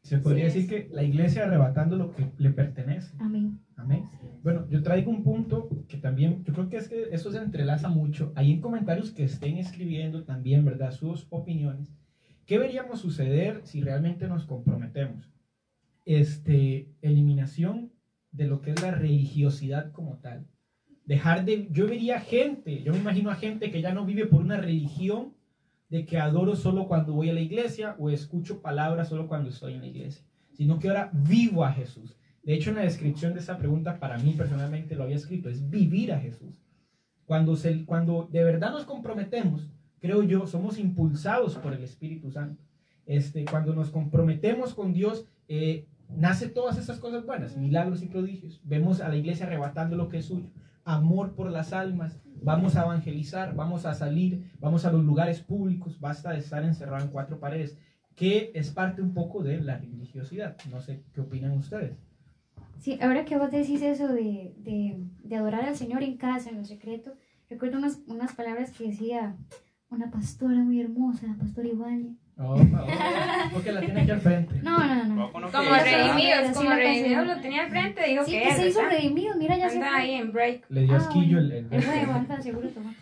Se 0.04 0.18
podría 0.18 0.50
Sí, 0.50 0.60
decir 0.60 0.70
que 0.70 0.94
la 0.94 1.02
iglesia 1.02 1.44
arrebatando 1.44 1.96
lo 1.96 2.14
que 2.14 2.30
le 2.36 2.50
pertenece. 2.50 3.16
Amén. 3.18 3.58
Amén. 3.76 4.08
Bueno, 4.42 4.68
yo 4.68 4.82
traigo 4.82 5.10
un 5.10 5.24
punto 5.24 5.70
que 5.88 5.96
también, 5.96 6.44
yo 6.44 6.52
creo 6.52 6.68
que 6.68 6.76
es 6.76 6.88
que 6.88 7.08
eso 7.10 7.32
se 7.32 7.38
entrelaza 7.38 7.88
mucho. 7.88 8.30
Ahí 8.36 8.52
en 8.52 8.60
comentarios 8.60 9.10
que 9.10 9.24
estén 9.24 9.56
escribiendo 9.56 10.24
también, 10.24 10.64
¿verdad? 10.64 10.92
Sus 10.92 11.26
opiniones. 11.30 11.90
¿Qué 12.44 12.58
veríamos 12.58 13.00
suceder 13.00 13.62
si 13.64 13.80
realmente 13.80 14.28
nos 14.28 14.44
comprometemos? 14.44 15.30
Este, 16.04 16.92
eliminación 17.00 17.90
de 18.30 18.46
lo 18.46 18.60
que 18.60 18.72
es 18.72 18.82
la 18.82 18.90
religiosidad 18.90 19.90
como 19.92 20.18
tal. 20.18 20.46
Dejar 21.06 21.46
de, 21.46 21.68
yo 21.70 21.86
vería 21.86 22.20
gente, 22.20 22.82
yo 22.82 22.92
me 22.92 22.98
imagino 22.98 23.30
a 23.30 23.36
gente 23.36 23.70
que 23.70 23.80
ya 23.80 23.94
no 23.94 24.04
vive 24.04 24.26
por 24.26 24.42
una 24.42 24.58
religión, 24.58 25.32
de 25.94 26.04
que 26.04 26.18
adoro 26.18 26.56
solo 26.56 26.88
cuando 26.88 27.12
voy 27.12 27.30
a 27.30 27.32
la 27.32 27.40
iglesia 27.40 27.94
o 28.00 28.10
escucho 28.10 28.60
palabras 28.60 29.10
solo 29.10 29.28
cuando 29.28 29.50
estoy 29.50 29.74
en 29.74 29.82
la 29.82 29.86
iglesia, 29.86 30.24
sino 30.50 30.80
que 30.80 30.88
ahora 30.88 31.08
vivo 31.12 31.64
a 31.64 31.70
Jesús. 31.70 32.16
De 32.42 32.52
hecho, 32.52 32.70
en 32.70 32.76
la 32.76 32.82
descripción 32.82 33.32
de 33.32 33.38
esta 33.38 33.58
pregunta, 33.58 34.00
para 34.00 34.18
mí 34.18 34.32
personalmente 34.36 34.96
lo 34.96 35.04
había 35.04 35.14
escrito, 35.14 35.48
es 35.48 35.70
vivir 35.70 36.12
a 36.12 36.18
Jesús. 36.18 36.60
Cuando, 37.26 37.54
se, 37.54 37.84
cuando 37.84 38.28
de 38.32 38.42
verdad 38.42 38.72
nos 38.72 38.84
comprometemos, 38.84 39.70
creo 40.00 40.24
yo, 40.24 40.48
somos 40.48 40.80
impulsados 40.80 41.54
por 41.58 41.72
el 41.72 41.84
Espíritu 41.84 42.28
Santo. 42.28 42.60
Este, 43.06 43.44
cuando 43.44 43.72
nos 43.72 43.90
comprometemos 43.90 44.74
con 44.74 44.94
Dios, 44.94 45.28
eh, 45.46 45.86
nace 46.08 46.48
todas 46.48 46.76
esas 46.76 46.98
cosas 46.98 47.24
buenas, 47.24 47.56
milagros 47.56 48.02
y 48.02 48.06
prodigios. 48.06 48.60
Vemos 48.64 49.00
a 49.00 49.08
la 49.08 49.16
iglesia 49.16 49.46
arrebatando 49.46 49.94
lo 49.94 50.08
que 50.08 50.18
es 50.18 50.24
suyo, 50.24 50.50
amor 50.82 51.36
por 51.36 51.52
las 51.52 51.72
almas, 51.72 52.18
vamos 52.44 52.76
a 52.76 52.82
evangelizar, 52.82 53.54
vamos 53.54 53.86
a 53.86 53.94
salir, 53.94 54.50
vamos 54.60 54.84
a 54.84 54.92
los 54.92 55.04
lugares 55.04 55.40
públicos, 55.40 55.98
basta 55.98 56.32
de 56.32 56.38
estar 56.38 56.62
encerrado 56.62 57.04
en 57.04 57.10
cuatro 57.10 57.40
paredes, 57.40 57.76
que 58.14 58.52
es 58.54 58.70
parte 58.70 59.02
un 59.02 59.12
poco 59.14 59.42
de 59.42 59.60
la 59.60 59.78
religiosidad. 59.78 60.56
No 60.70 60.80
sé 60.80 61.02
qué 61.12 61.20
opinan 61.20 61.52
ustedes. 61.52 61.96
Sí, 62.78 62.98
ahora 63.00 63.24
que 63.24 63.38
vos 63.38 63.50
decís 63.50 63.82
eso 63.82 64.08
de, 64.08 64.54
de, 64.58 65.02
de 65.22 65.36
adorar 65.36 65.64
al 65.64 65.76
Señor 65.76 66.02
en 66.02 66.16
casa, 66.16 66.50
en 66.50 66.58
lo 66.58 66.64
secreto, 66.64 67.14
recuerdo 67.48 67.78
unas, 67.78 68.00
unas 68.06 68.34
palabras 68.34 68.72
que 68.72 68.88
decía 68.88 69.36
una 69.88 70.10
pastora 70.10 70.62
muy 70.62 70.80
hermosa, 70.80 71.26
la 71.26 71.36
pastora 71.36 71.68
Iván. 71.68 72.18
Oh, 72.36 72.56
porque 73.52 73.70
la 73.72 73.80
tiene 73.80 74.00
aquí 74.02 74.10
al 74.10 74.20
frente. 74.20 74.54
No, 74.62 74.78
no, 74.78 75.04
no. 75.04 75.32
Como 75.32 75.46
redimidos, 75.48 76.56
como 76.56 76.70
redimidos 76.70 77.26
lo 77.28 77.40
tenía 77.40 77.62
al 77.62 77.70
frente, 77.70 78.08
dijo 78.08 78.24
Sí, 78.24 78.32
que 78.32 78.42
que 78.42 78.48
es, 78.48 78.56
se 78.56 78.68
hizo 78.68 78.80
¿verdad? 78.80 78.96
redimido, 78.96 79.34
mira, 79.36 79.56
ya 79.56 79.68
se 79.70 79.76
Anda 79.76 79.96
ahí 79.96 80.14
en 80.14 80.32
break. 80.32 80.64
Le 80.68 80.82
dio 80.82 80.94
Ah, 80.94 80.96
asquillo 80.96 81.38
bueno. 81.40 81.54
el, 81.54 81.66
el- 81.70 82.10
anda, 82.10 82.42
seguro 82.42 82.68
toma. 82.70 82.92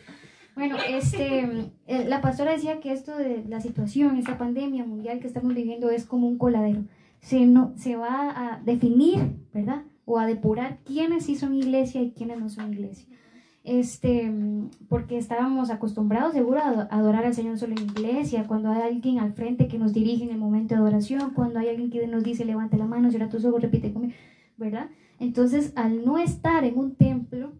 Bueno, 0.55 0.77
este, 0.87 1.49
eh, 1.87 2.05
la 2.07 2.21
pastora 2.21 2.53
decía 2.53 2.79
que 2.81 2.93
esto 2.93 3.17
de 3.17 3.43
la 3.49 3.61
situación, 3.63 4.19
esta 4.19 4.37
pandemia 4.37 4.85
mundial 4.85 5.19
que 5.21 5.27
estamos 5.29 5.55
viviendo 5.55 5.89
es 5.91 6.05
como 6.05 6.29
un 6.29 6.37
coladero. 6.37 6.83
Se, 7.21 7.47
no, 7.47 7.73
se 7.79 7.97
va 7.97 8.31
a 8.37 8.61
definir, 8.63 9.19
¿verdad? 9.55 9.83
O 10.05 10.19
a 10.19 10.27
depurar 10.27 10.77
quiénes 10.85 11.25
sí 11.25 11.37
son 11.37 11.55
iglesia 11.55 12.03
y 12.03 12.11
quiénes 12.11 12.39
no 12.39 12.51
son 12.51 12.71
iglesia. 12.75 13.07
Este, 13.65 14.33
porque 14.89 15.19
estábamos 15.19 15.71
acostumbrados 15.71 16.33
seguro 16.33 16.59
a 16.59 16.69
ado- 16.69 16.89
adorar 16.91 17.25
al 17.25 17.35
Señor 17.35 17.59
solo 17.59 17.75
en 17.77 17.83
iglesia, 17.85 18.47
cuando 18.49 18.71
hay 18.71 18.83
alguien 18.83 19.21
al 19.21 19.35
frente 19.35 19.69
que 19.69 19.79
nos 19.79 19.93
dirige 19.93 20.25
en 20.25 20.31
el 20.31 20.39
momento 20.39 20.75
de 20.75 20.81
adoración, 20.81 21.33
cuando 21.33 21.61
hay 21.61 21.69
alguien 21.69 21.91
que 21.91 22.05
nos 22.09 22.25
dice 22.25 22.45
levante 22.45 22.77
la 22.77 22.87
mano, 22.87 23.11
cierra 23.11 23.29
tus 23.29 23.45
ojos, 23.45 23.63
repite 23.63 23.93
conmigo, 23.93 24.15
¿verdad? 24.57 24.91
Entonces, 25.21 25.73
al 25.77 26.05
no 26.05 26.19
estar 26.19 26.65
en 26.65 26.77
un 26.77 26.97
templo, 26.97 27.53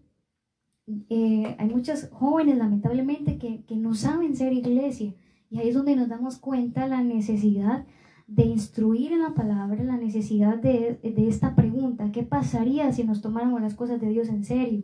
eh, 1.09 1.55
hay 1.57 1.69
muchos 1.69 2.09
jóvenes 2.11 2.57
lamentablemente 2.57 3.37
que, 3.37 3.63
que 3.63 3.77
no 3.77 3.93
saben 3.93 4.35
ser 4.35 4.51
iglesia 4.51 5.13
y 5.49 5.59
ahí 5.59 5.69
es 5.69 5.75
donde 5.75 5.95
nos 5.95 6.09
damos 6.09 6.37
cuenta 6.37 6.87
la 6.87 7.01
necesidad 7.01 7.85
de 8.27 8.43
instruir 8.45 9.13
en 9.13 9.21
la 9.21 9.33
palabra, 9.33 9.81
la 9.83 9.95
necesidad 9.97 10.57
de, 10.57 10.99
de 11.01 11.27
esta 11.29 11.55
pregunta, 11.55 12.11
¿qué 12.11 12.23
pasaría 12.23 12.91
si 12.91 13.05
nos 13.05 13.21
tomáramos 13.21 13.61
las 13.61 13.75
cosas 13.75 14.01
de 14.01 14.09
Dios 14.09 14.27
en 14.27 14.43
serio? 14.43 14.83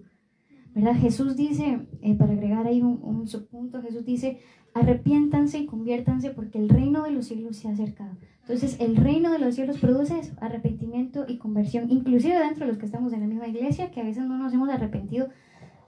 ¿Verdad? 0.80 1.00
Jesús 1.00 1.36
dice, 1.36 1.88
eh, 2.02 2.16
para 2.16 2.34
agregar 2.34 2.66
ahí 2.66 2.82
un, 2.82 3.00
un 3.04 3.28
subpunto, 3.28 3.82
Jesús 3.82 4.06
dice, 4.06 4.40
arrepiéntanse 4.74 5.60
y 5.60 5.66
conviértanse 5.66 6.30
porque 6.30 6.58
el 6.58 6.70
reino 6.70 7.04
de 7.04 7.12
los 7.12 7.26
cielos 7.26 7.58
se 7.58 7.68
ha 7.68 7.72
acercado. 7.72 8.18
Entonces, 8.42 8.80
el 8.80 8.96
reino 8.96 9.32
de 9.32 9.40
los 9.40 9.56
cielos 9.56 9.78
produce 9.80 10.20
eso, 10.20 10.34
arrepentimiento 10.40 11.26
y 11.28 11.38
conversión, 11.38 11.92
inclusive 11.92 12.40
dentro 12.40 12.66
de 12.66 12.72
los 12.72 12.78
que 12.78 12.86
estamos 12.86 13.14
en 13.14 13.22
la 13.22 13.28
misma 13.28 13.48
iglesia, 13.48 13.92
que 13.92 14.02
a 14.02 14.06
veces 14.06 14.26
no 14.26 14.38
nos 14.38 14.54
hemos 14.54 14.70
arrepentido 14.70 15.28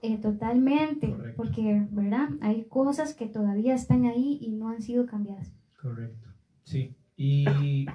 eh, 0.02 0.18
totalmente, 0.18 1.10
Correcto. 1.10 1.36
porque, 1.36 1.86
¿verdad? 1.90 2.28
Hay 2.40 2.64
cosas 2.64 3.14
que 3.14 3.26
todavía 3.26 3.74
están 3.74 4.04
ahí 4.04 4.38
y 4.40 4.52
no 4.52 4.68
han 4.68 4.82
sido 4.82 5.06
cambiadas. 5.06 5.54
Correcto. 5.80 6.28
Sí. 6.64 6.94
Y 7.16 7.86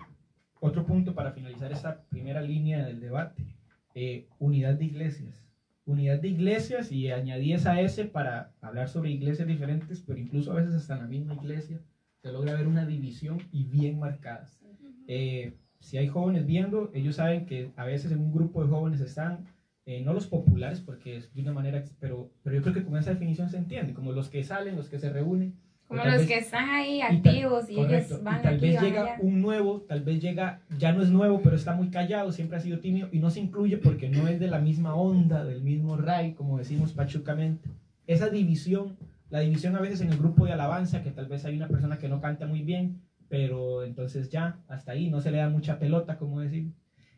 otro 0.60 0.86
punto 0.86 1.14
para 1.14 1.32
finalizar 1.32 1.72
esta 1.72 2.02
primera 2.10 2.42
línea 2.42 2.86
del 2.86 3.00
debate, 3.00 3.46
eh, 3.94 4.28
unidad 4.40 4.76
de 4.76 4.86
iglesias. 4.86 5.47
Unidad 5.88 6.20
de 6.20 6.28
iglesias 6.28 6.92
y 6.92 7.10
añadí 7.12 7.54
esa 7.54 7.80
S 7.80 8.04
para 8.06 8.54
hablar 8.60 8.90
sobre 8.90 9.10
iglesias 9.10 9.48
diferentes, 9.48 10.02
pero 10.02 10.20
incluso 10.20 10.52
a 10.52 10.56
veces 10.56 10.74
hasta 10.74 10.96
en 10.96 11.00
la 11.00 11.08
misma 11.08 11.34
iglesia 11.36 11.82
se 12.22 12.32
logra 12.34 12.56
ver 12.56 12.68
una 12.68 12.86
división 12.86 13.38
y 13.54 13.64
bien 13.64 13.98
marcadas. 13.98 14.60
Eh, 15.08 15.54
si 15.80 15.98
hay 15.98 16.08
jóvenes 16.08 16.46
viendo, 16.46 16.92
ellos 16.94 17.16
saben 17.16 17.46
que 17.46 17.72
a 17.78 17.86
veces 17.86 18.12
en 18.12 18.20
un 18.20 18.34
grupo 18.34 18.62
de 18.62 18.70
jóvenes 18.70 19.00
están, 19.00 19.46
eh, 19.86 20.02
no 20.02 20.12
los 20.12 20.28
populares, 20.28 20.82
porque 20.82 21.16
es 21.16 21.34
de 21.34 21.42
una 21.42 21.54
manera, 21.54 21.82
pero, 22.02 22.30
pero 22.44 22.58
yo 22.58 22.62
creo 22.62 22.74
que 22.74 22.84
con 22.84 22.98
esa 22.98 23.12
definición 23.12 23.50
se 23.50 23.58
entiende, 23.58 23.94
como 23.94 24.12
los 24.12 24.28
que 24.28 24.44
salen, 24.44 24.76
los 24.76 24.90
que 24.90 25.00
se 25.00 25.10
reúnen. 25.10 25.56
Como 25.88 26.04
los 26.04 26.18
vez- 26.18 26.28
que 26.28 26.38
están 26.40 26.70
ahí 26.70 26.98
y 26.98 27.00
tal- 27.00 27.16
activos 27.18 27.70
y, 27.70 27.76
correcto, 27.76 28.14
ellos 28.16 28.24
van 28.24 28.40
y 28.40 28.44
tal 28.44 28.56
aquí, 28.56 28.66
vez 28.70 28.82
llega 28.82 29.02
allá. 29.04 29.16
un 29.22 29.42
nuevo, 29.42 29.82
tal 29.88 30.02
vez 30.02 30.22
llega, 30.22 30.62
ya 30.78 30.92
no 30.92 31.02
es 31.02 31.10
nuevo, 31.10 31.42
pero 31.42 31.56
está 31.56 31.74
muy 31.74 31.90
callado, 31.90 32.32
siempre 32.34 32.58
ha 32.58 32.60
sido 32.60 32.80
tímido 32.80 33.08
y 33.12 33.20
no 33.20 33.30
se 33.30 33.40
incluye 33.40 33.78
porque 33.78 34.10
no 34.10 34.28
es 34.28 34.40
de 34.40 34.48
la 34.48 34.60
misma 34.60 34.96
onda, 34.96 35.46
del 35.46 35.62
mismo 35.62 35.96
ray, 35.96 36.34
como 36.34 36.58
decimos 36.58 36.92
pachucamente. 36.92 37.70
Esa 38.06 38.30
división, 38.30 38.98
la 39.30 39.40
división 39.40 39.76
a 39.76 39.80
veces 39.82 40.02
en 40.02 40.12
el 40.12 40.18
grupo 40.18 40.46
de 40.46 40.54
alabanza, 40.54 41.04
que 41.04 41.12
tal 41.12 41.28
vez 41.28 41.46
hay 41.46 41.56
una 41.56 41.68
persona 41.70 41.98
que 41.98 42.10
no 42.10 42.20
canta 42.20 42.46
muy 42.48 42.64
bien, 42.64 43.02
pero 43.30 43.84
entonces 43.84 44.30
ya, 44.30 44.58
hasta 44.68 44.92
ahí, 44.92 45.10
no 45.10 45.22
se 45.22 45.32
le 45.32 45.38
da 45.38 45.50
mucha 45.50 45.80
pelota, 45.80 46.18
como 46.18 46.42
decir. 46.42 46.72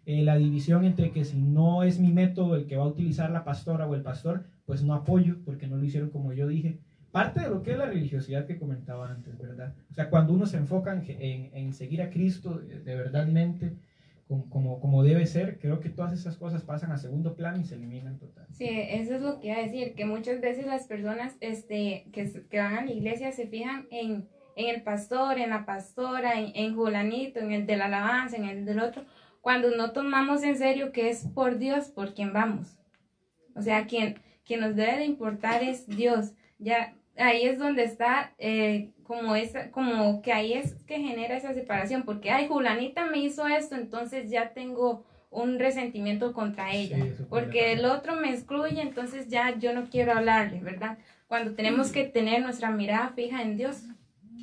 Eh, 0.05 0.24
la 0.24 0.38
división 0.38 0.86
entre 0.86 1.11
que 1.11 1.24
si 1.24 1.38
no 1.39 1.84
es 1.84 1.99
mi 1.99 2.11
método 2.11 2.55
el 2.55 2.65
que 2.65 2.78
va 2.78 2.84
a 2.84 2.88
utilizar 2.88 3.30
la 3.30 3.43
pastora 3.43 3.86
o 3.88 3.93
el 3.95 4.01
pastor, 4.01 4.45
pues 4.65 4.82
no 4.84 4.93
apoyo, 4.95 5.38
porque 5.45 5.67
no 5.67 5.78
lo 5.78 5.84
hicieron 5.84 6.09
como 6.09 6.34
yo 6.34 6.47
dije 6.47 6.80
parte 7.12 7.41
de 7.41 7.49
lo 7.49 7.64
que 7.64 7.72
es 7.72 7.78
la 7.78 7.86
religiosidad 7.86 8.45
que 8.45 8.57
comentaba 8.57 9.10
antes, 9.10 9.38
¿verdad? 9.38 9.74
O 9.91 9.93
sea, 9.93 10.10
cuando 10.10 10.34
uno 10.34 10.45
se 10.45 10.57
enfoca 10.57 10.93
en, 10.93 11.49
en- 11.53 11.74
seguir 11.74 12.01
a 12.01 12.10
Cristo 12.10 12.55
de, 12.60 12.95
verdadmente 12.95 13.74
como, 14.28 14.80
como, 14.80 15.03
debe 15.03 15.26
ser, 15.26 15.57
creo 15.60 15.80
que 15.80 15.89
todas 15.89 16.14
esas 16.14 16.38
cosas 16.38 16.62
pasan 16.64 16.91
a 16.91 16.97
segundo 16.97 17.36
plano 17.36 17.60
y 17.60 17.64
se 17.64 17.76
eliminan 17.76 18.20
total. 18.20 18.45
Sí, 18.51 18.68
eso 18.70 19.16
es 19.16 19.22
lo 19.22 19.39
que 19.39 19.47
iba 19.47 19.57
a 19.57 19.64
decir, 19.64 19.95
que 19.95 20.05
muchas 20.05 20.39
veces 20.39 20.68
las 20.68 20.86
personas 20.86 21.36
este, 21.39 22.05
que, 22.14 22.32
que 22.47 22.60
van 22.60 22.76
a 22.78 22.86
la 22.86 22.91
iglesia 22.91 23.32
se 23.32 23.47
fijan 23.47 23.88
en, 23.89 24.28
en 24.55 24.76
el 24.76 24.84
pastor, 24.84 25.39
en 25.39 25.49
la 25.49 25.66
pastora, 25.66 26.39
en, 26.39 26.51
en 26.53 26.76
Julanito, 26.76 27.39
en 27.39 27.51
el 27.53 27.66
de 27.66 27.78
la 27.78 27.86
alabanza, 27.86 28.38
en 28.38 28.45
el 28.45 28.66
del 28.66 28.82
otro, 28.82 29.03
cuando 29.41 29.76
no 29.76 29.93
tomamos 29.93 30.43
en 30.43 30.57
serio 30.57 30.91
que 30.91 31.10
es 31.10 31.26
por 31.34 31.57
Dios 31.57 31.88
por 31.88 32.14
quien 32.14 32.32
vamos. 32.32 32.78
O 33.55 33.62
sea, 33.64 33.88
quien, 33.88 34.20
quien 34.45 34.60
nos 34.60 34.76
debe 34.76 34.97
de 34.97 35.05
importar 35.05 35.64
es 35.64 35.88
Dios. 35.88 36.34
Ya 36.60 36.93
ahí 37.20 37.43
es 37.43 37.59
donde 37.59 37.84
está 37.84 38.34
eh, 38.38 38.91
como 39.03 39.36
esa, 39.36 39.72
como 39.72 40.22
que 40.22 40.34
ahí 40.34 40.53
es 40.53 40.74
que 40.86 40.99
genera 40.99 41.36
esa 41.36 41.53
separación, 41.53 42.03
porque 42.03 42.32
ay, 42.32 42.47
Julanita 42.47 43.05
me 43.05 43.20
hizo 43.20 43.47
esto, 43.47 43.76
entonces 43.76 44.30
ya 44.30 44.53
tengo 44.53 45.05
un 45.32 45.59
resentimiento 45.59 46.34
contra 46.34 46.72
ella, 46.74 46.97
Sí, 46.97 47.24
porque 47.30 47.74
el 47.74 47.86
otro 47.86 48.15
me 48.15 48.32
excluye, 48.32 48.82
entonces 48.82 49.28
ya 49.28 49.57
yo 49.57 49.74
no 49.74 49.89
quiero 49.89 50.13
hablarle, 50.13 50.59
¿verdad? 50.59 50.97
Cuando 51.28 51.53
tenemos 51.53 51.91
que 51.91 52.05
tener 52.05 52.41
nuestra 52.41 52.72
mirada 52.72 53.09
fija 53.09 53.43
en 53.43 53.55
Dios. 53.55 53.84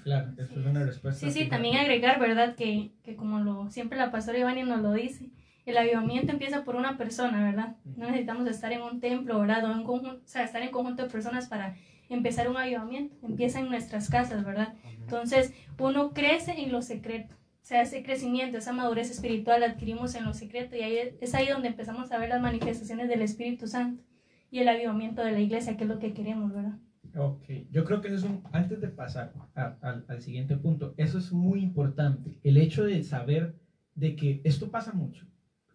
Claro, 0.05 0.31
eso 0.39 0.61
es 0.61 0.67
una 0.67 0.85
respuesta. 0.85 1.27
Sí, 1.27 1.33
sí, 1.33 1.45
final. 1.45 1.51
también 1.51 1.77
agregar, 1.79 2.21
¿verdad? 2.21 2.55
Que, 2.55 2.93
que 3.03 3.17
como 3.17 3.41
lo, 3.41 3.71
siempre 3.71 3.99
la 3.99 4.13
pastora 4.13 4.39
Ivani 4.39 4.63
nos 4.63 4.81
lo 4.81 4.93
dice, 4.93 5.31
el 5.65 5.77
avivamiento 5.77 6.31
empieza 6.31 6.63
por 6.63 6.77
una 6.77 6.97
persona, 6.97 7.45
¿verdad? 7.45 7.75
No 7.97 8.07
necesitamos 8.07 8.49
estar 8.49 8.73
en 8.73 8.83
un 8.83 9.01
templo, 9.01 9.41
¿verdad? 9.41 9.65
O, 9.65 9.73
en 9.73 9.83
conjunto, 9.83 10.21
o 10.25 10.29
sea, 10.29 10.45
estar 10.45 10.63
en 10.63 10.71
conjunto 10.71 11.03
de 11.03 11.11
personas 11.11 11.49
para 11.49 11.75
empezar 12.09 12.49
un 12.49 12.57
avivamiento. 12.57 13.15
Empieza 13.27 13.61
en 13.61 13.69
nuestras 13.69 14.09
casas, 14.11 14.45
¿verdad? 14.45 14.75
Entonces, 15.01 15.53
uno 15.79 16.13
crece 16.13 16.53
en 16.61 16.73
lo 16.73 16.83
secreto. 16.83 17.35
O 17.35 17.69
sea, 17.69 17.83
ese 17.83 18.03
crecimiento, 18.05 18.59
esa 18.59 18.73
madurez 18.73 19.11
espiritual 19.11 19.61
la 19.61 19.67
adquirimos 19.67 20.15
en 20.15 20.25
lo 20.25 20.33
secreto 20.35 20.77
y 20.77 20.83
ahí 20.83 20.99
es 21.21 21.35
ahí 21.35 21.49
donde 21.49 21.69
empezamos 21.69 22.13
a 22.13 22.19
ver 22.19 22.29
las 22.29 22.41
manifestaciones 22.41 23.09
del 23.09 23.23
Espíritu 23.23 23.67
Santo 23.67 24.03
y 24.53 24.61
el 24.61 24.69
avivamiento 24.69 25.23
de 25.25 25.33
la 25.33 25.41
iglesia, 25.41 25.77
que 25.77 25.83
es 25.85 25.89
lo 25.91 25.99
que 25.99 26.13
queremos, 26.13 26.53
¿verdad? 26.55 26.79
Ok, 27.17 27.45
yo 27.71 27.85
creo 27.85 28.01
que 28.01 28.09
eso 28.09 28.17
es 28.19 28.23
un, 28.25 28.43
antes 28.53 28.81
de 28.81 28.89
pasar 28.89 29.33
a- 29.55 29.77
al 30.07 30.21
siguiente 30.23 30.57
punto, 30.57 30.95
eso 30.97 31.19
es 31.19 31.33
muy 31.33 31.61
importante, 31.61 32.39
el 32.45 32.57
hecho 32.57 32.85
de 32.85 33.03
saber 33.03 33.57
de 33.95 34.15
que 34.15 34.41
esto 34.45 34.71
pasa 34.71 34.93
mucho. 34.93 35.27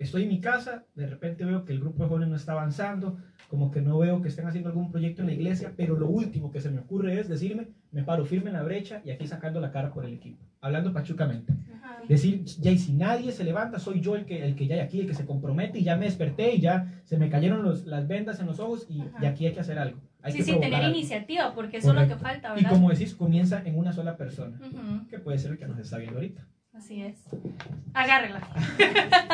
Estoy 0.03 0.23
en 0.23 0.29
mi 0.29 0.41
casa, 0.41 0.85
de 0.95 1.07
repente 1.07 1.45
veo 1.45 1.63
que 1.65 1.73
el 1.73 1.79
grupo 1.79 2.03
de 2.03 2.09
jóvenes 2.09 2.29
no 2.29 2.35
está 2.35 2.53
avanzando, 2.53 3.17
como 3.49 3.69
que 3.71 3.81
no 3.81 3.97
veo 3.99 4.21
que 4.21 4.29
estén 4.29 4.47
haciendo 4.47 4.69
algún 4.69 4.91
proyecto 4.91 5.21
en 5.21 5.27
la 5.27 5.33
iglesia, 5.33 5.73
pero 5.75 5.95
lo 5.97 6.07
último 6.07 6.51
que 6.51 6.61
se 6.61 6.69
me 6.71 6.79
ocurre 6.79 7.19
es 7.19 7.27
decirme, 7.27 7.67
me 7.91 8.03
paro 8.03 8.25
firme 8.25 8.49
en 8.49 8.55
la 8.55 8.63
brecha 8.63 9.01
y 9.03 9.11
aquí 9.11 9.27
sacando 9.27 9.59
la 9.59 9.71
cara 9.71 9.91
por 9.93 10.05
el 10.05 10.13
equipo, 10.13 10.43
hablando 10.61 10.93
pachucamente. 10.93 11.53
Decir, 12.07 12.43
ya 12.45 12.71
y 12.71 12.77
si 12.77 12.93
nadie 12.93 13.31
se 13.31 13.43
levanta, 13.43 13.77
soy 13.77 14.01
yo 14.01 14.15
el 14.15 14.25
que, 14.25 14.43
el 14.43 14.55
que 14.55 14.67
ya 14.67 14.75
hay 14.75 14.81
aquí, 14.81 15.01
el 15.01 15.07
que 15.07 15.13
se 15.13 15.25
compromete 15.25 15.79
y 15.79 15.83
ya 15.83 15.97
me 15.97 16.05
desperté 16.05 16.55
y 16.55 16.59
ya 16.61 17.01
se 17.03 17.17
me 17.17 17.29
cayeron 17.29 17.61
los, 17.63 17.85
las 17.85 18.07
vendas 18.07 18.39
en 18.39 18.47
los 18.47 18.59
ojos 18.59 18.87
y, 18.89 19.03
y 19.21 19.25
aquí 19.25 19.45
hay 19.45 19.53
que 19.53 19.59
hacer 19.59 19.77
algo. 19.77 19.99
Hay 20.23 20.31
Sí, 20.31 20.37
que 20.39 20.43
sí, 20.45 20.51
tener 20.53 20.75
algo. 20.75 20.89
iniciativa, 20.97 21.53
porque 21.53 21.77
eso 21.77 21.89
es 21.93 22.01
lo 22.01 22.07
que 22.07 22.15
falta, 22.15 22.53
Y 22.53 22.63
¿verdad? 22.63 22.71
como 22.71 22.89
decís, 22.89 23.13
comienza 23.15 23.61
en 23.65 23.77
una 23.77 23.91
sola 23.93 24.17
persona, 24.17 24.59
que 25.09 25.19
puede 25.19 25.37
ser 25.37 25.51
el 25.51 25.57
que 25.57 25.67
nos 25.67 25.77
está 25.79 25.97
viendo 25.97 26.17
ahorita. 26.17 26.47
Así 26.73 27.01
es. 27.01 27.17
Agárrela. 27.93 28.41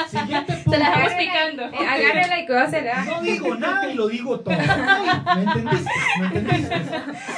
Siguiente 0.10 0.54
Se 0.58 0.64
punto. 0.64 0.80
la 0.80 0.86
dejamos 0.90 1.12
Agárrela, 1.12 1.18
picando. 1.18 1.64
eh, 1.64 1.88
agárrela 1.88 2.40
y 2.42 2.46
que 2.48 2.54
va 2.54 2.62
a 2.62 2.66
hacer. 2.66 2.86
No 3.06 3.22
digo 3.22 3.56
nada 3.56 3.92
y 3.92 3.96
lo 3.96 4.08
digo 4.08 4.40
todo. 4.40 4.56
¿Me 5.36 5.44
entendiste? 5.44 5.92
¿Me 6.20 6.26
entendiste? 6.28 6.76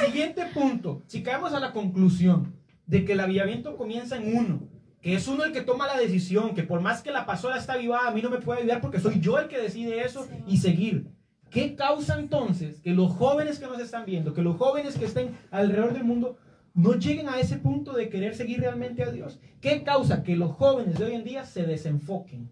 Siguiente 0.06 0.46
punto. 0.54 1.02
Si 1.06 1.22
caemos 1.22 1.52
a 1.52 1.60
la 1.60 1.72
conclusión 1.72 2.54
de 2.86 3.04
que 3.04 3.12
el 3.12 3.20
avivamiento 3.20 3.76
comienza 3.76 4.16
en 4.16 4.36
uno, 4.36 4.62
que 5.02 5.14
es 5.14 5.28
uno 5.28 5.44
el 5.44 5.52
que 5.52 5.60
toma 5.60 5.86
la 5.86 5.96
decisión, 5.98 6.54
que 6.54 6.62
por 6.62 6.80
más 6.80 7.02
que 7.02 7.10
la 7.12 7.26
pastora 7.26 7.58
está 7.58 7.74
avivada, 7.74 8.08
a 8.08 8.12
mí 8.12 8.22
no 8.22 8.30
me 8.30 8.38
puede 8.38 8.60
ayudar 8.60 8.80
porque 8.80 9.00
soy 9.00 9.20
yo 9.20 9.38
el 9.38 9.48
que 9.48 9.58
decide 9.58 10.02
eso 10.04 10.26
y 10.46 10.56
seguir. 10.58 11.08
¿Qué 11.50 11.74
causa 11.74 12.18
entonces 12.18 12.80
que 12.80 12.92
los 12.92 13.12
jóvenes 13.12 13.58
que 13.58 13.66
nos 13.66 13.80
están 13.80 14.06
viendo, 14.06 14.32
que 14.34 14.42
los 14.42 14.56
jóvenes 14.56 14.96
que 14.96 15.04
estén 15.04 15.36
alrededor 15.50 15.92
del 15.92 16.04
mundo, 16.04 16.38
no 16.74 16.94
lleguen 16.94 17.28
a 17.28 17.38
ese 17.38 17.56
punto 17.56 17.92
de 17.92 18.08
querer 18.08 18.34
seguir 18.34 18.60
realmente 18.60 19.02
a 19.02 19.10
Dios? 19.10 19.40
¿Qué 19.60 19.82
causa 19.82 20.22
que 20.22 20.36
los 20.36 20.52
jóvenes 20.52 20.98
de 20.98 21.04
hoy 21.06 21.14
en 21.14 21.24
día 21.24 21.44
se 21.44 21.64
desenfoquen? 21.64 22.50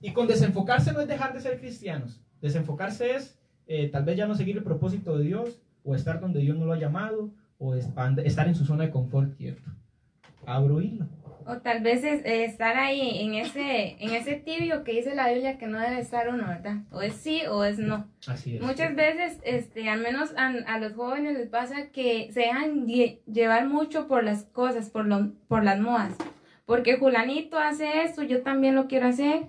Y 0.00 0.12
con 0.12 0.26
desenfocarse 0.26 0.92
no 0.92 1.00
es 1.00 1.08
dejar 1.08 1.32
de 1.32 1.40
ser 1.40 1.58
cristianos. 1.58 2.20
Desenfocarse 2.40 3.14
es 3.14 3.38
eh, 3.66 3.88
tal 3.88 4.04
vez 4.04 4.16
ya 4.16 4.26
no 4.26 4.34
seguir 4.34 4.56
el 4.56 4.62
propósito 4.62 5.16
de 5.16 5.24
Dios, 5.24 5.60
o 5.82 5.94
estar 5.94 6.20
donde 6.20 6.40
Dios 6.40 6.56
no 6.56 6.66
lo 6.66 6.72
ha 6.72 6.78
llamado, 6.78 7.30
o 7.58 7.74
estar 7.74 8.48
en 8.48 8.54
su 8.54 8.64
zona 8.64 8.84
de 8.84 8.90
confort 8.90 9.34
quieto. 9.36 9.62
Abro 10.44 10.80
hilo. 10.80 11.06
O 11.46 11.58
tal 11.58 11.80
vez 11.82 12.02
es, 12.04 12.24
eh, 12.24 12.44
estar 12.44 12.76
ahí 12.76 13.20
en 13.22 13.34
ese, 13.34 13.96
en 14.00 14.10
ese 14.14 14.34
tibio 14.34 14.82
que 14.84 14.92
dice 14.92 15.14
la 15.14 15.28
Biblia 15.28 15.58
que 15.58 15.66
no 15.66 15.78
debe 15.78 15.98
estar 16.00 16.28
uno, 16.28 16.46
¿verdad? 16.48 16.76
O 16.90 17.02
es 17.02 17.14
sí 17.14 17.42
o 17.48 17.64
es 17.64 17.78
no. 17.78 18.08
Así 18.26 18.56
es. 18.56 18.62
Muchas 18.62 18.94
veces, 18.96 19.38
este, 19.44 19.88
al 19.90 20.00
menos 20.00 20.32
a, 20.36 20.46
a 20.66 20.78
los 20.78 20.94
jóvenes 20.94 21.34
les 21.36 21.48
pasa 21.48 21.88
que 21.92 22.30
se 22.32 22.40
dejan 22.40 22.86
lle- 22.86 23.20
llevar 23.26 23.66
mucho 23.66 24.08
por 24.08 24.24
las 24.24 24.44
cosas, 24.44 24.88
por, 24.90 25.06
lo, 25.06 25.32
por 25.48 25.64
las 25.64 25.78
modas. 25.80 26.14
Porque 26.66 26.96
Julanito 26.96 27.58
hace 27.58 28.02
esto, 28.02 28.22
yo 28.22 28.42
también 28.42 28.74
lo 28.74 28.86
quiero 28.88 29.06
hacer. 29.08 29.42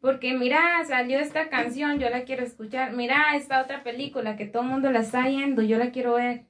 Porque 0.00 0.32
mira, 0.32 0.60
salió 0.86 1.18
esta 1.18 1.48
canción, 1.50 1.98
yo 1.98 2.08
la 2.08 2.22
quiero 2.22 2.42
escuchar. 2.42 2.92
Mira 2.92 3.34
esta 3.36 3.60
otra 3.60 3.82
película 3.82 4.36
que 4.36 4.46
todo 4.46 4.62
el 4.62 4.68
mundo 4.68 4.90
la 4.92 5.00
está 5.00 5.28
yendo, 5.28 5.60
yo 5.62 5.76
la 5.78 5.90
quiero 5.90 6.14
ver. 6.14 6.44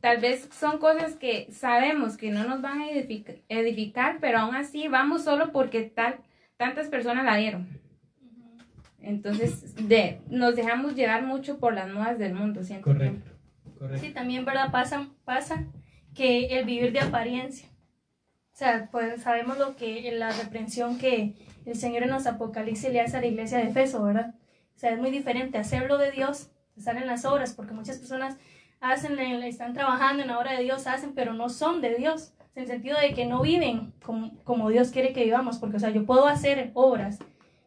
Tal 0.00 0.18
vez 0.18 0.48
son 0.52 0.78
cosas 0.78 1.14
que 1.14 1.48
sabemos 1.52 2.16
que 2.16 2.30
no 2.30 2.44
nos 2.44 2.62
van 2.62 2.80
a 2.80 2.90
edific- 2.90 3.42
edificar, 3.48 4.18
pero 4.20 4.38
aún 4.38 4.54
así 4.56 4.88
vamos 4.88 5.24
solo 5.24 5.52
porque 5.52 5.82
tal, 5.82 6.16
tantas 6.56 6.88
personas 6.88 7.24
la 7.24 7.36
vieron. 7.36 7.68
Entonces, 9.02 9.74
de, 9.88 10.20
nos 10.28 10.56
dejamos 10.56 10.94
llevar 10.94 11.22
mucho 11.22 11.58
por 11.58 11.74
las 11.74 11.88
modas 11.90 12.18
del 12.18 12.34
mundo, 12.34 12.62
siento. 12.62 12.84
Correcto. 12.84 13.30
Correcto. 13.78 14.06
Sí, 14.06 14.12
también, 14.12 14.44
¿verdad? 14.44 14.70
Pasa, 14.70 15.08
pasa 15.24 15.64
que 16.14 16.58
el 16.58 16.64
vivir 16.66 16.92
de 16.92 17.00
apariencia. 17.00 17.68
O 18.52 18.56
sea, 18.60 18.88
pues 18.92 19.22
sabemos 19.22 19.58
lo 19.58 19.76
que 19.76 20.12
la 20.12 20.30
reprensión 20.32 20.98
que 20.98 21.34
el 21.64 21.76
Señor 21.76 22.02
en 22.02 22.10
los 22.10 22.26
Apocalipsis 22.26 22.92
le 22.92 23.00
hace 23.00 23.16
a 23.16 23.20
la 23.20 23.26
iglesia 23.26 23.56
de 23.58 23.64
Efeso, 23.68 24.02
¿verdad? 24.02 24.34
O 24.76 24.78
sea, 24.78 24.92
es 24.92 24.98
muy 24.98 25.10
diferente 25.10 25.56
hacerlo 25.56 25.96
de 25.96 26.10
Dios, 26.10 26.50
estar 26.76 26.96
en 26.96 27.06
las 27.06 27.24
obras, 27.24 27.54
porque 27.54 27.72
muchas 27.72 27.98
personas 27.98 28.36
hacen, 28.80 29.18
están 29.18 29.74
trabajando 29.74 30.22
en 30.22 30.28
la 30.28 30.38
obra 30.38 30.52
de 30.52 30.62
Dios, 30.64 30.86
hacen, 30.86 31.12
pero 31.14 31.34
no 31.34 31.48
son 31.48 31.80
de 31.80 31.94
Dios, 31.94 32.32
en 32.54 32.62
el 32.62 32.68
sentido 32.68 32.98
de 32.98 33.12
que 33.14 33.26
no 33.26 33.42
viven 33.42 33.92
como, 34.02 34.32
como 34.44 34.70
Dios 34.70 34.90
quiere 34.90 35.12
que 35.12 35.24
vivamos, 35.24 35.58
porque, 35.58 35.76
o 35.76 35.80
sea, 35.80 35.90
yo 35.90 36.04
puedo 36.06 36.26
hacer 36.26 36.70
obras, 36.74 37.18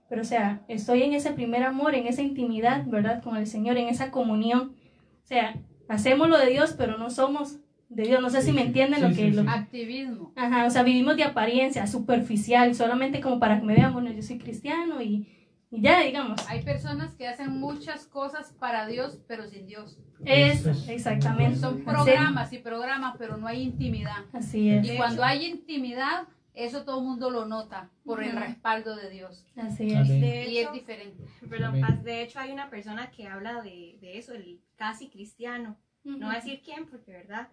pero, 0.10 0.22
o 0.22 0.26
sea, 0.26 0.62
estoy 0.68 1.04
en 1.04 1.14
ese 1.14 1.32
primer 1.32 1.64
amor, 1.64 1.96
en 1.96 2.06
esa 2.06 2.22
intimidad, 2.22 2.86
¿verdad? 2.86 3.24
Con 3.24 3.36
el 3.38 3.48
Señor, 3.48 3.78
en 3.78 3.88
esa 3.88 4.12
comunión. 4.12 4.76
O 5.24 5.26
sea, 5.26 5.56
hacemos 5.88 6.30
lo 6.30 6.38
de 6.38 6.52
Dios, 6.52 6.76
pero 6.78 6.98
no 7.00 7.10
somos 7.10 7.58
de 7.90 8.04
Dios. 8.04 8.22
No 8.22 8.30
sé 8.30 8.42
Sí, 8.42 8.48
si 8.48 8.54
me 8.54 8.62
entienden 8.62 9.00
Sí, 9.00 9.02
lo 9.02 9.10
que... 9.10 9.16
sí, 9.16 9.32
lo-. 9.32 9.50
Activismo. 9.50 10.32
Ajá, 10.36 10.66
o 10.66 10.70
sea, 10.70 10.84
vivimos 10.84 11.16
de 11.16 11.24
apariencia, 11.24 11.88
superficial, 11.88 12.76
solamente 12.76 13.22
como 13.22 13.40
para 13.40 13.60
que 13.60 13.66
me 13.66 13.74
vean, 13.74 13.94
bueno, 13.94 14.12
yo 14.12 14.22
soy 14.22 14.38
cristiano 14.38 15.02
y, 15.02 15.28
y 15.74 15.82
ya, 15.82 16.02
digamos. 16.02 16.40
Hay 16.50 16.62
personas 16.64 17.14
que 17.16 17.28
hacen 17.28 17.60
muchas 17.60 18.06
cosas 18.06 18.54
para 18.60 18.86
Dios, 18.88 19.20
pero 19.28 19.48
sin 19.48 19.66
Dios. 19.66 19.98
Eso, 20.24 20.70
Eso 20.70 20.72
es. 20.72 20.90
exactamente. 20.90 21.60
Son 21.60 21.84
programas 21.84 22.54
y 22.54 22.60
programas, 22.60 23.16
pero 23.18 23.38
no 23.38 23.48
hay 23.48 23.64
intimidad. 23.64 24.24
Así 24.32 24.70
es, 24.70 24.88
Y 24.88 24.98
cuando 24.98 25.24
hay 25.24 25.46
intimidad, 25.46 26.28
eso 26.54 26.84
todo 26.84 27.00
el 27.00 27.06
mundo 27.06 27.32
lo 27.32 27.46
nota 27.46 27.90
por 28.06 28.24
el 28.24 28.34
respaldo 28.36 28.96
de 28.96 29.10
Dios. 29.10 29.46
así 29.56 29.92
es. 29.92 30.10
Y 30.10 30.60
es 30.60 30.72
diferente. 30.72 31.24
perdón. 31.50 31.82
Paz, 31.82 32.04
de 32.04 32.22
hecho 32.22 32.40
hay 32.40 32.52
una 32.52 32.70
persona 32.70 33.10
que 33.10 33.28
habla 33.28 33.62
de, 33.62 33.98
de 34.00 34.20
eso, 34.20 34.34
el 34.34 34.62
casi 34.76 35.10
cristiano. 35.10 35.78
No 36.04 36.28
voy 36.28 36.36
a 36.36 36.40
decir 36.40 36.62
quién, 36.64 36.86
porque 36.86 37.12
verdad, 37.12 37.48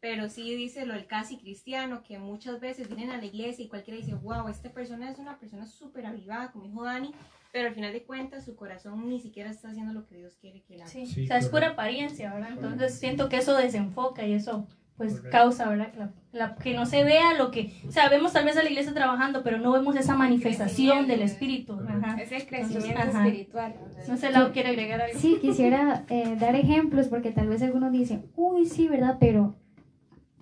pero 0.00 0.28
sí 0.28 0.54
dice 0.56 0.84
lo 0.84 0.94
del 0.94 1.06
casi 1.06 1.38
cristiano, 1.38 2.02
que 2.02 2.18
muchas 2.18 2.58
veces 2.60 2.88
vienen 2.88 3.10
a 3.10 3.18
la 3.18 3.24
iglesia 3.24 3.64
y 3.64 3.68
cualquiera 3.68 3.98
dice, 3.98 4.14
wow, 4.14 4.48
esta 4.48 4.68
persona 4.70 5.08
es 5.08 5.18
una 5.18 5.38
persona 5.38 5.64
súper 5.64 6.04
avivada, 6.06 6.50
como 6.50 6.64
dijo 6.64 6.82
Dani, 6.82 7.12
pero 7.52 7.68
al 7.68 7.74
final 7.74 7.92
de 7.92 8.02
cuentas 8.02 8.44
su 8.44 8.56
corazón 8.56 9.08
ni 9.08 9.20
siquiera 9.20 9.50
está 9.50 9.68
haciendo 9.68 9.92
lo 9.92 10.06
que 10.06 10.16
Dios 10.16 10.36
quiere 10.40 10.62
que 10.62 10.74
él 10.74 10.80
haga. 10.82 10.90
Sí, 10.90 11.06
Sí, 11.06 11.24
o 11.24 11.26
sea, 11.26 11.36
es 11.38 11.48
pura 11.48 11.68
apariencia, 11.70 12.32
¿verdad? 12.32 12.50
Entonces 12.52 12.94
siento 12.98 13.28
que 13.28 13.36
eso 13.36 13.56
desenfoca 13.56 14.26
y 14.26 14.32
eso 14.32 14.66
pues 14.96 15.14
Correcto. 15.14 15.30
causa, 15.36 15.68
¿verdad? 15.68 15.90
Que, 15.90 15.98
la- 15.98 16.12
la- 16.32 16.54
que 16.54 16.74
no 16.74 16.84
se 16.86 17.02
vea 17.02 17.34
lo 17.34 17.50
que, 17.50 17.72
o 17.88 17.90
sea, 17.90 18.08
vemos 18.08 18.32
tal 18.34 18.44
vez 18.44 18.56
a 18.56 18.62
la 18.62 18.68
iglesia 18.68 18.92
trabajando, 18.94 19.42
pero 19.42 19.58
no 19.58 19.72
vemos 19.72 19.96
esa 19.96 20.14
manifestación 20.16 21.06
del 21.08 21.22
espíritu. 21.22 21.78
Ajá. 21.88 22.20
Es 22.20 22.30
el 22.30 22.46
crecimiento 22.46 23.00
Ajá. 23.00 23.26
espiritual. 23.26 23.74
No 24.06 24.16
sé, 24.16 24.30
Lau 24.30 24.52
quiere 24.52 24.68
agregar 24.68 25.00
algo. 25.00 25.18
Sí, 25.18 25.38
quisiera 25.40 26.04
eh, 26.08 26.36
dar 26.38 26.54
ejemplos 26.56 27.08
porque 27.08 27.32
tal 27.32 27.48
vez 27.48 27.62
algunos 27.62 27.90
dicen, 27.90 28.26
uy, 28.36 28.66
sí, 28.66 28.86
¿verdad? 28.88 29.16
Pero 29.18 29.56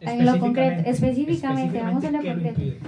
en 0.00 0.26
lo 0.26 0.38
concreto, 0.38 0.82
específicamente, 0.90 1.80
vamos 1.80 2.04
a 2.04 2.10
lo 2.10 2.20
¿qué 2.20 2.28
lo 2.28 2.34
concreto. 2.34 2.60
impide? 2.60 2.80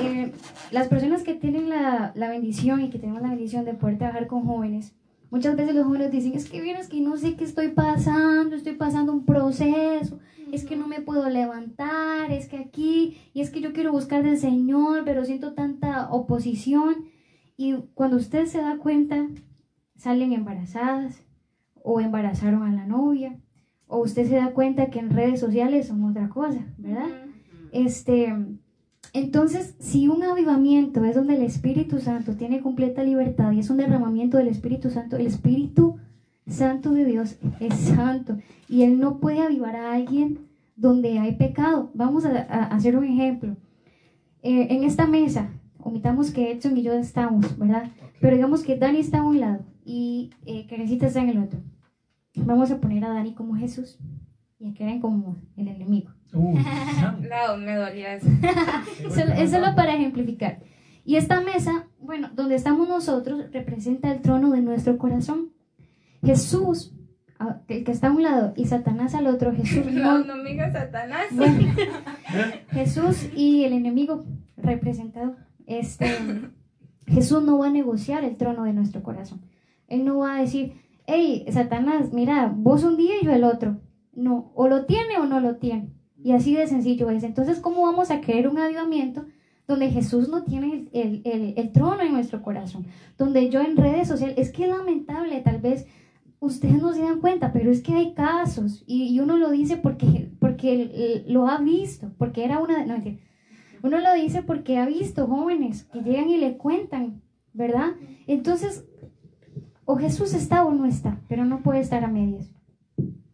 Eh, 0.00 0.32
las 0.70 0.88
personas 0.88 1.22
que 1.22 1.34
tienen 1.34 1.68
la, 1.68 2.12
la 2.14 2.28
bendición 2.28 2.80
y 2.80 2.90
que 2.90 2.98
tenemos 2.98 3.22
la 3.22 3.30
bendición 3.30 3.64
de 3.64 3.74
poder 3.74 3.98
trabajar 3.98 4.26
con 4.26 4.44
jóvenes, 4.44 4.94
muchas 5.30 5.56
veces 5.56 5.74
los 5.74 5.86
jóvenes 5.86 6.10
dicen, 6.10 6.34
es 6.34 6.48
que 6.48 6.60
vieras 6.60 6.88
que 6.88 7.00
no 7.00 7.16
sé 7.16 7.36
qué 7.36 7.44
estoy 7.44 7.68
pasando, 7.68 8.56
estoy 8.56 8.74
pasando 8.74 9.12
un 9.12 9.24
proceso, 9.24 10.18
es 10.52 10.64
que 10.64 10.76
no 10.76 10.88
me 10.88 11.00
puedo 11.00 11.28
levantar, 11.28 12.30
es 12.32 12.48
que 12.48 12.58
aquí, 12.58 13.18
y 13.34 13.40
es 13.40 13.50
que 13.50 13.60
yo 13.60 13.72
quiero 13.72 13.92
buscar 13.92 14.22
del 14.22 14.38
Señor, 14.38 15.02
pero 15.04 15.24
siento 15.24 15.52
tanta 15.54 16.10
oposición. 16.10 17.06
Y 17.56 17.74
cuando 17.94 18.16
usted 18.16 18.46
se 18.46 18.58
da 18.58 18.78
cuenta, 18.78 19.26
salen 19.96 20.32
embarazadas 20.32 21.22
o 21.82 22.00
embarazaron 22.00 22.62
a 22.62 22.72
la 22.72 22.86
novia, 22.86 23.38
o 23.86 23.98
usted 23.98 24.28
se 24.28 24.36
da 24.36 24.52
cuenta 24.52 24.90
que 24.90 24.98
en 24.98 25.10
redes 25.10 25.40
sociales 25.40 25.88
son 25.88 26.04
otra 26.04 26.28
cosa, 26.28 26.60
¿verdad? 26.76 27.08
Este, 27.72 28.34
entonces, 29.12 29.74
si 29.78 30.08
un 30.08 30.22
avivamiento 30.22 31.04
es 31.04 31.14
donde 31.14 31.36
el 31.36 31.42
Espíritu 31.42 31.98
Santo 31.98 32.34
tiene 32.34 32.60
completa 32.60 33.02
libertad 33.02 33.52
y 33.52 33.60
es 33.60 33.70
un 33.70 33.78
derramamiento 33.78 34.36
del 34.36 34.48
Espíritu 34.48 34.90
Santo, 34.90 35.16
el 35.16 35.26
Espíritu 35.26 35.96
Santo 36.46 36.92
de 36.92 37.04
Dios 37.04 37.36
es 37.60 37.74
santo 37.74 38.38
y 38.68 38.82
Él 38.82 38.98
no 38.98 39.18
puede 39.18 39.40
avivar 39.40 39.76
a 39.76 39.92
alguien 39.92 40.48
donde 40.76 41.18
hay 41.18 41.36
pecado. 41.36 41.90
Vamos 41.94 42.24
a, 42.24 42.30
a 42.30 42.64
hacer 42.66 42.96
un 42.96 43.04
ejemplo. 43.04 43.56
Eh, 44.42 44.68
en 44.70 44.84
esta 44.84 45.06
mesa, 45.06 45.50
omitamos 45.78 46.30
que 46.30 46.52
Edson 46.52 46.76
y 46.76 46.82
yo 46.82 46.92
estamos, 46.92 47.58
¿verdad? 47.58 47.90
Pero 48.20 48.36
digamos 48.36 48.62
que 48.62 48.76
Dani 48.76 48.98
está 48.98 49.18
a 49.18 49.24
un 49.24 49.40
lado 49.40 49.64
y 49.84 50.30
eh, 50.46 50.66
Karencita 50.68 51.06
está 51.06 51.22
en 51.22 51.30
el 51.30 51.38
otro. 51.38 51.60
Vamos 52.34 52.70
a 52.70 52.80
poner 52.80 53.04
a 53.04 53.08
Dani 53.08 53.34
como 53.34 53.56
Jesús 53.56 53.98
y 54.58 54.68
a 54.68 54.74
Karen 54.74 55.00
como 55.00 55.36
el 55.56 55.68
enemigo. 55.68 56.10
No, 56.32 57.56
me 57.56 57.74
dolía 57.76 58.14
eso. 58.14 58.28
Solo- 59.14 59.32
es 59.34 59.50
solo 59.50 59.74
para 59.74 59.94
ejemplificar. 59.94 60.58
Y 61.04 61.16
esta 61.16 61.40
mesa, 61.40 61.86
bueno, 62.00 62.30
donde 62.34 62.54
estamos 62.54 62.88
nosotros, 62.88 63.44
representa 63.52 64.10
el 64.12 64.20
trono 64.20 64.50
de 64.50 64.60
nuestro 64.60 64.98
corazón. 64.98 65.50
Jesús, 66.22 66.92
a- 67.38 67.60
el 67.68 67.84
que 67.84 67.92
está 67.92 68.08
a 68.08 68.12
un 68.12 68.22
lado, 68.22 68.52
y 68.56 68.66
Satanás 68.66 69.14
al 69.14 69.26
otro, 69.26 69.52
Jesús 69.54 69.86
No, 69.92 70.18
no, 70.24 70.36
no 70.36 70.72
Satanás. 70.72 71.26
bueno, 71.32 71.72
Jesús 72.72 73.28
y 73.34 73.64
el 73.64 73.72
enemigo 73.72 74.24
representado. 74.56 75.36
Este, 75.66 76.06
Jesús 77.06 77.42
no 77.42 77.58
va 77.58 77.66
a 77.68 77.70
negociar 77.70 78.24
el 78.24 78.36
trono 78.36 78.64
de 78.64 78.72
nuestro 78.72 79.02
corazón. 79.02 79.40
Él 79.86 80.04
no 80.04 80.18
va 80.18 80.36
a 80.36 80.40
decir, 80.40 80.74
hey, 81.06 81.46
Satanás, 81.50 82.12
mira, 82.12 82.52
vos 82.54 82.84
un 82.84 82.96
día 82.96 83.14
y 83.20 83.24
yo 83.24 83.32
el 83.32 83.44
otro. 83.44 83.80
No, 84.14 84.50
o 84.54 84.68
lo 84.68 84.84
tiene 84.86 85.16
o 85.18 85.26
no 85.26 85.40
lo 85.40 85.56
tiene. 85.56 85.90
Y 86.22 86.32
así 86.32 86.54
de 86.54 86.66
sencillo 86.66 87.10
es. 87.10 87.22
Entonces, 87.22 87.60
¿cómo 87.60 87.82
vamos 87.82 88.10
a 88.10 88.20
querer 88.20 88.48
un 88.48 88.58
avivamiento 88.58 89.26
donde 89.66 89.90
Jesús 89.90 90.28
no 90.28 90.44
tiene 90.44 90.88
el, 90.92 91.20
el- 91.24 91.54
el- 91.56 91.72
trono 91.72 92.00
en 92.02 92.12
nuestro 92.12 92.42
corazón, 92.42 92.86
donde 93.18 93.50
yo 93.50 93.60
en 93.60 93.76
redes 93.76 94.08
sociales, 94.08 94.36
es 94.38 94.50
que 94.50 94.64
es 94.64 94.70
lamentable, 94.70 95.40
tal 95.42 95.60
vez 95.60 95.86
ustedes 96.40 96.80
no 96.80 96.92
se 96.94 97.02
dan 97.02 97.20
cuenta, 97.20 97.52
pero 97.52 97.70
es 97.70 97.82
que 97.82 97.92
hay 97.94 98.14
casos 98.14 98.82
y, 98.86 99.18
uno 99.20 99.36
lo 99.36 99.50
dice 99.50 99.76
porque, 99.76 100.30
porque 100.40 101.24
lo 101.28 101.48
ha 101.48 101.58
visto, 101.58 102.10
porque 102.16 102.44
era 102.44 102.60
una... 102.60 102.86
No, 102.86 102.96
uno 103.82 103.98
lo 104.00 104.14
dice 104.14 104.42
porque 104.42 104.78
ha 104.78 104.86
visto 104.86 105.26
jóvenes 105.26 105.84
que 105.84 106.00
llegan 106.00 106.30
y 106.30 106.38
le 106.38 106.56
cuentan, 106.56 107.20
¿verdad? 107.52 107.90
Entonces, 108.26 108.84
o 109.84 109.96
Jesús 109.96 110.34
está 110.34 110.64
o 110.64 110.72
no 110.72 110.86
está, 110.86 111.20
pero 111.28 111.44
no 111.44 111.62
puede 111.62 111.80
estar 111.80 112.04
a 112.04 112.08
medias. 112.08 112.50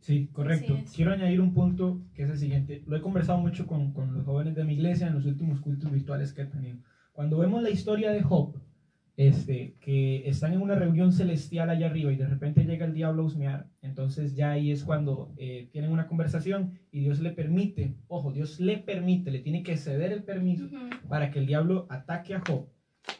Sí, 0.04 0.28
correcto. 0.34 0.76
Quiero 0.94 1.12
añadir 1.12 1.40
un 1.40 1.54
punto 1.54 2.02
que 2.12 2.24
es 2.24 2.28
el 2.28 2.36
siguiente. 2.36 2.82
Lo 2.86 2.94
he 2.94 3.00
conversado 3.00 3.38
mucho 3.38 3.66
con, 3.66 3.94
con 3.94 4.12
los 4.12 4.26
jóvenes 4.26 4.54
de 4.54 4.62
mi 4.62 4.74
iglesia 4.74 5.06
en 5.06 5.14
los 5.14 5.24
últimos 5.24 5.62
cultos 5.62 5.90
virtuales 5.90 6.34
que 6.34 6.42
he 6.42 6.44
tenido. 6.44 6.76
Cuando 7.12 7.38
vemos 7.38 7.62
la 7.62 7.70
historia 7.70 8.12
de 8.12 8.20
Job, 8.20 8.54
este, 9.16 9.76
que 9.80 10.28
están 10.28 10.52
en 10.52 10.60
una 10.60 10.74
reunión 10.74 11.10
celestial 11.10 11.70
allá 11.70 11.86
arriba 11.86 12.12
y 12.12 12.16
de 12.16 12.26
repente 12.26 12.66
llega 12.66 12.84
el 12.84 12.92
diablo 12.92 13.22
a 13.22 13.24
husmear, 13.24 13.70
entonces 13.80 14.36
ya 14.36 14.50
ahí 14.50 14.72
es 14.72 14.84
cuando 14.84 15.32
eh, 15.38 15.70
tienen 15.72 15.90
una 15.90 16.06
conversación 16.06 16.78
y 16.92 17.00
Dios 17.00 17.20
le 17.20 17.30
permite, 17.30 17.96
ojo, 18.06 18.30
Dios 18.30 18.60
le 18.60 18.76
permite, 18.76 19.30
le 19.30 19.38
tiene 19.38 19.62
que 19.62 19.78
ceder 19.78 20.12
el 20.12 20.22
permiso 20.22 20.66
Ujú. 20.66 21.08
para 21.08 21.30
que 21.30 21.38
el 21.38 21.46
diablo 21.46 21.86
ataque 21.88 22.34
a 22.34 22.42
Job. 22.46 22.66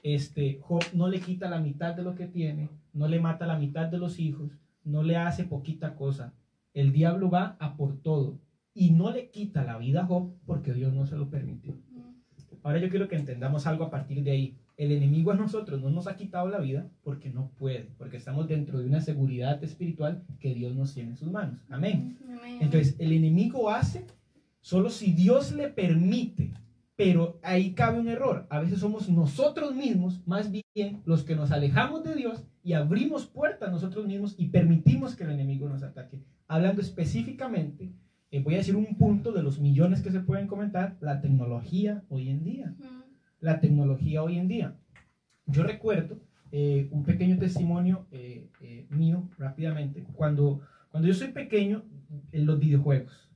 Este, 0.02 0.58
Job 0.60 0.82
no 0.92 1.08
le 1.08 1.20
quita 1.20 1.48
la 1.48 1.60
mitad 1.60 1.94
de 1.94 2.02
lo 2.02 2.14
que 2.14 2.26
tiene, 2.26 2.68
no 2.92 3.08
le 3.08 3.20
mata 3.20 3.46
la 3.46 3.58
mitad 3.58 3.86
de 3.86 3.96
los 3.96 4.20
hijos, 4.20 4.52
no 4.84 5.02
le 5.02 5.16
hace 5.16 5.44
poquita 5.44 5.94
cosa. 5.94 6.34
El 6.74 6.92
diablo 6.92 7.30
va 7.30 7.56
a 7.60 7.76
por 7.76 8.02
todo 8.02 8.38
y 8.74 8.90
no 8.90 9.10
le 9.12 9.30
quita 9.30 9.64
la 9.64 9.78
vida 9.78 10.02
a 10.02 10.06
Job 10.06 10.34
porque 10.44 10.74
Dios 10.74 10.92
no 10.92 11.06
se 11.06 11.16
lo 11.16 11.30
permitió. 11.30 11.74
Ahora 12.64 12.80
yo 12.80 12.88
quiero 12.88 13.08
que 13.08 13.16
entendamos 13.16 13.66
algo 13.66 13.84
a 13.84 13.90
partir 13.90 14.22
de 14.24 14.32
ahí. 14.32 14.58
El 14.76 14.90
enemigo 14.90 15.30
a 15.30 15.36
nosotros 15.36 15.80
no 15.80 15.90
nos 15.90 16.08
ha 16.08 16.16
quitado 16.16 16.48
la 16.48 16.58
vida 16.58 16.88
porque 17.04 17.30
no 17.30 17.50
puede, 17.58 17.90
porque 17.96 18.16
estamos 18.16 18.48
dentro 18.48 18.80
de 18.80 18.86
una 18.86 19.00
seguridad 19.00 19.62
espiritual 19.62 20.24
que 20.40 20.52
Dios 20.52 20.74
nos 20.74 20.94
tiene 20.94 21.10
en 21.10 21.16
sus 21.16 21.30
manos. 21.30 21.60
Amén. 21.68 22.18
Entonces, 22.60 22.96
el 22.98 23.12
enemigo 23.12 23.70
hace 23.70 24.06
solo 24.60 24.90
si 24.90 25.12
Dios 25.12 25.52
le 25.52 25.68
permite, 25.68 26.52
pero 26.96 27.38
ahí 27.42 27.72
cabe 27.72 28.00
un 28.00 28.08
error. 28.08 28.46
A 28.50 28.58
veces 28.58 28.80
somos 28.80 29.08
nosotros 29.08 29.74
mismos, 29.74 30.26
más 30.26 30.50
bien, 30.50 31.02
los 31.04 31.22
que 31.22 31.36
nos 31.36 31.52
alejamos 31.52 32.02
de 32.02 32.14
Dios 32.16 32.44
y 32.64 32.72
abrimos 32.72 33.26
puertas 33.26 33.70
nosotros 33.70 34.06
mismos 34.06 34.34
y 34.38 34.48
permitimos 34.48 35.14
que 35.14 35.24
el 35.24 35.30
enemigo 35.30 35.68
nos 35.68 35.82
ataque. 35.82 36.18
Hablando 36.48 36.80
específicamente, 36.80 37.92
eh, 38.30 38.42
voy 38.42 38.54
a 38.54 38.58
decir 38.58 38.76
un 38.76 38.96
punto 38.96 39.32
de 39.32 39.42
los 39.42 39.60
millones 39.60 40.02
que 40.02 40.10
se 40.10 40.20
pueden 40.20 40.46
comentar, 40.46 40.96
la 41.00 41.20
tecnología 41.20 42.02
hoy 42.08 42.28
en 42.28 42.44
día 42.44 42.74
la 43.44 43.60
tecnología 43.60 44.22
hoy 44.22 44.38
en 44.38 44.48
día. 44.48 44.74
Yo 45.46 45.64
recuerdo 45.64 46.18
eh, 46.50 46.88
un 46.90 47.04
pequeño 47.04 47.38
testimonio 47.38 48.06
eh, 48.10 48.48
eh, 48.62 48.86
mío 48.88 49.28
rápidamente. 49.36 50.02
Cuando, 50.14 50.62
cuando 50.90 51.06
yo 51.08 51.14
soy 51.14 51.28
pequeño, 51.28 51.82
en 52.32 52.46
los 52.46 52.58
videojuegos. 52.58 53.28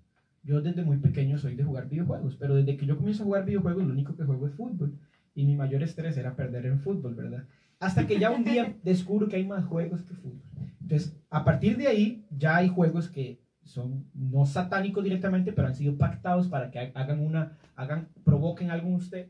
Yo 0.44 0.62
desde 0.62 0.82
muy 0.82 0.96
pequeño 0.96 1.36
soy 1.36 1.56
de 1.56 1.64
jugar 1.64 1.90
videojuegos, 1.90 2.36
pero 2.36 2.54
desde 2.54 2.78
que 2.78 2.86
yo 2.86 2.96
comienzo 2.96 3.22
a 3.22 3.26
jugar 3.26 3.44
videojuegos, 3.44 3.84
lo 3.84 3.92
único 3.92 4.16
que 4.16 4.24
juego 4.24 4.46
es 4.46 4.54
fútbol. 4.54 4.96
Y 5.34 5.44
mi 5.44 5.56
mayor 5.56 5.82
estrés 5.82 6.16
era 6.16 6.34
perder 6.34 6.64
en 6.64 6.80
fútbol, 6.80 7.14
¿verdad? 7.14 7.44
Hasta 7.80 8.06
que 8.06 8.18
ya 8.18 8.30
un 8.30 8.44
día 8.44 8.76
descubro 8.82 9.28
que 9.28 9.36
hay 9.36 9.46
más 9.46 9.64
juegos 9.64 10.02
que 10.02 10.14
fútbol. 10.14 10.42
Entonces, 10.80 11.16
a 11.30 11.44
partir 11.44 11.76
de 11.76 11.86
ahí, 11.86 12.24
ya 12.30 12.56
hay 12.56 12.68
juegos 12.68 13.08
que 13.08 13.40
son 13.62 14.06
no 14.14 14.46
satánicos 14.46 15.04
directamente, 15.04 15.52
pero 15.52 15.68
han 15.68 15.74
sido 15.74 15.96
pactados 15.98 16.48
para 16.48 16.70
que 16.70 16.78
ha- 16.78 16.92
hagan 16.94 17.20
una, 17.20 17.58
hagan, 17.76 18.08
provoquen 18.24 18.70
algo 18.70 18.88
en 18.88 18.94
usted. 18.94 19.28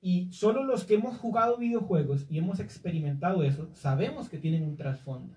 Y 0.00 0.30
solo 0.32 0.62
los 0.64 0.84
que 0.84 0.94
hemos 0.94 1.16
jugado 1.16 1.56
videojuegos 1.56 2.26
y 2.28 2.38
hemos 2.38 2.60
experimentado 2.60 3.42
eso, 3.42 3.68
sabemos 3.72 4.28
que 4.28 4.38
tienen 4.38 4.64
un 4.64 4.76
trasfondo. 4.76 5.32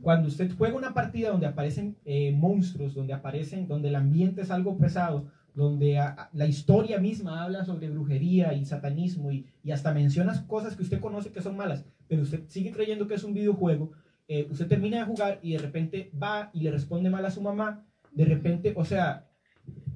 Cuando 0.00 0.28
usted 0.28 0.50
juega 0.56 0.76
una 0.76 0.94
partida 0.94 1.30
donde 1.30 1.46
aparecen 1.46 1.96
eh, 2.04 2.32
monstruos, 2.32 2.94
donde 2.94 3.12
aparecen, 3.12 3.66
donde 3.66 3.88
el 3.88 3.96
ambiente 3.96 4.42
es 4.42 4.50
algo 4.50 4.78
pesado, 4.78 5.26
donde 5.56 5.98
la 6.32 6.46
historia 6.46 6.98
misma 6.98 7.42
habla 7.42 7.64
sobre 7.64 7.88
brujería 7.88 8.52
y 8.52 8.66
satanismo 8.66 9.32
y, 9.32 9.46
y 9.64 9.70
hasta 9.72 9.90
mencionas 9.90 10.42
cosas 10.42 10.76
que 10.76 10.82
usted 10.82 11.00
conoce 11.00 11.32
que 11.32 11.40
son 11.40 11.56
malas, 11.56 11.86
pero 12.06 12.22
usted 12.22 12.44
sigue 12.48 12.72
creyendo 12.72 13.08
que 13.08 13.14
es 13.14 13.24
un 13.24 13.32
videojuego, 13.32 13.90
eh, 14.28 14.46
usted 14.50 14.68
termina 14.68 14.98
de 14.98 15.04
jugar 15.04 15.38
y 15.42 15.52
de 15.52 15.58
repente 15.58 16.10
va 16.22 16.50
y 16.52 16.60
le 16.60 16.70
responde 16.70 17.08
mal 17.08 17.24
a 17.24 17.30
su 17.30 17.40
mamá, 17.40 17.86
de 18.12 18.26
repente, 18.26 18.74
o 18.76 18.84
sea, 18.84 19.26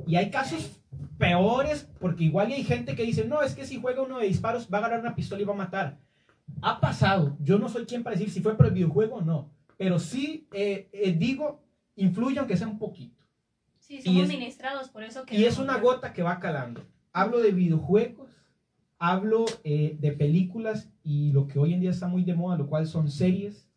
y 0.06 0.16
hay 0.16 0.30
casos 0.30 0.80
peores, 1.18 1.86
porque 2.00 2.24
igual 2.24 2.50
hay 2.50 2.64
gente 2.64 2.96
que 2.96 3.02
dice, 3.02 3.26
no, 3.26 3.42
es 3.42 3.54
que 3.54 3.66
si 3.66 3.78
juega 3.78 4.00
uno 4.00 4.18
de 4.18 4.28
disparos 4.28 4.66
va 4.72 4.78
a 4.78 4.80
agarrar 4.80 5.00
una 5.00 5.14
pistola 5.14 5.42
y 5.42 5.44
va 5.44 5.52
a 5.52 5.58
matar. 5.58 5.98
Ha 6.62 6.80
pasado, 6.80 7.36
yo 7.38 7.58
no 7.58 7.68
soy 7.68 7.84
quien 7.84 8.02
para 8.02 8.16
decir 8.16 8.30
si 8.30 8.40
fue 8.40 8.56
por 8.56 8.66
el 8.66 8.72
videojuego 8.72 9.16
o 9.16 9.22
no, 9.22 9.52
pero 9.76 9.98
sí 9.98 10.48
eh, 10.54 10.88
eh, 10.90 11.12
digo, 11.12 11.62
influye 11.96 12.38
aunque 12.38 12.56
sea 12.56 12.66
un 12.66 12.78
poquito. 12.78 13.19
Sí, 13.90 13.96
Y 13.96 14.02
somos 14.02 14.22
es- 14.22 14.28
ministrados, 14.28 14.88
por 14.88 15.02
eso 15.02 15.26
que... 15.26 15.36
Y 15.36 15.44
es 15.46 15.58
una 15.58 15.78
gota 15.78 16.12
que 16.12 16.22
va 16.22 16.38
calando. 16.38 16.80
Hablo 17.12 17.40
de 17.40 17.50
videojuegos, 17.50 18.30
hablo 18.98 19.44
eh, 19.64 19.96
de 20.00 20.12
películas 20.12 20.92
y 21.02 21.32
lo 21.32 21.48
que 21.48 21.58
hoy 21.58 21.74
en 21.74 21.80
día 21.80 21.90
está 21.90 22.06
muy 22.06 22.22
de 22.22 22.34
moda, 22.34 22.56
lo 22.56 22.68
cual 22.68 22.86
son 22.86 23.10
series, 23.10 23.68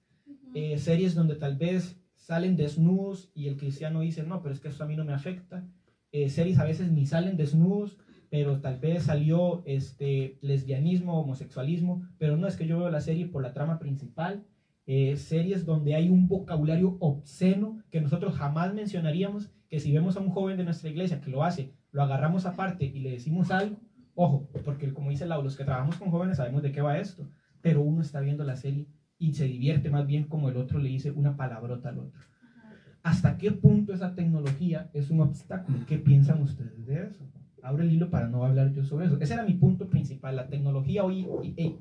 eh, 0.54 0.78
series 0.78 1.16
donde 1.16 1.34
tal 1.34 1.58
vez 1.58 2.00
salen 2.16 2.56
desnudos 2.56 3.32
y 3.34 3.48
el 3.48 3.58
cristiano 3.58 4.02
dice, 4.02 4.22
no, 4.22 4.44
pero 4.44 4.54
es 4.54 4.60
que 4.62 4.68
eso 4.68 4.84
a 4.84 4.88
mí 4.88 4.96
no 4.96 5.04
me 5.04 5.14
afecta. 5.14 5.66
Eh, 6.12 6.30
series 6.30 6.60
a 6.60 6.64
veces 6.66 6.92
ni 6.92 7.08
salen 7.08 7.36
desnudos, 7.36 7.98
pero 8.30 8.62
tal 8.62 8.80
vez 8.80 9.06
salió 9.06 9.64
este 9.66 10.38
lesbianismo, 10.42 11.20
homosexualismo, 11.20 12.08
pero 12.20 12.38
no 12.38 12.48
es 12.48 12.56
que 12.56 12.68
yo 12.68 12.78
veo 12.78 12.92
la 12.92 13.02
serie 13.02 13.26
por 13.26 13.42
la 13.42 13.52
trama 13.54 13.80
principal. 13.80 14.46
Eh, 14.86 15.16
series 15.16 15.66
donde 15.66 15.96
hay 15.96 16.10
un 16.10 16.28
vocabulario 16.28 16.98
obsceno 17.00 17.82
que 17.90 18.02
nosotros 18.02 18.36
jamás 18.36 18.74
mencionaríamos, 18.74 19.50
que 19.70 19.80
si 19.80 19.94
vemos 19.94 20.18
a 20.18 20.20
un 20.20 20.30
joven 20.30 20.58
de 20.58 20.66
nuestra 20.66 20.90
iglesia 20.90 21.22
que 21.22 21.32
lo 21.32 21.44
hace, 21.44 21.74
lo 21.92 22.04
agarramos 22.04 22.46
aparte 22.46 22.86
y 22.86 23.00
le 23.00 23.12
decimos 23.12 23.50
algo, 23.52 23.78
ojo, 24.14 24.50
porque 24.66 24.94
como 24.94 25.10
dice 25.10 25.26
Lau, 25.26 25.42
los 25.42 25.56
que 25.56 25.64
trabajamos 25.64 25.96
con 25.96 26.12
jóvenes 26.12 26.38
sabemos 26.38 26.64
de 26.64 26.72
qué 26.72 26.82
va 26.82 26.98
esto, 26.98 27.30
pero 27.62 27.82
uno 27.82 28.02
está 28.02 28.20
viendo 28.20 28.44
la 28.44 28.58
serie 28.58 28.88
y 29.18 29.34
se 29.34 29.46
divierte 29.46 29.90
más 29.90 30.06
bien 30.06 30.26
como 30.26 30.50
el 30.50 30.58
otro 30.58 30.80
le 30.80 30.90
dice 30.90 31.12
una 31.12 31.38
palabrota 31.38 31.90
al 31.90 32.00
otro. 32.00 32.20
¿Hasta 33.04 33.38
qué 33.38 33.52
punto 33.52 33.94
esa 33.94 34.16
tecnología 34.16 34.90
es 34.94 35.10
un 35.10 35.22
obstáculo? 35.22 35.80
¿Qué 35.88 35.98
piensan 35.98 36.42
ustedes 36.42 36.86
de 36.86 37.08
eso? 37.08 37.24
Abro 37.62 37.84
el 37.84 37.92
hilo 37.92 38.10
para 38.10 38.28
no 38.28 38.44
hablar 38.44 38.74
yo 38.74 38.84
sobre 38.84 39.06
eso. 39.06 39.18
Ese 39.22 39.34
era 39.34 39.44
mi 39.44 39.54
punto 39.54 39.90
principal. 39.90 40.36
La 40.36 40.48
tecnología 40.48 41.04
hoy, 41.06 41.26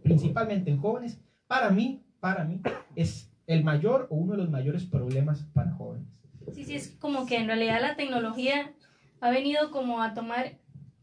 principalmente 0.03 0.71
en 0.71 0.79
jóvenes, 0.79 1.21
para 1.49 1.71
mí, 1.71 2.05
para 2.23 2.45
mí, 2.45 2.61
es 2.95 3.29
el 3.49 3.65
mayor 3.65 4.07
o 4.11 4.15
uno 4.15 4.33
de 4.33 4.39
los 4.39 4.49
mayores 4.49 4.85
problemas 4.85 5.43
para 5.53 5.73
jóvenes. 5.73 6.07
Sí, 6.55 6.63
sí, 6.65 6.77
es 6.77 6.97
como 7.01 7.27
que 7.27 7.37
en 7.37 7.49
realidad 7.49 7.81
la 7.81 7.97
tecnología 7.97 8.71
ha 9.21 9.31
venido 9.31 9.73
como 9.73 10.01
a 10.01 10.15
tomar... 10.15 10.53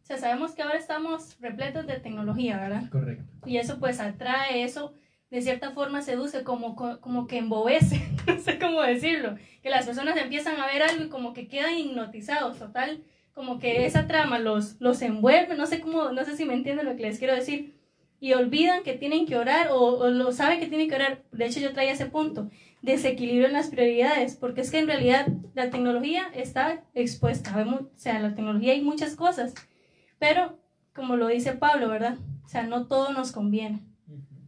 O 0.01 0.05
sea, 0.05 0.17
sabemos 0.17 0.53
que 0.53 0.61
ahora 0.61 0.77
estamos 0.77 1.37
repletos 1.41 1.85
de 1.87 1.99
tecnología, 1.99 2.57
¿verdad? 2.57 2.89
Correcto. 2.89 3.25
Y 3.45 3.57
eso 3.57 3.79
pues 3.79 3.99
atrae, 3.99 4.63
eso 4.63 4.93
de 5.29 5.41
cierta 5.41 5.71
forma 5.71 6.01
seduce, 6.01 6.43
como, 6.45 6.77
co- 6.77 7.01
como 7.01 7.27
que 7.27 7.37
embobece, 7.37 8.01
no 8.27 8.39
sé 8.39 8.57
cómo 8.57 8.81
decirlo, 8.81 9.35
que 9.61 9.69
las 9.69 9.85
personas 9.85 10.15
empiezan 10.17 10.57
a 10.61 10.67
ver 10.67 10.83
algo 10.83 11.03
y 11.03 11.09
como 11.09 11.33
que 11.33 11.49
quedan 11.49 11.77
hipnotizados, 11.77 12.57
total, 12.59 13.03
como 13.33 13.59
que 13.59 13.85
esa 13.85 14.07
trama 14.07 14.39
los, 14.39 14.79
los 14.79 15.01
envuelve, 15.01 15.55
no 15.57 15.65
sé 15.67 15.81
cómo, 15.81 16.11
no 16.13 16.23
sé 16.23 16.37
si 16.37 16.45
me 16.45 16.53
entienden 16.53 16.85
lo 16.85 16.95
que 16.95 17.03
les 17.03 17.19
quiero 17.19 17.35
decir, 17.35 17.75
y 18.19 18.33
olvidan 18.33 18.83
que 18.83 18.93
tienen 18.93 19.25
que 19.25 19.37
orar 19.37 19.69
o, 19.71 19.97
o 19.97 20.09
lo 20.09 20.31
saben 20.31 20.59
que 20.59 20.67
tienen 20.67 20.89
que 20.89 20.95
orar, 20.95 21.23
de 21.31 21.45
hecho 21.45 21.59
yo 21.59 21.73
traía 21.73 21.93
ese 21.93 22.05
punto, 22.05 22.49
desequilibrio 22.81 23.47
en 23.47 23.53
las 23.53 23.67
prioridades, 23.67 24.35
porque 24.35 24.61
es 24.61 24.71
que 24.71 24.79
en 24.79 24.87
realidad 24.87 25.27
la 25.53 25.69
tecnología 25.69 26.29
está 26.33 26.83
expuesta, 26.93 27.55
vemos, 27.55 27.81
o 27.81 27.89
sea, 27.95 28.19
la 28.19 28.35
tecnología 28.35 28.73
hay 28.73 28.81
muchas 28.81 29.15
cosas, 29.15 29.53
pero 30.17 30.59
como 30.93 31.15
lo 31.15 31.27
dice 31.27 31.53
Pablo, 31.53 31.89
¿verdad? 31.89 32.17
O 32.45 32.49
sea, 32.49 32.63
no 32.63 32.87
todo 32.87 33.13
nos 33.13 33.31
conviene. 33.31 33.81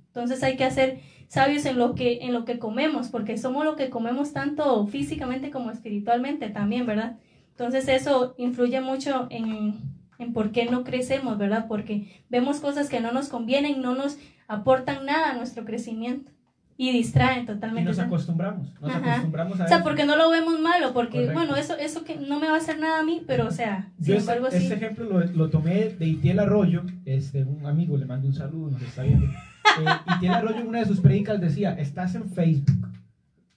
Entonces 0.08 0.44
hay 0.44 0.58
que 0.58 0.70
ser 0.72 1.00
sabios 1.28 1.66
en 1.66 1.78
lo 1.78 1.96
que 1.96 2.20
en 2.24 2.34
lo 2.34 2.44
que 2.44 2.60
comemos, 2.60 3.08
porque 3.08 3.38
somos 3.38 3.64
lo 3.64 3.78
que 3.78 3.90
comemos 3.90 4.34
tanto 4.34 4.86
físicamente 4.88 5.50
como 5.50 5.72
espiritualmente 5.72 6.50
también, 6.50 6.86
¿verdad? 6.86 7.18
Entonces 7.52 7.88
eso 7.88 8.36
influye 8.38 8.82
mucho 8.82 9.28
en, 9.30 9.80
en 10.22 10.34
por 10.34 10.52
qué 10.52 10.66
no 10.66 10.84
crecemos, 10.84 11.38
¿verdad? 11.38 11.66
Porque 11.68 12.22
vemos 12.30 12.60
cosas 12.60 12.90
que 12.90 13.00
no 13.02 13.12
nos 13.12 13.30
convienen, 13.30 13.82
no 13.82 13.96
nos 13.96 14.18
aportan 14.48 15.06
nada 15.06 15.32
a 15.32 15.34
nuestro 15.34 15.66
crecimiento 15.66 16.32
y 16.78 16.92
distraen 16.92 17.44
Y 17.44 17.46
totalmente. 17.46 17.88
nos 17.90 17.98
¿sabes? 17.98 18.08
acostumbramos, 18.08 18.74
nos 18.82 18.90
Ajá. 18.92 19.12
acostumbramos 19.12 19.60
a 19.62 19.66
O 19.66 19.68
sea, 19.68 19.78
eso. 19.78 19.84
porque 19.84 20.06
no 20.06 20.16
lo 20.16 20.30
vemos 20.32 20.60
malo, 20.60 20.94
porque 20.94 21.18
Correcto. 21.20 21.34
bueno, 21.34 21.56
eso 21.56 21.78
eso 21.78 22.04
que 22.04 22.16
no 22.18 22.40
me 22.40 22.48
va 22.48 22.56
a 22.56 22.58
hacer 22.58 22.80
nada 22.80 23.00
a 23.02 23.04
mí, 23.04 23.22
pero 23.28 23.48
o 23.48 23.52
sea, 23.52 23.92
Yo 24.00 24.06
sin 24.06 24.14
ese, 24.16 24.22
embargo 24.22 24.50
sí. 24.52 24.58
ese 24.66 24.74
ejemplo 24.74 25.06
lo, 25.06 25.20
lo 25.26 25.50
tomé 25.50 25.90
de 25.90 26.06
Itiel 26.08 26.40
Arroyo, 26.40 26.84
este, 27.06 27.44
un 27.44 27.66
amigo, 27.66 27.98
le 27.98 28.06
mando 28.06 28.28
un 28.28 28.34
saludo, 28.34 28.72
nos 28.72 28.82
está 28.82 29.04
viendo. 29.04 29.28
Eh, 29.80 29.86
Itiel 30.18 30.34
Arroyo 30.34 30.58
en 30.60 30.68
una 30.68 30.80
de 30.80 30.86
sus 30.86 31.00
predicas 31.00 31.40
decía, 31.40 31.74
estás 31.80 32.16
en 32.16 32.30
Facebook, 32.32 32.90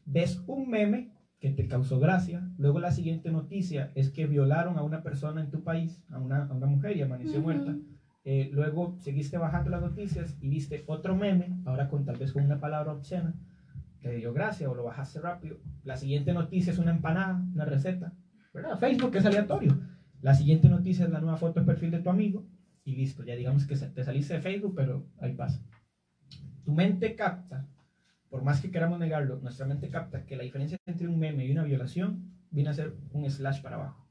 ves 0.05 0.41
un 0.47 0.69
meme 0.69 1.09
que 1.45 1.51
te 1.51 1.69
causó 1.69 2.01
gracia, 2.01 2.49
luego 2.57 2.81
la 2.81 2.91
siguiente 2.91 3.31
noticia 3.31 3.93
es 3.95 4.09
que 4.09 4.27
violaron 4.27 4.79
a 4.79 4.83
una 4.83 5.03
persona 5.03 5.43
en 5.43 5.51
tu 5.51 5.63
país, 5.63 6.03
a 6.09 6.19
una, 6.19 6.45
a 6.45 6.55
una 6.55 6.65
mujer 6.65 6.97
y 6.97 7.03
amaneció 7.03 7.43
muerta. 7.43 7.77
eh, 8.25 8.49
luego 8.51 8.97
seguiste 9.01 9.37
bajando 9.37 9.69
las 9.69 9.83
noticias 9.83 10.39
y 10.41 10.49
viste 10.49 10.85
otro 10.87 11.15
meme, 11.15 11.55
ahora 11.67 11.91
con 11.91 12.07
tal 12.07 12.17
vez 12.17 12.33
con 12.33 12.47
una 12.47 12.61
palabra 12.61 12.93
obscena, 12.95 13.35
te 14.01 14.17
dio 14.17 14.33
gracia 14.33 14.71
o 14.71 14.75
lo 14.75 14.85
bajaste 14.85 15.21
rápido. 15.21 15.59
La 15.83 15.99
siguiente 15.99 16.33
noticia 16.33 16.73
es 16.73 16.79
una 16.79 16.93
empanada, 16.93 17.45
una 17.53 17.67
receta, 17.67 18.15
¿verdad? 18.55 18.79
Facebook 18.79 19.15
es 19.15 19.27
aleatorio. 19.27 19.79
La 20.23 20.33
siguiente 20.33 20.71
noticia 20.71 21.05
es 21.05 21.11
la 21.11 21.21
nueva 21.21 21.37
foto 21.37 21.61
de 21.61 21.67
perfil 21.67 21.91
de 21.91 21.99
tu 21.99 22.09
amigo 22.09 22.47
y 22.87 22.97
listo, 22.97 23.23
ya 23.23 23.37
digamos 23.37 23.67
que 23.67 23.77
te 23.77 24.03
saliste 24.03 24.33
de 24.33 24.41
Facebook, 24.41 24.73
pero 24.75 25.07
ahí 25.21 25.35
pasa. 25.35 25.63
Tu 26.65 26.73
mente 26.73 27.15
capta, 27.15 27.69
por 28.35 28.43
más 28.43 28.61
que 28.61 28.73
queramos 28.73 28.99
negarlo, 28.99 29.37
nuestra 29.37 29.65
mente 29.65 29.89
capta 29.91 30.27
que 30.27 30.35
la 30.35 30.43
diferencia 30.43 30.77
entre 30.87 31.07
un 31.07 31.21
meme 31.21 31.47
y 31.47 31.53
una 31.53 31.63
violación 31.63 32.33
viene 32.51 32.69
a 32.69 32.73
ser 32.73 32.93
un 33.13 33.31
slash 33.31 33.63
para 33.63 33.77
abajo. 33.77 34.09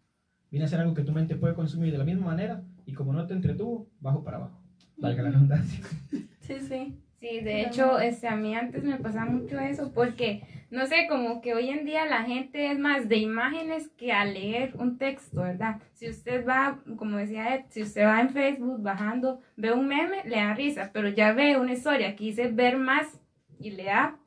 Viene 0.49 0.63
a 0.63 0.69
ser 0.69 0.79
algo 0.79 0.93
que 0.93 1.03
tu 1.03 1.11
mente 1.11 1.35
puede 1.35 1.55
consumir 1.55 1.91
de 1.91 1.97
la 1.97 2.05
misma 2.05 2.27
manera 2.27 2.63
y 2.85 2.93
como 2.93 3.11
no 3.11 3.27
te 3.27 3.33
entretuvo, 3.33 3.89
bajo 3.99 4.23
para 4.23 4.37
abajo. 4.37 4.61
Valga 4.95 5.23
la 5.23 5.31
redundancia. 5.31 5.83
Sí, 6.39 6.59
sí. 6.61 6.97
Sí, 7.19 7.41
de 7.41 7.63
hecho, 7.63 7.99
este, 7.99 8.27
a 8.27 8.35
mí 8.37 8.55
antes 8.55 8.83
me 8.83 8.97
pasaba 8.97 9.29
mucho 9.29 9.59
eso 9.59 9.91
porque, 9.93 10.43
no 10.71 10.85
sé, 10.87 11.07
como 11.09 11.41
que 11.41 11.53
hoy 11.53 11.69
en 11.69 11.85
día 11.85 12.05
la 12.05 12.23
gente 12.23 12.71
es 12.71 12.79
más 12.79 13.09
de 13.09 13.17
imágenes 13.17 13.89
que 13.97 14.13
a 14.13 14.25
leer 14.25 14.73
un 14.77 14.97
texto, 14.97 15.41
¿verdad? 15.41 15.81
Si 15.93 16.09
usted 16.09 16.45
va, 16.45 16.79
como 16.97 17.17
decía 17.17 17.55
Ed, 17.55 17.65
si 17.69 17.81
usted 17.81 18.05
va 18.05 18.19
en 18.19 18.29
Facebook 18.29 18.81
bajando, 18.81 19.41
ve 19.55 19.71
un 19.71 19.87
meme, 19.87 20.23
le 20.25 20.35
da 20.35 20.53
risa, 20.53 20.91
pero 20.93 21.09
ya 21.09 21.33
ve 21.33 21.57
una 21.57 21.73
historia 21.73 22.15
que 22.15 22.25
dice 22.25 22.49
ver 22.49 22.77
más 22.77 23.19
y 23.59 23.71
le 23.71 23.85
da, 23.85 24.17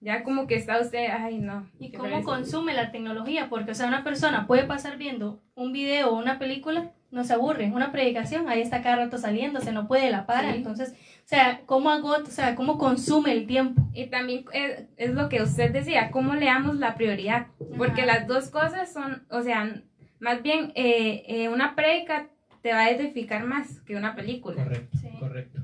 ya 0.00 0.22
como 0.22 0.46
que 0.46 0.54
está 0.54 0.80
usted, 0.80 1.08
ay 1.10 1.38
no. 1.38 1.68
¿Y 1.78 1.92
cómo 1.92 2.22
consume 2.22 2.72
la 2.74 2.90
tecnología? 2.92 3.48
Porque, 3.48 3.72
o 3.72 3.74
sea, 3.74 3.88
una 3.88 4.04
persona 4.04 4.46
puede 4.46 4.64
pasar 4.64 4.96
viendo 4.96 5.40
un 5.54 5.72
video 5.72 6.10
o 6.10 6.18
una 6.18 6.38
película, 6.38 6.92
no 7.10 7.24
se 7.24 7.32
aburre. 7.32 7.70
Una 7.72 7.90
predicación, 7.90 8.48
ahí 8.48 8.60
está 8.60 8.82
cada 8.82 8.96
rato 8.96 9.18
saliendo, 9.18 9.60
se 9.60 9.72
no 9.72 9.88
puede 9.88 10.10
la 10.10 10.26
para. 10.26 10.50
Sí. 10.52 10.58
Entonces, 10.58 10.92
o 10.92 11.28
sea, 11.28 11.62
¿cómo 11.66 11.90
agota, 11.90 12.28
o 12.28 12.32
sea, 12.32 12.54
cómo 12.54 12.78
consume 12.78 13.32
el 13.32 13.46
tiempo? 13.46 13.82
Y 13.94 14.06
también 14.06 14.44
es, 14.52 14.84
es 14.96 15.14
lo 15.14 15.28
que 15.28 15.42
usted 15.42 15.72
decía, 15.72 16.10
cómo 16.10 16.34
le 16.34 16.46
damos 16.46 16.76
la 16.76 16.94
prioridad. 16.94 17.46
Porque 17.76 18.02
Ajá. 18.02 18.18
las 18.18 18.26
dos 18.28 18.50
cosas 18.50 18.92
son, 18.92 19.24
o 19.30 19.42
sea, 19.42 19.82
más 20.20 20.42
bien 20.42 20.72
eh, 20.74 21.24
eh, 21.26 21.48
una 21.48 21.74
prédica 21.74 22.28
te 22.62 22.72
va 22.72 22.80
a 22.80 22.90
edificar 22.90 23.44
más 23.44 23.80
que 23.80 23.96
una 23.96 24.14
película. 24.14 24.62
Correcto, 24.62 24.98
Sí. 24.98 25.08
correcto. 25.18 25.57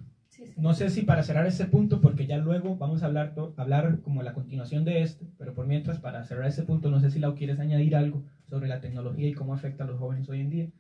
No 0.65 0.73
sé 0.73 0.89
si 0.89 1.03
para 1.03 1.23
cerrar 1.23 1.47
ese 1.47 1.67
punto, 1.67 2.01
porque 2.01 2.27
ya 2.27 2.39
luego 2.39 2.77
vamos 2.77 3.03
a 3.03 3.07
hablar, 3.07 3.35
hablar 3.59 4.01
como 4.01 4.23
la 4.23 4.33
continuación 4.33 4.83
de 4.87 5.03
este, 5.03 5.27
pero 5.37 5.53
por 5.53 5.67
mientras, 5.67 5.99
para 5.99 6.25
cerrar 6.25 6.47
ese 6.47 6.63
punto, 6.63 6.91
no 6.91 7.01
sé 7.01 7.11
si 7.11 7.19
Lau 7.19 7.35
quieres 7.35 7.59
añadir 7.59 7.95
algo 7.95 8.23
sobre 8.49 8.67
la 8.67 8.81
tecnología 8.81 9.29
y 9.29 9.35
cómo 9.35 9.53
afecta 9.53 9.85
a 9.85 9.87
los 9.87 9.99
jóvenes 9.99 10.27
hoy 10.31 10.41
en 10.41 10.49
día. 10.49 10.71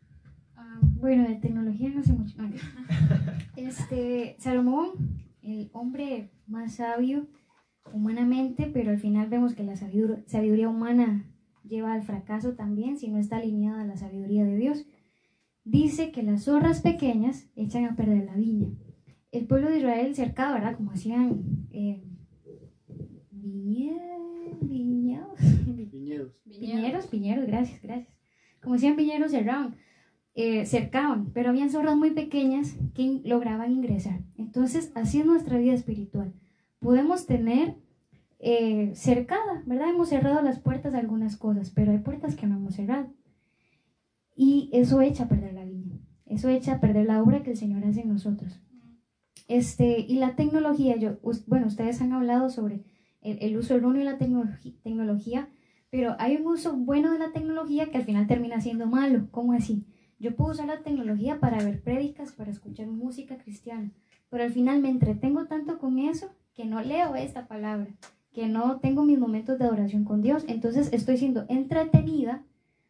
Ah, 0.56 0.80
bueno, 0.96 1.28
de 1.28 1.34
tecnología 1.36 1.90
no 1.90 2.02
sé 2.02 2.14
mucho. 2.14 2.34
No, 2.40 2.48
Este, 3.56 4.36
Salomón, 4.38 4.88
el 5.42 5.68
hombre 5.74 6.30
más 6.46 6.76
sabio 6.76 7.26
humanamente, 7.92 8.66
pero 8.72 8.90
al 8.90 8.98
final 8.98 9.28
vemos 9.28 9.52
que 9.52 9.64
la 9.64 9.74
sabidur- 9.74 10.22
sabiduría 10.26 10.68
humana 10.70 11.26
lleva 11.62 11.92
al 11.92 12.02
fracaso 12.02 12.54
también 12.54 12.96
si 12.96 13.08
no 13.08 13.18
está 13.18 13.36
alineada 13.36 13.82
a 13.82 13.84
la 13.84 13.96
sabiduría 13.96 14.44
de 14.44 14.56
Dios. 14.56 14.86
Dice 15.64 16.10
que 16.10 16.22
las 16.22 16.44
zorras 16.44 16.80
pequeñas 16.80 17.46
echan 17.54 17.84
a 17.84 17.96
perder 17.96 18.24
la 18.24 18.34
viña. 18.36 18.68
El 19.34 19.46
pueblo 19.46 19.68
de 19.68 19.78
Israel 19.78 20.14
cercado, 20.14 20.54
¿verdad? 20.54 20.76
Como 20.76 20.92
hacían 20.92 21.66
eh, 21.72 22.04
Viñedos. 23.32 24.60
Piñeros, 26.44 27.06
piñeros, 27.10 27.44
gracias, 27.44 27.82
gracias. 27.82 28.14
Como 28.62 28.76
decían 28.76 28.94
piñeros 28.94 29.32
cerraban, 29.32 29.74
eh, 30.36 30.64
cercaban, 30.66 31.32
pero 31.32 31.50
habían 31.50 31.68
zorras 31.68 31.96
muy 31.96 32.12
pequeñas 32.12 32.76
que 32.94 33.22
lograban 33.24 33.72
ingresar. 33.72 34.20
Entonces, 34.38 34.92
así 34.94 35.18
es 35.18 35.26
nuestra 35.26 35.58
vida 35.58 35.74
espiritual. 35.74 36.32
Podemos 36.78 37.26
tener 37.26 37.74
eh, 38.38 38.92
cercada, 38.94 39.64
¿verdad? 39.66 39.88
Hemos 39.88 40.10
cerrado 40.10 40.42
las 40.42 40.60
puertas 40.60 40.94
a 40.94 40.98
algunas 40.98 41.36
cosas, 41.36 41.70
pero 41.70 41.90
hay 41.90 41.98
puertas 41.98 42.36
que 42.36 42.46
no 42.46 42.56
hemos 42.56 42.76
cerrado. 42.76 43.12
Y 44.36 44.70
eso 44.72 45.00
echa 45.00 45.24
a 45.24 45.28
perder 45.28 45.54
la 45.54 45.64
viña. 45.64 45.98
Eso 46.24 46.48
echa 46.48 46.74
a 46.74 46.80
perder 46.80 47.06
la 47.06 47.20
obra 47.20 47.42
que 47.42 47.50
el 47.50 47.56
Señor 47.56 47.84
hace 47.84 48.02
en 48.02 48.10
nosotros. 48.10 48.60
Este, 49.46 50.00
y 50.00 50.16
la 50.16 50.36
tecnología, 50.36 50.96
yo, 50.96 51.18
bueno, 51.46 51.66
ustedes 51.66 52.00
han 52.00 52.12
hablado 52.12 52.48
sobre 52.48 52.84
el, 53.20 53.38
el 53.40 53.56
uso 53.56 53.74
erróneo 53.74 54.04
de 54.04 54.10
la 54.10 54.18
tecnología, 54.82 55.48
pero 55.90 56.16
hay 56.18 56.36
un 56.36 56.46
uso 56.46 56.74
bueno 56.74 57.12
de 57.12 57.18
la 57.18 57.32
tecnología 57.32 57.90
que 57.90 57.98
al 57.98 58.04
final 58.04 58.26
termina 58.26 58.60
siendo 58.60 58.86
malo. 58.86 59.28
¿Cómo 59.30 59.52
así? 59.52 59.86
Yo 60.18 60.34
puedo 60.34 60.52
usar 60.52 60.66
la 60.66 60.82
tecnología 60.82 61.38
para 61.38 61.62
ver 61.62 61.82
prédicas, 61.82 62.32
para 62.32 62.50
escuchar 62.50 62.86
música 62.86 63.36
cristiana, 63.36 63.92
pero 64.30 64.44
al 64.44 64.50
final 64.50 64.80
me 64.80 64.88
entretengo 64.88 65.46
tanto 65.46 65.78
con 65.78 65.98
eso 65.98 66.30
que 66.54 66.64
no 66.64 66.80
leo 66.80 67.14
esta 67.14 67.46
palabra, 67.46 67.88
que 68.32 68.46
no 68.46 68.80
tengo 68.80 69.04
mis 69.04 69.18
momentos 69.18 69.58
de 69.58 69.66
adoración 69.66 70.04
con 70.04 70.22
Dios. 70.22 70.44
Entonces 70.48 70.92
estoy 70.92 71.18
siendo 71.18 71.44
entretenida, 71.48 72.42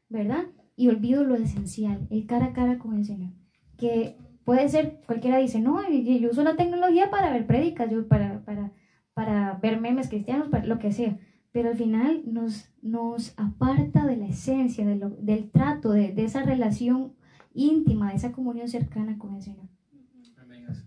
¿verdad? 0.08 0.44
Y 0.76 0.88
olvido 0.88 1.24
lo 1.24 1.34
esencial, 1.34 2.06
el 2.10 2.26
cara 2.26 2.46
a 2.46 2.52
cara 2.52 2.78
con 2.78 2.94
el 2.96 3.04
Señor. 3.04 3.32
Que 3.76 4.16
puede 4.44 4.68
ser, 4.68 5.00
cualquiera 5.06 5.38
dice, 5.38 5.60
no, 5.60 5.80
yo 5.90 6.18
yo 6.18 6.30
uso 6.30 6.42
la 6.42 6.56
tecnología 6.56 7.10
para 7.10 7.32
ver 7.32 7.46
prédicas, 7.46 7.90
yo 7.90 8.06
para, 8.08 8.40
para, 8.44 8.70
para 9.14 9.54
ver 9.62 9.80
memes 9.80 10.08
cristianos, 10.08 10.48
para 10.48 10.64
lo 10.66 10.78
que 10.78 10.92
sea 10.92 11.16
pero 11.52 11.68
al 11.70 11.76
final 11.76 12.22
nos, 12.26 12.68
nos 12.82 13.32
aparta 13.38 14.04
de 14.06 14.16
la 14.16 14.26
esencia, 14.26 14.84
de 14.84 14.96
lo- 14.96 15.10
del 15.10 15.52
trato, 15.52 15.92
de, 15.92 16.10
de 16.12 16.24
esa 16.24 16.42
relación 16.42 17.12
íntima, 17.54 18.10
de 18.10 18.16
esa 18.16 18.32
comunión 18.32 18.66
cercana 18.68 19.16
con 19.18 19.36
el 19.36 19.42
Señor. 19.42 19.66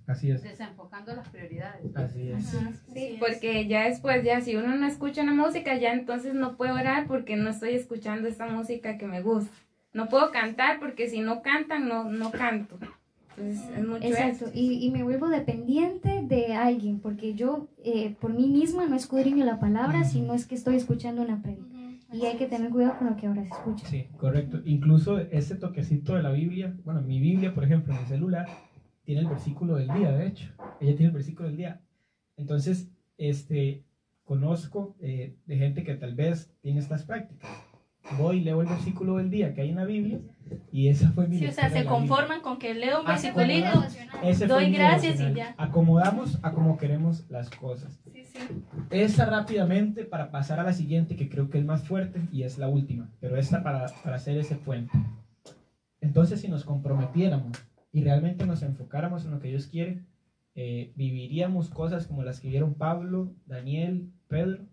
Así 0.07 0.29
es. 0.31 0.43
Desenfocando 0.43 1.15
las 1.15 1.29
prioridades. 1.29 1.95
Así 1.95 2.31
es. 2.31 2.53
Ajá, 2.55 2.71
Sí, 2.93 3.05
es. 3.13 3.19
porque 3.19 3.67
ya 3.67 3.85
después, 3.87 4.23
ya 4.25 4.41
si 4.41 4.57
uno 4.57 4.75
no 4.75 4.85
escucha 4.87 5.21
una 5.23 5.33
música, 5.33 5.77
ya 5.77 5.93
entonces 5.93 6.33
no 6.33 6.57
puedo 6.57 6.73
orar 6.75 7.07
porque 7.07 7.37
no 7.37 7.49
estoy 7.49 7.73
escuchando 7.75 8.27
esta 8.27 8.47
música 8.47 8.97
que 8.97 9.07
me 9.07 9.21
gusta. 9.21 9.51
No 9.93 10.09
puedo 10.09 10.31
cantar 10.31 10.79
porque 10.81 11.09
si 11.09 11.21
no 11.21 11.41
cantan, 11.41 11.87
no, 11.87 12.03
no 12.05 12.31
canto. 12.31 12.77
Entonces 13.37 13.69
es 13.77 13.87
mucho 13.87 14.07
Exacto, 14.07 14.45
y, 14.53 14.85
y 14.85 14.89
me 14.89 15.03
vuelvo 15.03 15.29
dependiente 15.29 16.23
de 16.23 16.55
alguien, 16.55 16.99
porque 16.99 17.35
yo 17.35 17.67
eh, 17.83 18.15
por 18.19 18.33
mí 18.33 18.47
misma 18.47 18.87
no 18.87 18.95
escudriño 18.95 19.45
la 19.45 19.59
palabra, 19.59 20.03
sino 20.05 20.33
es 20.33 20.47
que 20.47 20.55
estoy 20.55 20.75
escuchando 20.75 21.21
una 21.21 21.41
prédica. 21.41 21.65
Y 22.11 22.25
hay 22.25 22.37
que 22.37 22.47
tener 22.47 22.71
cuidado 22.71 22.97
con 22.97 23.09
lo 23.09 23.17
que 23.17 23.27
ahora 23.27 23.43
se 23.43 23.49
escucha. 23.49 23.85
Sí, 23.87 24.07
correcto. 24.17 24.61
Incluso 24.65 25.19
ese 25.19 25.55
toquecito 25.55 26.15
de 26.15 26.23
la 26.23 26.31
Biblia, 26.31 26.75
bueno, 26.85 27.01
mi 27.01 27.19
Biblia, 27.19 27.53
por 27.53 27.65
ejemplo, 27.65 27.93
en 27.93 27.99
el 27.99 28.07
celular, 28.07 28.47
tiene 29.03 29.21
el 29.21 29.27
versículo 29.27 29.75
del 29.75 29.89
día, 29.89 30.11
de 30.13 30.27
hecho. 30.27 30.49
Ella 30.79 30.95
tiene 30.95 31.07
el 31.07 31.11
versículo 31.11 31.49
del 31.49 31.57
día. 31.57 31.81
Entonces, 32.37 32.89
este, 33.17 33.83
conozco 34.23 34.95
eh, 35.01 35.35
de 35.45 35.57
gente 35.57 35.83
que 35.83 35.95
tal 35.95 36.15
vez 36.15 36.49
tiene 36.61 36.79
estas 36.79 37.03
prácticas. 37.03 37.49
Voy 38.11 38.37
y 38.37 38.41
leo 38.41 38.61
el 38.61 38.67
versículo 38.67 39.17
del 39.17 39.29
día 39.29 39.53
que 39.53 39.61
hay 39.61 39.69
en 39.69 39.75
la 39.75 39.85
Biblia 39.85 40.19
y 40.71 40.87
esa 40.87 41.09
fue 41.11 41.27
mi 41.27 41.39
Sí, 41.39 41.45
o 41.45 41.51
sea, 41.51 41.69
se 41.69 41.85
conforman 41.85 42.41
con 42.41 42.57
que 42.57 42.73
leo 42.73 43.01
un 43.01 43.07
Ah, 43.07 43.17
fue 43.17 44.47
doy 44.47 44.71
gracias 44.71 45.19
y 45.19 45.33
ya. 45.33 45.55
Acomodamos 45.57 46.39
a 46.41 46.51
como 46.51 46.77
queremos 46.77 47.29
las 47.29 47.49
cosas. 47.49 47.99
Sí, 48.13 48.23
sí. 48.25 48.39
Esta 48.89 49.25
rápidamente 49.25 50.05
para 50.05 50.31
pasar 50.31 50.59
a 50.59 50.63
la 50.63 50.73
siguiente 50.73 51.15
que 51.15 51.29
creo 51.29 51.49
que 51.49 51.57
es 51.57 51.65
más 51.65 51.83
fuerte 51.83 52.21
y 52.31 52.43
es 52.43 52.57
la 52.57 52.67
última, 52.67 53.09
pero 53.19 53.37
esta 53.37 53.63
para, 53.63 53.87
para 54.03 54.15
hacer 54.15 54.37
ese 54.37 54.55
puente. 54.55 54.97
Entonces 55.99 56.41
si 56.41 56.47
nos 56.47 56.63
comprometiéramos 56.63 57.57
y 57.91 58.03
realmente 58.03 58.45
nos 58.45 58.61
enfocáramos 58.63 59.25
en 59.25 59.31
lo 59.31 59.39
que 59.39 59.49
Dios 59.49 59.67
quiere, 59.67 60.03
eh, 60.55 60.91
viviríamos 60.95 61.69
cosas 61.69 62.07
como 62.07 62.23
las 62.23 62.39
que 62.39 62.47
vieron 62.49 62.73
Pablo, 62.73 63.33
Daniel, 63.45 64.11
Pedro. 64.27 64.65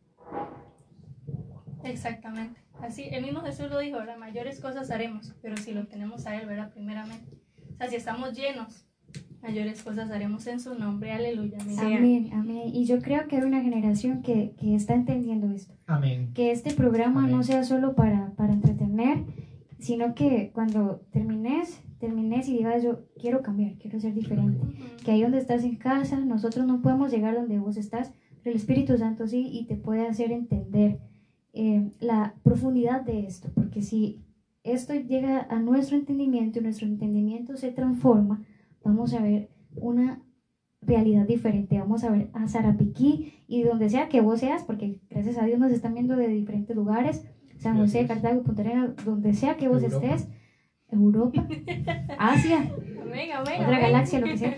Exactamente. 1.85 2.64
Así, 2.81 3.05
el 3.11 3.25
mismo 3.25 3.41
Jesús 3.41 3.71
lo 3.71 3.79
dijo, 3.79 4.03
las 4.03 4.19
mayores 4.19 4.61
cosas 4.61 4.91
haremos, 4.91 5.35
pero 5.41 5.57
si 5.57 5.73
lo 5.73 5.87
tenemos 5.87 6.27
a 6.27 6.41
Él, 6.41 6.47
¿verdad? 6.47 6.73
Primeramente. 6.73 7.39
O 7.73 7.77
sea, 7.77 7.89
si 7.89 7.97
estamos 7.97 8.35
llenos, 8.35 8.87
mayores 9.43 9.83
cosas 9.83 10.11
haremos 10.11 10.47
en 10.47 10.59
su 10.61 10.75
nombre. 10.75 11.13
Aleluya. 11.13 11.59
amén. 11.79 12.31
Amén. 12.33 12.71
Y 12.73 12.87
yo 12.87 13.01
creo 13.01 13.29
que 13.29 13.37
hay 13.37 13.43
una 13.43 13.63
generación 13.63 14.23
que, 14.23 14.55
que 14.59 14.75
está 14.75 14.95
entendiendo 14.95 15.51
esto. 15.51 15.75
Amén. 15.87 16.33
que 16.35 16.51
este 16.51 16.73
programa 16.73 17.21
Amén. 17.21 17.37
no 17.37 17.43
sea 17.43 17.63
solo 17.63 17.95
para, 17.95 18.33
para 18.37 18.55
entretener, 18.55 19.25
sino 19.79 20.15
que 20.15 20.51
cuando 20.55 21.03
termines, 21.13 21.83
termines 21.99 22.49
y 22.49 22.57
digas 22.57 22.83
yo 22.83 23.07
quiero 23.21 23.43
cambiar, 23.43 23.75
quiero 23.75 24.01
ser 24.01 24.15
diferente. 24.15 24.67
Que 25.05 25.13
ahí 25.13 25.23
donde 25.23 25.39
estás 25.39 25.63
en 25.63 25.77
casa, 25.77 26.21
nosotros 26.21 26.67
no 26.67 26.81
podemos 26.81 27.13
llegar 27.13 27.35
donde 27.35 27.59
vos 27.59 27.77
estás, 27.77 28.13
pero 28.43 28.55
el 28.55 28.57
Espíritu 28.57 28.97
Santo 28.97 29.27
sí 29.27 29.49
y 29.53 29.67
te 29.67 29.77
puede 29.77 30.07
hacer 30.07 30.33
entender 30.33 31.01
eh, 31.55 31.91
la 32.01 32.35
profundidad 32.43 33.03
de 33.03 33.27
esto, 33.27 33.49
porque 33.55 33.81
si 33.81 34.21
esto 34.65 34.93
llega 34.95 35.47
a 35.49 35.61
nuestro 35.61 35.97
entendimiento 35.97 36.59
y 36.59 36.63
nuestro 36.63 36.87
entendimiento 36.87 37.57
se 37.57 37.71
transforma, 37.71 38.43
vamos 38.83 39.15
a 39.15 39.23
ver 39.23 39.51
una 39.77 40.21
realidad 40.83 41.27
diferente. 41.27 41.79
Vamos 41.79 42.05
a 42.05 42.11
ver 42.11 42.29
a 42.33 42.49
Sarapiquí 42.49 43.33
y 43.47 43.63
donde 43.63 43.89
sea 43.89 44.09
que 44.09 44.21
vos 44.21 44.41
seas, 44.41 44.65
porque 44.65 45.01
gracias 45.09 45.39
a 45.39 45.45
Dios 45.45 45.59
nos 45.59 45.71
están 45.73 45.95
viendo 45.95 46.17
de 46.17 46.29
diferentes 46.29 46.75
lugares, 46.75 47.25
San 47.59 47.77
José, 47.79 48.01
es. 48.01 48.09
Cartago, 48.09 48.43
Punta 48.43 48.63
Arenas, 48.63 48.91
donde 49.05 49.33
sea 49.35 49.57
que 49.57 49.69
vos 49.69 49.83
Europa. 49.83 50.07
estés, 50.15 50.29
Europa, 50.91 51.47
Asia, 52.19 52.59
Amén, 53.03 53.31
amén, 53.33 53.55
otra 53.63 53.67
amén. 53.67 53.81
galaxia, 53.81 54.21
lo 54.21 54.27
que 54.27 54.39
sea, 54.39 54.57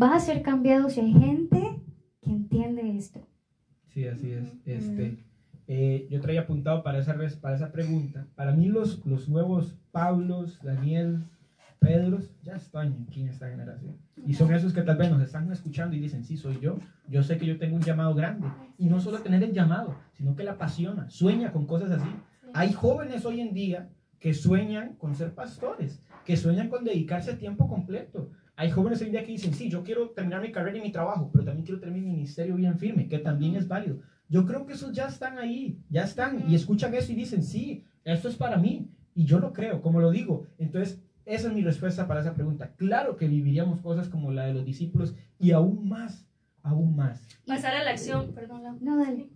va 0.00 0.14
a 0.14 0.20
ser 0.20 0.42
cambiado 0.42 0.88
si 0.90 1.00
hay 1.00 1.12
gente 1.12 1.80
que 2.22 2.30
entiende 2.30 2.96
esto. 2.96 3.20
Sí, 3.88 4.06
así 4.06 4.32
es. 4.32 4.52
Este, 4.64 5.18
eh, 5.70 6.08
yo 6.10 6.20
traía 6.22 6.40
apuntado 6.40 6.82
para 6.82 6.98
esa, 6.98 7.14
para 7.42 7.54
esa 7.54 7.70
pregunta. 7.70 8.26
Para 8.34 8.52
mí 8.52 8.68
los, 8.68 9.04
los 9.04 9.28
nuevos 9.28 9.76
Pablos, 9.92 10.58
Daniel, 10.62 11.24
Pedros, 11.78 12.34
ya 12.42 12.56
están 12.56 13.06
aquí 13.06 13.20
en 13.20 13.28
esta 13.28 13.50
generación. 13.50 13.96
Y 14.26 14.32
son 14.32 14.52
esos 14.52 14.72
que 14.72 14.80
tal 14.80 14.96
vez 14.96 15.10
nos 15.10 15.22
están 15.22 15.52
escuchando 15.52 15.94
y 15.94 16.00
dicen, 16.00 16.24
sí, 16.24 16.38
soy 16.38 16.58
yo. 16.58 16.78
Yo 17.06 17.22
sé 17.22 17.36
que 17.36 17.44
yo 17.44 17.58
tengo 17.58 17.76
un 17.76 17.82
llamado 17.82 18.14
grande. 18.14 18.48
Y 18.78 18.86
no 18.86 18.98
solo 18.98 19.18
tener 19.18 19.42
el 19.42 19.52
llamado, 19.52 19.94
sino 20.14 20.34
que 20.34 20.42
la 20.42 20.52
apasiona, 20.52 21.08
sueña 21.10 21.52
con 21.52 21.66
cosas 21.66 21.90
así. 21.90 22.08
Hay 22.54 22.72
jóvenes 22.72 23.26
hoy 23.26 23.42
en 23.42 23.52
día 23.52 23.90
que 24.18 24.32
sueñan 24.32 24.94
con 24.94 25.14
ser 25.14 25.34
pastores, 25.34 26.02
que 26.24 26.38
sueñan 26.38 26.70
con 26.70 26.82
dedicarse 26.82 27.32
a 27.32 27.38
tiempo 27.38 27.68
completo. 27.68 28.30
Hay 28.56 28.70
jóvenes 28.70 29.00
hoy 29.02 29.08
en 29.08 29.12
día 29.12 29.24
que 29.24 29.32
dicen, 29.32 29.52
sí, 29.52 29.68
yo 29.68 29.84
quiero 29.84 30.08
terminar 30.10 30.40
mi 30.40 30.50
carrera 30.50 30.78
y 30.78 30.80
mi 30.80 30.92
trabajo, 30.92 31.28
pero 31.30 31.44
también 31.44 31.66
quiero 31.66 31.78
tener 31.78 31.94
mi 31.94 32.00
ministerio 32.00 32.56
bien 32.56 32.78
firme, 32.78 33.06
que 33.06 33.18
también 33.18 33.54
es 33.54 33.68
válido. 33.68 33.98
Yo 34.28 34.46
creo 34.46 34.66
que 34.66 34.74
esos 34.74 34.92
ya 34.92 35.06
están 35.06 35.38
ahí, 35.38 35.78
ya 35.88 36.02
están, 36.04 36.50
y 36.50 36.54
escuchan 36.54 36.94
eso 36.94 37.12
y 37.12 37.14
dicen, 37.14 37.42
sí, 37.42 37.84
esto 38.04 38.28
es 38.28 38.36
para 38.36 38.58
mí. 38.58 38.88
Y 39.14 39.24
yo 39.24 39.38
lo 39.38 39.52
creo, 39.52 39.82
como 39.82 40.00
lo 40.00 40.10
digo. 40.10 40.46
Entonces, 40.58 41.00
esa 41.24 41.48
es 41.48 41.54
mi 41.54 41.62
respuesta 41.62 42.06
para 42.06 42.20
esa 42.20 42.34
pregunta. 42.34 42.72
Claro 42.76 43.16
que 43.16 43.26
viviríamos 43.26 43.80
cosas 43.80 44.08
como 44.08 44.32
la 44.32 44.46
de 44.46 44.54
los 44.54 44.64
discípulos 44.64 45.14
y 45.38 45.52
aún 45.52 45.88
más, 45.88 46.26
aún 46.62 46.96
más. 46.96 47.26
Pasar 47.46 47.74
a 47.74 47.82
la 47.82 47.90
acción, 47.90 48.32
perdón. 48.32 48.78
No, 48.80 48.96
dale. 48.96 49.28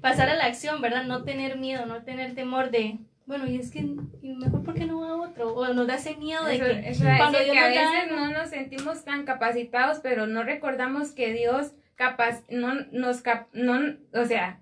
Pasar 0.00 0.28
a 0.28 0.36
la 0.36 0.46
acción, 0.46 0.80
¿verdad? 0.80 1.04
No 1.04 1.22
tener 1.22 1.58
miedo, 1.58 1.86
no 1.86 2.02
tener 2.02 2.34
temor 2.34 2.70
de, 2.70 2.98
bueno, 3.26 3.46
y 3.46 3.56
es 3.56 3.70
que 3.70 3.80
y 4.22 4.34
mejor 4.34 4.62
porque 4.64 4.86
no 4.86 5.00
va 5.00 5.16
otro, 5.16 5.54
o 5.54 5.72
nos 5.72 5.86
da 5.86 5.94
ese 5.94 6.16
miedo 6.16 6.44
de 6.44 6.56
Eso, 6.56 6.64
que 6.64 6.88
eso 6.88 7.04
cuando 7.04 7.38
decir 7.38 7.52
Dios 7.52 7.68
que 7.68 7.78
a 7.78 7.90
veces 7.90 8.10
no 8.10 8.30
nos 8.30 8.50
sentimos 8.50 9.04
tan 9.04 9.24
capacitados, 9.24 10.00
pero 10.00 10.26
no 10.26 10.42
recordamos 10.42 11.12
que 11.12 11.32
Dios 11.32 11.72
capaz, 12.00 12.42
no 12.48 12.74
nos 12.92 13.20
cap, 13.20 13.48
no, 13.52 13.78
o 14.14 14.24
sea, 14.24 14.58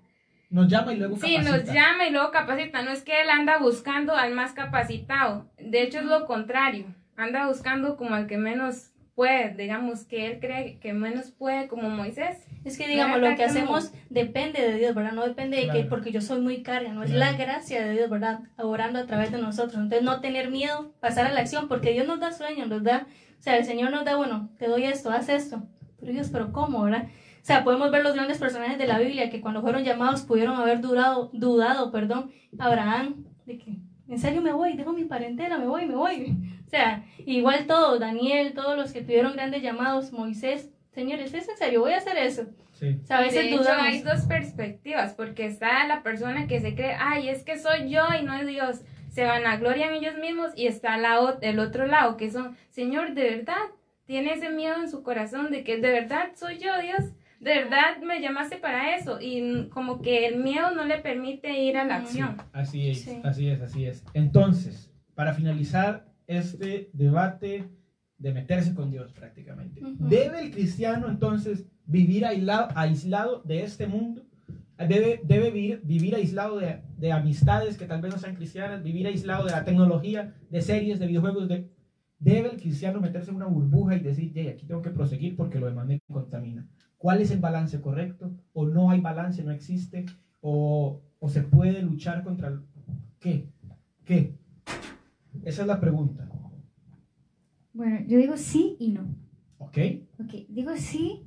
Nos 0.49 0.67
llama 0.67 0.91
y 0.93 0.97
luego 0.97 1.15
sí, 1.15 1.37
nos 1.37 1.45
capacita. 1.47 1.73
llama 1.73 2.05
y 2.07 2.11
luego 2.11 2.31
capacita. 2.31 2.81
No 2.81 2.91
es 2.91 3.01
que 3.03 3.21
él 3.21 3.29
anda 3.29 3.59
buscando 3.59 4.13
al 4.15 4.33
más 4.33 4.51
capacitado. 4.51 5.49
De 5.57 5.81
hecho 5.83 5.99
es 5.99 6.05
lo 6.05 6.25
contrario. 6.25 6.85
Anda 7.15 7.47
buscando 7.47 7.95
como 7.95 8.15
al 8.15 8.27
que 8.27 8.37
menos 8.37 8.91
puede, 9.15 9.53
digamos 9.55 10.05
que 10.05 10.25
él 10.27 10.39
cree 10.39 10.79
que 10.79 10.91
menos 10.93 11.31
puede, 11.31 11.67
como 11.67 11.89
Moisés. 11.89 12.45
Es 12.65 12.77
que 12.77 12.87
digamos, 12.87 13.17
¿Verdad? 13.21 13.31
lo 13.31 13.37
que 13.37 13.43
Como- 13.47 13.53
hacemos 13.77 13.93
depende 14.09 14.61
de 14.61 14.75
Dios, 14.77 14.93
¿verdad? 14.95 15.11
No 15.13 15.25
depende 15.27 15.57
de 15.57 15.69
que 15.69 15.83
porque 15.85 16.11
yo 16.11 16.19
soy 16.21 16.41
muy 16.41 16.61
carga, 16.63 16.91
no 16.93 17.03
es 17.03 17.11
Claro. 17.11 17.31
la 17.37 17.37
gracia 17.37 17.85
de 17.85 17.93
Dios, 17.93 18.09
¿verdad? 18.09 18.39
Orando 18.57 18.99
a 18.99 19.05
través 19.05 19.31
de 19.31 19.37
nosotros. 19.41 19.75
Entonces, 19.75 20.03
no 20.03 20.19
tener 20.19 20.49
miedo, 20.51 20.93
pasar 20.99 21.25
a 21.25 21.31
la 21.31 21.39
acción, 21.41 21.67
porque 21.69 21.91
Dios 21.93 22.05
nos 22.07 22.19
da 22.19 22.31
sueños, 22.33 22.67
nos 22.67 22.83
da, 22.83 23.07
o 23.39 23.41
sea, 23.41 23.55
el 23.57 23.63
Señor 23.65 23.91
nos 23.91 24.03
da, 24.03 24.15
bueno, 24.17 24.49
te 24.57 24.67
doy 24.67 24.83
esto, 24.85 25.09
haz 25.11 25.29
esto. 25.29 25.63
Pero 25.99 26.13
Dios, 26.13 26.29
pero 26.31 26.51
¿cómo, 26.53 26.81
verdad? 26.83 27.07
O 27.49 27.51
sea, 27.51 27.63
podemos 27.63 27.89
ver 27.89 28.03
los 28.03 28.13
grandes 28.13 28.37
personajes 28.37 28.77
de 28.77 28.85
la 28.85 28.99
Biblia 28.99 29.31
que 29.31 29.41
cuando 29.41 29.63
fueron 29.63 29.83
llamados 29.83 30.21
pudieron 30.21 30.55
haber 30.57 30.81
durado, 30.81 31.31
dudado, 31.33 31.91
perdón, 31.91 32.31
Abraham, 32.59 33.25
de 33.47 33.57
que, 33.57 33.77
en 34.07 34.19
serio 34.19 34.43
me 34.43 34.53
voy, 34.53 34.77
dejo 34.77 34.93
mi 34.93 35.05
parentela, 35.05 35.57
me 35.57 35.65
voy, 35.65 35.87
me 35.87 35.95
voy. 35.95 36.37
O 36.67 36.69
sea, 36.69 37.03
igual 37.25 37.65
todos, 37.65 37.99
Daniel, 37.99 38.53
todos 38.53 38.77
los 38.77 38.91
que 38.91 39.01
tuvieron 39.01 39.33
grandes 39.33 39.63
llamados, 39.63 40.11
Moisés, 40.11 40.69
señores, 40.93 41.33
¿es 41.33 41.49
en 41.49 41.57
serio? 41.57 41.81
Voy 41.81 41.93
a 41.93 41.97
hacer 41.97 42.17
eso. 42.17 42.43
Sí. 42.73 42.99
O 43.01 43.07
sea, 43.07 43.17
a 43.17 43.21
veces 43.21 43.45
de 43.45 43.49
hecho, 43.49 43.63
dudamos. 43.63 43.83
hay 43.83 44.01
dos 44.03 44.21
perspectivas, 44.27 45.15
porque 45.15 45.47
está 45.47 45.87
la 45.87 46.03
persona 46.03 46.45
que 46.45 46.61
se 46.61 46.75
cree, 46.75 46.93
ay, 46.99 47.29
es 47.29 47.41
que 47.41 47.57
soy 47.57 47.89
yo 47.89 48.03
y 48.13 48.23
no 48.23 48.35
es 48.35 48.45
Dios. 48.45 48.81
Se 49.09 49.25
van 49.25 49.47
a 49.47 49.57
gloria 49.57 49.87
en 49.87 49.95
ellos 49.95 50.19
mismos 50.19 50.51
y 50.55 50.67
está 50.67 50.97
la, 50.97 51.39
el 51.41 51.57
otro 51.57 51.87
lado, 51.87 52.15
que 52.15 52.29
son, 52.29 52.55
Señor, 52.69 53.15
de 53.15 53.37
verdad, 53.37 53.73
tiene 54.05 54.33
ese 54.33 54.51
miedo 54.51 54.75
en 54.75 54.91
su 54.91 55.01
corazón 55.01 55.49
de 55.49 55.63
que 55.63 55.77
de 55.77 55.91
verdad 55.91 56.33
soy 56.35 56.59
yo, 56.59 56.79
Dios. 56.83 57.13
De 57.39 57.51
verdad 57.55 57.97
me 58.03 58.21
llamaste 58.21 58.57
para 58.57 58.95
eso. 58.95 59.19
Y 59.21 59.67
como 59.69 60.01
que 60.01 60.27
el 60.27 60.37
miedo 60.43 60.71
no 60.75 60.85
le 60.85 60.97
permite 60.99 61.57
ir 61.63 61.77
a 61.77 61.85
la 61.85 61.97
acción. 61.97 62.37
Así 62.51 62.89
es, 62.89 63.01
Sí. 63.01 63.21
así 63.23 63.47
es, 63.49 63.61
así 63.61 63.85
es. 63.85 64.03
Entonces, 64.13 64.91
para 65.15 65.33
finalizar 65.33 66.05
este 66.27 66.89
debate 66.93 67.69
de 68.17 68.33
meterse 68.33 68.73
con 68.75 68.91
Dios 68.91 69.13
prácticamente, 69.13 69.81
Ujú. 69.81 70.07
¿debe 70.09 70.41
el 70.41 70.51
cristiano 70.51 71.07
entonces 71.09 71.65
vivir 71.85 72.25
aislado, 72.25 72.67
aislado 72.75 73.41
de 73.43 73.63
este 73.63 73.87
mundo? 73.87 74.25
¿Debe, 74.77 75.21
debe 75.23 75.51
vivir, 75.51 75.81
vivir 75.83 76.15
aislado 76.15 76.57
de, 76.57 76.81
de 76.97 77.11
amistades 77.11 77.77
que 77.77 77.85
tal 77.85 78.01
vez 78.01 78.13
no 78.13 78.19
sean 78.19 78.35
cristianas? 78.35 78.81
¿Vivir 78.83 79.07
aislado 79.07 79.45
de 79.45 79.51
la 79.51 79.65
tecnología, 79.65 80.33
de 80.49 80.61
series, 80.61 80.99
de 80.99 81.07
videojuegos? 81.07 81.47
De... 81.49 81.69
¿Debe 82.17 82.49
el 82.51 82.57
cristiano 82.61 82.99
meterse 82.99 83.29
en 83.31 83.37
una 83.37 83.45
burbuja 83.45 83.95
y 83.95 83.99
decir, 83.99 84.31
"Yey, 84.33 84.47
aquí 84.49 84.65
tengo 84.65 84.81
que 84.81 84.89
proseguir 84.89 85.35
porque 85.37 85.59
lo 85.59 85.67
demás 85.67 85.85
me 85.87 85.99
contamina? 86.09 86.65
¿Cuál 86.99 87.21
es 87.21 87.31
el 87.31 87.39
balance 87.39 87.81
correcto? 87.81 88.31
¿O 88.53 88.67
no 88.67 88.91
hay 88.91 89.01
balance, 89.01 89.43
no 89.43 89.51
existe? 89.51 90.05
¿O, 90.41 91.01
o 91.19 91.29
se 91.29 91.41
puede 91.41 91.81
luchar 91.81 92.23
contra... 92.23 92.49
el- 92.49 92.61
¿Qué? 93.19 93.49
¿Qué? 94.05 94.37
Esa 95.43 95.61
es 95.63 95.67
la 95.67 95.79
pregunta. 95.79 96.29
Bueno, 97.73 97.99
yo 98.07 98.17
digo 98.17 98.37
sí 98.37 98.75
y 98.79 98.91
no. 98.91 99.15
¿Ok? 99.57 99.77
Ok, 100.19 100.33
digo 100.49 100.71
sí, 100.75 101.23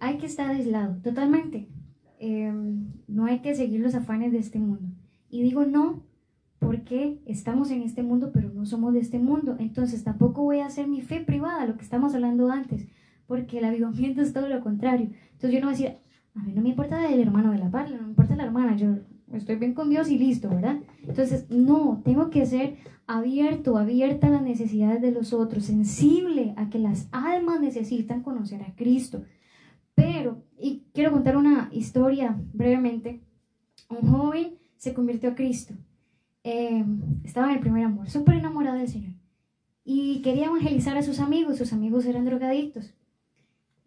hay 0.00 0.18
que 0.18 0.26
estar 0.26 0.50
aislado, 0.50 0.96
totalmente. 1.02 1.68
Eh, 2.18 2.52
no 3.08 3.26
hay 3.26 3.40
que 3.40 3.54
seguir 3.54 3.80
los 3.80 3.94
afanes 3.94 4.32
de 4.32 4.38
este 4.38 4.58
mundo. 4.58 4.88
Y 5.28 5.42
digo 5.42 5.64
no, 5.66 6.04
porque 6.58 7.20
estamos 7.26 7.70
en 7.70 7.82
este 7.82 8.02
mundo, 8.02 8.30
pero 8.32 8.50
no 8.50 8.64
somos 8.64 8.94
de 8.94 9.00
este 9.00 9.18
mundo. 9.18 9.56
Entonces 9.58 10.04
tampoco 10.04 10.42
voy 10.42 10.60
a 10.60 10.66
hacer 10.66 10.86
mi 10.88 11.00
fe 11.02 11.20
privada, 11.20 11.66
lo 11.66 11.76
que 11.76 11.82
estamos 11.84 12.14
hablando 12.14 12.50
antes, 12.50 12.86
porque 13.32 13.60
el 13.60 13.64
avivamiento 13.64 14.20
es 14.20 14.34
todo 14.34 14.46
lo 14.46 14.60
contrario. 14.60 15.08
Entonces 15.32 15.52
yo 15.52 15.60
no 15.64 15.72
voy 15.72 15.86
a 15.86 16.42
mí 16.42 16.52
no 16.52 16.60
me 16.60 16.68
importa 16.68 17.08
el 17.08 17.18
hermano 17.18 17.52
de 17.52 17.58
la 17.58 17.70
par, 17.70 17.90
no 17.90 18.02
me 18.02 18.08
importa 18.10 18.36
la 18.36 18.44
hermana, 18.44 18.76
yo 18.76 18.88
estoy 19.32 19.56
bien 19.56 19.72
con 19.72 19.88
Dios 19.88 20.10
y 20.10 20.18
listo, 20.18 20.50
¿verdad? 20.50 20.80
Entonces, 21.06 21.46
no, 21.48 22.02
tengo 22.04 22.28
que 22.28 22.44
ser 22.44 22.76
abierto, 23.06 23.78
abierta 23.78 24.26
a 24.26 24.30
las 24.30 24.42
necesidades 24.42 25.00
de 25.00 25.12
los 25.12 25.32
otros, 25.32 25.64
sensible 25.64 26.52
a 26.58 26.68
que 26.68 26.78
las 26.78 27.08
almas 27.10 27.58
necesitan 27.58 28.22
conocer 28.22 28.62
a 28.62 28.74
Cristo. 28.74 29.24
Pero, 29.94 30.42
y 30.58 30.82
quiero 30.92 31.10
contar 31.10 31.38
una 31.38 31.70
historia 31.72 32.38
brevemente, 32.52 33.22
un 33.88 34.10
joven 34.10 34.58
se 34.76 34.92
convirtió 34.92 35.30
a 35.30 35.34
Cristo, 35.34 35.74
Eh, 36.44 36.84
estaba 37.24 37.46
en 37.48 37.54
el 37.54 37.60
primer 37.60 37.84
amor, 37.84 38.10
súper 38.10 38.34
enamorado 38.34 38.76
del 38.76 38.88
Señor, 38.88 39.14
y 39.84 40.22
quería 40.22 40.46
evangelizar 40.46 40.96
a 40.96 41.02
sus 41.02 41.18
amigos, 41.20 41.58
sus 41.58 41.72
amigos 41.72 42.04
eran 42.04 42.24
drogadictos. 42.24 42.92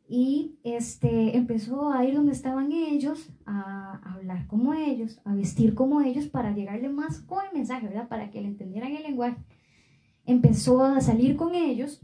Y 0.07 0.59
este, 0.63 1.35
empezó 1.35 1.89
a 1.91 2.05
ir 2.05 2.13
donde 2.15 2.31
estaban 2.31 2.71
ellos, 2.71 3.31
a 3.47 4.13
hablar 4.13 4.45
como 4.47 4.73
ellos, 4.73 5.19
a 5.25 5.33
vestir 5.33 5.73
como 5.73 6.01
ellos 6.01 6.27
para 6.27 6.53
llegarle 6.53 6.89
más 6.89 7.19
con 7.21 7.43
el 7.45 7.53
mensaje, 7.53 7.87
¿verdad? 7.87 8.07
Para 8.07 8.29
que 8.29 8.41
le 8.41 8.47
entendieran 8.47 8.91
el 8.91 9.03
lenguaje. 9.03 9.37
Empezó 10.25 10.83
a 10.83 11.01
salir 11.01 11.35
con 11.35 11.55
ellos 11.55 12.01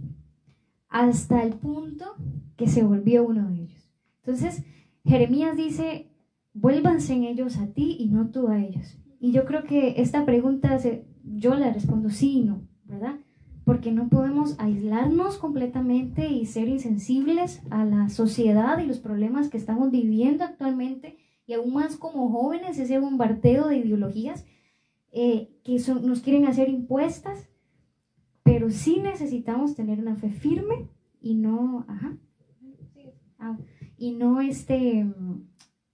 hasta 0.89 1.43
el 1.43 1.53
punto 1.53 2.15
que 2.57 2.67
se 2.67 2.83
volvió 2.83 3.23
uno 3.23 3.47
de 3.49 3.61
ellos. 3.63 3.91
Entonces, 4.23 4.63
Jeremías 5.05 5.55
dice, 5.55 6.11
vuélvanse 6.53 7.13
en 7.13 7.23
ellos 7.23 7.57
a 7.57 7.67
ti 7.67 7.97
y 7.99 8.09
no 8.09 8.29
tú 8.31 8.47
a 8.47 8.59
ellos. 8.59 8.97
Y 9.19 9.31
yo 9.31 9.45
creo 9.45 9.63
que 9.63 10.01
esta 10.01 10.25
pregunta 10.25 10.77
se- 10.79 11.05
yo 11.23 11.55
la 11.55 11.71
respondo 11.71 12.09
sí 12.09 12.39
y 12.39 12.41
no, 12.43 12.67
¿verdad? 12.83 13.19
Porque 13.71 13.93
no 13.93 14.09
podemos 14.09 14.59
aislarnos 14.59 15.37
completamente 15.37 16.27
y 16.27 16.45
ser 16.45 16.67
insensibles 16.67 17.61
a 17.69 17.85
la 17.85 18.09
sociedad 18.09 18.77
y 18.79 18.85
los 18.85 18.99
problemas 18.99 19.47
que 19.47 19.55
estamos 19.55 19.91
viviendo 19.91 20.43
actualmente 20.43 21.15
y 21.47 21.53
aún 21.53 21.71
más 21.75 21.95
como 21.95 22.29
jóvenes, 22.29 22.77
ese 22.77 22.99
bombardeo 22.99 23.69
de 23.69 23.77
ideologías 23.77 24.45
eh, 25.13 25.55
que 25.63 25.79
son- 25.79 26.05
nos 26.05 26.19
quieren 26.19 26.47
hacer 26.47 26.67
impuestas, 26.67 27.47
pero 28.43 28.69
sí 28.71 28.99
necesitamos 29.01 29.73
tener 29.73 29.99
una 29.99 30.17
fe 30.17 30.31
firme 30.31 30.89
y 31.21 31.35
no, 31.35 31.85
ajá, 31.87 32.17
ah, 33.39 33.57
y 33.97 34.11
no 34.11 34.41
este, 34.41 35.05
mm, 35.05 35.47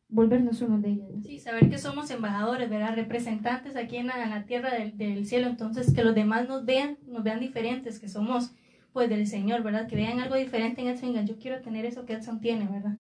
volvernos 0.09 0.61
uno 0.61 0.79
de 0.79 0.89
ellos. 0.89 1.23
Sí, 1.23 1.39
saber 1.39 1.69
que 1.69 1.77
somos 1.77 2.09
embajadores, 2.11 2.69
¿verdad? 2.69 2.95
Representantes 2.95 3.75
aquí 3.75 3.97
en 3.97 4.07
la, 4.07 4.23
en 4.23 4.29
la 4.29 4.45
tierra 4.45 4.73
del, 4.73 4.97
del 4.97 5.25
cielo, 5.25 5.47
entonces 5.47 5.93
que 5.93 6.03
los 6.03 6.15
demás 6.15 6.47
nos 6.47 6.65
vean, 6.65 6.97
nos 7.07 7.23
vean 7.23 7.39
diferentes, 7.39 7.99
que 7.99 8.07
somos 8.07 8.53
pues 8.93 9.09
del 9.09 9.27
Señor, 9.27 9.63
¿verdad? 9.63 9.87
Que 9.87 9.95
vean 9.95 10.19
algo 10.19 10.35
diferente 10.35 10.81
en 10.81 10.87
Edson, 10.87 11.25
yo 11.25 11.37
quiero 11.37 11.61
tener 11.61 11.85
eso 11.85 12.05
que 12.05 12.13
Edson 12.13 12.39
tiene, 12.39 12.67
¿verdad? 12.67 12.97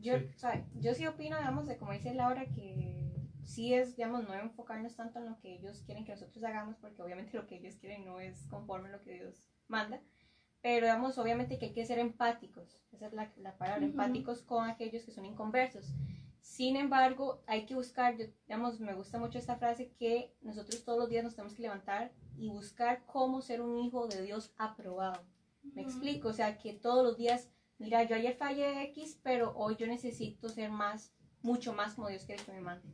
Yo, 0.00 0.14
o 0.14 0.38
sea, 0.38 0.64
yo 0.80 0.94
sí 0.94 1.06
opino, 1.06 1.36
digamos, 1.36 1.66
de 1.66 1.76
como 1.76 1.92
dice 1.92 2.14
Laura, 2.14 2.46
que 2.46 3.14
sí 3.44 3.74
es, 3.74 3.96
digamos, 3.96 4.22
no 4.24 4.34
enfocarnos 4.34 4.94
tanto 4.96 5.18
en 5.18 5.26
lo 5.26 5.38
que 5.40 5.54
ellos 5.54 5.82
quieren 5.84 6.04
que 6.04 6.12
nosotros 6.12 6.42
hagamos, 6.44 6.76
porque 6.76 7.02
obviamente 7.02 7.36
lo 7.36 7.46
que 7.46 7.56
ellos 7.56 7.76
quieren 7.76 8.04
no 8.04 8.20
es 8.20 8.46
conforme 8.48 8.88
a 8.88 8.92
lo 8.92 9.02
que 9.02 9.14
Dios 9.14 9.48
manda, 9.66 10.00
pero, 10.62 10.86
digamos, 10.86 11.18
obviamente 11.18 11.58
que 11.58 11.66
hay 11.66 11.72
que 11.72 11.86
ser 11.86 11.98
empáticos, 11.98 12.80
esa 12.92 13.06
es 13.06 13.12
la, 13.12 13.30
la 13.36 13.56
palabra, 13.58 13.84
Ujú. 13.84 13.90
empáticos 13.90 14.42
con 14.42 14.68
aquellos 14.68 15.04
que 15.04 15.12
son 15.12 15.26
inconversos. 15.26 15.92
Sin 16.48 16.76
embargo, 16.76 17.42
hay 17.46 17.66
que 17.66 17.74
buscar, 17.74 18.16
yo, 18.16 18.24
digamos, 18.48 18.80
me 18.80 18.94
gusta 18.94 19.18
mucho 19.18 19.38
esta 19.38 19.56
frase 19.56 19.92
que 19.98 20.32
nosotros 20.40 20.82
todos 20.82 20.98
los 20.98 21.10
días 21.10 21.22
nos 21.22 21.36
tenemos 21.36 21.54
que 21.54 21.62
levantar 21.62 22.10
y 22.38 22.48
buscar 22.48 23.04
cómo 23.04 23.42
ser 23.42 23.60
un 23.60 23.78
hijo 23.78 24.08
de 24.08 24.22
Dios 24.22 24.50
aprobado. 24.56 25.22
Me 25.74 25.82
explico, 25.82 26.28
o 26.28 26.32
sea, 26.32 26.56
que 26.56 26.72
todos 26.72 27.04
los 27.04 27.18
días, 27.18 27.50
mira, 27.78 28.02
yo 28.04 28.16
ayer 28.16 28.34
fallé 28.34 28.82
X, 28.84 29.20
pero 29.22 29.52
hoy 29.56 29.76
yo 29.78 29.86
necesito 29.86 30.48
ser 30.48 30.70
más, 30.70 31.12
mucho 31.42 31.74
más 31.74 31.94
como 31.94 32.08
Dios 32.08 32.24
quiere 32.24 32.42
que 32.42 32.52
me 32.52 32.62
mande. 32.62 32.88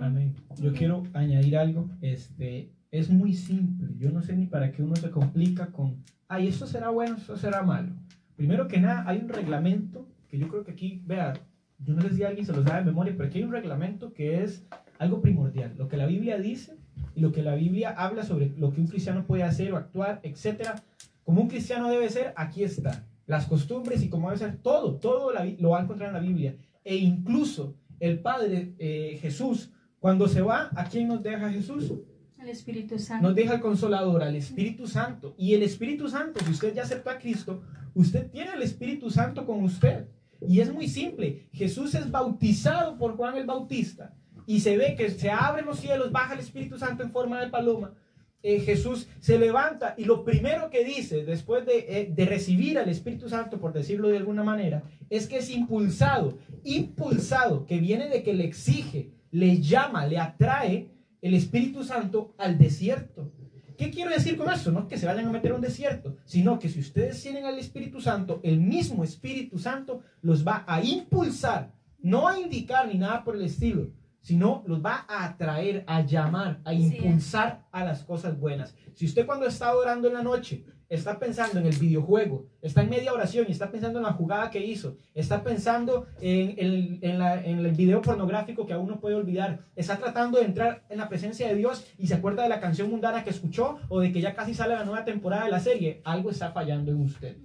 Amén. 0.00 0.36
Yo 0.58 0.72
quiero 0.74 1.02
añadir 1.14 1.56
algo. 1.56 1.88
Este, 2.02 2.70
es 2.90 3.08
muy 3.08 3.32
simple. 3.32 3.88
Yo 3.96 4.10
no 4.10 4.22
sé 4.22 4.36
ni 4.36 4.46
para 4.46 4.70
qué 4.70 4.82
uno 4.82 4.96
se 4.96 5.10
complica 5.10 5.72
con, 5.72 6.04
ay, 6.28 6.48
esto 6.48 6.66
será 6.66 6.90
bueno, 6.90 7.16
esto 7.16 7.38
será 7.38 7.62
malo. 7.62 7.94
Primero 8.36 8.68
que 8.68 8.78
nada, 8.78 9.04
hay 9.08 9.18
un 9.18 9.30
reglamento 9.30 10.06
que 10.28 10.38
yo 10.38 10.46
creo 10.48 10.62
que 10.62 10.72
aquí, 10.72 11.02
vea, 11.06 11.32
yo 11.78 11.94
no 11.94 12.02
sé 12.02 12.14
si 12.14 12.22
alguien 12.22 12.46
se 12.46 12.52
lo 12.52 12.62
sabe 12.62 12.80
de 12.80 12.86
memoria, 12.86 13.14
pero 13.16 13.28
aquí 13.28 13.38
hay 13.38 13.44
un 13.44 13.52
reglamento 13.52 14.12
que 14.12 14.42
es 14.42 14.64
algo 14.98 15.20
primordial. 15.20 15.74
Lo 15.76 15.88
que 15.88 15.96
la 15.96 16.06
Biblia 16.06 16.38
dice 16.38 16.76
y 17.14 17.20
lo 17.20 17.32
que 17.32 17.42
la 17.42 17.54
Biblia 17.54 17.90
habla 17.90 18.24
sobre 18.24 18.52
lo 18.56 18.72
que 18.72 18.80
un 18.80 18.86
cristiano 18.86 19.24
puede 19.26 19.42
hacer 19.42 19.72
o 19.72 19.76
actuar, 19.76 20.20
etcétera. 20.22 20.82
Como 21.24 21.42
un 21.42 21.48
cristiano 21.48 21.88
debe 21.88 22.08
ser, 22.08 22.32
aquí 22.36 22.62
está. 22.62 23.04
Las 23.26 23.46
costumbres 23.46 24.02
y 24.02 24.08
cómo 24.08 24.28
debe 24.28 24.38
ser, 24.38 24.56
todo, 24.58 24.96
todo 24.96 25.32
lo 25.32 25.70
va 25.70 25.80
a 25.80 25.82
encontrar 25.82 26.08
en 26.08 26.14
la 26.14 26.20
Biblia. 26.20 26.56
E 26.84 26.96
incluso 26.96 27.74
el 27.98 28.20
Padre 28.20 28.74
eh, 28.78 29.18
Jesús, 29.20 29.72
cuando 29.98 30.28
se 30.28 30.40
va, 30.40 30.70
¿a 30.76 30.84
quién 30.84 31.08
nos 31.08 31.22
deja 31.22 31.50
Jesús? 31.50 31.92
El 32.40 32.48
Espíritu 32.50 32.98
Santo. 32.98 33.26
Nos 33.26 33.34
deja 33.34 33.54
el 33.54 33.60
Consolador, 33.60 34.22
al 34.22 34.36
Espíritu 34.36 34.86
Santo. 34.86 35.34
Y 35.36 35.54
el 35.54 35.62
Espíritu 35.62 36.08
Santo, 36.08 36.38
si 36.44 36.52
usted 36.52 36.74
ya 36.74 36.82
aceptó 36.82 37.10
a 37.10 37.18
Cristo, 37.18 37.62
usted 37.94 38.30
tiene 38.30 38.52
el 38.54 38.62
Espíritu 38.62 39.10
Santo 39.10 39.44
con 39.44 39.64
usted. 39.64 40.06
Y 40.46 40.60
es 40.60 40.72
muy 40.72 40.88
simple. 40.88 41.48
Jesús 41.52 41.94
es 41.94 42.10
bautizado 42.10 42.98
por 42.98 43.16
Juan 43.16 43.36
el 43.36 43.46
Bautista. 43.46 44.14
Y 44.46 44.60
se 44.60 44.76
ve 44.76 44.94
que 44.96 45.10
se 45.10 45.30
abren 45.30 45.66
los 45.66 45.80
cielos, 45.80 46.12
baja 46.12 46.34
el 46.34 46.40
Espíritu 46.40 46.78
Santo 46.78 47.02
en 47.02 47.10
forma 47.10 47.40
de 47.40 47.48
paloma. 47.48 47.94
Eh, 48.42 48.60
Jesús 48.60 49.08
se 49.18 49.38
levanta 49.38 49.94
y 49.98 50.04
lo 50.04 50.22
primero 50.24 50.70
que 50.70 50.84
dice 50.84 51.24
después 51.24 51.66
de, 51.66 51.78
eh, 51.88 52.12
de 52.14 52.24
recibir 52.26 52.78
al 52.78 52.88
Espíritu 52.88 53.28
Santo, 53.28 53.58
por 53.58 53.72
decirlo 53.72 54.08
de 54.08 54.18
alguna 54.18 54.44
manera, 54.44 54.84
es 55.10 55.26
que 55.26 55.38
es 55.38 55.50
impulsado, 55.50 56.38
impulsado, 56.62 57.66
que 57.66 57.78
viene 57.78 58.08
de 58.08 58.22
que 58.22 58.34
le 58.34 58.44
exige, 58.44 59.10
le 59.32 59.60
llama, 59.60 60.06
le 60.06 60.18
atrae 60.18 60.90
el 61.22 61.34
Espíritu 61.34 61.82
Santo 61.82 62.34
al 62.38 62.56
desierto. 62.56 63.32
¿Qué 63.76 63.90
quiero 63.90 64.10
decir 64.10 64.36
con 64.36 64.50
eso? 64.50 64.72
No 64.72 64.88
que 64.88 64.98
se 64.98 65.06
vayan 65.06 65.26
a 65.26 65.32
meter 65.32 65.52
a 65.52 65.54
un 65.54 65.60
desierto, 65.60 66.16
sino 66.24 66.58
que 66.58 66.68
si 66.68 66.80
ustedes 66.80 67.22
tienen 67.22 67.44
al 67.44 67.58
Espíritu 67.58 68.00
Santo, 68.00 68.40
el 68.42 68.60
mismo 68.60 69.04
Espíritu 69.04 69.58
Santo 69.58 70.00
los 70.22 70.46
va 70.46 70.64
a 70.66 70.82
impulsar, 70.82 71.72
no 72.00 72.28
a 72.28 72.38
indicar 72.38 72.88
ni 72.88 72.98
nada 72.98 73.22
por 73.24 73.36
el 73.36 73.42
estilo, 73.42 73.90
sino 74.20 74.64
los 74.66 74.84
va 74.84 75.04
a 75.08 75.24
atraer, 75.24 75.84
a 75.86 76.00
llamar, 76.00 76.60
a 76.64 76.72
es. 76.72 76.80
impulsar 76.80 77.66
a 77.70 77.84
las 77.84 78.02
cosas 78.02 78.38
buenas. 78.38 78.74
Si 78.94 79.04
usted 79.04 79.26
cuando 79.26 79.46
está 79.46 79.76
orando 79.76 80.08
en 80.08 80.14
la 80.14 80.22
noche 80.22 80.64
está 80.88 81.18
pensando 81.18 81.58
en 81.58 81.66
el 81.66 81.76
videojuego, 81.76 82.46
está 82.62 82.82
en 82.82 82.90
media 82.90 83.12
oración 83.12 83.46
y 83.48 83.52
está 83.52 83.70
pensando 83.70 83.98
en 83.98 84.04
la 84.04 84.12
jugada 84.12 84.50
que 84.50 84.64
hizo, 84.64 84.96
está 85.14 85.42
pensando 85.42 86.06
en 86.20 86.54
el, 86.58 86.98
en 87.02 87.22
en 87.22 87.66
el 87.66 87.72
video 87.72 88.02
pornográfico 88.02 88.66
que 88.66 88.72
aún 88.72 88.88
no 88.88 89.00
puede 89.00 89.14
olvidar, 89.14 89.60
está 89.74 89.96
tratando 89.96 90.38
de 90.38 90.44
entrar 90.44 90.84
en 90.88 90.98
la 90.98 91.08
presencia 91.08 91.48
de 91.48 91.54
Dios 91.54 91.84
y 91.98 92.06
se 92.06 92.14
acuerda 92.14 92.42
de 92.42 92.48
la 92.48 92.60
canción 92.60 92.90
mundana 92.90 93.24
que 93.24 93.30
escuchó 93.30 93.78
o 93.88 94.00
de 94.00 94.12
que 94.12 94.20
ya 94.20 94.34
casi 94.34 94.54
sale 94.54 94.74
la 94.74 94.84
nueva 94.84 95.04
temporada 95.04 95.44
de 95.44 95.50
la 95.50 95.60
serie, 95.60 96.00
algo 96.04 96.30
está 96.30 96.52
fallando 96.52 96.90
en 96.92 97.00
usted. 97.00 97.36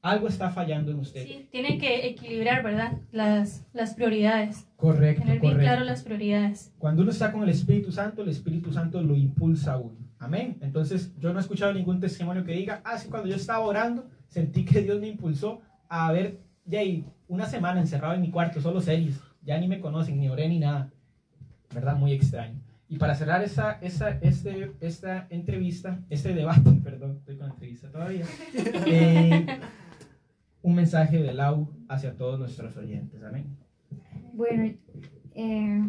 Algo 0.00 0.28
está 0.28 0.50
fallando 0.50 0.92
en 0.92 0.98
usted. 1.00 1.24
Sí, 1.24 1.48
tiene 1.50 1.78
que 1.78 2.06
equilibrar, 2.06 2.62
¿verdad? 2.62 2.98
Las, 3.10 3.66
las 3.72 3.94
prioridades. 3.94 4.66
Correcto, 4.76 5.22
Tener 5.22 5.40
bien 5.40 5.54
correcto. 5.54 5.72
claro 5.72 5.84
las 5.84 6.02
prioridades. 6.02 6.72
Cuando 6.78 7.02
uno 7.02 7.10
está 7.10 7.32
con 7.32 7.42
el 7.42 7.48
Espíritu 7.48 7.90
Santo, 7.90 8.22
el 8.22 8.28
Espíritu 8.28 8.72
Santo 8.72 9.02
lo 9.02 9.16
impulsa 9.16 9.72
a 9.72 9.78
uno. 9.78 9.96
Amén. 10.20 10.56
Entonces, 10.60 11.12
yo 11.18 11.32
no 11.32 11.38
he 11.38 11.42
escuchado 11.42 11.72
ningún 11.72 12.00
testimonio 12.00 12.44
que 12.44 12.52
diga, 12.52 12.80
ah, 12.84 12.96
sí, 12.98 13.08
cuando 13.08 13.28
yo 13.28 13.36
estaba 13.36 13.60
orando, 13.60 14.06
sentí 14.28 14.64
que 14.64 14.82
Dios 14.82 15.00
me 15.00 15.08
impulsó 15.08 15.60
a 15.88 16.12
ver, 16.12 16.38
ya 16.64 16.80
ahí, 16.80 17.04
una 17.26 17.46
semana 17.46 17.80
encerrado 17.80 18.14
en 18.14 18.20
mi 18.20 18.30
cuarto, 18.30 18.60
solo 18.60 18.80
series. 18.80 19.20
Ya 19.42 19.58
ni 19.58 19.66
me 19.68 19.80
conocen, 19.80 20.18
ni 20.20 20.28
oré 20.28 20.48
ni 20.48 20.58
nada. 20.58 20.90
¿Verdad? 21.74 21.96
Muy 21.96 22.12
extraño. 22.12 22.60
Y 22.90 22.96
para 22.96 23.14
cerrar 23.14 23.42
esa, 23.42 23.72
esa, 23.82 24.10
este, 24.22 24.72
esta 24.80 25.26
entrevista, 25.30 26.00
este 26.08 26.32
debate, 26.34 26.70
perdón, 26.84 27.16
estoy 27.18 27.36
con 27.36 27.50
entrevista 27.50 27.90
todavía, 27.90 28.24
eh, 28.86 29.46
un 30.68 30.74
mensaje 30.74 31.16
de 31.22 31.32
Lau 31.32 31.70
hacia 31.88 32.14
todos 32.14 32.38
nuestros 32.38 32.76
oyentes. 32.76 33.22
Amén. 33.22 33.46
Bueno, 34.34 34.64
eh, 35.34 35.82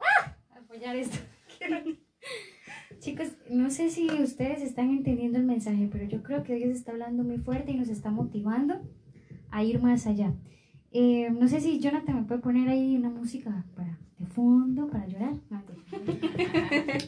¡ah! 0.00 0.34
apoyar 0.58 0.96
esto. 0.96 1.18
Chicos, 3.00 3.28
no 3.50 3.68
sé 3.70 3.90
si 3.90 4.08
ustedes 4.08 4.62
están 4.62 4.88
entendiendo 4.90 5.38
el 5.38 5.44
mensaje, 5.44 5.86
pero 5.92 6.04
yo 6.04 6.22
creo 6.22 6.42
que 6.44 6.54
Dios 6.54 6.70
está 6.70 6.92
hablando 6.92 7.24
muy 7.24 7.36
fuerte 7.38 7.72
y 7.72 7.76
nos 7.76 7.88
está 7.90 8.10
motivando 8.10 8.80
a 9.50 9.62
ir 9.64 9.82
más 9.82 10.06
allá. 10.06 10.32
Eh, 10.92 11.28
no 11.30 11.46
sé 11.48 11.60
si 11.60 11.78
Jonathan 11.78 12.16
me 12.16 12.22
puede 12.22 12.40
poner 12.40 12.68
ahí 12.70 12.96
una 12.96 13.10
música 13.10 13.64
para, 13.76 13.98
de 14.18 14.26
fondo 14.26 14.88
para 14.88 15.06
llorar. 15.08 15.34
No, 15.50 15.62
mentira. 16.06 16.30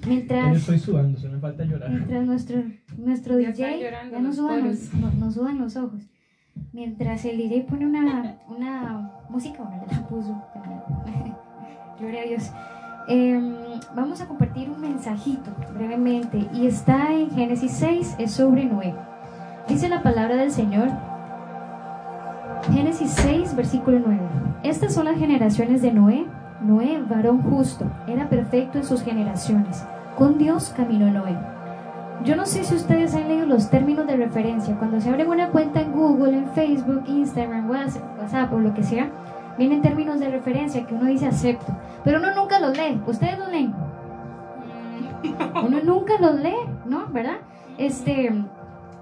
Yo 0.03 0.09
Mientras, 0.09 0.57
estoy 0.59 0.79
sudando, 0.79 1.19
se 1.19 1.29
me 1.31 1.39
falta 1.39 1.65
llorar. 1.65 1.91
mientras 1.91 2.27
nuestro, 2.27 2.63
nuestro 2.99 3.41
Ya 3.41 3.49
está 3.51 3.67
DJ 3.69 3.83
llorando 3.85 4.13
ya 4.17 4.21
nos 4.21 4.37
los 4.37 4.37
sudan 4.37 4.65
los, 4.69 4.95
no- 4.95 5.13
nos 5.13 5.35
sudan 5.35 5.59
los 5.59 5.77
ojos. 5.77 6.03
Mientras 6.73 7.25
el 7.25 7.39
DJ 7.39 7.67
pone 7.69 7.87
una, 7.87 8.37
una 8.49 9.13
música, 9.29 9.63
bueno, 9.63 9.85
ya 9.89 9.99
la 9.99 10.07
puso. 10.09 10.43
Gloria 11.99 12.23
a 12.23 12.25
Dios. 12.25 12.51
Em, 13.07 13.55
vamos 13.95 14.21
a 14.21 14.27
compartir 14.27 14.71
un 14.71 14.81
mensajito 14.81 15.51
brevemente 15.75 16.49
y 16.55 16.67
está 16.67 17.13
en 17.13 17.31
Génesis 17.31 17.73
6, 17.73 18.17
es 18.19 18.33
sobre 18.33 18.65
Noé. 18.65 18.95
Dice 19.69 19.89
la 19.89 20.03
palabra 20.03 20.37
del 20.37 20.51
Señor. 20.51 20.89
Génesis 22.73 23.11
6, 23.11 23.55
versículo 23.57 24.01
9. 24.05 24.21
Estas 24.63 24.95
son 24.95 25.05
las 25.05 25.19
generaciones 25.19 25.83
de 25.83 25.93
Noé. 25.93 26.27
Noé, 26.63 27.03
varón 27.03 27.43
justo, 27.43 27.91
era 28.07 28.29
perfecto 28.29 28.79
en 28.79 28.85
sus 28.85 29.03
generaciones. 29.03 29.85
Con 30.17 30.39
Dios 30.39 30.73
caminó 30.75 31.11
Noé. 31.11 31.54
Yo 32.23 32.37
no 32.37 32.47
sé 32.47 32.65
si 32.65 32.75
ustedes 32.75 33.15
han 33.15 33.29
leído 33.29 33.47
los 33.47 33.69
términos 33.69 34.07
de 34.07 34.17
referencia. 34.17 34.77
Cuando 34.79 35.01
se 35.01 35.11
abre 35.11 35.27
una 35.27 35.51
cuenta 35.51 35.81
en 35.81 35.93
Google, 35.93 36.39
en 36.39 36.49
Facebook, 36.51 37.03
Instagram, 37.07 37.69
WhatsApp, 37.69 38.19
WhatsApp 38.19 38.53
o 38.53 38.59
lo 38.59 38.73
que 38.73 38.83
sea, 38.83 39.11
vienen 39.59 39.83
términos 39.83 40.21
de 40.21 40.31
referencia 40.31 40.87
que 40.87 40.95
uno 40.95 41.07
dice 41.07 41.27
acepto. 41.27 41.77
Pero 42.05 42.19
uno 42.19 42.35
nunca 42.35 42.61
los 42.61 42.77
lee. 42.77 43.01
¿Ustedes 43.07 43.39
los 43.39 43.51
leen? 43.51 43.75
Uno 45.67 45.81
nunca 45.83 46.15
los 46.21 46.41
lee, 46.41 46.55
¿no? 46.87 47.07
¿Verdad? 47.09 47.39
Este, 47.79 48.31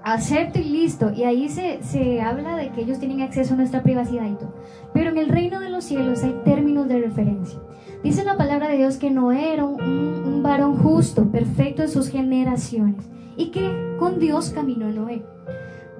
acepto 0.03 0.59
y 0.59 0.63
listo. 0.63 1.11
Y 1.11 1.23
ahí 1.23 1.49
se, 1.49 1.81
se 1.83 2.21
habla 2.21 2.57
de 2.57 2.69
que 2.69 2.81
ellos 2.81 2.99
tienen 2.99 3.21
acceso 3.21 3.53
a 3.53 3.57
nuestra 3.57 3.83
privacidad 3.83 4.25
y 4.25 4.35
todo. 4.35 4.53
Pero 4.93 5.09
en 5.11 5.17
el 5.17 5.29
reino 5.29 5.59
de 5.59 5.69
los 5.69 5.85
cielos 5.85 6.23
hay 6.23 6.33
términos 6.43 6.87
de 6.87 6.99
referencia. 6.99 7.59
Dice 8.03 8.25
la 8.25 8.35
palabra 8.35 8.67
de 8.67 8.75
Dios 8.75 8.97
que 8.97 9.09
Noé 9.09 9.53
era 9.53 9.63
un, 9.63 10.43
varón 10.43 10.75
justo, 10.75 11.31
perfecto 11.31 11.83
en 11.83 11.89
sus 11.89 12.09
generaciones, 12.09 13.09
y 13.37 13.51
que 13.51 13.95
con 13.97 14.19
Dios 14.19 14.49
caminó 14.49 14.91
Noé. 14.91 15.23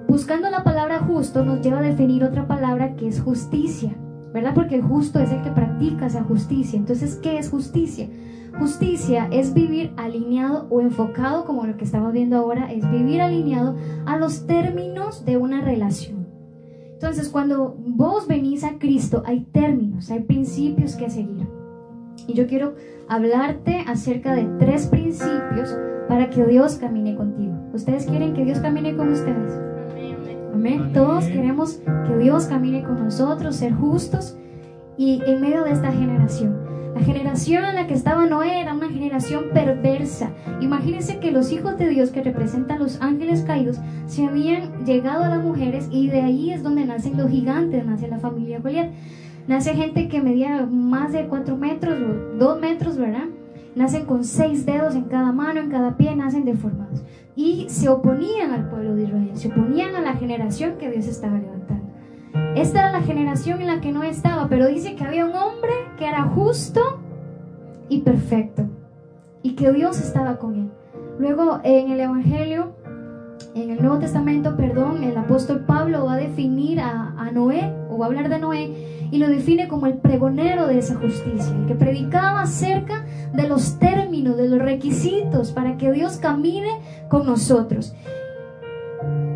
Buscando 0.06 0.50
la 0.50 0.64
palabra 0.64 0.98
justo 0.98 1.46
nos 1.46 1.62
lleva 1.62 1.78
a 1.78 1.82
definir 1.82 2.22
otra 2.22 2.46
palabra 2.46 2.94
que 2.94 3.08
es 3.08 3.22
justicia, 3.22 3.96
¿verdad? 4.34 4.52
Porque 4.54 4.74
el 4.74 4.82
justo 4.82 5.18
es 5.18 5.30
el 5.30 5.40
que 5.40 5.50
practica 5.50 6.04
esa 6.04 6.22
justicia. 6.24 6.78
Entonces, 6.78 7.16
¿qué 7.16 7.38
es 7.38 7.48
justicia? 7.48 8.06
Justicia 8.58 9.26
es 9.32 9.54
vivir 9.54 9.94
alineado 9.96 10.66
o 10.68 10.82
enfocado, 10.82 11.46
como 11.46 11.66
lo 11.66 11.78
que 11.78 11.84
estamos 11.84 12.12
viendo 12.12 12.36
ahora, 12.36 12.70
es 12.70 12.88
vivir 12.90 13.22
alineado 13.22 13.76
a 14.04 14.18
los 14.18 14.46
términos 14.46 15.24
de 15.24 15.38
una 15.38 15.62
relación. 15.62 16.26
Entonces, 16.92 17.30
cuando 17.30 17.74
vos 17.78 18.26
venís 18.26 18.62
a 18.62 18.78
Cristo, 18.78 19.22
hay 19.24 19.40
términos, 19.40 20.10
hay 20.10 20.20
principios 20.20 20.96
que 20.96 21.08
seguir. 21.08 21.53
Y 22.26 22.34
yo 22.34 22.46
quiero 22.46 22.74
hablarte 23.08 23.84
acerca 23.86 24.34
de 24.34 24.46
tres 24.58 24.86
principios 24.86 25.76
para 26.08 26.30
que 26.30 26.44
Dios 26.44 26.76
camine 26.76 27.14
contigo. 27.16 27.54
¿Ustedes 27.72 28.06
quieren 28.06 28.34
que 28.34 28.44
Dios 28.44 28.58
camine 28.60 28.96
con 28.96 29.10
ustedes? 29.10 29.52
Amén. 30.52 30.92
Todos 30.92 31.26
queremos 31.26 31.80
que 32.06 32.16
Dios 32.18 32.46
camine 32.46 32.82
con 32.82 33.02
nosotros, 33.02 33.56
ser 33.56 33.72
justos 33.74 34.36
y 34.96 35.20
en 35.26 35.40
medio 35.40 35.64
de 35.64 35.72
esta 35.72 35.92
generación. 35.92 36.64
La 36.94 37.00
generación 37.00 37.64
en 37.64 37.74
la 37.74 37.88
que 37.88 37.94
estaba 37.94 38.24
Noé 38.24 38.60
era 38.60 38.72
una 38.72 38.88
generación 38.88 39.46
perversa. 39.52 40.30
Imagínense 40.60 41.18
que 41.18 41.32
los 41.32 41.50
hijos 41.50 41.76
de 41.76 41.88
Dios 41.88 42.10
que 42.10 42.22
representan 42.22 42.78
los 42.78 43.00
ángeles 43.00 43.42
caídos 43.42 43.80
se 44.06 44.24
habían 44.24 44.84
llegado 44.84 45.24
a 45.24 45.28
las 45.28 45.42
mujeres 45.42 45.88
y 45.90 46.06
de 46.06 46.20
ahí 46.20 46.52
es 46.52 46.62
donde 46.62 46.84
nacen 46.84 47.16
los 47.16 47.30
gigantes, 47.30 47.84
nace 47.84 48.06
la 48.06 48.20
familia 48.20 48.60
Goliat. 48.60 48.90
Nace 49.46 49.74
gente 49.74 50.08
que 50.08 50.22
medía 50.22 50.66
más 50.66 51.12
de 51.12 51.26
4 51.26 51.56
metros 51.56 51.98
o 52.00 52.36
2 52.38 52.60
metros, 52.60 52.96
¿verdad? 52.96 53.26
Nacen 53.74 54.06
con 54.06 54.24
seis 54.24 54.64
dedos 54.64 54.94
en 54.94 55.04
cada 55.04 55.32
mano, 55.32 55.60
en 55.60 55.68
cada 55.68 55.96
pie, 55.96 56.14
nacen 56.14 56.44
deformados. 56.44 57.02
Y 57.34 57.66
se 57.68 57.88
oponían 57.88 58.52
al 58.52 58.70
pueblo 58.70 58.94
de 58.94 59.02
Israel, 59.02 59.30
se 59.34 59.48
oponían 59.48 59.96
a 59.96 60.00
la 60.00 60.14
generación 60.14 60.78
que 60.78 60.90
Dios 60.90 61.06
estaba 61.06 61.38
levantando. 61.38 61.84
Esta 62.54 62.80
era 62.80 62.92
la 62.92 63.02
generación 63.02 63.60
en 63.60 63.66
la 63.66 63.80
que 63.80 63.90
no 63.90 64.04
estaba, 64.04 64.48
pero 64.48 64.68
dice 64.68 64.94
que 64.94 65.04
había 65.04 65.26
un 65.26 65.34
hombre 65.34 65.72
que 65.98 66.06
era 66.06 66.22
justo 66.22 67.00
y 67.88 68.02
perfecto 68.02 68.64
y 69.42 69.56
que 69.56 69.72
Dios 69.72 70.00
estaba 70.00 70.38
con 70.38 70.54
él. 70.54 70.70
Luego 71.18 71.60
en 71.64 71.90
el 71.90 72.00
Evangelio, 72.00 72.76
en 73.56 73.70
el 73.70 73.82
Nuevo 73.82 73.98
Testamento, 73.98 74.56
perdón, 74.56 75.02
el 75.02 75.16
apóstol 75.16 75.64
Pablo 75.66 76.04
va 76.06 76.14
a 76.14 76.16
definir 76.16 76.80
a, 76.80 77.14
a 77.16 77.32
Noé, 77.32 77.72
o 77.90 77.98
va 77.98 78.06
a 78.06 78.08
hablar 78.08 78.28
de 78.28 78.38
Noé, 78.38 78.83
y 79.14 79.18
lo 79.18 79.28
define 79.28 79.68
como 79.68 79.86
el 79.86 79.98
pregonero 79.98 80.66
de 80.66 80.78
esa 80.78 80.96
justicia, 80.96 81.56
el 81.56 81.66
que 81.66 81.76
predicaba 81.76 82.40
acerca 82.42 83.06
de 83.32 83.46
los 83.46 83.78
términos, 83.78 84.36
de 84.36 84.48
los 84.48 84.58
requisitos 84.58 85.52
para 85.52 85.76
que 85.76 85.92
Dios 85.92 86.16
camine 86.16 86.80
con 87.08 87.24
nosotros. 87.24 87.94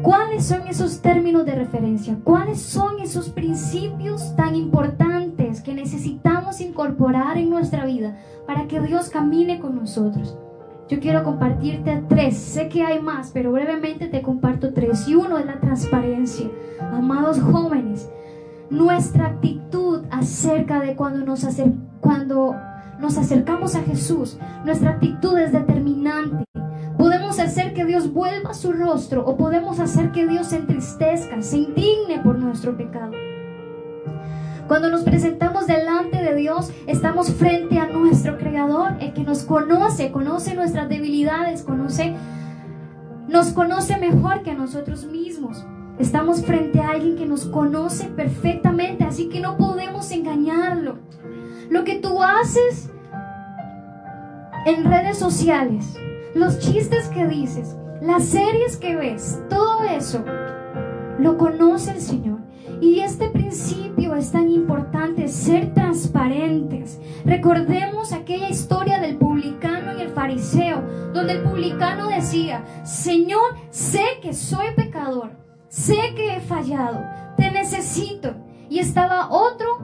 ¿Cuáles 0.03 0.45
son 0.47 0.67
esos 0.67 1.01
términos 1.01 1.47
de 1.47 1.55
referencia? 1.55 2.19
¿Cuáles 2.25 2.61
son 2.61 2.99
esos 2.99 3.29
principios 3.29 4.35
tan 4.35 4.57
importantes 4.57 5.61
que 5.61 5.75
necesitamos 5.75 6.61
incorporar 6.61 7.39
en 7.39 7.49
nuestra 7.49 7.87
vida 7.87 8.19
para 8.49 8.67
que 8.67 8.81
Dios 8.81 9.11
camine 9.11 9.61
con 9.61 9.77
nosotros? 9.77 10.37
Yo 10.89 10.99
quiero 10.99 11.23
compartirte 11.23 12.03
tres. 12.09 12.37
Sé 12.37 12.69
que 12.69 12.83
hay 12.83 13.01
más, 13.01 13.31
pero 13.33 13.53
brevemente 13.53 14.09
te 14.09 14.23
comparto 14.23 14.73
tres. 14.73 15.07
Y 15.07 15.15
uno 15.15 15.39
es 15.39 15.47
la 15.47 15.61
transparencia. 15.61 16.49
Amados 16.81 17.39
jóvenes, 17.41 18.09
nuestra 18.70 19.27
actitud 19.27 20.05
acerca 20.11 20.81
de 20.81 20.95
cuando 20.95 21.24
nos, 21.24 21.45
acer 21.45 21.73
cuando 22.01 22.55
nos 22.99 23.16
acercamos 23.16 23.74
a 23.74 23.82
Jesús, 23.82 24.39
nuestra 24.65 24.90
actitud 24.90 25.39
es 25.39 25.53
determinante. 25.53 26.45
Podemos 26.97 27.39
hacer 27.39 27.74
que 27.74 27.85
Dios 27.85 28.12
vuelva 28.12 28.55
su 28.55 28.73
rostro 28.73 29.24
o 29.24 29.36
podemos 29.36 29.78
hacer 29.78 30.11
que 30.11 30.27
Dios 30.27 30.49
se 30.49 30.57
entristezca, 30.57 31.40
se 31.43 31.59
indigne 31.59 32.20
por 32.23 32.39
nuestro 32.39 32.77
pecado. 32.77 33.12
Cuando 34.66 34.90
nos 34.90 35.03
presentamos 35.03 35.66
delante 35.66 36.23
de 36.23 36.35
Dios, 36.35 36.70
estamos 36.86 37.32
frente 37.32 37.78
a 37.78 37.86
nuestro 37.86 38.36
Creador, 38.36 38.97
el 39.01 39.15
que 39.15 39.23
nos 39.23 39.45
conoce, 39.45 40.11
conoce 40.11 40.55
nuestras 40.55 40.90
debilidades, 40.90 41.62
conoce, 41.62 42.15
nos 43.28 43.53
conoce 43.53 43.97
mejor 43.97 44.43
que 44.43 44.51
a 44.51 44.55
nosotros 44.55 45.07
mismos. 45.07 45.65
Estamos 45.99 46.45
frente 46.45 46.81
a 46.81 46.91
alguien 46.91 47.16
que 47.16 47.27
nos 47.27 47.45
conoce 47.47 48.07
perfectamente, 48.09 49.05
así 49.05 49.29
que 49.29 49.41
no 49.41 49.57
podemos 49.57 50.11
engañarlo. 50.12 50.99
Lo 51.70 51.83
que 51.85 51.97
tú 51.97 52.23
haces 52.23 52.89
en 54.65 54.85
redes 54.85 55.19
sociales, 55.19 55.97
los 56.35 56.61
chistes 56.61 57.09
que 57.09 57.27
dices, 57.27 57.77
las 58.01 58.25
series 58.25 58.77
que 58.77 58.95
ves, 58.95 59.43
todo 59.51 59.83
eso 59.85 60.25
lo 61.19 61.37
conoce 61.37 61.91
el 61.91 62.01
Señor. 62.01 62.39
Y 62.81 63.01
este 63.01 63.29
principio 63.31 64.15
es 64.15 64.31
tan 64.31 64.49
importante, 64.49 65.27
ser 65.27 65.75
transparentes. 65.75 67.01
Recordemos 67.25 68.12
aquella 68.12 68.49
historia 68.49 69.01
del 69.01 69.16
publicano 69.16 69.99
y 69.99 70.03
el 70.03 70.11
fariseo, 70.11 70.81
donde 71.12 71.33
el 71.33 71.43
publicano 71.43 72.09
decía, 72.09 72.65
Señor, 72.85 73.57
sé 73.70 74.05
que 74.23 74.33
soy 74.33 74.66
pecador, 74.77 75.48
sé 75.79 76.15
que 76.17 76.35
he 76.35 76.41
fallado, 76.41 77.05
te 77.37 77.51
necesito. 77.51 78.35
Y 78.69 78.81
estaba 78.81 79.31
otro, 79.31 79.79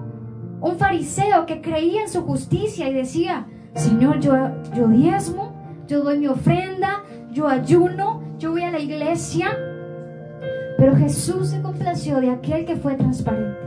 un 0.61 0.77
fariseo 0.77 1.47
que 1.47 1.61
creía 1.61 2.03
en 2.03 2.09
su 2.09 2.23
justicia 2.23 2.89
y 2.89 2.95
decía, 2.95 3.47
Señor, 3.75 4.21
yo, 4.21 4.35
yo 4.75 4.89
diezmo, 4.89 5.55
yo 5.87 6.03
doy 6.03 6.19
mi 6.19 6.27
ofrenda, 6.27 7.05
yo 7.31 7.49
ayuno, 7.49 8.23
yo 8.39 8.51
voy 8.51 8.63
a 8.63 8.73
la 8.73 8.81
iglesia. 8.81 9.57
Pero 10.77 10.97
Jesús 10.97 11.49
se 11.49 11.63
complació 11.63 12.21
de 12.21 12.31
aquel 12.31 12.67
que 12.67 12.77
fue 12.77 12.97
transparente, 12.97 13.59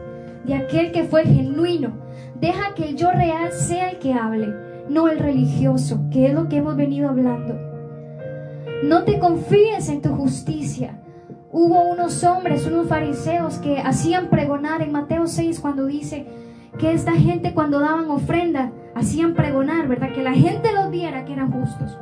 de 0.46 0.56
aquel 0.56 0.92
que 0.92 1.06
fue 1.06 1.24
genuino. 1.24 1.94
Deja 2.40 2.74
que 2.76 2.90
el 2.90 2.98
yo 2.98 3.10
real 3.12 3.52
sea 3.54 3.92
el 3.92 4.00
que 4.00 4.14
hable, 4.14 4.54
no 4.90 5.08
el 5.08 5.20
religioso, 5.20 6.02
que 6.12 6.28
es 6.28 6.34
lo 6.34 6.50
que 6.50 6.58
hemos 6.58 6.76
venido 6.76 7.10
hablando. 7.10 7.58
No 8.84 9.04
te 9.06 9.18
confíes 9.18 9.90
en 9.90 10.02
tu 10.02 10.10
justicia. 10.10 11.00
Hubo 11.60 11.82
unos 11.82 12.24
hombres, 12.24 12.68
unos 12.68 12.88
fariseos 12.88 13.58
que 13.58 13.80
hacían 13.80 14.28
pregonar 14.28 14.84
en 14.84 14.92
Mateo 14.92 15.26
6 15.26 15.60
cuando 15.60 15.88
dice 15.88 16.28
que 16.78 16.94
esta 16.94 17.14
gente 17.14 17.56
cuando 17.56 17.80
daban 17.80 18.12
ofrenda 18.12 18.72
hacían 18.94 19.34
pregonar, 19.34 19.88
¿verdad? 19.88 20.12
Que 20.14 20.22
la 20.22 20.34
gente 20.34 20.72
los 20.72 20.92
viera 20.92 21.26
que 21.26 21.34
eran 21.34 21.52
justos. 21.52 21.98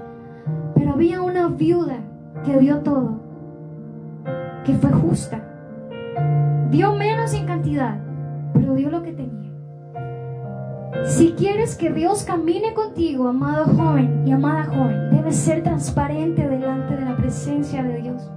Pero 0.76 0.92
había 0.92 1.22
una 1.22 1.48
viuda 1.48 2.00
que 2.44 2.60
dio 2.60 2.80
todo, 2.80 3.22
que 4.66 4.74
fue 4.74 4.92
justa. 4.92 5.42
Dio 6.70 6.94
menos 6.96 7.34
en 7.34 7.46
cantidad, 7.46 7.98
pero 8.52 8.76
dio 8.76 8.90
lo 8.90 9.04
que 9.04 9.14
tenía. 9.14 9.54
Si 11.06 11.32
quieres 11.32 11.78
que 11.78 11.94
Dios 11.94 12.26
camine 12.26 12.74
contigo, 12.74 13.30
amado 13.30 13.68
joven 13.68 14.28
y 14.28 14.34
amada 14.34 14.66
joven, 14.66 15.12
debes 15.12 15.38
ser 15.38 15.64
transparente 15.64 16.46
delante 16.46 16.98
de 16.98 17.06
la 17.06 17.16
presencia 17.16 17.84
de 17.84 18.02
Dios. 18.02 18.30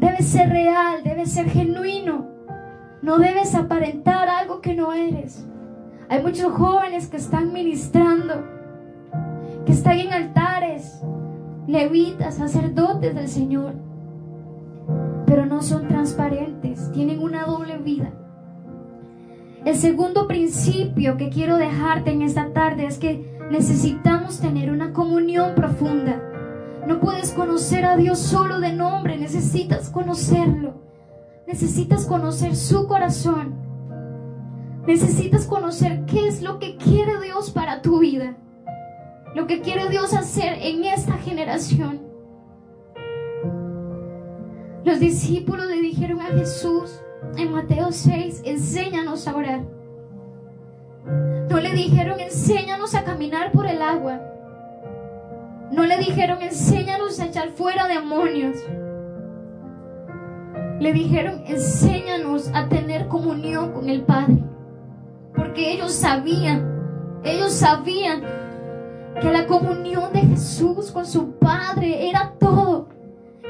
Debes 0.00 0.28
ser 0.28 0.48
real, 0.48 1.02
debes 1.02 1.32
ser 1.32 1.50
genuino. 1.50 2.28
No 3.02 3.18
debes 3.18 3.54
aparentar 3.54 4.28
algo 4.28 4.60
que 4.60 4.74
no 4.74 4.92
eres. 4.92 5.44
Hay 6.08 6.22
muchos 6.22 6.52
jóvenes 6.52 7.08
que 7.08 7.16
están 7.16 7.52
ministrando, 7.52 8.44
que 9.66 9.72
están 9.72 9.98
en 9.98 10.12
altares, 10.12 11.02
levitas, 11.66 12.36
sacerdotes 12.36 13.14
del 13.14 13.28
Señor, 13.28 13.74
pero 15.26 15.46
no 15.46 15.62
son 15.62 15.88
transparentes, 15.88 16.92
tienen 16.92 17.20
una 17.20 17.44
doble 17.44 17.78
vida. 17.78 18.12
El 19.64 19.74
segundo 19.74 20.28
principio 20.28 21.16
que 21.16 21.28
quiero 21.28 21.56
dejarte 21.56 22.12
en 22.12 22.22
esta 22.22 22.52
tarde 22.52 22.86
es 22.86 22.98
que 22.98 23.36
necesitamos 23.50 24.40
tener 24.40 24.70
una 24.70 24.92
comunión 24.92 25.54
profunda. 25.56 26.22
No 26.86 27.00
puedes 27.00 27.32
conocer 27.32 27.84
a 27.84 27.96
Dios 27.96 28.18
solo 28.18 28.60
de 28.60 28.72
nombre, 28.72 29.18
necesitas 29.18 29.90
conocerlo. 29.90 30.74
Necesitas 31.46 32.04
conocer 32.04 32.54
su 32.56 32.86
corazón. 32.86 33.54
Necesitas 34.86 35.46
conocer 35.46 36.04
qué 36.06 36.28
es 36.28 36.42
lo 36.42 36.58
que 36.58 36.76
quiere 36.76 37.20
Dios 37.20 37.50
para 37.50 37.82
tu 37.82 37.98
vida. 38.00 38.36
Lo 39.34 39.46
que 39.46 39.60
quiere 39.60 39.88
Dios 39.88 40.14
hacer 40.14 40.58
en 40.60 40.84
esta 40.84 41.14
generación. 41.18 42.00
Los 44.84 45.00
discípulos 45.00 45.66
le 45.66 45.80
dijeron 45.80 46.20
a 46.20 46.26
Jesús 46.26 47.00
en 47.36 47.52
Mateo 47.52 47.92
6, 47.92 48.42
enséñanos 48.44 49.28
a 49.28 49.36
orar. 49.36 49.60
No 51.50 51.60
le 51.60 51.72
dijeron, 51.72 52.20
enséñanos 52.20 52.94
a 52.94 53.04
caminar 53.04 53.52
por 53.52 53.66
el 53.66 53.82
agua. 53.82 54.20
No 55.70 55.84
le 55.84 55.98
dijeron, 55.98 56.40
enséñanos 56.42 57.20
a 57.20 57.26
echar 57.26 57.50
fuera 57.50 57.86
demonios. 57.86 58.56
Le 60.80 60.92
dijeron, 60.92 61.42
enséñanos 61.46 62.50
a 62.54 62.68
tener 62.68 63.08
comunión 63.08 63.72
con 63.72 63.88
el 63.88 64.02
Padre. 64.02 64.38
Porque 65.34 65.72
ellos 65.72 65.92
sabían, 65.92 67.20
ellos 67.22 67.52
sabían 67.52 68.22
que 69.20 69.30
la 69.30 69.46
comunión 69.46 70.12
de 70.12 70.20
Jesús 70.20 70.90
con 70.90 71.04
su 71.04 71.32
Padre 71.32 72.08
era 72.08 72.34
todo. 72.38 72.88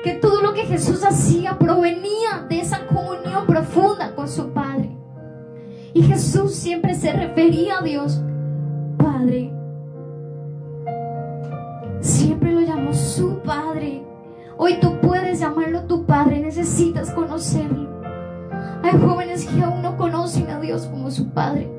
Que 0.03 0.15
todo 0.15 0.43
lo 0.43 0.55
que 0.55 0.63
Jesús 0.63 1.05
hacía 1.05 1.59
provenía 1.59 2.47
de 2.49 2.61
esa 2.61 2.87
comunión 2.87 3.47
profunda 3.47 4.15
con 4.15 4.29
su 4.29 4.53
Padre. 4.53 4.97
Y 5.93 6.03
Jesús 6.03 6.55
siempre 6.55 6.95
se 6.95 7.13
refería 7.13 7.79
a 7.79 7.83
Dios, 7.83 8.21
Padre. 8.97 9.58
Siempre 12.09 12.53
lo 12.53 12.63
llamó 12.63 12.95
su 12.95 13.41
Padre. 13.41 14.03
Hoy 14.57 14.81
tú 14.81 14.99
puedes 15.03 15.41
llamarlo 15.41 15.83
tu 15.83 16.07
Padre, 16.07 16.41
necesitas 16.41 17.11
conocerlo. 17.11 18.01
Hay 18.83 18.99
jóvenes 18.99 19.45
que 19.45 19.63
aún 19.63 19.83
no 19.83 19.99
conocen 19.99 20.49
a 20.49 20.59
Dios 20.59 20.87
como 20.87 21.11
su 21.11 21.29
Padre. 21.29 21.71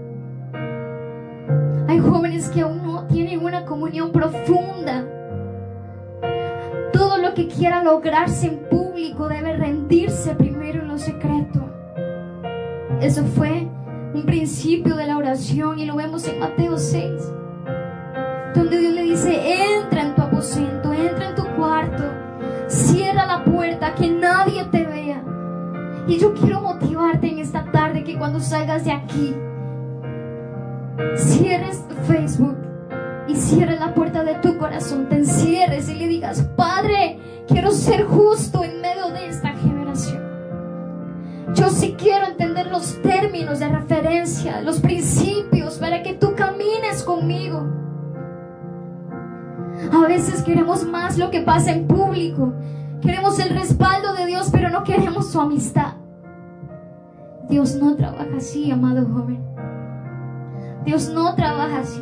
Hay 1.87 1.97
jóvenes 1.97 2.47
que 2.49 2.61
aún 2.61 2.83
no 2.83 3.07
tienen 3.07 3.43
una 3.43 3.65
comunión 3.65 4.11
profunda. 4.11 5.03
Todo 6.93 7.17
lo 7.17 7.33
que 7.33 7.47
quiera 7.47 7.83
lograrse 7.83 8.49
en 8.49 8.69
público 8.69 9.29
debe 9.29 9.57
rendirse 9.57 10.35
primero 10.35 10.83
en 10.83 10.89
lo 10.89 10.99
secreto. 10.99 11.59
Eso 13.01 13.23
fue 13.23 13.67
un 14.13 14.27
principio 14.27 14.95
de 14.95 15.07
la 15.07 15.17
oración 15.17 15.79
y 15.79 15.85
lo 15.85 15.95
vemos 15.95 16.27
en 16.27 16.39
Mateo 16.39 16.77
6, 16.77 17.33
donde 18.59 18.77
Dios 18.77 18.93
le 18.93 19.03
dice, 19.03 19.77
entra 19.77 20.01
en 20.01 20.15
tu 20.15 20.21
aposento, 20.21 20.93
entra 20.93 21.29
en 21.29 21.35
tu 21.35 21.45
cuarto, 21.55 22.03
cierra 22.67 23.25
la 23.25 23.43
puerta, 23.45 23.95
que 23.95 24.09
nadie 24.09 24.65
te 24.65 24.85
vea. 24.85 25.23
Y 26.07 26.17
yo 26.17 26.33
quiero 26.33 26.59
motivarte 26.59 27.27
en 27.31 27.39
esta 27.39 27.63
tarde 27.71 28.03
que 28.03 28.17
cuando 28.17 28.41
salgas 28.41 28.83
de 28.83 28.91
aquí, 28.91 29.33
cierres 31.15 31.85
Facebook 32.05 32.57
y 33.29 33.35
cierres 33.35 33.79
la 33.79 33.93
puerta 33.93 34.23
de 34.23 34.35
tu 34.35 34.57
corazón, 34.57 35.07
te 35.07 35.15
encierres 35.15 35.87
y 35.87 35.95
le 35.95 36.07
digas, 36.07 36.41
Padre, 36.57 37.19
quiero 37.47 37.71
ser 37.71 38.03
justo 38.03 38.63
en 38.63 38.81
medio 38.81 39.09
de 39.09 39.29
esta 39.29 39.53
generación. 39.53 40.21
Yo 41.55 41.69
sí 41.69 41.95
quiero 41.97 42.27
entender 42.27 42.67
los 42.67 43.01
términos 43.01 43.59
de 43.59 43.69
referencia, 43.69 44.61
los 44.61 44.81
principios 44.81 45.77
para 45.77 46.03
que 46.03 46.13
tú 46.13 46.35
camines 46.35 47.03
conmigo. 47.03 47.88
A 49.91 50.07
veces 50.07 50.43
queremos 50.43 50.85
más 50.85 51.17
lo 51.17 51.31
que 51.31 51.41
pasa 51.41 51.71
en 51.71 51.87
público. 51.87 52.53
Queremos 53.01 53.39
el 53.39 53.49
respaldo 53.49 54.13
de 54.13 54.25
Dios, 54.25 54.49
pero 54.51 54.69
no 54.69 54.83
queremos 54.83 55.31
su 55.31 55.39
amistad. 55.39 55.93
Dios 57.49 57.75
no 57.75 57.95
trabaja 57.95 58.37
así, 58.37 58.69
amado 58.71 59.07
joven. 59.07 59.43
Dios 60.85 61.09
no 61.09 61.33
trabaja 61.35 61.79
así. 61.79 62.01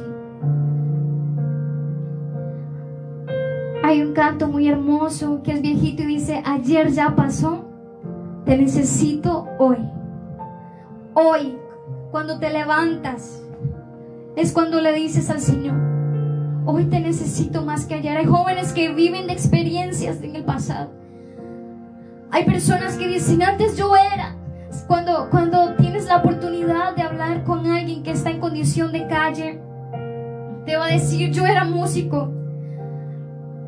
Hay 3.84 4.02
un 4.02 4.14
canto 4.14 4.48
muy 4.48 4.68
hermoso 4.68 5.42
que 5.44 5.54
es 5.54 5.62
viejito 5.62 6.04
y 6.04 6.08
dice, 6.08 6.42
ayer 6.46 6.92
ya 6.92 7.16
pasó, 7.16 7.66
te 8.44 8.58
necesito 8.58 9.48
hoy. 9.60 9.78
Hoy, 11.14 11.58
cuando 12.12 12.40
te 12.40 12.50
levantas, 12.50 13.42
es 14.36 14.52
cuando 14.52 14.82
le 14.82 14.92
dices 14.94 15.30
al 15.30 15.40
Señor, 15.40 15.97
hoy 16.68 16.86
te 16.86 17.00
necesito 17.00 17.64
más 17.64 17.86
que 17.86 17.96
ayer. 17.96 18.18
Hay 18.18 18.26
jóvenes 18.26 18.74
que 18.74 18.94
viven 18.94 19.26
de 19.28 19.34
experiencias 19.34 20.22
en 20.22 20.36
el 20.36 20.44
pasado. 20.44 20.92
Hay 22.30 22.44
personas 22.46 22.96
que 22.98 23.08
dicen, 23.08 23.42
antes 23.42 23.78
yo 23.78 23.96
era. 23.96 24.36
Cuando, 24.88 25.30
cuando 25.32 25.76
tienes 25.76 26.06
la 26.06 26.18
oportunidad 26.18 26.96
de 26.96 27.02
hablar 27.02 27.44
con 27.44 27.66
alguien 27.68 28.04
que 28.04 28.12
está 28.12 28.30
en 28.30 28.40
condición 28.40 28.92
de 28.92 29.08
calle, 29.08 29.60
te 30.66 30.76
va 30.78 30.86
a 30.86 30.90
decir, 30.92 31.32
yo 31.32 31.46
era 31.46 31.64
músico. 31.64 32.32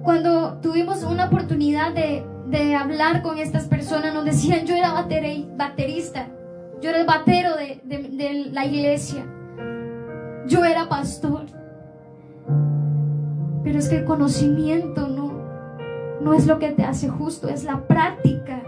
Cuando 0.04 0.60
tuvimos 0.62 1.04
una 1.04 1.26
oportunidad 1.26 1.94
de, 1.94 2.26
de 2.48 2.76
hablar 2.76 3.22
con 3.22 3.38
estas 3.38 3.66
personas, 3.66 4.14
nos 4.14 4.26
decían, 4.26 4.66
yo 4.66 4.76
era 4.76 4.94
bateri- 4.94 5.48
baterista, 5.56 6.28
yo 6.82 6.90
era 6.90 7.00
el 7.00 7.06
batero 7.08 7.56
de, 7.56 7.80
de- 7.84 8.10
de 8.10 8.34
la 8.52 8.66
iglesia, 8.66 9.26
yo 10.48 10.64
era 10.66 10.88
pastor. 10.90 11.46
Pero 13.64 13.80
es 13.80 13.90
que 13.90 13.98
el 13.98 14.06
conocimiento 14.06 15.08
no, 15.08 15.34
no 16.22 16.34
es 16.34 16.48
lo 16.48 16.60
que 16.60 16.72
te 16.72 16.84
hace 16.84 17.10
justo, 17.10 17.50
es 17.50 17.64
la 17.64 17.82
práctica. 17.88 18.64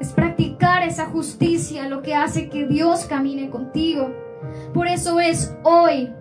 Es 0.00 0.12
practicar 0.12 0.82
esa 0.82 1.06
justicia 1.06 1.88
lo 1.88 2.02
que 2.02 2.14
hace 2.14 2.48
que 2.48 2.66
Dios 2.66 3.04
camine 3.04 3.50
contigo. 3.50 4.10
Por 4.74 4.88
eso 4.88 5.20
es 5.20 5.54
hoy, 5.62 6.12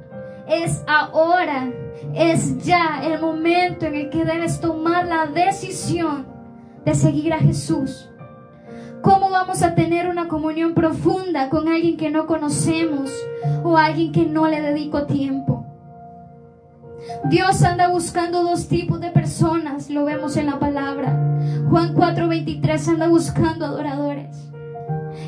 es 0.48 0.84
ahora, 0.88 1.72
es 2.14 2.64
ya 2.64 3.02
el 3.04 3.20
momento 3.20 3.86
en 3.86 3.96
el 3.96 4.10
que 4.10 4.24
debes 4.24 4.60
tomar 4.60 5.08
la 5.08 5.26
decisión 5.26 6.28
de 6.86 6.94
seguir 6.96 7.34
a 7.34 7.40
Jesús. 7.40 8.08
¿Cómo 9.02 9.32
vamos 9.32 9.64
a 9.64 9.74
tener 9.74 10.08
una 10.08 10.28
comunión 10.28 10.76
profunda 10.76 11.50
con 11.50 11.68
alguien 11.68 11.98
que 11.98 12.12
no 12.12 12.28
conocemos 12.28 13.12
o 13.64 13.76
alguien 13.76 14.12
que 14.12 14.26
no 14.26 14.48
le 14.48 14.62
dedico 14.62 15.08
tiempo? 15.08 15.51
Dios 17.30 17.64
anda 17.64 17.88
buscando 17.88 18.44
dos 18.44 18.68
tipos 18.68 19.00
de 19.00 19.10
personas, 19.10 19.90
lo 19.90 20.06
vemos 20.06 20.38
en 20.38 20.48
la 20.48 20.60
palabra. 20.60 21.18
Juan 21.70 21.94
4:23 21.94 22.88
anda 22.90 23.08
buscando 23.08 23.66
adoradores 23.66 24.52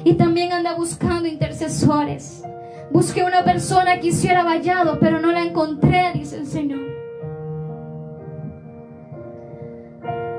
y 0.03 0.13
también 0.15 0.51
anda 0.51 0.75
buscando 0.75 1.27
intercesores. 1.27 2.43
Busqué 2.91 3.23
una 3.23 3.43
persona 3.43 3.99
que 3.99 4.07
hiciera 4.07 4.43
vallado, 4.43 4.99
pero 4.99 5.19
no 5.19 5.31
la 5.31 5.43
encontré, 5.43 6.11
dice 6.13 6.37
el 6.37 6.47
Señor. 6.47 6.81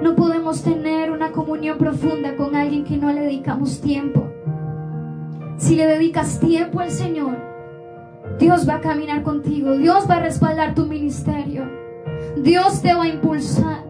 No 0.02 0.14
podemos 0.14 0.62
tener 0.62 1.10
una 1.10 1.32
comunión 1.32 1.78
profunda 1.78 2.36
con 2.36 2.54
alguien 2.54 2.84
que 2.84 2.96
no 2.98 3.10
le 3.12 3.22
dedicamos 3.22 3.80
tiempo. 3.80 4.30
Si 5.56 5.76
le 5.76 5.86
dedicas 5.86 6.40
tiempo 6.40 6.80
al 6.80 6.90
Señor, 6.90 7.53
Dios 8.38 8.68
va 8.68 8.76
a 8.76 8.80
caminar 8.80 9.22
contigo, 9.22 9.76
Dios 9.76 10.08
va 10.10 10.16
a 10.16 10.20
respaldar 10.20 10.74
tu 10.74 10.86
ministerio, 10.86 11.70
Dios 12.36 12.82
te 12.82 12.92
va 12.92 13.04
a 13.04 13.08
impulsar, 13.08 13.84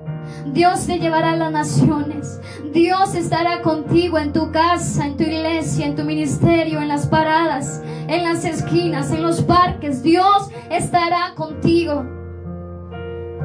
Dios 0.52 0.86
te 0.86 0.98
llevará 0.98 1.32
a 1.32 1.36
las 1.36 1.50
naciones, 1.50 2.40
Dios 2.72 3.14
estará 3.14 3.62
contigo 3.62 4.18
en 4.18 4.32
tu 4.32 4.50
casa, 4.50 5.06
en 5.06 5.16
tu 5.16 5.22
iglesia, 5.22 5.86
en 5.86 5.96
tu 5.96 6.04
ministerio, 6.04 6.80
en 6.80 6.88
las 6.88 7.06
paradas, 7.06 7.82
en 8.08 8.22
las 8.22 8.44
esquinas, 8.44 9.10
en 9.12 9.22
los 9.22 9.42
parques, 9.42 10.02
Dios 10.02 10.50
estará 10.70 11.34
contigo, 11.34 12.04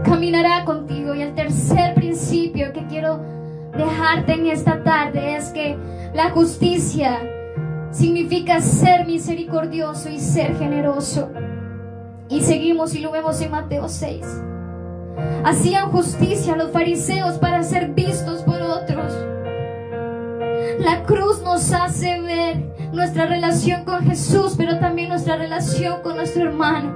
caminará 0.03 0.65
contigo. 0.65 1.15
Y 1.15 1.21
el 1.21 1.33
tercer 1.33 1.95
principio 1.95 2.73
que 2.73 2.85
quiero 2.87 3.21
dejarte 3.77 4.33
en 4.33 4.47
esta 4.47 4.83
tarde 4.83 5.37
es 5.37 5.49
que 5.49 5.77
la 6.13 6.31
justicia 6.31 7.19
significa 7.91 8.61
ser 8.61 9.05
misericordioso 9.05 10.09
y 10.09 10.19
ser 10.19 10.57
generoso. 10.57 11.29
Y 12.29 12.41
seguimos 12.41 12.93
y 12.93 12.99
lo 12.99 13.11
vemos 13.11 13.41
en 13.41 13.51
Mateo 13.51 13.89
6. 13.89 14.25
Hacían 15.43 15.89
justicia 15.91 16.55
los 16.55 16.71
fariseos 16.71 17.37
para 17.39 17.63
ser 17.63 17.89
vistos 17.89 18.43
por 18.43 18.61
otros. 18.61 19.13
La 20.79 21.03
cruz 21.03 21.41
nos 21.41 21.71
hace 21.73 22.21
ver 22.21 22.91
nuestra 22.93 23.25
relación 23.25 23.83
con 23.83 24.03
Jesús, 24.05 24.53
pero 24.57 24.79
también 24.79 25.09
nuestra 25.09 25.35
relación 25.37 26.01
con 26.01 26.15
nuestro 26.15 26.43
hermano. 26.43 26.93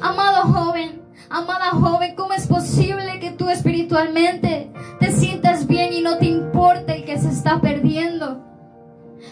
Amado 0.00 0.42
joven, 0.52 1.02
amada 1.30 1.70
joven, 1.70 2.14
¿cómo 2.16 2.32
es 2.32 2.46
posible 2.46 3.18
que 3.20 3.30
tú 3.30 3.48
espiritualmente 3.48 4.72
te 4.98 5.12
sientas 5.12 5.66
bien 5.66 5.92
y 5.92 6.02
no 6.02 6.18
te 6.18 6.26
importa 6.26 6.94
el 6.94 7.04
que 7.04 7.18
se 7.18 7.30
está 7.30 7.60
perdiendo? 7.60 8.45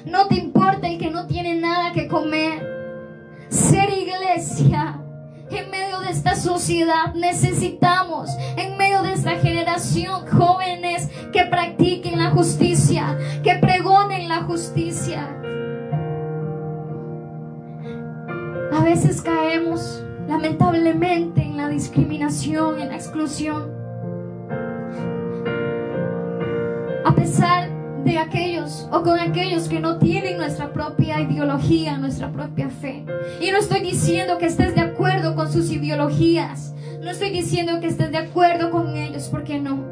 No 0.04 0.26
te 0.28 0.34
importa 0.34 0.86
el 0.86 0.98
que 0.98 1.10
no 1.10 1.26
tiene 1.26 1.54
nada 1.54 1.92
que 1.92 2.08
comer. 2.08 2.62
Ser 3.48 3.88
iglesia 3.90 5.00
en 5.50 5.70
medio 5.70 6.00
de 6.00 6.10
esta 6.10 6.34
sociedad 6.34 7.14
necesitamos, 7.14 8.30
en 8.56 8.76
medio 8.76 9.02
de 9.02 9.12
esta 9.12 9.36
generación, 9.36 10.26
jóvenes 10.26 11.08
que 11.32 11.44
practiquen 11.44 12.18
la 12.18 12.30
justicia, 12.30 13.16
que 13.42 13.54
pregonen 13.56 14.28
la 14.28 14.42
justicia. 14.42 15.28
A 18.72 18.82
veces 18.82 19.22
caemos 19.22 20.04
lamentablemente 20.28 21.42
en 21.42 21.56
la 21.56 21.68
discriminación, 21.68 22.80
en 22.80 22.88
la 22.88 22.96
exclusión. 22.96 23.72
A 27.04 27.14
pesar 27.14 27.73
de 28.04 28.18
aquellos 28.18 28.88
o 28.92 29.02
con 29.02 29.18
aquellos 29.18 29.68
que 29.68 29.80
no 29.80 29.98
tienen 29.98 30.36
nuestra 30.36 30.72
propia 30.72 31.20
ideología, 31.20 31.96
nuestra 31.96 32.30
propia 32.30 32.68
fe. 32.68 33.04
Y 33.40 33.50
no 33.50 33.58
estoy 33.58 33.80
diciendo 33.80 34.38
que 34.38 34.46
estés 34.46 34.74
de 34.74 34.82
acuerdo 34.82 35.34
con 35.34 35.50
sus 35.50 35.70
ideologías, 35.70 36.74
no 37.00 37.10
estoy 37.10 37.30
diciendo 37.30 37.80
que 37.80 37.88
estés 37.88 38.10
de 38.10 38.18
acuerdo 38.18 38.70
con 38.70 38.96
ellos, 38.96 39.28
porque 39.30 39.60
no. 39.60 39.84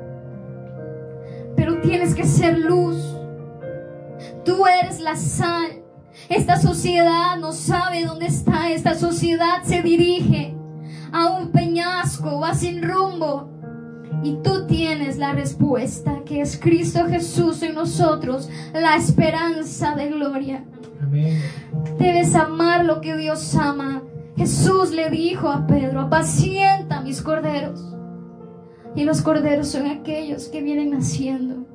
Pero 1.56 1.80
tienes 1.80 2.14
que 2.14 2.24
ser 2.24 2.58
luz. 2.58 2.96
Tú 4.44 4.66
eres 4.66 5.00
la 5.00 5.16
sal. 5.16 5.82
Esta 6.28 6.56
sociedad 6.56 7.36
no 7.38 7.52
sabe 7.52 8.04
dónde 8.04 8.26
está. 8.26 8.70
Esta 8.70 8.94
sociedad 8.94 9.62
se 9.62 9.82
dirige 9.82 10.54
a 11.12 11.28
un 11.28 11.52
peñasco, 11.52 12.40
va 12.40 12.54
sin 12.54 12.82
rumbo. 12.82 13.50
Y 14.22 14.34
tú 14.42 14.66
tienes 14.66 15.18
la 15.18 15.32
respuesta, 15.32 16.20
que 16.24 16.40
es 16.40 16.58
Cristo 16.58 17.06
Jesús 17.08 17.62
en 17.62 17.74
nosotros, 17.74 18.48
la 18.72 18.96
esperanza 18.96 19.94
de 19.94 20.10
gloria. 20.10 20.64
Amén. 21.02 21.42
Debes 21.98 22.34
amar 22.34 22.84
lo 22.84 23.00
que 23.00 23.16
Dios 23.16 23.54
ama. 23.56 24.02
Jesús 24.36 24.92
le 24.92 25.10
dijo 25.10 25.48
a 25.48 25.66
Pedro, 25.66 26.00
apacienta 26.00 27.00
mis 27.00 27.20
corderos. 27.20 27.80
Y 28.94 29.04
los 29.04 29.22
corderos 29.22 29.68
son 29.68 29.86
aquellos 29.86 30.48
que 30.48 30.62
vienen 30.62 30.90
naciendo. 30.90 31.66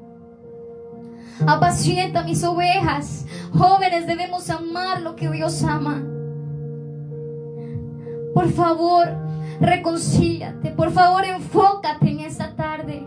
Apacienta 1.46 2.24
mis 2.24 2.44
ovejas. 2.44 3.26
Jóvenes, 3.54 4.08
debemos 4.08 4.50
amar 4.50 5.02
lo 5.02 5.16
que 5.16 5.30
Dios 5.30 5.64
ama. 5.64 6.04
Por 8.38 8.52
favor, 8.52 9.08
reconcíliate. 9.60 10.70
Por 10.70 10.92
favor, 10.92 11.26
enfócate 11.26 12.12
en 12.12 12.20
esta 12.20 12.56
tarde. 12.56 13.04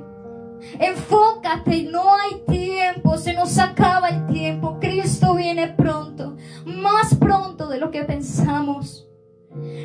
Enfócate, 0.80 1.84
no 1.84 2.16
hay 2.16 2.42
tiempo, 2.48 3.16
se 3.16 3.32
nos 3.34 3.56
acaba 3.60 4.08
el 4.08 4.26
tiempo. 4.26 4.78
Cristo 4.80 5.36
viene 5.36 5.68
pronto, 5.68 6.36
más 6.66 7.14
pronto 7.14 7.68
de 7.68 7.78
lo 7.78 7.92
que 7.92 8.02
pensamos. 8.02 9.06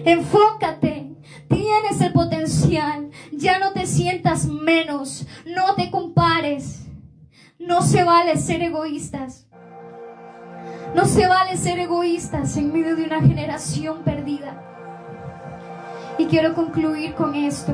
Enfócate, 0.04 1.16
tienes 1.48 2.02
el 2.02 2.12
potencial, 2.12 3.12
ya 3.32 3.60
no 3.60 3.72
te 3.72 3.86
sientas 3.86 4.48
menos, 4.48 5.28
no 5.46 5.76
te 5.76 5.92
compares. 5.92 6.88
No 7.60 7.84
se 7.84 8.04
vale 8.04 8.38
ser 8.38 8.64
egoístas. 8.64 9.48
No 10.96 11.06
se 11.06 11.28
vale 11.28 11.56
ser 11.56 11.78
egoístas 11.78 12.58
en 12.58 12.74
medio 12.74 12.96
de 12.96 13.04
una 13.04 13.22
generación 13.22 14.00
perdida. 14.04 14.72
Y 16.18 16.26
quiero 16.26 16.54
concluir 16.54 17.14
con 17.16 17.36
esto. 17.36 17.74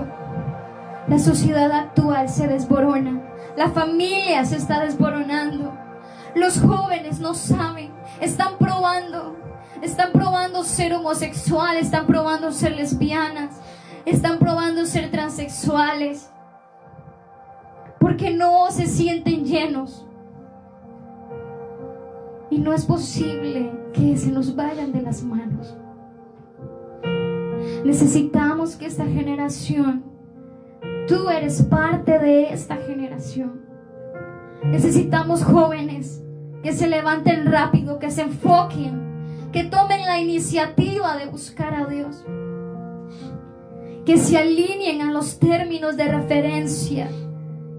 La 1.08 1.20
sociedad 1.20 1.72
actual 1.72 2.30
se 2.30 2.48
desborona. 2.48 3.22
La 3.56 3.70
familia 3.70 4.46
se 4.46 4.58
está 4.58 4.80
desboronando. 4.80 5.74
Los 6.36 6.60
jóvenes 6.60 7.20
no 7.20 7.34
saben. 7.34 7.92
Están 8.20 8.58
probando. 8.58 9.36
Están 9.82 10.12
probando 10.12 10.64
ser 10.64 10.94
homosexuales. 10.94 11.86
Están 11.86 12.08
probando 12.08 12.52
ser 12.52 12.74
lesbianas. 12.74 13.60
están 14.06 14.40
probando 14.40 14.86
ser 14.86 15.12
transexuales 15.12 16.32
porque 18.00 18.32
no 18.32 18.70
se 18.72 18.88
sienten 18.88 19.46
llenos. 19.46 20.06
Y 22.50 22.58
no 22.58 22.74
es 22.74 22.86
posible 22.86 23.72
que 23.94 24.18
se 24.18 24.32
nos 24.32 24.56
vayan 24.56 24.92
de 24.92 25.02
las 25.02 25.24
manos. 25.24 25.78
Necesitamos 27.84 28.76
que 28.76 28.86
esta 28.86 29.06
generación, 29.06 30.04
tú 31.08 31.30
eres 31.30 31.64
parte 31.64 32.20
de 32.20 32.54
esta 32.54 32.78
generación. 32.78 33.62
Necesitamos 34.64 35.44
jóvenes 35.44 36.24
que 36.64 36.74
se 36.74 36.88
levanten 36.88 37.52
rápido, 37.52 38.00
que 38.00 38.12
se 38.12 38.22
enfoquen, 38.22 39.50
que 39.52 39.64
tomen 39.66 40.06
la 40.06 40.20
iniciativa 40.20 41.18
de 41.18 41.26
buscar 41.26 41.74
a 41.74 41.86
Dios, 41.86 42.24
que 44.06 44.18
se 44.18 44.38
alineen 44.38 45.02
a 45.02 45.12
los 45.12 45.40
términos 45.40 45.98
de 45.98 46.06
referencia 46.06 47.10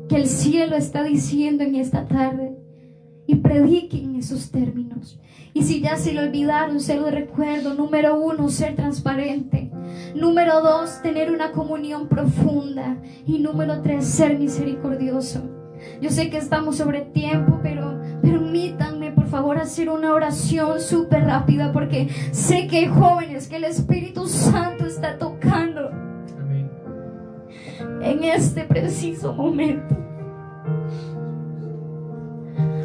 que 0.09 0.17
el 0.17 0.27
cielo 0.27 0.77
está 0.77 1.03
diciendo 1.03 1.65
en 1.65 1.75
esta 1.77 2.07
tarde 2.07 2.55
y 3.27 3.37
prediquen 3.37 4.17
esos 4.17 4.51
términos. 4.51 5.19
Y 5.55 5.63
si 5.63 5.81
ya 5.81 5.97
se 5.97 6.13
lo 6.13 6.23
olvidaron, 6.23 6.81
se 6.81 6.97
lo 6.97 7.11
recuerdo. 7.11 7.75
Número 7.75 8.21
uno, 8.21 8.49
ser 8.51 8.77
transparente. 8.77 9.72
Número 10.15 10.61
dos, 10.61 11.01
tener 11.03 11.31
una 11.31 11.53
comunión 11.53 12.09
profunda. 12.09 12.97
Y 13.27 13.39
número 13.39 13.83
tres, 13.83 14.07
ser 14.07 14.39
misericordioso. 14.39 15.43
Yo 16.01 16.11
sé 16.11 16.31
que 16.31 16.39
estamos 16.39 16.77
sobre 16.77 17.03
tiempo, 17.03 17.61
pero 17.63 18.01
permítanme 18.23 19.13
por 19.13 19.27
favor 19.27 19.59
hacer 19.59 19.89
una 19.89 20.13
oración 20.13 20.81
súper 20.81 21.25
rápida 21.25 21.73
porque 21.73 22.09
sé 22.33 22.67
que 22.67 22.79
hay 22.79 22.87
jóvenes 22.87 23.49
que 23.49 23.57
el 23.57 23.65
Espíritu 23.65 24.27
Santo 24.27 24.87
está 24.87 25.19
tocando 25.19 25.91
Amén. 26.39 26.71
en 28.01 28.25
este 28.25 28.65
preciso 28.65 29.33
momento. 29.33 29.97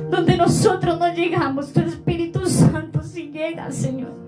Donde 0.10 0.38
nosotros 0.38 1.00
no 1.00 1.14
llegamos, 1.14 1.74
tu 1.74 1.82
Espíritu 1.82 2.46
Santo 2.48 3.04
sí 3.04 3.30
llega, 3.32 3.72
Señor. 3.72 4.27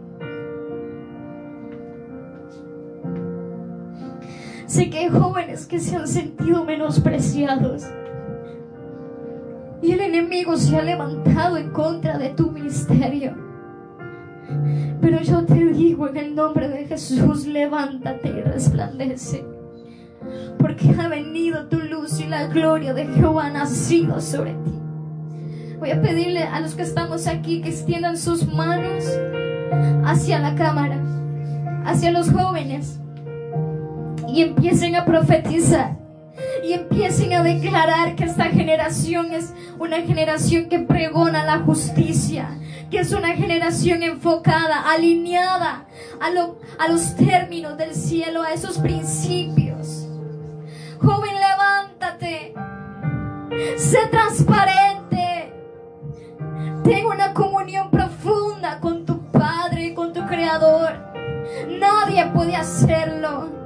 Sé 4.69 4.91
que 4.91 4.99
hay 4.99 5.09
jóvenes 5.09 5.65
que 5.65 5.79
se 5.79 5.95
han 5.95 6.07
sentido 6.07 6.63
menospreciados. 6.63 7.85
Y 9.81 9.93
el 9.93 9.99
enemigo 9.99 10.55
se 10.57 10.77
ha 10.77 10.83
levantado 10.83 11.57
en 11.57 11.71
contra 11.71 12.19
de 12.19 12.29
tu 12.29 12.51
ministerio. 12.51 13.35
Pero 15.01 15.21
yo 15.21 15.43
te 15.43 15.65
digo 15.73 16.07
en 16.07 16.17
el 16.17 16.35
nombre 16.35 16.69
de 16.69 16.85
Jesús, 16.85 17.47
levántate 17.47 18.27
y 18.27 18.41
resplandece. 18.43 19.43
Porque 20.59 20.93
ha 20.99 21.07
venido 21.07 21.65
tu 21.65 21.79
luz 21.79 22.19
y 22.19 22.27
la 22.27 22.45
gloria 22.45 22.93
de 22.93 23.07
Jehová 23.07 23.47
ha 23.47 23.49
nacido 23.49 24.21
sobre 24.21 24.51
ti. 24.51 24.79
Voy 25.79 25.89
a 25.89 25.99
pedirle 25.99 26.43
a 26.43 26.59
los 26.59 26.75
que 26.75 26.83
estamos 26.83 27.25
aquí 27.25 27.63
que 27.63 27.69
extiendan 27.69 28.17
sus 28.17 28.45
manos 28.53 29.03
hacia 30.05 30.37
la 30.37 30.53
cámara, 30.53 31.01
hacia 31.85 32.11
los 32.11 32.29
jóvenes 32.29 32.99
y 34.34 34.41
empiecen 34.43 34.95
a 34.95 35.06
profetizar 35.06 35.97
y 36.64 36.73
empiecen 36.73 37.34
a 37.34 37.43
declarar 37.43 38.15
que 38.15 38.23
esta 38.26 38.45
generación 38.45 39.34
es 39.34 39.53
una 39.77 39.97
generación 40.01 40.69
que 40.69 40.80
pregona 40.80 41.43
la 41.45 41.60
justicia, 41.60 42.57
que 42.91 42.99
es 42.99 43.11
una 43.11 43.30
generación 43.35 44.03
enfocada, 44.03 44.89
alineada 44.89 45.85
a, 46.22 46.30
lo- 46.31 46.60
a 46.77 46.88
los 46.88 47.15
términos 47.15 47.77
del 47.77 47.93
cielo, 47.95 48.41
a 48.43 48.53
esos 48.53 48.77
principios. 48.77 50.07
Joven, 51.01 51.31
levántate, 51.35 52.53
sé 53.77 53.99
transparente, 54.11 55.53
ten 56.84 57.06
una 57.06 57.34
comunión 57.34 57.89
profunda 57.89 58.80
con 58.80 59.06
tu 59.06 59.19
Padre, 59.31 59.93
con 59.93 60.14
tu 60.14 60.26
Creador. 60.26 60.93
Nadie 61.80 62.26
puede 62.34 62.56
hacerlo. 62.56 63.59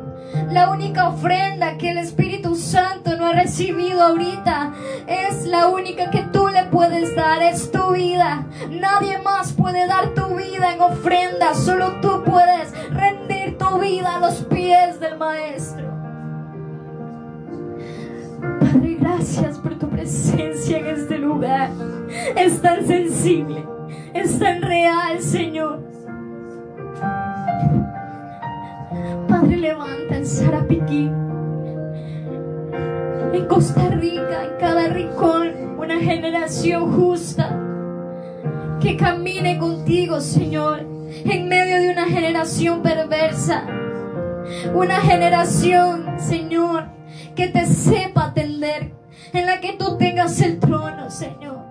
La 0.52 0.70
única 0.70 1.10
ofrenda 1.10 1.78
que 1.78 1.92
el 1.92 1.98
Espíritu 2.00 2.56
Santo 2.56 3.16
no 3.18 3.28
ha 3.28 3.34
recibido 3.34 4.02
ahorita 4.02 4.74
es 5.08 5.46
la 5.46 5.68
única 5.68 6.10
que 6.10 6.24
tú 6.24 6.48
le 6.48 6.64
puedes 6.66 7.16
dar, 7.16 7.42
es 7.44 7.72
tu 7.72 7.94
vida. 7.94 8.46
Nadie 8.70 9.20
más 9.20 9.54
puede 9.54 9.86
dar 9.88 10.10
tu 10.16 10.36
vida 10.36 10.74
en 10.74 10.82
ofrenda, 10.82 11.54
solo 11.54 12.00
tú 12.02 12.24
puedes 12.24 12.74
rendir 12.92 13.58
tu 13.58 13.80
vida 13.80 14.16
a 14.16 14.20
los 14.20 14.36
pies 14.46 15.00
del 15.00 15.18
Maestro. 15.18 15.86
Padre, 18.60 18.98
gracias 19.00 19.60
por 19.60 19.78
tu 19.78 19.88
presencia 19.88 20.80
en 20.80 20.88
este 20.88 21.18
lugar. 21.20 21.70
Es 22.36 22.60
tan 22.62 22.86
sensible, 22.86 23.66
es 24.14 24.40
tan 24.40 24.62
real, 24.62 25.22
Señor. 25.22 25.80
Padre, 29.28 29.58
levanta 29.58 30.18
en 30.18 30.26
Sarapiquí, 30.26 31.10
en 33.34 33.46
Costa 33.48 33.90
Rica, 33.90 34.44
en 34.44 34.60
cada 34.60 34.88
rincón, 34.88 35.76
una 35.78 36.00
generación 36.00 36.92
justa 36.94 37.60
que 38.80 38.98
camine 38.98 39.58
contigo, 39.58 40.20
Señor, 40.20 40.82
en 41.26 41.48
medio 41.48 41.80
de 41.80 41.92
una 41.92 42.06
generación 42.06 42.82
perversa. 42.82 43.66
Una 44.74 45.00
generación, 45.00 46.20
Señor, 46.20 46.90
que 47.36 47.48
te 47.48 47.66
sepa 47.66 48.26
atender, 48.26 48.94
en 49.32 49.46
la 49.46 49.62
que 49.62 49.74
tú 49.74 49.98
tengas 49.98 50.42
el 50.42 50.60
trono, 50.60 51.10
Señor. 51.10 51.63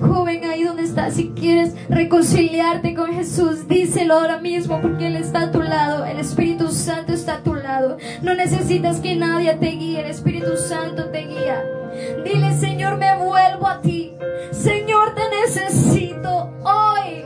Joven, 0.00 0.44
ahí 0.44 0.64
donde 0.64 0.82
estás, 0.82 1.14
si 1.14 1.30
quieres 1.30 1.74
reconciliarte 1.88 2.94
con 2.94 3.12
Jesús, 3.12 3.68
díselo 3.68 4.14
ahora 4.14 4.38
mismo 4.38 4.80
porque 4.80 5.06
Él 5.06 5.16
está 5.16 5.44
a 5.44 5.50
tu 5.50 5.62
lado, 5.62 6.04
el 6.04 6.18
Espíritu 6.18 6.68
Santo 6.68 7.12
está 7.12 7.34
a 7.34 7.42
tu 7.42 7.54
lado. 7.54 7.98
No 8.22 8.34
necesitas 8.34 9.00
que 9.00 9.16
nadie 9.16 9.54
te 9.54 9.70
guíe, 9.70 10.00
el 10.00 10.10
Espíritu 10.10 10.56
Santo 10.56 11.10
te 11.10 11.26
guía. 11.26 11.62
Dile, 12.24 12.54
Señor, 12.54 12.96
me 12.96 13.16
vuelvo 13.16 13.68
a 13.68 13.80
ti. 13.80 14.12
Señor, 14.50 15.14
te 15.14 15.22
necesito 15.42 16.50
hoy. 16.64 17.24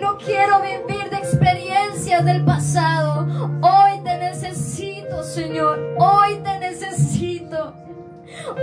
No 0.00 0.16
quiero 0.18 0.60
vivir 0.62 1.10
de 1.10 1.16
experiencias 1.16 2.24
del 2.24 2.44
pasado. 2.44 3.26
Hoy 3.60 4.00
te 4.04 4.16
necesito, 4.18 5.22
Señor. 5.22 5.78
Hoy 5.98 6.38
te 6.42 6.58
necesito. 6.58 7.85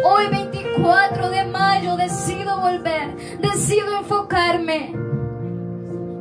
Hoy 0.04 0.28
24 0.32 1.30
de 1.30 1.46
mayo 1.46 1.98
decido 1.98 2.60
volver, 2.60 3.16
decido 3.40 3.98
enfocarme 4.00 4.94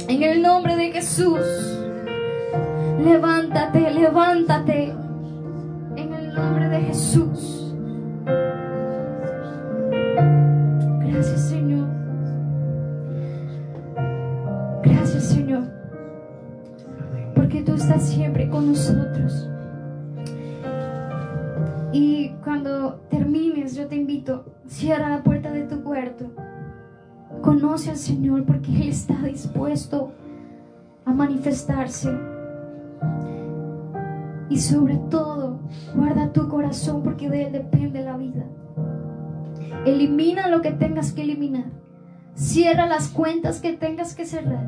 en 0.08 0.22
el 0.22 0.42
nombre 0.42 0.76
de 0.76 0.92
Jesús. 0.92 1.40
Levántate, 2.98 3.90
levántate 3.90 4.94
en 5.96 6.14
el 6.14 6.34
nombre 6.34 6.68
de 6.68 6.80
Jesús. 6.82 7.74
Gracias 11.00 11.48
Señor. 11.48 11.88
Gracias 14.82 15.24
Señor. 15.24 15.64
Porque 17.34 17.62
tú 17.62 17.74
estás 17.74 18.02
siempre 18.08 18.48
con 18.48 18.68
nosotros. 18.68 19.51
Cuando 22.42 22.94
termines, 23.08 23.76
yo 23.76 23.86
te 23.86 23.94
invito, 23.94 24.56
cierra 24.66 25.08
la 25.08 25.22
puerta 25.22 25.52
de 25.52 25.62
tu 25.62 25.84
cuarto. 25.84 26.32
Conoce 27.40 27.90
al 27.90 27.96
Señor 27.96 28.44
porque 28.44 28.72
Él 28.72 28.88
está 28.88 29.14
dispuesto 29.22 30.12
a 31.04 31.12
manifestarse. 31.12 32.10
Y 34.48 34.58
sobre 34.58 34.96
todo, 35.08 35.60
guarda 35.94 36.32
tu 36.32 36.48
corazón 36.48 37.04
porque 37.04 37.30
de 37.30 37.44
Él 37.44 37.52
depende 37.52 38.02
la 38.02 38.16
vida. 38.16 38.44
Elimina 39.86 40.48
lo 40.48 40.62
que 40.62 40.72
tengas 40.72 41.12
que 41.12 41.22
eliminar. 41.22 41.66
Cierra 42.34 42.86
las 42.86 43.08
cuentas 43.08 43.60
que 43.60 43.72
tengas 43.74 44.16
que 44.16 44.26
cerrar. 44.26 44.66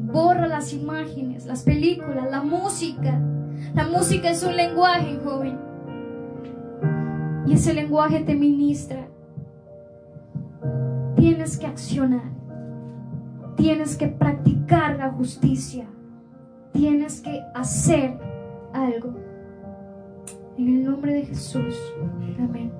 Borra 0.00 0.46
las 0.46 0.72
imágenes, 0.72 1.44
las 1.44 1.62
películas, 1.62 2.30
la 2.30 2.42
música. 2.42 3.20
La 3.74 3.86
música 3.86 4.30
es 4.30 4.42
un 4.42 4.56
lenguaje, 4.56 5.20
joven. 5.22 5.71
Y 7.46 7.54
ese 7.54 7.74
lenguaje 7.74 8.20
te 8.20 8.34
ministra. 8.34 9.08
Tienes 11.16 11.58
que 11.58 11.66
accionar. 11.66 12.30
Tienes 13.56 13.96
que 13.96 14.08
practicar 14.08 14.96
la 14.98 15.10
justicia. 15.10 15.86
Tienes 16.72 17.20
que 17.20 17.42
hacer 17.54 18.18
algo. 18.72 19.14
En 20.56 20.68
el 20.68 20.84
nombre 20.84 21.14
de 21.14 21.26
Jesús. 21.26 21.76
Amén. 22.00 22.36
Amén. 22.38 22.72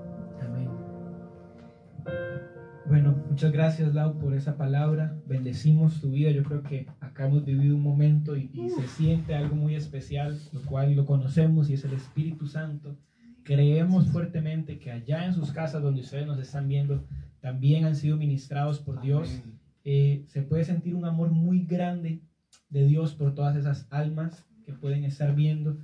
Bueno, 2.88 3.14
muchas 3.30 3.52
gracias 3.52 3.94
Lau 3.94 4.18
por 4.18 4.34
esa 4.34 4.56
palabra. 4.56 5.16
Bendecimos 5.26 6.00
tu 6.00 6.10
vida. 6.10 6.30
Yo 6.30 6.44
creo 6.44 6.62
que 6.62 6.86
acá 7.00 7.26
hemos 7.26 7.44
vivido 7.44 7.74
un 7.74 7.82
momento 7.82 8.36
y, 8.36 8.50
y 8.52 8.70
se 8.70 8.86
siente 8.86 9.34
algo 9.34 9.56
muy 9.56 9.74
especial, 9.74 10.38
lo 10.52 10.62
cual 10.62 10.94
lo 10.94 11.04
conocemos 11.04 11.68
y 11.70 11.74
es 11.74 11.84
el 11.84 11.94
Espíritu 11.94 12.46
Santo. 12.46 12.96
Creemos 13.44 14.08
fuertemente 14.08 14.78
que 14.78 14.90
allá 14.90 15.24
en 15.24 15.34
sus 15.34 15.52
casas 15.52 15.82
donde 15.82 16.02
ustedes 16.02 16.26
nos 16.26 16.38
están 16.38 16.68
viendo 16.68 17.04
también 17.40 17.84
han 17.84 17.96
sido 17.96 18.16
ministrados 18.16 18.78
por 18.78 19.00
Dios. 19.00 19.42
Eh, 19.84 20.24
se 20.28 20.42
puede 20.42 20.64
sentir 20.64 20.94
un 20.94 21.04
amor 21.04 21.30
muy 21.30 21.64
grande 21.64 22.22
de 22.68 22.86
Dios 22.86 23.14
por 23.14 23.34
todas 23.34 23.56
esas 23.56 23.86
almas 23.90 24.46
que 24.64 24.72
pueden 24.72 25.04
estar 25.04 25.34
viendo, 25.34 25.78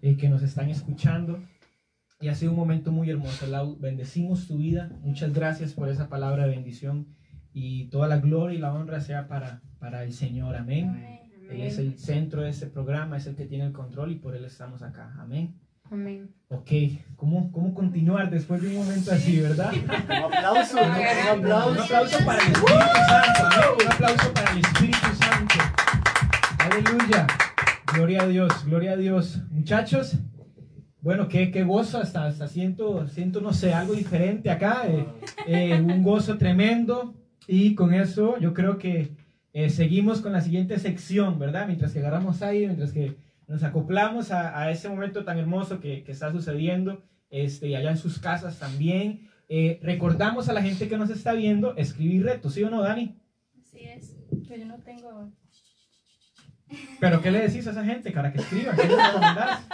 eh, 0.00 0.16
que 0.16 0.28
nos 0.28 0.42
están 0.42 0.70
escuchando. 0.70 1.42
Y 2.20 2.28
ha 2.28 2.34
sido 2.34 2.52
un 2.52 2.56
momento 2.56 2.92
muy 2.92 3.10
hermoso, 3.10 3.46
Lau. 3.46 3.76
Bendecimos 3.78 4.46
tu 4.46 4.58
vida. 4.58 4.90
Muchas 5.02 5.32
gracias 5.32 5.74
por 5.74 5.88
esa 5.88 6.08
palabra 6.08 6.44
de 6.44 6.50
bendición. 6.50 7.08
Y 7.52 7.86
toda 7.88 8.06
la 8.06 8.18
gloria 8.18 8.56
y 8.56 8.60
la 8.60 8.72
honra 8.72 9.00
sea 9.00 9.28
para, 9.28 9.62
para 9.78 10.04
el 10.04 10.12
Señor. 10.12 10.56
Amén. 10.56 11.20
Él 11.50 11.62
es 11.62 11.78
el 11.78 11.98
centro 11.98 12.42
de 12.42 12.50
este 12.50 12.66
programa, 12.66 13.16
es 13.16 13.26
el 13.26 13.34
que 13.34 13.46
tiene 13.46 13.64
el 13.64 13.72
control 13.72 14.12
y 14.12 14.16
por 14.16 14.34
Él 14.36 14.44
estamos 14.44 14.82
acá. 14.82 15.14
Amén. 15.18 15.54
Amén. 15.90 16.30
Ok, 16.48 16.70
¿cómo, 17.16 17.50
cómo 17.52 17.74
continuar 17.74 18.30
después 18.30 18.60
de 18.62 18.68
un 18.68 18.76
momento 18.76 19.12
así, 19.12 19.40
verdad? 19.40 19.72
Un 19.72 19.90
aplauso, 20.34 20.76
un 20.78 20.84
Un 20.90 21.44
aplauso. 21.44 21.82
aplauso 21.82 22.18
para 22.24 22.42
el 22.42 22.52
Espíritu 22.52 22.84
Santo. 23.08 23.76
Un 23.84 23.92
aplauso 23.92 24.32
para 24.34 24.50
el 24.52 24.58
Espíritu 24.58 25.06
Santo. 25.18 25.54
Aleluya. 26.58 27.26
Gloria 27.94 28.22
a 28.22 28.26
Dios, 28.26 28.64
gloria 28.66 28.92
a 28.92 28.96
Dios. 28.96 29.38
Muchachos, 29.50 30.16
bueno, 31.00 31.28
qué, 31.28 31.50
qué 31.50 31.62
gozo, 31.62 31.98
hasta, 31.98 32.26
hasta 32.26 32.48
siento, 32.48 33.06
siento, 33.08 33.40
no 33.40 33.52
sé, 33.52 33.72
algo 33.72 33.94
diferente 33.94 34.50
acá. 34.50 34.82
eh, 34.86 35.06
eh, 35.46 35.80
un 35.80 36.02
gozo 36.02 36.36
tremendo. 36.36 37.14
Y 37.48 37.76
con 37.76 37.94
eso 37.94 38.38
yo 38.40 38.52
creo 38.54 38.76
que 38.78 39.12
eh, 39.52 39.70
seguimos 39.70 40.20
con 40.20 40.32
la 40.32 40.40
siguiente 40.40 40.78
sección, 40.80 41.38
¿verdad? 41.38 41.66
Mientras 41.68 41.92
que 41.92 42.00
agarramos 42.00 42.42
aire, 42.42 42.66
mientras 42.66 42.92
que 42.92 43.14
nos 43.48 43.62
acoplamos 43.62 44.30
a, 44.30 44.60
a 44.60 44.70
ese 44.70 44.88
momento 44.88 45.24
tan 45.24 45.38
hermoso 45.38 45.80
que, 45.80 46.02
que 46.04 46.12
está 46.12 46.32
sucediendo 46.32 47.04
este, 47.30 47.68
y 47.68 47.74
allá 47.74 47.90
en 47.90 47.98
sus 47.98 48.18
casas 48.18 48.58
también. 48.58 49.30
Eh, 49.48 49.78
recordamos 49.82 50.48
a 50.48 50.52
la 50.52 50.62
gente 50.62 50.88
que 50.88 50.96
nos 50.96 51.10
está 51.10 51.32
viendo 51.32 51.76
escribir 51.76 52.24
retos, 52.24 52.54
¿sí 52.54 52.64
o 52.64 52.70
no, 52.70 52.82
Dani? 52.82 53.16
Así 53.60 53.84
es. 53.84 54.16
Pero 54.48 54.60
yo 54.60 54.66
no 54.66 54.78
tengo. 54.78 55.32
¿Pero 56.98 57.22
qué 57.22 57.30
le 57.30 57.40
decís 57.42 57.66
a 57.68 57.70
esa 57.70 57.84
gente 57.84 58.10
para 58.10 58.32
que 58.32 58.38
escriban? 58.38 58.76
¿Qué 58.76 58.88
les 58.88 59.06
recomendás? 59.06 59.60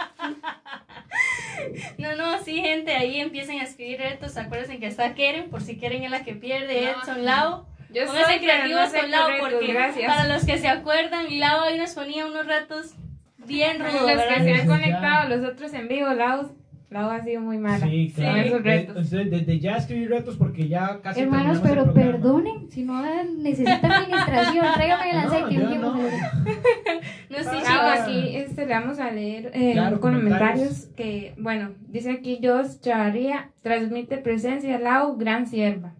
No, 1.96 2.16
no, 2.16 2.42
sí, 2.42 2.60
gente, 2.60 2.92
ahí 2.92 3.20
empiecen 3.20 3.60
a 3.60 3.64
escribir 3.64 3.98
retos. 3.98 4.36
Acuérdense 4.36 4.78
que 4.78 4.86
está 4.86 5.14
Keren, 5.14 5.48
por 5.48 5.60
si 5.62 5.76
Keren 5.76 6.02
es 6.02 6.10
la 6.10 6.24
que 6.24 6.34
pierde, 6.34 6.90
Edson, 6.90 7.24
Lau. 7.24 7.66
Yo 7.94 8.06
Pónganse 8.06 8.38
pero 8.40 8.40
no 8.40 8.42
creativos 8.42 8.90
sé 8.90 9.00
con 9.00 9.10
Lau, 9.10 9.28
retos, 9.28 9.48
porque 9.52 9.72
gracias. 9.72 10.06
para 10.12 10.34
los 10.34 10.44
que 10.44 10.58
se 10.58 10.68
acuerdan, 10.68 11.38
Lau 11.38 11.60
ahí 11.60 11.78
nos 11.78 11.92
ponía 11.92 12.26
unos 12.26 12.46
retos 12.46 12.94
bien 13.46 13.78
rudos, 13.78 14.02
los 14.02 14.22
que 14.22 14.44
se 14.44 14.54
han 14.54 14.66
conectado, 14.66 15.28
los 15.36 15.48
otros 15.50 15.72
en 15.74 15.88
vivo, 15.88 16.12
Lau, 16.12 16.50
Lau 16.90 17.08
ha 17.10 17.22
sido 17.22 17.40
muy 17.40 17.56
mala. 17.58 17.86
Sí, 17.86 18.12
claro. 18.14 18.40
esos 18.42 18.62
retos. 18.62 18.88
Entonces, 18.96 19.30
desde 19.30 19.58
ya 19.60 19.76
escribir 19.78 20.10
retos 20.10 20.36
porque 20.36 20.68
ya 20.68 21.00
casi 21.02 21.20
Hermanos, 21.22 21.56
el 21.56 21.62
pero 21.62 21.94
perdonen, 21.94 22.70
si 22.70 22.82
no 22.84 23.02
eh, 23.06 23.24
necesitan 23.38 23.84
administración, 23.92 24.66
tráigame 24.74 25.10
el 25.10 25.16
No, 25.16 25.22
aceite. 25.22 25.78
no. 25.78 25.94
No, 27.30 27.38
sí, 27.38 27.44
Lau, 27.44 27.62
chicos. 27.64 28.00
aquí 28.00 28.36
este, 28.36 28.66
le 28.66 28.74
vamos 28.74 28.98
a 28.98 29.10
leer 29.10 29.50
eh, 29.54 29.72
Claro, 29.72 30.00
comentarios 30.00 30.88
que, 30.94 31.32
bueno, 31.38 31.70
dice 31.88 32.10
aquí 32.10 32.38
Jos 32.42 32.82
Chavarría, 32.82 33.48
transmite 33.62 34.18
presencia, 34.18 34.78
Lau, 34.78 35.16
gran 35.16 35.46
sierva. 35.46 35.94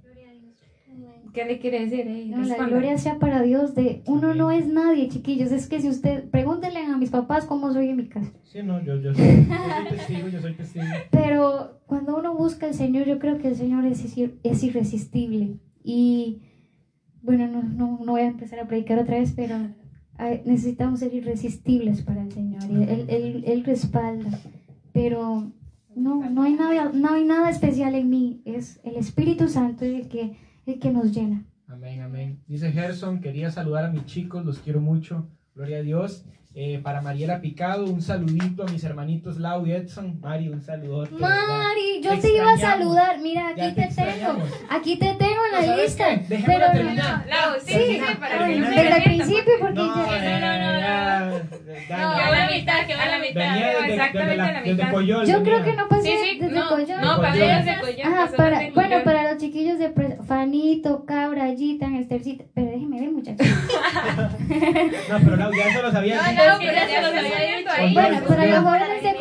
¿Qué 1.33 1.45
le 1.45 1.59
quiere 1.59 1.81
decir? 1.81 2.07
Eh? 2.07 2.27
No, 2.29 2.43
la 2.43 2.67
gloria 2.67 2.99
sea 2.99 3.19
para 3.19 3.43
Dios 3.43 3.75
de 3.75 4.03
uno 4.07 4.35
no 4.35 4.51
es 4.51 4.67
nadie, 4.67 5.09
chiquillos. 5.09 5.51
Es 5.51 5.67
que 5.67 5.81
si 5.81 5.89
usted, 5.89 6.29
pregúntenle 6.31 6.81
a 6.81 6.97
mis 6.99 7.11
papás 7.11 7.47
cómo 7.47 7.73
soy 7.73 7.89
en 7.89 7.97
mi 7.97 8.09
casa. 8.09 8.31
Sí, 8.45 8.63
no, 8.63 8.83
yo, 8.85 8.97
yo, 9.01 9.15
soy, 9.15 9.25
yo 9.25 9.33
soy 9.33 9.89
testigo, 9.97 10.29
yo 10.29 10.41
soy 10.41 10.55
testigo. 10.55 10.85
Pero 11.11 11.81
cuando 11.87 12.17
uno 12.17 12.35
busca 12.35 12.67
al 12.67 12.75
Señor, 12.75 13.07
yo 13.07 13.19
creo 13.19 13.39
que 13.39 13.49
el 13.49 13.57
Señor 13.57 13.87
es, 13.87 14.05
es 14.43 14.63
irresistible. 14.63 15.59
Y 15.83 16.43
bueno, 17.23 17.47
no, 17.47 17.63
no, 17.63 17.99
no 18.05 18.13
voy 18.13 18.23
a 18.23 18.27
empezar 18.27 18.59
a 18.61 18.67
predicar 18.69 18.99
otra 18.99 19.19
vez, 19.19 19.33
pero 19.35 19.57
necesitamos 20.45 21.01
ser 21.01 21.15
irresistibles 21.15 22.03
para 22.03 22.23
el 22.23 22.33
Señor. 22.33 22.63
Y 22.71 22.83
él, 22.83 23.07
él, 23.09 23.45
él 23.47 23.65
respalda. 23.65 24.39
Pero 24.93 25.51
no, 25.95 26.31
no 26.31 26.43
hay, 26.43 26.55
nada, 26.55 26.91
no 26.93 27.13
hay 27.13 27.25
nada 27.25 27.51
especial 27.51 27.95
en 27.95 28.11
mí. 28.11 28.43
Es 28.45 28.81
el 28.85 28.97
Espíritu 28.97 29.49
Santo 29.49 29.85
el 29.85 30.09
que, 30.09 30.37
el 30.67 30.79
que 30.79 30.91
nos 30.91 31.13
llena. 31.13 31.45
Amén, 31.67 32.03
amén. 32.03 32.43
Dice 32.47 32.71
Gerson, 32.73 33.21
quería 33.21 33.51
saludar 33.51 33.85
a 33.85 33.91
mis 33.91 34.05
chicos, 34.07 34.45
los 34.45 34.59
quiero 34.59 34.81
mucho. 34.81 35.29
Gloria 35.55 35.79
a 35.79 35.83
Dios. 35.83 36.25
Eh, 36.55 36.81
para 36.83 37.01
Mariela 37.01 37.41
Picado, 37.41 37.87
un 37.87 38.03
saludito 38.03 38.65
a 38.65 38.67
mis 38.71 38.85
hermanitos 38.85 39.39
Lau 39.39 39.67
y 39.67 39.73
Edson. 39.73 40.21
Mari, 40.21 40.49
un. 40.51 40.59
¿verdad? 40.59 41.09
Mari, 41.49 42.03
yo 42.03 42.11
Te 42.11 42.19
te 42.19 42.33
iba 42.37 42.53
a 42.53 42.59
saludar. 42.59 43.19
Mira, 43.21 43.49
aquí 43.49 43.61
Ya 43.61 43.75
te, 43.75 43.87
tengo. 43.89 44.43
Aquí 44.69 44.97
te 44.97 45.15
tengo 45.15 45.41
en 45.47 45.53
la 45.53 45.63
¿Sabes 45.65 45.85
lista. 45.85 46.05
Pero 46.29 46.67
terminar. 46.73 47.25
Lau, 47.27 47.55
sí, 47.65 47.73
Sí, 47.73 48.01
sí, 48.07 48.15
para 48.21 48.47
que 48.47 48.57
no 48.59 48.69
desde 48.69 48.97
el 48.99 49.03
principio, 49.03 49.53
porque 49.61 49.75
No, 49.75 50.07
ya. 50.07 50.17
eh, 50.19 50.41
ya, 50.41 51.41
ya, 51.89 51.97
No, 51.97 52.19
ya. 52.19 52.27
a 52.27 52.31
la 52.39 52.51
mitad, 52.51 52.87
que 52.87 52.95
va 52.97 53.03
a 53.03 53.09
la 53.09 53.19
mitad. 53.19 53.55
Desde, 53.55 53.93
exactamente 53.95 54.19
desde, 54.29 54.37
la, 54.37 54.45
a 54.45 54.53
la 54.53 54.61
desde 54.61 54.75
mitad. 54.75 54.91
Coyol. 54.93 55.27
Yo 55.27 55.39
venía. 55.41 55.43
creo 55.43 55.65
que 55.65 55.73
no 55.81 55.89
pasé 55.89 56.03
Sí, 56.03 56.15
sí, 56.33 56.39
desde 56.39 56.55
no, 56.55 56.69
Collón. 56.69 57.01
no, 57.01 57.17
para 57.17 57.33
Collón. 57.33 57.49
ellos 57.51 57.65
de 57.65 57.77
Collón, 57.81 58.13
Ajá, 58.15 58.31
para, 58.37 58.59
desde 58.59 58.73
bueno, 58.73 58.97
para 59.05 59.33
los 59.33 59.43
chiquillos 59.43 59.79
de 59.79 59.89
pre- 59.89 60.19
Fanito, 60.29 61.07
Cabra, 61.07 61.47
Gitan, 61.57 61.95
Estercita. 61.95 62.45
Pero 62.55 62.67
déjenme 62.73 63.01
ver, 63.01 63.11
muchachos. 63.11 63.47
No, 65.09 65.19
pero 65.19 65.37
Lau, 65.37 65.51
ya 65.55 65.69
eso 65.69 65.83
lo 65.83 65.91
sabía. 65.91 66.21
Que 66.59 66.67
pero 66.67 66.73
ya 66.73 66.87
se 66.89 67.01
los 67.01 67.11
había 67.11 67.57
dicho 67.59 67.71
ahí. 67.71 67.95
bueno, 67.95 68.21
para 68.27 68.27
Collón. 68.27 68.51
los 68.51 68.65
jóvenes 68.65 69.03
de. 69.03 69.13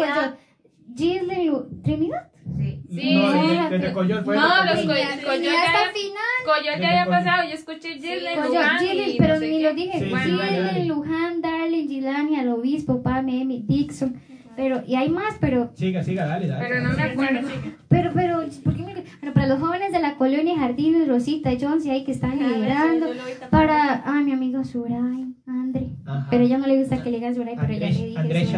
Gisley 0.98 1.46
Lu- 1.46 1.82
¿Trinidad? 1.84 2.28
Sí. 2.58 2.82
Sí, 2.92 3.16
no, 3.16 3.70
desde, 3.70 3.94
Coyol 3.94 4.26
fue. 4.26 4.36
No, 4.36 4.66
los 4.66 4.74
Coyol. 4.82 4.88
Coyol- 5.26 5.42
ya- 5.42 5.64
hasta 5.64 5.94
final. 5.94 6.40
Coyol 6.46 6.82
ya 6.82 6.90
había 6.90 7.06
pasado, 7.06 7.48
yo 7.48 7.54
escuché 7.54 7.94
Gisle, 7.94 8.34
Collón, 8.36 8.48
Luján 8.54 8.80
Gisley, 8.80 9.12
y 9.12 9.18
pero 9.18 9.40
ni 9.40 9.62
lo 9.62 9.74
dije. 9.74 10.00
Gisley, 10.00 10.86
Luján, 10.86 11.42
Darling, 11.42 11.88
Gilani, 11.88 12.36
al 12.38 12.50
obispo, 12.50 13.02
Pam, 13.02 13.30
Emi, 13.30 13.64
Dixon. 13.66 14.22
Pero, 14.56 14.84
y 14.86 14.96
hay 14.96 15.10
más, 15.10 15.36
pero 15.40 15.72
Siga, 15.76 16.04
siga, 16.04 16.26
dale, 16.26 16.48
dale. 16.48 16.68
Pero 16.68 16.82
no 16.82 16.94
me 16.96 17.04
acuerdo. 17.04 17.48
Pero, 17.88 18.12
pero, 18.14 18.44
¿por 18.64 18.76
qué 18.76 18.84
me... 18.84 18.92
Bueno, 19.20 19.34
para 19.34 19.48
los 19.48 19.60
jóvenes 19.60 19.92
de 19.92 20.00
la 20.00 20.16
colonia 20.16 20.58
Jardines, 20.58 21.08
Rosita, 21.08 21.52
Jones, 21.60 21.86
y 21.86 21.90
ahí 21.90 22.04
que 22.04 22.12
están 22.12 22.40
liderando. 22.40 23.08
Para, 23.50 24.04
ah, 24.06 24.22
mi 24.24 24.32
amigo 24.32 24.64
Suray, 24.64 25.36
Andre. 25.46 25.90
Ajá. 26.06 26.28
Pero 26.30 26.44
ella 26.44 26.58
no 26.58 26.68
le 26.68 26.80
gusta 26.80 27.04
que 27.04 27.12
le 27.12 27.18
digan 27.18 27.36
Suray, 27.36 27.56
pero 27.60 27.74
ya 27.74 27.90
le 27.90 27.94
dije 27.94 28.18
Andrés. 28.18 28.50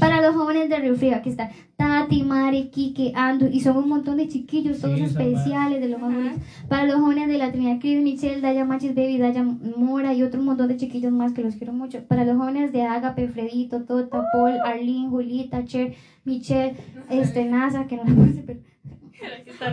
Para 0.00 0.22
los 0.22 0.34
jóvenes 0.34 0.68
de 0.68 0.78
Río 0.78 0.94
Frío, 0.96 1.16
aquí 1.16 1.30
está 1.30 1.50
Tati, 1.76 2.22
Mari, 2.22 2.70
Kike, 2.70 3.12
Andu, 3.14 3.48
y 3.52 3.60
son 3.60 3.76
un 3.76 3.88
montón 3.88 4.16
de 4.16 4.28
chiquillos, 4.28 4.80
todos 4.80 4.96
Sí, 4.96 5.04
especiales, 5.04 5.80
de 5.80 5.88
los 5.88 6.00
más 6.00 6.14
bonitos. 6.14 6.38
Para 6.68 6.84
los 6.84 6.96
jóvenes 6.96 7.28
de 7.28 7.38
la 7.38 7.52
Trinidad 7.52 7.78
Cris, 7.80 8.02
Michelle, 8.02 8.40
Daya 8.40 8.64
Machis 8.64 8.94
Baby, 8.94 9.18
Daya 9.18 9.42
Mora 9.42 10.14
y 10.14 10.22
otro 10.22 10.40
montón 10.40 10.68
de 10.68 10.76
chiquillos 10.76 11.12
más 11.12 11.32
que 11.32 11.42
los 11.42 11.56
quiero 11.56 11.72
mucho. 11.72 12.02
Para 12.04 12.24
los 12.24 12.36
jóvenes 12.36 12.72
de 12.72 12.82
Agape, 12.82 13.28
Fredito, 13.28 13.82
Tota, 13.82 14.24
Paul, 14.32 14.58
Arlene, 14.64 15.08
Julita, 15.36 15.64
Cher, 15.64 15.94
Michelle, 16.24 16.74
este, 17.10 17.44
Nasa, 17.44 17.86
que 17.86 17.96
no 17.96 18.04
la 18.04 18.14
puse, 18.14 18.42
pero, 18.46 18.60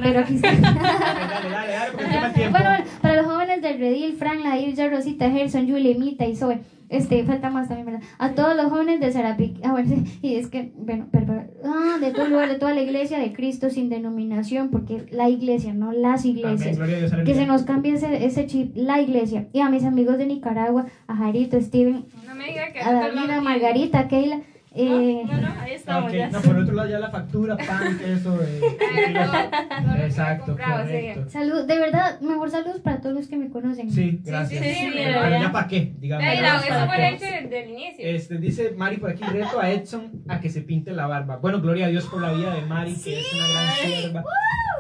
pero 0.02 0.20
aquí 0.20 0.36
está. 0.36 0.52
Dale, 0.54 1.50
dale, 1.50 1.72
dale. 1.72 2.50
Bueno, 2.50 2.70
para 3.02 3.16
los 3.18 3.26
jóvenes 3.26 3.62
del 3.62 3.80
Redil, 3.80 4.14
Frank, 4.14 4.42
Lair, 4.44 4.74
ya 4.74 4.90
Rosita, 4.90 5.30
Gerson, 5.30 5.68
Julie, 5.70 5.96
Mita 5.96 6.26
y 6.26 6.36
Zoe. 6.36 6.60
Este, 6.90 7.24
falta 7.24 7.50
más 7.50 7.68
también, 7.70 7.88
¿verdad? 7.88 8.02
A 8.20 8.32
todos 8.36 8.56
los 8.56 8.68
jóvenes 8.68 9.00
de 9.00 9.12
Sarapic. 9.12 9.58
Ah, 9.64 9.72
bueno, 9.72 10.04
y 10.22 10.36
es 10.36 10.48
que, 10.48 10.74
bueno, 10.78 11.08
pero, 11.12 11.26
pero- 11.26 11.44
ah, 11.66 11.98
de 12.00 12.12
todo 12.12 12.28
lugar, 12.28 12.50
de 12.50 12.60
toda 12.60 12.74
la 12.76 12.82
iglesia 12.82 13.18
de 13.18 13.34
Cristo 13.34 13.70
sin 13.72 13.90
denominación, 13.90 14.70
porque 14.70 15.06
la 15.12 15.28
iglesia, 15.28 15.74
no 15.74 15.92
las 15.92 16.24
iglesias. 16.24 16.78
Dios, 16.78 17.12
Que 17.26 17.34
se 17.34 17.48
nos 17.48 17.64
cambie 17.64 17.94
ese, 17.94 18.24
ese 18.26 18.46
chip, 18.46 18.74
la 18.76 19.02
iglesia. 19.02 19.48
Y 19.54 19.62
a 19.62 19.70
mis 19.70 19.86
amigos 19.86 20.18
de 20.20 20.28
Nicaragua, 20.28 20.86
a 21.08 21.16
Jarito, 21.16 21.60
Steven, 21.60 22.06
No 22.28 22.36
me 22.36 22.46
diga 22.50 22.72
que 22.72 22.80
a 22.80 22.92
nosotros 22.92 23.16
David, 23.16 23.32
a 23.32 23.42
Margarita, 23.42 24.00
a 24.00 24.08
Keila. 24.08 24.42
Eh, 24.76 25.24
No, 25.26 25.38
no, 25.40 25.48
ahí 25.62 25.74
estamos 25.74 26.10
Ok, 26.12 26.18
ya. 26.18 26.30
no, 26.30 26.42
por 26.42 26.56
otro 26.58 26.74
lado 26.74 26.90
ya 26.90 26.98
la 27.00 27.12
factura, 27.12 27.56
pan, 27.58 27.98
queso. 28.00 28.40
Eh, 28.42 28.60
no 29.86 29.96
lo 29.98 30.04
Exacto, 30.04 30.56
sí. 30.58 30.64
correcto. 30.64 31.30
salud, 31.30 31.66
de 31.68 31.78
verdad, 31.78 32.20
mejor 32.22 32.50
saludos 32.50 32.80
para 32.82 33.00
todos 33.00 33.16
los 33.16 33.28
que 33.28 33.38
me 33.38 33.50
conocen. 33.50 33.92
Sí, 33.92 34.20
gracias. 34.24 34.64
sí, 34.64 34.74
sí, 34.74 34.92
pero, 34.96 35.12
ya. 35.12 35.22
pero 35.22 35.40
ya 35.42 35.52
para 35.52 35.68
qué, 35.68 35.94
digamos. 36.00 36.26
Eso 36.66 36.88
fue 36.88 37.10
hecho 37.10 37.26
desde 37.26 37.64
el 37.64 37.70
inicio. 37.72 38.06
Este, 38.06 38.38
dice 38.38 38.72
Mari 38.76 38.98
por 38.98 39.12
aquí, 39.12 39.24
reto 39.24 39.60
a 39.60 39.70
Edson 39.72 40.24
a 40.28 40.40
que 40.40 40.50
se 40.50 40.62
pinte 40.62 40.92
la 40.92 41.06
barba. 41.08 41.38
Bueno, 41.38 41.62
gloria 41.62 41.86
a 41.86 41.90
Dios 41.90 42.06
por 42.08 42.22
la 42.22 42.34
vida 42.34 42.54
de 42.56 42.62
Mari, 42.64 42.96
que 42.96 43.20
es 43.20 43.34
una 43.34 43.48
gran 43.48 43.76
sierva. 43.76 44.24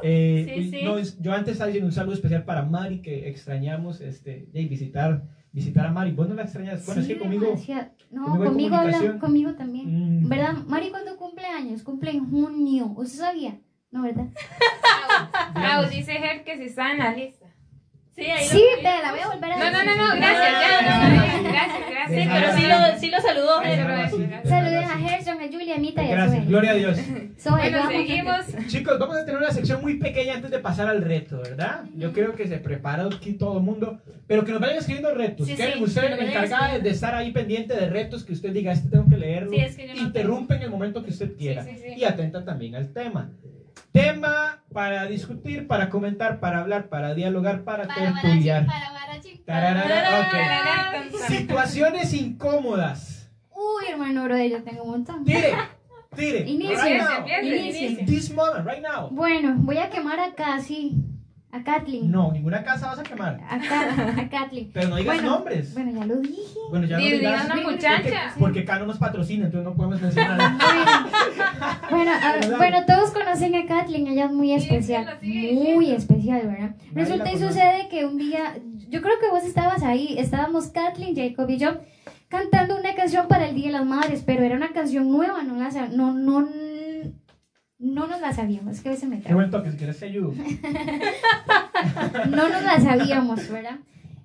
Eh, 0.05 0.45
Sí, 0.55 0.69
sí. 0.71 0.81
no, 0.83 0.97
yo 0.99 1.33
antes 1.33 1.53
estaba 1.53 1.67
diciendo 1.67 1.87
un 1.87 1.93
saludo 1.93 2.15
especial 2.15 2.43
para 2.43 2.63
Mari, 2.63 3.01
que 3.01 3.29
extrañamos 3.29 4.01
este, 4.01 4.47
y 4.53 4.67
visitar, 4.67 5.23
visitar 5.53 5.85
a 5.85 5.91
Mari. 5.91 6.11
¿Vos 6.11 6.27
no 6.27 6.35
la 6.35 6.43
extrañas? 6.43 6.85
Bueno, 6.85 7.01
es 7.01 7.07
Sí, 7.07 7.13
que 7.13 7.19
conmigo... 7.19 7.45
demasiado. 7.45 7.91
No, 8.11 8.25
conmigo 8.43 8.75
habla, 8.75 9.19
conmigo 9.19 9.53
también. 9.53 10.21
mm, 10.25 10.27
¿Verdad? 10.27 10.53
Mari, 10.67 10.89
¿cuándo 10.89 11.15
cumple 11.15 11.45
años? 11.45 11.81
Cumple 11.83 12.11
en 12.11 12.29
junio. 12.29 12.87
¿Usted 12.97 13.19
sabía? 13.19 13.59
No, 13.91 14.01
¿verdad? 14.01 14.27
Lau, 15.55 15.89
dice 15.89 16.13
Ger 16.13 16.43
que 16.43 16.57
si 16.57 16.63
está 16.63 16.91
en 16.91 16.97
la 16.99 17.15
lista. 17.15 17.42
Sí, 18.15 18.21
ahí 18.25 18.45
Sí, 18.45 18.61
lo 18.75 18.77
te 18.77 18.83
la 18.83 19.11
voy 19.11 19.21
a 19.21 19.27
volver 19.27 19.51
a 19.51 19.57
No, 19.57 19.71
no, 19.71 19.77
decir. 19.79 19.97
no, 19.97 20.07
no, 20.07 20.15
gracias, 20.15 20.51
ya, 20.61 20.81
no, 20.81 21.09
no, 21.09 21.49
gracias, 21.49 21.89
gracias. 21.89 22.23
Sí, 22.23 22.29
pero 22.31 22.57
sí 22.57 22.67
lo, 22.67 22.99
sí 22.99 23.09
lo 23.09 23.21
saludó. 23.21 23.59
Así. 23.59 24.27
Saluden 24.47 24.83
a 24.83 24.97
Gerson, 24.99 25.41
a 25.41 25.47
Julia, 25.47 25.75
a 25.75 25.79
Mita 25.79 26.03
y 26.03 26.11
a 26.11 26.15
Gracias, 26.15 26.47
gloria 26.47 26.71
a 26.71 26.73
Dios. 26.75 26.97
Zoe, 27.39 27.51
Bueno, 27.57 27.87
seguimos. 27.89 28.45
Chicos, 28.67 28.99
vamos 28.99 29.17
a 29.17 29.25
tener 29.25 29.41
una 29.41 29.51
sección 29.51 29.81
muy 29.81 29.95
pequeña 29.95 30.35
antes 30.35 30.51
de 30.51 30.59
pasar 30.59 30.87
al 30.87 31.01
reto, 31.01 31.37
¿verdad? 31.41 31.85
Yo 31.95 32.13
creo 32.13 32.35
que 32.35 32.47
se 32.47 32.57
prepara 32.57 33.05
aquí 33.05 33.33
todo 33.33 33.57
el 33.57 33.63
mundo, 33.63 33.99
pero 34.27 34.45
que 34.45 34.51
nos 34.51 34.61
vayan 34.61 34.77
escribiendo 34.77 35.13
retos. 35.15 35.47
Sí, 35.47 35.55
Karen, 35.55 35.79
sí, 35.79 35.83
usted 35.83 36.19
encargada 36.19 36.77
de, 36.77 36.89
estar 36.89 37.15
ahí 37.15 37.31
pendiente 37.31 37.73
de 37.73 37.89
retos 37.89 38.23
que 38.23 38.33
usted 38.33 38.51
diga, 38.51 38.71
este 38.73 38.89
tengo 38.89 39.09
que 39.09 39.17
leerlo. 39.17 39.49
Sí, 39.49 39.59
es 39.59 39.75
que 39.75 39.87
yo 39.87 39.95
no 39.95 40.01
Interrumpe 40.01 40.55
en 40.55 40.61
el 40.61 40.69
momento 40.69 41.03
que 41.03 41.09
usted 41.09 41.35
quiera. 41.35 41.63
Sí, 41.63 41.71
sí, 41.77 41.83
sí. 41.95 41.99
Y 41.99 42.03
atenta 42.03 42.45
también 42.45 42.75
al 42.75 42.93
tema. 42.93 43.31
Tema 43.93 44.63
para 44.73 45.05
discutir, 45.05 45.67
para 45.67 45.89
comentar, 45.91 46.39
para 46.39 46.61
hablar, 46.61 46.89
para 46.89 47.13
dialogar, 47.13 47.63
para, 47.63 47.87
tertuliar. 47.87 48.65
Tararara, 49.45 50.19
ok. 50.19 50.31
Tararara, 50.31 51.27
Situaciones 51.27 52.11
incómodas. 52.15 53.29
Uy, 53.51 53.91
hermano, 53.91 54.23
bro, 54.23 54.43
yo 54.43 54.63
tengo 54.63 54.81
un 54.81 54.89
montón. 54.89 55.23
Tire, 55.23 55.53
tire. 56.15 56.39
Inicio. 56.39 56.75
Right 56.75 57.01
now. 57.03 57.27
Inicio. 57.43 58.05
This 58.07 58.33
moment, 58.33 58.65
right 58.65 58.81
now. 58.81 59.09
Bueno, 59.11 59.53
voy 59.57 59.77
a 59.77 59.91
quemar 59.91 60.19
a 60.19 60.33
Casi, 60.33 60.95
a 61.53 61.63
Kathleen. 61.63 62.09
No, 62.11 62.31
ninguna 62.31 62.63
casa 62.63 62.87
vas 62.87 62.99
a 62.99 63.03
quemar. 63.03 63.39
A, 63.47 63.55
a 64.21 64.29
Kathleen. 64.29 64.71
Pero 64.73 64.89
no 64.89 64.95
digas 64.95 65.15
Bueno, 65.17 65.29
nombres. 65.29 65.73
Bueno, 65.75 65.91
ya 65.99 66.05
lo 66.07 66.15
dije. 66.15 66.59
Bueno, 66.71 66.87
ya 66.87 66.97
Di- 66.97 67.03
digas. 67.11 67.19
diga 67.19 67.45
una 67.45 67.53
Porque, 67.53 67.71
muchacha. 67.75 68.33
porque 68.39 68.59
acá 68.61 68.79
no 68.79 68.85
nos 68.87 68.97
patrocina, 68.97 69.45
entonces 69.45 69.65
no 69.69 69.75
podemos 69.75 70.01
mencionar. 70.01 70.39
Bueno, 71.89 72.11
bueno, 72.11 72.11
a- 72.11 72.57
bueno, 72.57 72.85
todos 72.85 73.11
conocen 73.11 73.55
a 73.55 73.65
Kathleen, 73.65 74.07
ella 74.07 74.25
es 74.25 74.31
muy 74.31 74.53
especial, 74.53 75.19
muy 75.21 75.91
especial, 75.91 76.47
¿verdad? 76.47 76.75
Resulta 76.93 77.31
y 77.31 77.37
sucede 77.37 77.87
que 77.89 78.05
un 78.05 78.17
día, 78.17 78.55
yo 78.89 79.01
creo 79.01 79.19
que 79.19 79.29
vos 79.29 79.43
estabas 79.43 79.83
ahí, 79.83 80.15
estábamos 80.17 80.67
Kathleen, 80.67 81.15
Jacob 81.15 81.49
y 81.49 81.57
yo 81.57 81.79
cantando 82.29 82.75
una 82.79 82.95
canción 82.95 83.27
para 83.27 83.47
el 83.47 83.55
Día 83.55 83.67
de 83.67 83.73
las 83.73 83.85
Madres, 83.85 84.23
pero 84.25 84.43
era 84.43 84.55
una 84.55 84.71
canción 84.73 85.09
nueva, 85.11 85.43
no 85.43 85.55
la 85.55 85.69
no, 85.89 86.13
no, 86.13 86.41
no 87.83 88.07
nos 88.07 88.19
la 88.21 88.33
sabíamos, 88.33 88.75
es 88.77 88.81
que 88.81 88.89
a 88.89 88.91
veces 88.93 89.09
me 89.09 89.17
Qué 89.17 89.23
trabo. 89.23 89.39
buen 89.39 89.51
toque, 89.51 89.71
si 89.71 89.77
quieres 89.77 89.99
te 89.99 90.05
ayudo. 90.05 90.33
No 92.29 92.49
nos 92.49 92.63
la 92.63 92.79
sabíamos, 92.79 93.49
¿verdad? 93.49 93.77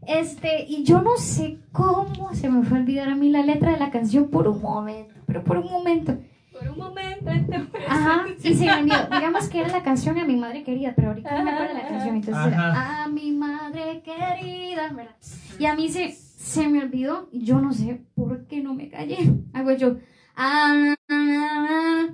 Este, 0.07 0.65
y 0.67 0.85
yo 0.85 1.03
no 1.03 1.17
sé 1.17 1.59
cómo 1.73 2.33
se 2.33 2.49
me 2.49 2.63
fue 2.65 2.79
a 2.79 2.81
olvidar 2.81 3.09
a 3.09 3.15
mí 3.15 3.31
la 3.31 3.43
letra 3.43 3.73
de 3.73 3.79
la 3.79 3.91
canción 3.91 4.29
por 4.31 4.49
un 4.49 4.63
momento, 4.63 5.15
pero 5.27 5.43
por 5.45 5.59
un 5.59 5.71
momento. 5.71 6.17
Por 6.53 6.69
un 6.71 6.79
momento. 6.79 7.31
este- 7.31 7.57
Ajá, 7.89 8.25
y 8.43 8.55
se 8.55 8.65
me 8.67 8.73
olvidó. 8.75 8.97
Digamos 9.13 9.49
que 9.49 9.61
era 9.61 9.69
la 9.69 9.83
canción 9.83 10.19
a 10.19 10.25
mi 10.25 10.37
madre 10.37 10.63
querida, 10.65 10.93
pero 10.97 11.09
ahorita 11.09 11.37
no 11.39 11.45
me 11.45 11.51
acuerdo 11.51 11.75
de 11.75 11.83
la 11.83 11.89
canción. 11.89 12.17
Entonces 12.17 12.47
era 12.47 13.03
a 13.05 13.09
mi 13.09 13.33
madre 13.33 14.03
querida, 14.03 14.89
¿verdad? 14.93 15.17
Y 15.59 15.67
a 15.67 15.75
mí 15.75 15.89
se, 15.89 16.13
se 16.13 16.69
me 16.69 16.81
olvidó 16.83 17.29
y 17.33 17.45
yo 17.45 17.61
no 17.61 17.73
sé 17.73 18.01
por 18.15 18.47
qué 18.47 18.63
no 18.63 18.75
me 18.75 18.89
callé. 18.89 19.19
Hago 19.53 19.73
yo, 19.73 19.97
ah, 20.39 20.95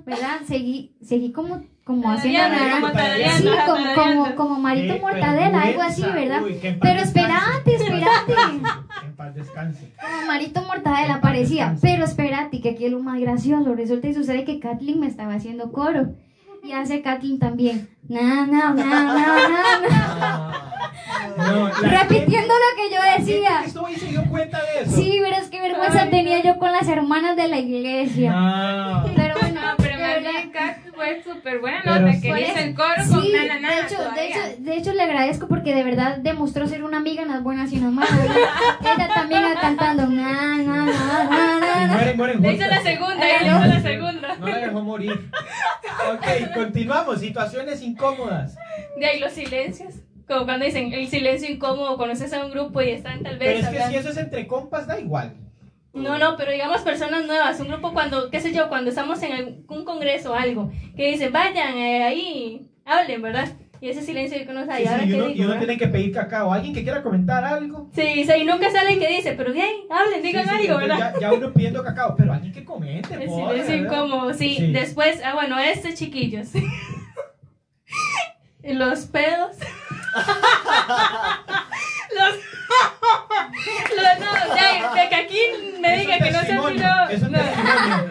¿verdad? 0.05 0.41
Seguí, 0.47 0.95
seguí 1.01 1.31
como, 1.31 1.63
como 1.83 2.11
haciendo 2.11 2.39
nada. 2.49 3.37
Sí, 3.37 3.47
como, 3.65 3.93
como, 3.95 4.35
como 4.35 4.59
Marito 4.59 4.95
Qué 4.95 4.99
Mortadela, 4.99 5.61
algo 5.61 5.81
así. 5.81 6.01
¿verdad? 6.01 6.41
Pero 6.81 7.01
espérate, 7.01 7.75
espérate. 7.75 8.33
Que 8.99 9.07
en 9.07 9.15
paz 9.15 9.35
descanse. 9.35 9.93
Como 10.01 10.27
Marito 10.27 10.61
Mortadela 10.63 11.21
parecía. 11.21 11.75
Pero 11.81 12.05
espérate, 12.05 12.61
que 12.61 12.69
aquí 12.71 12.85
es 12.85 12.91
lo 12.91 12.99
más 12.99 13.19
gracioso. 13.19 13.75
Resulta 13.75 14.07
y 14.07 14.13
sucede 14.13 14.43
que 14.43 14.59
Kathleen 14.59 14.99
me 14.99 15.07
estaba 15.07 15.33
haciendo 15.33 15.71
coro. 15.71 16.15
Y 16.65 16.71
hace 16.73 17.01
Kathleen 17.01 17.39
también. 17.39 17.89
Na, 18.07 18.45
na, 18.47 18.73
na, 18.73 19.03
na. 19.13 20.61
No, 21.37 21.67
la 21.69 22.01
Repitiendo 22.01 22.53
lo 22.53 22.75
que 22.77 22.95
yo 22.95 23.01
decía. 23.17 23.59
que 23.61 23.67
estuvo 23.67 23.85
ahí 23.87 23.95
se 23.95 24.05
dio 24.07 24.23
cuenta 24.25 24.59
de 24.61 24.81
eso. 24.83 24.95
Sí, 24.95 25.19
pero 25.21 25.35
es 25.35 25.49
que 25.49 25.61
vergüenza 25.61 26.03
Ay, 26.03 26.09
tenía 26.09 26.37
no. 26.39 26.43
yo 26.43 26.57
con 26.57 26.71
las 26.71 26.87
hermanas 26.87 27.35
de 27.35 27.47
la 27.47 27.57
iglesia. 27.59 28.31
No. 28.31 29.05
Pero 29.15 29.35
bueno, 29.39 29.61
No, 29.61 29.73
pero 29.77 29.97
de 29.97 30.51
fue 30.95 31.21
súper 31.23 31.59
buena 31.59 31.81
Pero 31.83 31.99
nota, 31.99 32.13
sí. 32.13 32.21
que 32.21 32.27
hizo 32.29 32.37
eso- 32.37 32.59
el 32.59 32.75
coro 32.75 32.95
con 33.09 33.21
Sí, 33.21 33.33
na, 33.33 33.45
na, 33.45 33.59
na, 33.59 33.75
de 33.75 33.81
hecho, 33.81 33.97
de 34.11 34.27
hecho, 34.27 34.39
de 34.59 34.77
hecho 34.77 34.93
le 34.93 35.03
agradezco 35.03 35.47
porque 35.47 35.75
de 35.75 35.83
verdad 35.83 36.17
demostró 36.17 36.67
ser 36.67 36.83
una 36.83 36.97
amiga 36.97 37.21
en 37.23 37.27
las 37.29 37.43
buenas 37.43 37.71
y 37.73 37.79
las 37.79 37.91
malas. 37.91 38.11
Ella 38.81 39.09
también 39.13 39.43
cantando 39.61 40.07
na, 40.07 40.57
na, 40.57 40.85
na, 40.85 41.87
mueren, 41.93 42.17
mueren 42.17 42.41
Le 42.41 42.53
hizo 42.53 42.67
la 42.67 42.81
segunda, 42.81 43.15
le 43.15 43.47
hizo 43.47 43.65
la 43.65 43.81
segunda. 43.81 44.35
No 44.39 44.47
la 44.47 44.57
dejó 44.57 44.81
morir. 44.81 45.29
Ok, 46.13 46.53
continuamos. 46.53 47.19
Situaciones 47.19 47.81
incómodas. 47.81 48.55
De 48.99 49.05
ahí 49.05 49.19
los 49.19 49.31
silencios. 49.31 49.93
Como 50.27 50.45
cuando 50.45 50.65
dicen 50.65 50.91
el 50.91 51.07
silencio 51.07 51.49
incómodo, 51.51 51.97
conoces 51.97 52.33
a 52.33 52.43
un 52.43 52.51
grupo 52.51 52.81
y 52.81 52.89
están 52.89 53.21
tal 53.21 53.37
Pero 53.37 53.51
vez 53.51 53.59
es 53.63 53.65
que 53.69 53.75
si 53.75 53.81
hablando. 53.83 53.99
eso 53.99 54.09
es 54.09 54.17
entre 54.17 54.47
compas, 54.47 54.87
da 54.87 54.99
igual. 54.99 55.35
No, 55.95 56.17
no, 56.17 56.35
pero 56.35 56.51
digamos 56.51 56.81
personas 56.81 57.25
nuevas, 57.25 57.59
un 57.59 57.69
grupo 57.69 57.93
cuando, 57.93 58.29
qué 58.29 58.41
sé 58.41 58.53
yo, 58.53 58.67
cuando 58.67 58.89
estamos 58.89 59.21
en 59.23 59.31
algún 59.31 59.85
congreso 59.85 60.33
o 60.33 60.35
algo, 60.35 60.69
que 60.95 61.11
dicen, 61.11 61.31
vayan 61.31 61.77
eh, 61.77 62.03
ahí, 62.03 62.67
hablen, 62.83 63.21
¿verdad? 63.21 63.47
Y 63.79 63.89
ese 63.89 64.01
silencio 64.01 64.37
que 64.45 64.51
uno 64.51 64.65
sabe, 64.65 64.81
Sí, 64.81 64.87
¿ahora 64.87 65.03
sí, 65.03 65.09
y 65.09 65.13
uno, 65.13 65.25
digo? 65.27 65.41
y 65.41 65.45
uno 65.45 65.57
tiene 65.57 65.77
que 65.77 65.87
pedir 65.87 66.11
cacao. 66.11 66.51
¿Alguien 66.51 66.73
que 66.73 66.83
quiera 66.83 67.01
comentar 67.01 67.43
algo? 67.45 67.89
Sí, 67.93 68.25
sí, 68.25 68.31
y 68.41 68.45
nunca 68.45 68.69
sale 68.71 68.97
que 68.97 69.07
dice, 69.07 69.33
pero 69.37 69.53
bien, 69.53 69.69
hablen, 69.89 70.21
digan 70.21 70.49
algo, 70.49 70.77
¿verdad? 70.77 71.13
Ya, 71.15 71.19
ya 71.19 71.33
uno 71.33 71.53
pidiendo 71.53 71.83
cacao, 71.83 72.15
pero 72.17 72.33
alguien 72.33 72.53
que 72.53 72.65
comente, 72.65 73.13
El 73.13 73.29
por, 73.29 73.53
silencio 73.53 74.33
sí. 74.33 74.71
Después, 74.71 75.21
ah, 75.23 75.33
bueno, 75.33 75.57
este 75.59 75.93
chiquillos. 75.93 76.49
Los 78.63 79.05
pedos. 79.05 79.55
los. 82.15 82.54
los 83.95 84.19
no, 84.19 84.55
ya, 84.55 84.93
de 84.93 85.09
que 85.09 85.15
aquí 85.15 85.39
me 85.79 85.97
diga 85.97 86.17
que 86.17 86.31
no 86.31 86.41
se 86.41 86.59
un 86.59 86.77
no, 86.77 87.07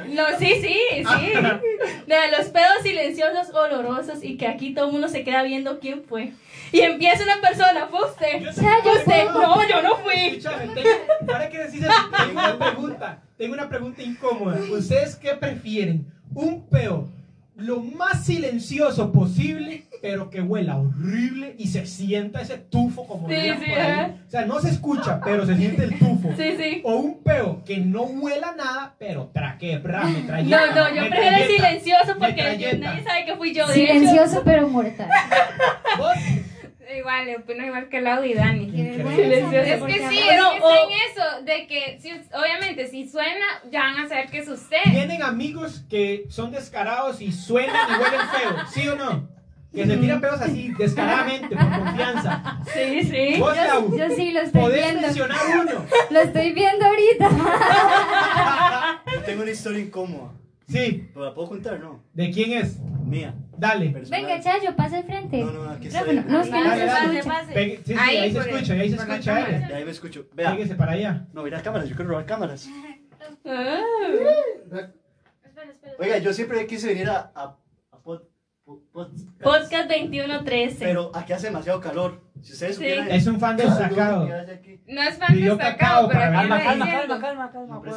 no, 0.08 0.38
sí, 0.38 0.54
sí, 0.60 0.78
sí. 0.98 1.32
De 2.06 2.30
los 2.36 2.46
pedos 2.48 2.82
silenciosos, 2.82 3.54
olorosos 3.54 4.22
y 4.22 4.36
que 4.36 4.46
aquí 4.46 4.74
todo 4.74 4.86
el 4.86 4.92
mundo 4.92 5.08
se 5.08 5.24
queda 5.24 5.42
viendo 5.42 5.80
quién 5.80 6.04
fue. 6.04 6.32
Y 6.72 6.80
empieza 6.80 7.22
una 7.22 7.40
persona, 7.40 7.86
fue 7.88 8.04
usted. 8.04 8.40
Yo 8.40 8.50
O 8.50 8.52
sea, 8.52 8.82
yo 8.84 8.92
usted. 8.92 9.24
No, 9.30 9.68
yo 9.68 9.82
no 9.82 9.96
fui. 9.96 10.14
Escúchame, 10.14 10.68
tengo, 10.74 10.90
ahora 11.32 11.48
que 11.48 11.58
decís 11.58 11.80
tengo 11.80 12.32
una 12.32 12.58
pregunta. 12.58 13.22
Tengo 13.36 13.54
una 13.54 13.68
pregunta 13.68 14.02
incómoda. 14.02 14.58
¿Ustedes 14.70 15.16
qué 15.16 15.34
prefieren? 15.34 16.06
¿Un 16.34 16.66
peo 16.68 17.08
lo 17.56 17.80
más 17.80 18.24
silencioso 18.24 19.12
posible, 19.12 19.84
pero 20.02 20.28
que 20.28 20.40
huela 20.40 20.76
horrible 20.76 21.54
y 21.56 21.68
se 21.68 21.86
sienta 21.86 22.40
ese 22.40 22.58
tufo 22.58 23.06
como 23.06 23.28
Sí, 23.28 23.36
sí, 23.36 23.70
por 23.70 23.80
ahí? 23.80 24.20
O 24.26 24.30
sea, 24.30 24.44
no 24.44 24.60
se 24.60 24.70
escucha, 24.70 25.20
pero 25.24 25.46
se 25.46 25.56
siente 25.56 25.84
el 25.84 25.98
tufo. 25.98 26.30
Sí, 26.36 26.56
sí. 26.58 26.80
O 26.84 26.96
un 26.96 27.22
peo 27.22 27.62
que 27.64 27.78
no 27.78 28.02
huela 28.02 28.54
nada, 28.56 28.94
pero 28.98 29.30
traque, 29.32 29.78
bra, 29.78 30.04
No, 30.04 30.66
no, 30.74 30.94
yo 30.94 31.08
prefiero 31.08 31.46
silencioso 31.46 32.16
porque 32.18 32.76
nadie 32.78 33.04
sabe 33.04 33.24
que 33.24 33.36
fui 33.36 33.54
yo. 33.54 33.68
Silencioso 33.68 34.42
pero 34.44 34.68
mortal. 34.68 35.08
¿Vos? 35.98 36.16
Igual, 36.98 37.36
opino 37.42 37.64
igual 37.66 37.88
que 37.88 38.00
Lau 38.00 38.22
y 38.24 38.34
Dani. 38.34 38.64
Es 38.66 38.96
que 38.96 39.02
sí, 39.02 39.02
ahora- 39.02 39.32
es 39.32 39.42
No, 40.40 40.50
que 40.52 40.60
o- 40.60 40.70
está 40.70 40.82
en 40.82 40.90
eso, 41.10 41.44
de 41.44 41.66
que 41.66 41.98
si, 42.00 42.10
obviamente 42.36 42.86
si 42.88 43.08
suena, 43.08 43.46
ya 43.70 43.80
van 43.80 43.98
a 44.00 44.08
saber 44.08 44.28
que 44.30 44.38
es 44.38 44.48
usted. 44.48 44.76
¿Tienen 44.84 45.22
amigos 45.22 45.84
que 45.88 46.24
son 46.28 46.50
descarados 46.50 47.20
y 47.20 47.32
suenan 47.32 47.76
y 47.90 47.92
huelen 48.02 48.20
feo? 48.28 48.66
¿Sí 48.70 48.88
o 48.88 48.96
no? 48.96 49.28
Que 49.74 49.86
se 49.86 49.96
tiran 49.96 50.20
pedos 50.20 50.40
así, 50.40 50.72
descaradamente, 50.78 51.56
por 51.56 51.68
confianza. 51.78 52.60
Sí, 52.72 53.02
sí. 53.02 53.40
¿Vos, 53.40 53.56
Lau? 53.56 53.96
Yo 53.98 54.08
sí 54.14 54.30
lo 54.30 54.40
estoy 54.42 54.60
¿Podés 54.60 54.84
viendo. 54.84 55.00
mencionar 55.00 55.38
uno? 55.62 55.86
Lo 56.10 56.20
estoy 56.20 56.52
viendo 56.52 56.86
ahorita. 56.86 57.28
Yo 59.14 59.20
tengo 59.22 59.42
una 59.42 59.50
historia 59.50 59.80
incómoda. 59.80 60.30
Sí. 60.66 61.08
¿Pero 61.12 61.26
la 61.26 61.34
puedo 61.34 61.48
contar? 61.48 61.78
No. 61.80 62.02
¿De 62.12 62.30
quién 62.30 62.52
es? 62.52 62.78
Mía. 62.80 63.34
Dale. 63.56 63.90
Personal. 63.90 64.22
Venga, 64.22 64.40
Chayo, 64.40 64.74
pasa 64.74 64.96
al 64.98 65.04
frente. 65.04 65.42
No, 65.44 65.52
no, 65.52 65.70
aquí 65.70 65.88
estoy. 65.88 66.14
No, 66.26 66.40
es 66.40 66.48
que 66.48 66.52
no 66.52 66.74
se. 66.74 67.54
Pegue- 67.54 67.76
sí, 67.84 67.92
sí, 67.92 67.94
Ahí, 67.98 68.16
ahí, 68.16 68.32
se 68.32 68.38
escucha, 68.38 68.72
ahí 68.74 68.88
se 68.90 68.96
escucha. 68.96 69.34
De 69.44 69.74
ahí 69.74 69.84
me 69.84 69.90
escucho. 69.90 70.26
Vea. 70.32 70.50
Péguese 70.52 70.74
para 70.74 70.92
allá. 70.92 71.26
No, 71.32 71.42
mira 71.42 71.60
cámaras, 71.62 71.88
yo 71.88 71.94
quiero 71.96 72.10
robar 72.10 72.26
cámaras. 72.26 72.68
Ah. 73.46 73.80
Oiga, 75.98 76.18
yo 76.18 76.32
siempre 76.32 76.66
quise 76.66 76.88
venir 76.88 77.08
a, 77.08 77.30
a, 77.34 77.56
a 77.92 77.98
pod- 78.02 78.24
pod- 78.66 78.82
pod- 78.92 79.10
Podcast 79.42 79.88
2113. 79.90 80.76
Pero 80.78 81.10
aquí 81.14 81.32
hace 81.32 81.46
demasiado 81.46 81.80
calor. 81.80 82.20
Si 82.42 82.52
ustedes 82.52 82.76
Sí. 82.76 82.82
supieran. 82.82 83.10
Es 83.10 83.26
un 83.26 83.38
fan 83.40 83.56
destacado. 83.56 84.26
No 84.86 85.02
es 85.02 85.16
fan 85.18 85.40
destacado, 85.40 86.08
pero 86.08 86.20
Calma, 86.20 86.56
diciendo. 86.58 86.84
calma, 87.20 87.20
calma, 87.20 87.52
calma. 87.52 87.74
No, 87.76 87.82
pero 87.82 87.96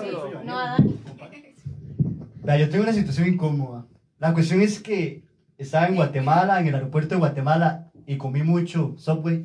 Vea, 2.48 2.58
yo 2.58 2.70
tengo 2.70 2.86
una 2.86 2.94
situación 2.94 3.28
incómoda. 3.28 3.86
La 4.20 4.34
cuestión 4.34 4.62
es 4.62 4.80
que 4.80 5.22
estaba 5.58 5.88
en 5.88 5.96
Guatemala, 5.96 6.62
en 6.62 6.68
el 6.68 6.76
aeropuerto 6.76 7.16
de 7.16 7.20
Guatemala, 7.20 7.90
y 8.06 8.16
comí 8.16 8.42
mucho 8.42 8.96
Subway. 8.98 9.44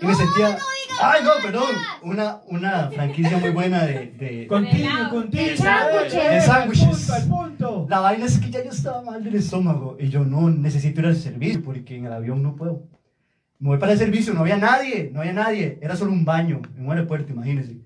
Y 0.00 0.06
me 0.06 0.14
sentía. 0.14 0.56
¡Ay, 1.02 1.22
no, 1.24 1.30
perdón! 1.42 1.74
Una, 2.02 2.38
una 2.46 2.88
franquicia 2.92 3.36
muy 3.38 3.50
buena 3.50 3.84
de. 3.84 4.12
de- 4.12 4.46
Contigo, 4.48 4.76
helado. 4.90 5.10
contigo. 5.10 5.42
De 5.44 5.56
sándwiches. 5.56 6.12
De 6.12 6.28
Al 6.36 6.42
sándwiches. 6.42 6.86
punto, 6.86 7.12
al 7.14 7.28
punto. 7.28 7.86
La 7.90 7.98
vaina 7.98 8.26
es 8.26 8.38
que 8.38 8.48
ya 8.50 8.62
yo 8.62 8.70
estaba 8.70 9.02
mal 9.02 9.24
del 9.24 9.34
estómago 9.34 9.96
y 9.98 10.08
yo 10.08 10.24
no 10.24 10.48
necesito 10.50 11.00
ir 11.00 11.06
al 11.06 11.16
servicio 11.16 11.62
porque 11.64 11.96
en 11.96 12.06
el 12.06 12.12
avión 12.12 12.44
no 12.44 12.54
puedo. 12.54 12.84
Me 13.58 13.70
voy 13.70 13.78
para 13.78 13.90
el 13.92 13.98
servicio, 13.98 14.32
no 14.34 14.40
había 14.42 14.56
nadie, 14.56 15.10
no 15.12 15.18
había 15.20 15.32
nadie. 15.32 15.80
Era 15.82 15.96
solo 15.96 16.12
un 16.12 16.24
baño 16.24 16.62
en 16.76 16.86
un 16.86 16.92
aeropuerto, 16.92 17.32
imagínense. 17.32 17.78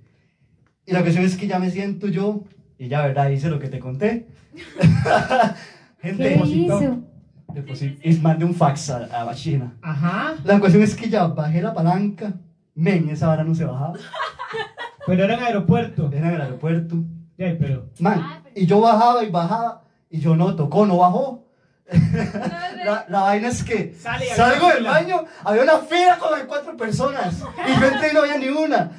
Y 0.84 0.92
la 0.92 1.00
cuestión 1.00 1.24
es 1.24 1.34
que 1.36 1.46
ya 1.46 1.58
me 1.58 1.70
siento 1.70 2.08
yo, 2.08 2.44
y 2.78 2.88
ya, 2.88 3.02
¿verdad? 3.02 3.28
Hice 3.30 3.48
lo 3.48 3.58
que 3.58 3.68
te 3.68 3.78
conté. 3.78 4.28
Gente, 6.00 6.40
¿Qué 6.42 6.48
hizo? 6.48 7.02
y 8.02 8.14
mandé 8.18 8.44
un 8.44 8.54
fax 8.54 8.90
a, 8.90 8.96
a 9.06 9.24
la 9.24 9.34
China. 9.34 9.74
Ajá. 9.82 10.34
La 10.44 10.60
cuestión 10.60 10.82
es 10.82 10.94
que 10.94 11.08
ya 11.08 11.26
bajé 11.26 11.60
la 11.60 11.74
palanca. 11.74 12.34
Men, 12.74 13.08
esa 13.08 13.26
vara 13.26 13.42
no 13.42 13.54
se 13.54 13.64
bajaba. 13.64 13.94
Pero 15.06 15.24
era 15.24 15.34
en 15.34 15.42
aeropuerto. 15.42 16.10
Era 16.12 16.28
en 16.28 16.34
el 16.34 16.40
aeropuerto. 16.42 16.96
Ya, 17.36 17.56
pero. 17.58 17.90
Man, 17.98 18.42
y 18.54 18.66
yo 18.66 18.80
bajaba 18.80 19.24
y 19.24 19.30
bajaba. 19.30 19.82
Y 20.10 20.20
yo 20.20 20.36
no, 20.36 20.54
tocó, 20.54 20.86
no 20.86 20.98
bajó. 20.98 21.44
la, 22.84 23.06
la 23.08 23.20
vaina 23.20 23.48
es 23.48 23.64
que 23.64 23.94
Sale 23.94 24.26
salgo 24.36 24.68
del 24.68 24.84
baño, 24.84 25.24
había 25.42 25.62
una 25.62 25.78
fila 25.78 26.18
como 26.18 26.36
de 26.36 26.44
cuatro 26.44 26.76
personas. 26.76 27.42
Y 27.66 27.80
yo 27.80 27.86
entré 27.86 28.10
y 28.10 28.14
no 28.14 28.20
había 28.20 28.36
ni 28.36 28.48
una. 28.48 28.92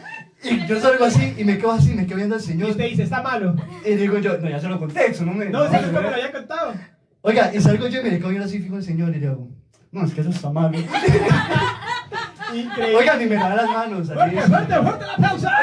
Y 0.43 0.65
yo 0.67 0.79
salgo 0.79 1.05
así 1.05 1.33
y 1.37 1.43
me 1.43 1.57
quedo 1.57 1.71
así, 1.73 1.93
me 1.93 2.05
quedo 2.05 2.15
viendo 2.17 2.35
al 2.35 2.41
Y 2.41 2.43
señor. 2.45 2.69
usted 2.69 2.85
dice, 2.85 3.03
está 3.03 3.21
malo. 3.21 3.55
Y 3.85 3.95
digo 3.95 4.17
yo, 4.19 4.37
no, 4.37 4.49
ya 4.49 4.59
se 4.59 4.67
lo 4.69 4.79
conté, 4.79 5.07
eso 5.11 5.25
no 5.25 5.33
me. 5.33 5.45
No, 5.45 5.63
sí, 5.69 5.75
usted 5.75 5.91
me 5.91 6.01
lo 6.01 6.09
había 6.09 6.31
contado. 6.31 6.73
Oiga, 7.21 7.51
y 7.53 7.59
salgo 7.59 7.87
yo 7.87 7.99
y 7.99 8.03
me 8.03 8.09
quedo 8.17 8.29
viendo 8.29 8.45
así 8.45 8.59
fijo 8.59 8.75
al 8.77 8.83
señor 8.83 9.13
y 9.15 9.19
digo, 9.19 9.49
no, 9.91 10.05
es 10.05 10.13
que 10.13 10.21
eso 10.21 10.29
está 10.29 10.49
mal. 10.49 10.73
Increíble. 12.53 12.95
Oiga, 12.95 13.15
ni 13.17 13.25
me 13.25 13.35
da 13.35 13.53
las 13.55 13.67
manos. 13.69 14.07
Fuerte, 14.07 14.41
fuerte, 14.41 14.75
fuerte 14.75 15.03
el 15.05 15.09
aplauso. 15.11 15.47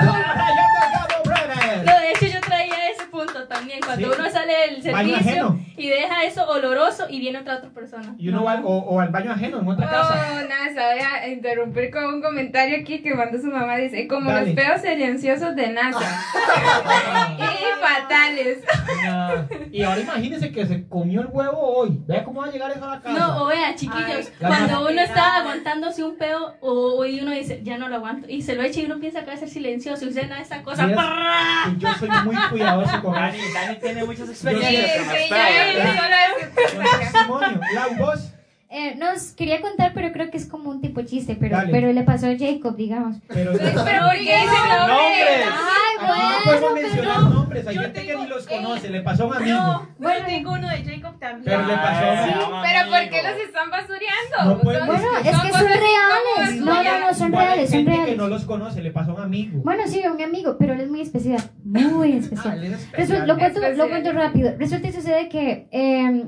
No, 1.85 1.93
de 2.01 2.11
hecho 2.11 2.27
yo 2.27 2.41
traía 2.41 2.91
ese 2.91 3.07
punto 3.11 3.47
también. 3.49 3.81
Cuando 3.85 4.13
Sí. 4.13 4.19
uno 4.21 4.31
sale 4.31 4.53
del 4.71 4.83
servicio. 4.83 5.59
Y 5.77 5.89
deja 5.89 6.25
eso 6.25 6.49
oloroso 6.49 7.07
y 7.09 7.21
viene 7.21 7.39
otra 7.41 7.57
otra 7.57 7.71
persona. 7.71 8.15
Y 8.19 8.29
uno 8.29 8.45
va 8.45 8.53
al- 8.53 8.65
o, 8.65 8.69
o 8.79 9.01
al 9.01 9.09
baño 9.11 9.33
ajeno 9.33 9.61
en 9.61 9.69
otra 9.69 9.89
casa. 9.89 10.15
Oh, 10.33 10.49
NASA, 10.49 10.93
voy 10.93 11.01
a 11.03 11.29
interrumpir 11.29 11.91
con 11.91 12.05
un 12.07 12.23
comentario 12.23 12.79
aquí 12.81 13.01
que 13.03 13.15
mandó 13.15 13.39
su 13.39 13.47
mamá. 13.49 13.77
Dice, 13.77 14.07
como 14.09 14.31
Dale. 14.31 14.47
los 14.47 14.55
peos 14.55 14.81
silenciosos 14.83 15.55
de 15.57 15.69
NASA. 15.69 15.99
y 17.39 17.81
fatales. 17.81 18.59
No. 19.05 19.49
Y 19.73 19.83
ahora 19.83 20.01
imagínese 20.01 20.53
que 20.53 20.67
se 20.67 20.89
comió 20.89 21.21
el 21.21 21.27
huevo 21.29 21.59
hoy. 21.61 21.99
Vea 22.07 22.25
cómo 22.25 22.41
va 22.41 22.49
a 22.49 22.51
llegar 22.51 22.71
eso 22.71 22.85
a 22.85 22.95
la 22.97 23.01
casa. 23.01 23.19
No, 23.19 23.43
o 23.45 23.47
vea, 23.47 23.75
chiquillos, 23.75 24.31
Ay, 24.41 24.47
cuando 24.49 24.81
uno 24.89 25.01
está 25.01 25.37
aguantándose 25.39 26.03
un 26.05 26.17
pedo 26.17 26.55
o, 26.61 27.05
y 27.05 27.21
uno 27.21 27.33
dice, 27.33 27.61
ya 27.63 27.77
no 27.79 27.89
lo 27.89 27.97
aguanto, 27.97 28.29
y 28.29 28.43
se 28.43 28.55
lo 28.55 28.63
echa 28.63 28.81
y 28.81 28.87
uno 28.87 28.99
piensa 28.99 29.21
que 29.21 29.27
va 29.27 29.33
a 29.35 29.37
ser 29.37 29.49
silencioso 29.49 30.05
y 30.05 30.09
usted 30.09 30.29
da 30.29 30.41
esa 30.41 30.63
cosa. 30.63 30.87
Yo 31.79 31.93
soy 31.95 32.09
muy 32.25 32.37
cuidadoso 32.51 33.03
con 33.03 33.15
Dani. 33.15 33.39
Dani 33.53 33.77
tiene 33.79 34.05
muchas 34.05 34.27
Sí, 34.29 34.33
experiencias 34.33 35.07
los 35.07 35.17
sí, 35.17 35.29
peos, 35.75 37.57
ya 37.75 37.87
él 37.87 38.36
Eh, 38.69 38.97
nos 38.97 39.33
quería 39.33 39.61
contar, 39.61 39.93
pero 39.95 40.11
creo 40.13 40.29
que 40.31 40.37
es 40.37 40.47
como 40.47 40.71
un 40.71 40.81
tipo 40.81 41.01
chiste, 41.03 41.37
pero, 41.39 41.57
Dale. 41.57 41.71
pero 41.71 41.93
le 41.93 42.03
pasó 42.03 42.27
a 42.27 42.37
Jacob, 42.37 42.75
digamos. 42.77 43.17
Pero. 43.29 43.53
Pero 43.53 43.73
¿por 43.73 43.85
qué 43.85 44.19
dice 44.19 44.45
nombre? 44.45 44.87
¡Nombres! 44.87 45.47
Ay, 45.47 45.97
Aquí 45.99 46.23
no 46.23 46.45
podemos 46.45 46.61
bueno, 46.71 46.75
mencionar 46.75 47.17
pero... 47.17 47.29
nombres. 47.31 47.67
Hay 47.69 47.75
Yo 47.77 47.83
gente 47.83 48.01
que 48.03 48.07
tengo- 48.09 48.23
ni 48.25 48.29
los 48.29 48.45
eh, 48.47 48.51
conoce. 48.57 48.91
Le 48.91 49.01
pasó 49.03 49.23
a 49.23 49.27
un 49.27 49.35
amigo. 49.37 49.57
No, 49.57 49.89
Bueno. 49.99 50.19
yo 50.21 50.27
tengo 50.27 50.53
uno 50.53 50.69
de 50.69 50.85
Jacob 50.85 51.19
también. 51.21 51.43
Pero 51.45 51.63
le 51.67 51.75
pasó 51.75 52.05
a 52.05 52.23
amigo. 52.25 52.57
un 52.57 52.63
Pero 52.63 52.91
¿por 52.91 53.11
qué 53.11 53.23
los 53.23 53.37
están 53.47 53.71
basureando? 53.71 54.37
No 54.37 54.51
Son- 54.51 54.61
Bueno, 54.65 54.95
es 55.17 55.23
que 55.23 55.33
son 55.33 55.49
cosas 55.49 55.63
reales. 55.63 56.61
No, 56.61 56.83
no, 56.83 57.01
no, 57.01 57.15
son 57.15 57.29
Igual 57.29 57.43
hay 57.45 57.49
reales, 57.55 57.71
son 57.71 57.79
gente 57.79 57.91
que 57.93 57.97
reales. 57.99 58.17
no 58.19 58.29
los 58.29 58.45
conoce. 58.45 58.83
Le 58.83 58.91
pasó 58.91 59.13
a 59.13 59.15
un 59.15 59.21
amigo. 59.23 59.61
Bueno, 59.63 59.83
sí, 59.87 60.03
un 60.13 60.21
amigo, 60.21 60.57
pero 60.59 60.75
él 60.75 60.81
es 60.81 60.91
muy 60.91 61.01
especial. 61.03 61.41
Muy 61.65 62.13
Ah, 62.13 62.17
especial. 62.17 62.65
él 62.65 62.73
es 62.75 62.81
Resu- 62.81 62.99
especial. 62.99 63.29
lo, 63.29 63.39
cuento, 63.39 63.61
lo 63.61 63.67
Especial. 63.67 63.89
cuento 63.91 64.13
rápido. 64.13 64.55
Resulta 64.59 64.89
y 64.89 64.93
sucede 64.93 65.29
que 65.29 65.69
eh, 65.71 66.25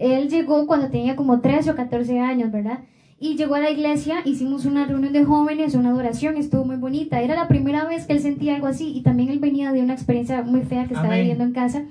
él 0.00 0.28
llegó 0.28 0.66
cuando 0.66 0.88
tenía 0.88 1.14
como 1.14 1.40
13 1.40 1.70
o 1.70 1.76
14 1.76 2.18
años, 2.18 2.50
¿verdad? 2.50 2.80
Y 3.22 3.36
llegó 3.36 3.54
a 3.54 3.60
la 3.60 3.70
iglesia, 3.70 4.22
hicimos 4.24 4.64
una 4.64 4.86
reunión 4.86 5.12
de 5.12 5.24
jóvenes, 5.24 5.74
una 5.74 5.90
adoración, 5.90 6.38
estuvo 6.38 6.64
muy 6.64 6.76
bonita. 6.76 7.20
Era 7.20 7.34
la 7.34 7.48
primera 7.48 7.84
vez 7.84 8.06
que 8.06 8.14
él 8.14 8.20
sentía 8.20 8.54
algo 8.54 8.66
así 8.66 8.96
y 8.96 9.02
también 9.02 9.28
él 9.28 9.38
venía 9.38 9.72
de 9.72 9.82
una 9.82 9.92
experiencia 9.92 10.40
muy 10.42 10.62
fea 10.62 10.86
que 10.86 10.94
estaba 10.94 11.08
Amén. 11.08 11.20
viviendo 11.20 11.44
en 11.44 11.52
casa. 11.52 11.84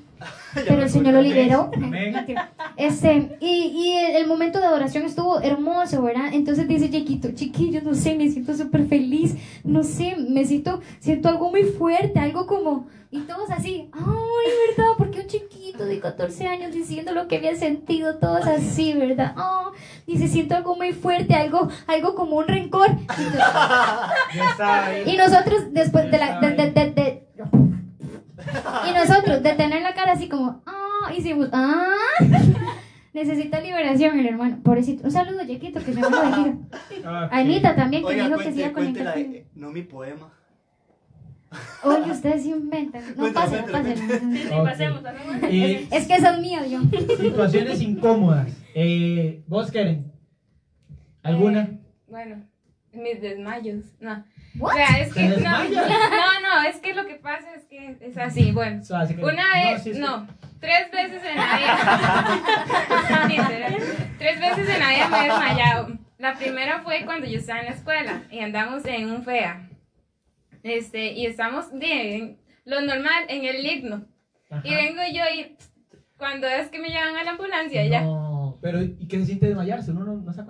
Pero 0.54 0.82
el 0.82 0.90
Señor 0.90 1.14
lo 1.14 1.22
liberó. 1.22 1.72
Este, 2.78 3.38
y, 3.42 3.48
y 3.76 3.92
el, 3.98 4.16
el 4.18 4.28
momento 4.28 4.60
de 4.60 4.66
adoración 4.66 5.04
estuvo 5.04 5.42
hermoso, 5.42 6.02
¿verdad? 6.02 6.30
Entonces 6.32 6.66
dice 6.68 6.90
Chiquito, 6.90 7.30
chiquillo, 7.34 7.82
no 7.84 7.94
sé, 7.94 8.16
me 8.16 8.30
siento 8.30 8.56
súper 8.56 8.86
feliz, 8.88 9.36
no 9.66 9.84
sé, 9.84 10.16
me 10.18 10.46
siento, 10.46 10.80
siento 11.00 11.28
algo 11.28 11.50
muy 11.52 11.64
fuerte, 11.64 12.20
algo 12.20 12.48
como, 12.48 12.88
y 13.12 13.20
todos 13.22 13.50
así, 13.52 13.90
ay, 13.92 14.52
¿verdad? 14.78 14.92
Porque 14.98 15.20
un 15.20 15.28
chiquito 15.28 15.84
de 15.86 16.00
14 16.00 16.48
años 16.48 16.72
diciendo 16.74 17.12
lo 17.12 17.28
que 17.28 17.36
había 17.38 17.54
sentido, 17.58 18.16
todos 18.18 18.48
así, 18.48 18.94
¿verdad? 18.94 19.36
Oh, 19.38 19.72
dice, 20.08 20.30
siento 20.30 20.56
algo 20.56 20.78
muy 20.78 20.94
fuerte, 20.94 21.34
algo, 21.36 21.68
algo 21.88 22.16
como 22.16 22.38
un 22.38 22.48
rencor. 22.48 22.88
Y, 25.06 25.18
nosotros, 25.18 25.64
después 25.72 26.10
de 26.12 26.18
la, 26.18 26.40
de, 26.40 26.52
de- 26.56 26.72
de- 26.72 26.92
de- 26.92 27.24
y 28.90 28.94
nosotros, 28.94 29.44
de 29.44 29.54
tener 29.54 29.82
la 29.82 29.94
cara 29.94 30.14
así 30.14 30.28
como, 30.30 30.62
ah, 30.66 31.12
hicimos, 31.16 31.50
ah, 31.54 31.94
necesita 33.14 33.60
liberación 33.60 34.20
el 34.20 34.26
hermano, 34.28 34.60
pobrecito. 34.64 35.04
Un 35.04 35.12
saludo, 35.12 35.46
Chiquito, 35.46 35.80
que 35.84 35.94
se 35.94 36.02
me 36.02 36.10
lo 36.10 36.22
bendiga. 36.22 36.58
Ah, 37.06 37.30
Anita 37.32 37.76
también, 37.76 38.04
que 38.04 38.10
Oiga, 38.10 38.28
dijo 38.28 38.38
que 38.40 38.52
se 38.52 38.52
cuente, 38.52 38.62
iba 38.62 38.74
conectar. 38.74 39.06
la, 39.06 39.20
eh, 39.20 39.48
no 39.56 39.72
mi 39.72 39.82
poema. 39.84 40.32
Oye, 41.84 42.12
ustedes 42.12 42.44
sí 42.44 42.52
inventan. 42.52 43.02
No, 43.18 43.34
pásenla, 43.34 43.64
cuéntala, 43.72 43.96
pásenla. 43.96 44.20
Sí, 44.20 44.38
sí, 44.38 44.50
pasemos, 44.64 45.02
pasemos. 45.02 45.44
Eh, 45.44 45.88
Es 45.92 46.08
que 46.08 46.14
es 46.16 46.40
mía, 46.40 46.68
yo. 46.68 46.80
situaciones 47.18 47.82
incómodas. 47.82 48.48
Eh, 48.76 49.42
¿Vos, 49.48 49.72
Karen? 49.72 50.12
¿Alguna? 51.24 51.62
Eh, 51.62 51.80
bueno, 52.08 52.44
mis 52.94 53.20
desmayos. 53.20 53.84
No. 54.00 54.24
What? 54.60 54.74
O 54.74 54.76
sea, 54.76 55.00
es 55.00 55.14
¿Se 55.14 55.14
que. 55.14 55.28
No, 55.30 55.64
no, 55.64 56.40
no, 56.42 56.64
es 56.68 56.78
que 56.78 56.94
lo 56.94 57.06
que 57.06 57.16
pasa 57.16 57.56
es 57.56 57.66
que 57.66 57.98
es 58.02 58.18
así. 58.18 58.52
Bueno, 58.52 58.82
así 58.96 59.16
que- 59.16 59.24
una 59.24 59.44
no, 59.48 59.72
vez, 59.72 59.84
sí, 59.84 59.94
sí. 59.94 60.00
no, 60.00 60.28
tres 60.60 60.92
veces 60.92 61.22
en 61.24 61.38
la 61.38 61.58
vida. 61.58 61.78
Tres 64.20 64.40
veces 64.40 64.70
en 64.70 64.80
la 64.80 64.90
vida 64.90 65.08
me 65.08 65.20
he 65.20 65.24
desmayado. 65.30 65.88
La 66.18 66.36
primera 66.36 66.82
fue 66.82 67.06
cuando 67.06 67.26
yo 67.26 67.40
estaba 67.40 67.60
en 67.62 67.68
la 67.68 67.72
escuela 67.72 68.24
y 68.30 68.40
andamos 68.40 68.86
en 68.86 69.10
un 69.10 69.24
FEA. 69.24 69.70
Este, 70.64 71.14
y 71.14 71.26
estamos 71.26 71.68
bien, 71.72 72.38
lo 72.66 72.82
normal, 72.82 73.24
en 73.30 73.46
el 73.46 73.66
himno. 73.66 74.06
Ajá. 74.50 74.62
Y 74.66 74.76
vengo 74.76 75.02
yo 75.14 75.24
y 75.34 75.56
cuando 76.18 76.48
es 76.48 76.68
que 76.68 76.80
me 76.80 76.90
llevan 76.90 77.16
a 77.16 77.24
la 77.24 77.32
ambulancia, 77.32 77.86
ya. 77.86 78.02
No, 78.02 78.58
pero 78.62 78.82
¿y 78.84 79.08
qué 79.08 79.20
se 79.20 79.28
siente 79.28 79.48
desmayarse? 79.48 79.92
Uno 79.92 80.04
no, 80.04 80.18
no 80.18 80.34
se 80.34 80.42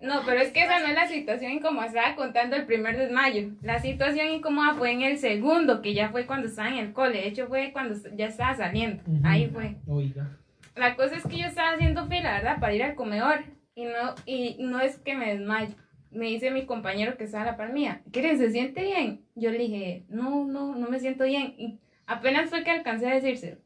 no, 0.00 0.22
pero 0.24 0.40
es 0.40 0.50
que 0.52 0.62
esa 0.62 0.80
no 0.80 0.86
es 0.86 0.94
la 0.94 1.06
situación 1.06 1.52
incómoda. 1.52 1.86
Estaba 1.86 2.16
contando 2.16 2.56
el 2.56 2.66
primer 2.66 2.96
desmayo. 2.96 3.50
La 3.62 3.80
situación 3.80 4.28
incómoda 4.28 4.74
fue 4.74 4.92
en 4.92 5.02
el 5.02 5.18
segundo, 5.18 5.82
que 5.82 5.94
ya 5.94 6.10
fue 6.10 6.26
cuando 6.26 6.48
estaba 6.48 6.68
en 6.68 6.78
el 6.78 6.92
cole. 6.92 7.18
De 7.18 7.28
hecho, 7.28 7.46
fue 7.46 7.72
cuando 7.72 7.94
ya 8.14 8.26
estaba 8.26 8.54
saliendo. 8.54 9.02
Ahí 9.24 9.48
fue. 9.48 9.76
Oiga. 9.86 10.30
La 10.74 10.94
cosa 10.94 11.16
es 11.16 11.26
que 11.26 11.38
yo 11.38 11.46
estaba 11.46 11.72
haciendo 11.72 12.06
fila, 12.06 12.34
¿verdad? 12.34 12.60
Para 12.60 12.74
ir 12.74 12.82
al 12.82 12.94
comedor. 12.94 13.44
Y 13.74 13.84
no, 13.84 14.14
y 14.24 14.56
no 14.60 14.80
es 14.80 14.98
que 14.98 15.14
me 15.14 15.34
desmayo. 15.34 15.74
Me 16.10 16.26
dice 16.26 16.50
mi 16.50 16.64
compañero 16.64 17.16
que 17.16 17.24
estaba 17.24 17.44
a 17.44 17.46
la 17.46 17.56
par 17.56 17.72
mía, 17.72 18.00
¿qué 18.12 18.36
¿Se 18.36 18.50
siente 18.50 18.82
bien? 18.82 19.22
Yo 19.34 19.50
le 19.50 19.58
dije, 19.58 20.04
no, 20.08 20.44
no, 20.44 20.74
no 20.74 20.88
me 20.88 20.98
siento 20.98 21.24
bien. 21.24 21.54
Y 21.58 21.78
apenas 22.06 22.48
fue 22.48 22.64
que 22.64 22.70
alcancé 22.70 23.08
a 23.08 23.14
decírselo. 23.14 23.58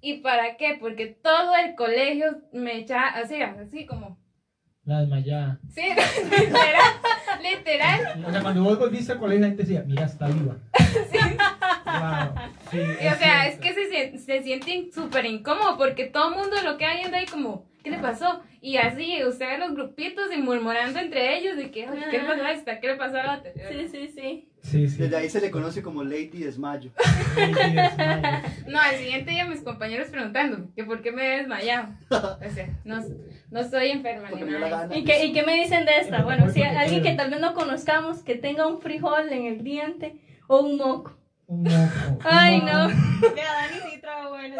¿Y 0.00 0.18
para 0.18 0.56
qué? 0.56 0.76
Porque 0.78 1.06
todo 1.06 1.54
el 1.56 1.74
colegio 1.74 2.42
me 2.52 2.78
echaba 2.78 3.08
así, 3.08 3.40
así 3.40 3.86
como, 3.86 4.18
La 4.86 5.00
desmayada. 5.00 5.58
sí, 5.74 5.80
literal, 6.24 6.92
literal. 7.42 8.24
O 8.26 8.30
sea, 8.30 8.42
cuando 8.42 8.62
vos 8.64 8.78
volviste 8.78 9.12
al 9.12 9.18
colegio, 9.18 9.40
la 9.42 9.46
gente 9.48 9.62
decía, 9.62 9.82
mira, 9.86 10.04
está 10.04 10.26
viva. 10.28 10.56
Wow. 11.86 12.34
Sí, 12.70 12.78
Y, 12.78 13.06
o 13.06 13.14
sea, 13.16 13.46
es 13.46 13.60
cierto. 13.60 13.60
que 13.60 13.74
se, 13.74 14.18
se 14.18 14.42
siente 14.42 14.90
súper 14.92 15.26
incómodo 15.26 15.76
porque 15.76 16.06
todo 16.06 16.30
el 16.30 16.36
mundo 16.40 16.56
lo 16.64 16.76
queda 16.76 16.94
viendo 16.94 17.16
ahí 17.16 17.26
como, 17.26 17.66
¿qué 17.84 17.90
le 17.90 17.98
pasó? 17.98 18.42
Y 18.60 18.78
así, 18.78 19.22
usted 19.24 19.46
ve 19.46 19.58
los 19.58 19.74
grupitos 19.74 20.24
y 20.34 20.38
murmurando 20.40 20.98
entre 20.98 21.38
ellos 21.38 21.56
de 21.56 21.70
que, 21.70 21.86
"Ay, 21.86 22.02
¿qué 22.10 22.18
le 22.18 22.24
pasó 22.24 22.42
a 22.42 22.52
esta? 22.52 22.80
¿Qué 22.80 22.86
le 22.88 22.96
pasó 22.96 23.18
a 23.18 23.22
la 23.22 23.38
otra? 23.38 23.52
Sí, 23.54 23.88
sí, 23.88 24.08
sí. 24.08 24.48
Sí, 24.62 24.88
sí. 24.88 24.96
Desde 25.02 25.16
ahí 25.16 25.28
se 25.28 25.40
le 25.40 25.50
conoce 25.50 25.82
como 25.82 26.02
Lady 26.02 26.38
Desmayo. 26.40 26.90
Sí, 27.34 27.42
sí, 27.44 27.74
desmayo. 27.74 28.48
No, 28.66 28.80
al 28.80 28.96
siguiente 28.96 29.30
día 29.30 29.44
mis 29.44 29.60
compañeros 29.60 30.08
preguntándome 30.08 30.68
que 30.74 30.84
por 30.84 31.02
qué 31.02 31.12
me 31.12 31.34
he 31.34 31.36
desmayado. 31.38 31.88
O 32.10 32.50
sea, 32.54 32.68
no, 32.84 33.02
no 33.50 33.68
soy 33.68 33.90
enferma 33.90 34.30
ni 34.30 34.42
nada. 34.42 34.88
¿Y 34.94 35.04
qué, 35.04 35.26
¿Y 35.26 35.32
qué 35.32 35.42
me 35.42 35.54
dicen 35.54 35.84
de 35.84 35.98
esta? 35.98 36.18
Sí, 36.18 36.22
Bueno, 36.24 36.50
si 36.50 36.62
alguien 36.62 37.02
que 37.02 37.12
tal 37.12 37.30
vez 37.30 37.40
no 37.40 37.54
conozcamos, 37.54 38.22
que 38.22 38.34
tenga 38.34 38.66
un 38.66 38.80
frijol 38.80 39.28
en 39.32 39.46
el 39.46 39.62
diente 39.62 40.16
o 40.46 40.60
un 40.60 40.76
moco. 40.76 41.16
Un 41.46 41.62
moco. 41.62 42.18
Ay, 42.24 42.60
no. 42.60 42.88
Vea, 42.88 43.52
Dani 43.52 43.90
sí 43.90 44.00
trabaja 44.00 44.28
bueno. 44.30 44.56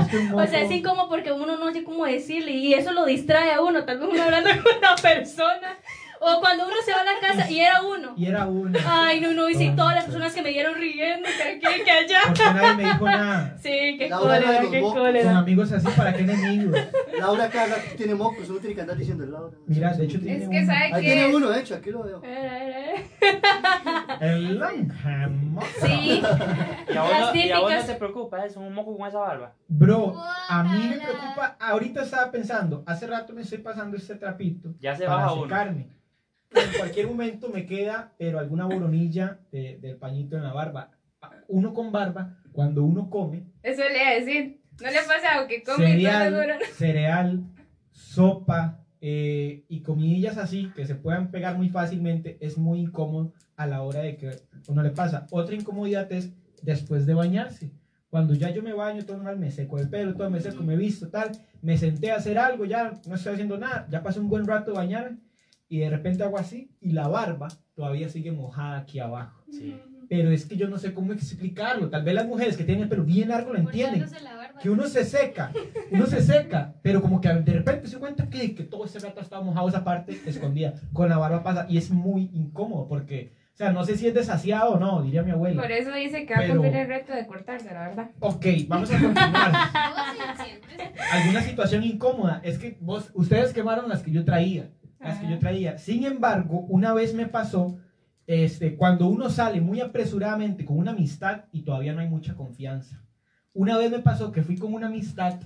Es 0.00 0.08
que 0.08 0.18
un 0.18 0.28
moco. 0.30 0.42
O 0.42 0.46
sea, 0.46 0.60
es 0.62 0.70
incómodo 0.70 1.08
porque 1.08 1.32
uno 1.32 1.56
no 1.56 1.72
sé 1.72 1.84
cómo 1.84 2.06
decirle 2.06 2.52
y 2.52 2.74
eso 2.74 2.92
lo 2.92 3.04
distrae 3.04 3.52
a 3.52 3.60
uno. 3.60 3.84
Tal 3.84 3.98
vez 3.98 4.08
uno 4.10 4.22
hablando 4.22 4.50
con 4.62 4.78
una 4.78 4.94
persona 4.96 5.76
O 6.20 6.40
cuando 6.40 6.64
uno 6.66 6.74
se 6.84 6.92
va 6.92 7.00
a 7.00 7.04
la 7.04 7.20
casa 7.20 7.50
y 7.50 7.60
era 7.60 7.82
uno. 7.82 8.14
Y 8.16 8.26
era 8.26 8.46
uno. 8.46 8.78
Ay, 8.86 9.20
no, 9.20 9.32
no, 9.32 9.48
y 9.48 9.54
sí, 9.54 9.72
todas 9.76 9.94
las 9.94 10.04
personas 10.04 10.34
que 10.34 10.42
me 10.42 10.50
dieron 10.50 10.74
riendo, 10.74 11.28
que 11.36 11.42
aquí, 11.68 11.82
que 11.84 11.90
allá. 11.90 12.18
Porque 12.26 12.42
nadie 12.44 12.74
me 12.76 12.84
dijo 12.84 13.04
nada. 13.06 13.56
Sí, 13.58 13.96
qué 13.98 14.08
Laura, 14.08 14.36
cólera, 14.40 14.60
qué 14.60 14.80
mocos. 14.80 14.92
Con 14.94 15.02
cólera. 15.02 15.38
amigos 15.38 15.72
así, 15.72 15.88
¿para 15.96 16.14
qué 16.14 16.22
enemigos? 16.22 16.80
Laura 17.18 17.48
cada 17.48 17.76
tiene 17.96 18.14
mocos, 18.14 18.48
uno 18.48 18.58
tiene 18.60 18.74
que 18.74 18.80
andar 18.80 18.96
diciendo 18.96 19.26
Laura. 19.26 19.56
Mira, 19.66 19.92
de 19.92 20.04
hecho 20.04 20.20
tiene 20.20 20.42
Es 20.44 20.48
que 20.48 20.58
uno. 20.58 20.66
sabe 20.66 20.84
Ahí 20.84 20.92
que 21.04 21.12
tiene 21.12 21.36
uno, 21.36 21.50
de 21.50 21.60
hecho, 21.60 21.74
aquí 21.74 21.90
lo 21.90 22.02
veo. 22.02 22.22
Era, 22.22 22.64
era, 22.64 22.78
era. 22.90 24.16
El 24.20 24.58
longemoco. 24.58 25.66
Sí, 25.84 26.22
Y 26.22 26.96
a 26.96 27.02
vos, 27.02 27.10
Las 27.12 27.34
no, 27.34 27.40
y 27.40 27.50
a 27.50 27.60
vos 27.60 27.72
no 27.74 27.84
te 27.84 27.94
preocupa, 27.94 28.44
es 28.46 28.56
un 28.56 28.72
moco 28.72 28.96
con 28.96 29.06
esa 29.06 29.18
barba. 29.18 29.52
Bro, 29.68 30.14
a 30.48 30.62
mí 30.62 30.86
me 30.88 30.96
preocupa, 30.96 31.56
ahorita 31.60 32.02
estaba 32.02 32.30
pensando, 32.30 32.82
hace 32.86 33.06
rato 33.06 33.32
me 33.32 33.42
estoy 33.42 33.58
pasando 33.58 33.96
este 33.96 34.14
trapito 34.16 34.74
Ya 34.80 34.94
se 34.96 35.06
baja 35.06 35.32
uno. 35.32 35.42
secarme. 35.44 35.88
En 36.52 36.78
cualquier 36.78 37.06
momento 37.06 37.48
me 37.48 37.66
queda, 37.66 38.12
pero 38.18 38.38
alguna 38.38 38.66
boronilla 38.66 39.40
de- 39.52 39.78
del 39.80 39.96
pañito 39.96 40.36
en 40.36 40.42
la 40.44 40.52
barba. 40.52 40.90
Uno 41.48 41.74
con 41.74 41.92
barba, 41.92 42.38
cuando 42.52 42.82
uno 42.84 43.10
come, 43.10 43.44
Eso 43.62 43.82
le 43.82 43.96
iba 44.02 44.10
a 44.10 44.14
decir. 44.14 44.60
¿No 44.80 44.90
le 44.90 44.98
ha 44.98 45.04
pasado 45.06 45.46
que 45.48 45.62
come 45.62 45.78
no 45.78 45.84
cereal, 45.94 46.34
dura? 46.34 46.58
cereal, 46.74 47.44
sopa 47.90 48.84
eh, 49.00 49.64
y 49.68 49.80
comidillas 49.82 50.36
así 50.38 50.70
que 50.74 50.86
se 50.86 50.94
puedan 50.94 51.30
pegar 51.30 51.56
muy 51.56 51.68
fácilmente, 51.68 52.36
es 52.40 52.58
muy 52.58 52.80
incómodo 52.80 53.32
a 53.56 53.66
la 53.66 53.82
hora 53.82 54.00
de 54.00 54.16
que 54.16 54.30
uno 54.68 54.82
le 54.82 54.90
pasa. 54.90 55.26
Otra 55.30 55.54
incomodidad 55.54 56.10
es 56.12 56.32
después 56.62 57.06
de 57.06 57.14
bañarse. 57.14 57.70
Cuando 58.10 58.34
ya 58.34 58.50
yo 58.50 58.62
me 58.62 58.72
baño, 58.72 59.04
todo 59.04 59.16
normal, 59.16 59.38
me 59.38 59.50
seco 59.50 59.78
el 59.78 59.88
pelo, 59.90 60.14
todo 60.14 60.30
me 60.30 60.40
seco, 60.40 60.62
me 60.62 60.76
visto, 60.76 61.08
tal, 61.08 61.32
me 61.60 61.76
senté 61.76 62.10
a 62.12 62.16
hacer 62.16 62.38
algo, 62.38 62.64
ya 62.64 62.92
no 63.06 63.14
estoy 63.14 63.34
haciendo 63.34 63.58
nada, 63.58 63.86
ya 63.90 64.02
pasé 64.02 64.20
un 64.20 64.28
buen 64.28 64.46
rato 64.46 64.70
de 64.70 64.76
bañarme 64.78 65.18
y 65.68 65.78
de 65.78 65.90
repente 65.90 66.22
hago 66.22 66.38
así 66.38 66.70
y 66.80 66.92
la 66.92 67.08
barba 67.08 67.48
todavía 67.74 68.08
sigue 68.08 68.32
mojada 68.32 68.78
aquí 68.78 68.98
abajo. 68.98 69.42
Sí. 69.50 69.74
Pero 70.08 70.30
es 70.30 70.46
que 70.46 70.56
yo 70.56 70.68
no 70.68 70.78
sé 70.78 70.94
cómo 70.94 71.12
explicarlo. 71.12 71.90
Tal 71.90 72.04
vez 72.04 72.14
las 72.14 72.26
mujeres 72.26 72.56
que 72.56 72.62
tienen 72.62 72.84
el 72.84 72.88
pelo 72.88 73.04
bien 73.04 73.28
largo 73.28 73.52
lo 73.52 73.58
entienden 73.58 74.00
Cortándose 74.02 74.24
la 74.24 74.36
barba. 74.36 74.60
que 74.60 74.70
uno 74.70 74.86
se 74.86 75.04
seca, 75.04 75.50
uno 75.90 76.06
se 76.06 76.22
seca, 76.22 76.74
pero 76.82 77.02
como 77.02 77.20
que 77.20 77.28
de 77.28 77.52
repente 77.52 77.88
se 77.88 77.98
cuenta 77.98 78.28
que, 78.28 78.54
que 78.54 78.62
todo 78.62 78.84
ese 78.84 79.00
rato 79.00 79.20
estaba 79.20 79.42
mojado 79.42 79.68
esa 79.68 79.82
parte 79.82 80.16
escondida, 80.26 80.74
con 80.92 81.08
la 81.08 81.18
barba 81.18 81.42
pasa, 81.42 81.66
y 81.68 81.76
es 81.76 81.90
muy 81.90 82.30
incómodo 82.32 82.86
porque, 82.86 83.32
o 83.52 83.56
sea, 83.56 83.72
no 83.72 83.84
sé 83.84 83.96
si 83.96 84.06
es 84.06 84.14
desasiado 84.14 84.74
o 84.74 84.78
no, 84.78 85.02
diría 85.02 85.24
mi 85.24 85.32
abuela. 85.32 85.60
Por 85.60 85.72
eso 85.72 85.92
dice 85.92 86.24
que 86.24 86.34
va 86.34 86.40
a 86.40 86.48
cumplir 86.48 86.76
el 86.76 86.86
reto 86.86 87.12
de 87.12 87.26
cortarse, 87.26 87.74
la 87.74 87.88
verdad. 87.88 88.10
Ok, 88.20 88.46
vamos 88.68 88.90
a 88.92 89.00
continuar. 89.00 89.52
Alguna 91.12 91.42
situación 91.42 91.82
incómoda, 91.82 92.40
es 92.44 92.58
que 92.58 92.76
vos, 92.80 93.10
ustedes 93.14 93.52
quemaron 93.52 93.88
las 93.88 94.04
que 94.04 94.12
yo 94.12 94.24
traía, 94.24 94.70
las 95.00 95.18
que 95.18 95.28
yo 95.30 95.38
traía. 95.38 95.78
Sin 95.78 96.04
embargo, 96.04 96.60
una 96.68 96.92
vez 96.94 97.14
me 97.14 97.26
pasó, 97.26 97.78
este, 98.26 98.74
cuando 98.76 99.06
uno 99.08 99.30
sale 99.30 99.60
muy 99.60 99.80
apresuradamente 99.80 100.64
con 100.64 100.78
una 100.78 100.90
amistad 100.92 101.44
y 101.52 101.62
todavía 101.62 101.92
no 101.92 102.00
hay 102.00 102.08
mucha 102.08 102.34
confianza. 102.34 103.02
Una 103.52 103.78
vez 103.78 103.90
me 103.90 104.00
pasó 104.00 104.32
que 104.32 104.42
fui 104.42 104.56
con 104.56 104.74
una 104.74 104.86
amistad 104.88 105.38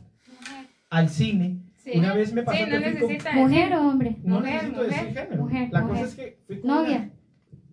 al 0.88 1.08
cine. 1.08 1.58
Sí. 1.76 1.92
Una 1.94 2.14
vez 2.14 2.32
me 2.32 2.42
pasó 2.42 2.58
Sí, 2.58 2.64
que 2.70 2.78
no 2.80 3.06
fui 3.06 3.18
con- 3.18 3.34
¿Mujer 3.36 3.72
o 3.74 3.88
hombre? 3.88 4.16
No 4.22 4.36
Mujer, 4.36 4.54
necesito 4.54 4.82
mujer, 4.82 5.00
decir 5.00 5.14
género. 5.18 5.42
mujer, 5.42 5.68
la 5.72 5.80
mujer. 5.82 5.96
cosa 5.96 6.08
es 6.08 6.14
que 6.14 6.38
fui 6.46 6.60
con 6.60 6.70
una- 6.70 6.82
Novia. 6.82 7.10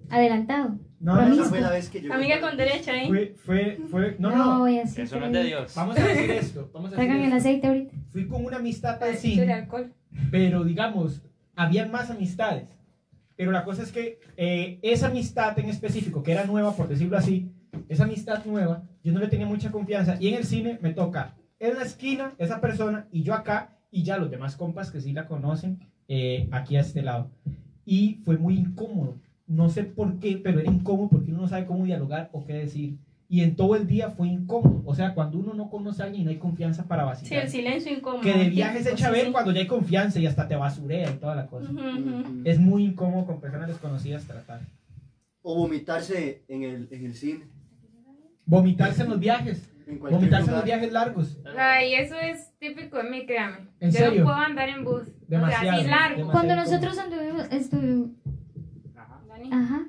Adelantado. 0.10 0.80
No, 1.00 1.16
no, 1.16 1.22
Esa 1.22 1.36
no, 1.36 1.44
fue 1.46 1.62
la 1.62 1.70
vez 1.70 1.90
que 1.90 2.02
yo. 2.02 2.14
amiga 2.14 2.40
con 2.42 2.58
derecha, 2.58 2.92
¿eh? 3.04 3.08
fue, 3.08 3.36
fue, 3.46 3.78
fue, 3.92 4.16
no, 4.18 4.32
No, 4.32 4.38
no. 4.38 4.60
voy 4.60 4.80
así. 4.80 5.02
Eso 5.02 5.20
no 5.20 5.28
es 5.28 5.32
de 5.34 5.44
Dios. 5.44 5.74
Vamos 5.76 5.98
a 6.00 6.04
decir 6.08 6.32
esto. 6.32 6.70
Vamos 6.74 6.92
a 6.92 6.96
decir 6.96 7.06
Traigan 7.08 7.18
el 7.18 7.24
esto. 7.26 7.36
aceite 7.38 7.68
ahorita. 7.68 7.94
Fui 8.12 8.28
con 8.28 8.46
una 8.46 8.58
amistad 8.58 8.94
al 8.94 9.00
Para 9.00 9.12
el 9.12 9.18
cine. 9.18 9.54
alcohol. 9.54 9.94
pero 10.32 10.64
digamos, 10.64 11.22
habían 11.58 11.92
más 11.92 12.10
amistades. 12.10 12.70
Pero 13.36 13.52
la 13.52 13.66
cosa 13.66 13.84
es 13.84 13.92
que 13.92 14.20
eh, 14.38 14.80
esa 14.82 15.08
amistad 15.08 15.60
en 15.60 15.70
específico, 15.70 16.24
que 16.24 16.32
era 16.32 16.46
nueva, 16.46 16.74
por 16.74 16.88
decirlo 16.88 17.18
así, 17.18 17.52
esa 17.90 18.06
amistad 18.06 18.46
nueva, 18.46 18.84
yo 19.04 19.12
no 19.12 19.20
le 19.20 19.28
tenía 19.28 19.46
mucha 19.46 19.72
confianza. 19.72 20.18
Y 20.20 20.30
en 20.30 20.36
el 20.36 20.46
cine 20.46 20.80
me 20.82 20.94
toca 20.94 21.36
en 21.60 21.76
la 21.76 21.84
esquina 21.84 22.34
esa 22.38 22.62
persona 22.62 23.08
y 23.12 23.24
yo 23.24 23.34
acá, 23.34 23.78
y 23.92 24.04
ya 24.04 24.18
los 24.18 24.32
demás 24.32 24.56
compas 24.56 24.92
que 24.92 25.02
sí 25.02 25.12
la 25.12 25.28
conocen, 25.28 25.80
eh, 26.08 26.48
aquí 26.52 26.78
a 26.78 26.82
este 26.82 27.02
lado. 27.02 27.30
Y 27.86 28.22
fue 28.24 28.38
muy 28.38 28.56
incómodo. 28.56 29.16
No 29.46 29.70
sé 29.70 29.84
por 29.84 30.20
qué, 30.20 30.38
pero 30.38 30.60
era 30.60 30.72
incómodo 30.72 31.10
porque 31.10 31.32
uno 31.32 31.42
no 31.42 31.48
sabe 31.48 31.66
cómo 31.66 31.86
dialogar 31.86 32.30
o 32.34 32.46
qué 32.46 32.54
decir. 32.54 32.98
Y 33.30 33.42
en 33.42 33.56
todo 33.58 33.76
el 33.76 33.88
día 33.88 34.10
fue 34.12 34.28
incómodo. 34.30 34.82
O 34.86 34.96
sea, 34.96 35.14
cuando 35.14 35.38
uno 35.38 35.54
no 35.54 35.70
conoce 35.70 36.02
a 36.02 36.06
alguien 36.06 36.22
y 36.22 36.26
no 36.26 36.32
hay 36.32 36.38
confianza 36.38 36.86
para 36.88 37.04
Sí, 37.04 37.08
vacilar. 37.26 37.44
el 37.44 37.50
silencio 37.50 37.92
incómodo. 37.94 38.22
que 38.22 38.34
de 38.34 38.50
viaje 38.50 38.82
se 38.82 38.92
echa 38.94 39.08
a 39.08 39.10
sí, 39.10 39.16
ver 39.16 39.26
sí. 39.28 39.32
cuando 39.34 39.52
ya 39.52 39.60
hay 39.60 39.68
confianza 39.68 40.20
y 40.20 40.26
hasta 40.28 40.48
te 40.48 40.56
basurea 40.56 41.10
y 41.12 41.16
toda 41.16 41.36
la 41.36 41.48
cosa. 41.48 41.70
Ujú, 41.70 41.80
ujú. 41.80 42.42
Es 42.46 42.58
muy 42.60 42.86
incómodo 42.86 43.26
con 43.26 43.42
personas 43.42 43.68
desconocidas 43.68 44.24
tratar. 44.26 44.62
O 45.42 45.56
vomitarse 45.56 46.44
en 46.48 46.64
el, 46.64 46.88
en 46.92 47.06
el 47.06 47.14
cine. 47.16 47.46
Vomitarse 48.46 49.04
en 49.04 49.10
los 49.10 49.20
viajes. 49.20 49.70
En 49.88 50.00
Vomitarse 50.00 50.50
en 50.50 50.56
los 50.56 50.66
viajes 50.66 50.92
largos. 50.92 51.38
Ay, 51.58 51.96
eso 51.96 52.16
es 52.20 52.52
típico 52.60 52.98
de 52.98 53.10
mí, 53.10 53.26
créame. 53.26 53.68
¿En 53.80 53.92
Yo 53.92 54.00
serio? 54.00 54.20
no 54.20 54.26
puedo 54.26 54.38
andar 54.38 54.70
en 54.70 54.84
bus. 54.86 55.04
Demasiado, 55.28 55.68
O 55.68 55.72
sea, 55.72 55.74
así 55.82 55.88
largo. 55.90 56.18
demasiado. 56.18 56.32
Cuando 56.32 56.56
nosotros 56.56 56.98
anduvimos, 56.98 57.48
estuvimos, 57.52 58.10
Ajá. 58.96 59.20
Dani. 59.28 59.50
ajá. 59.52 59.86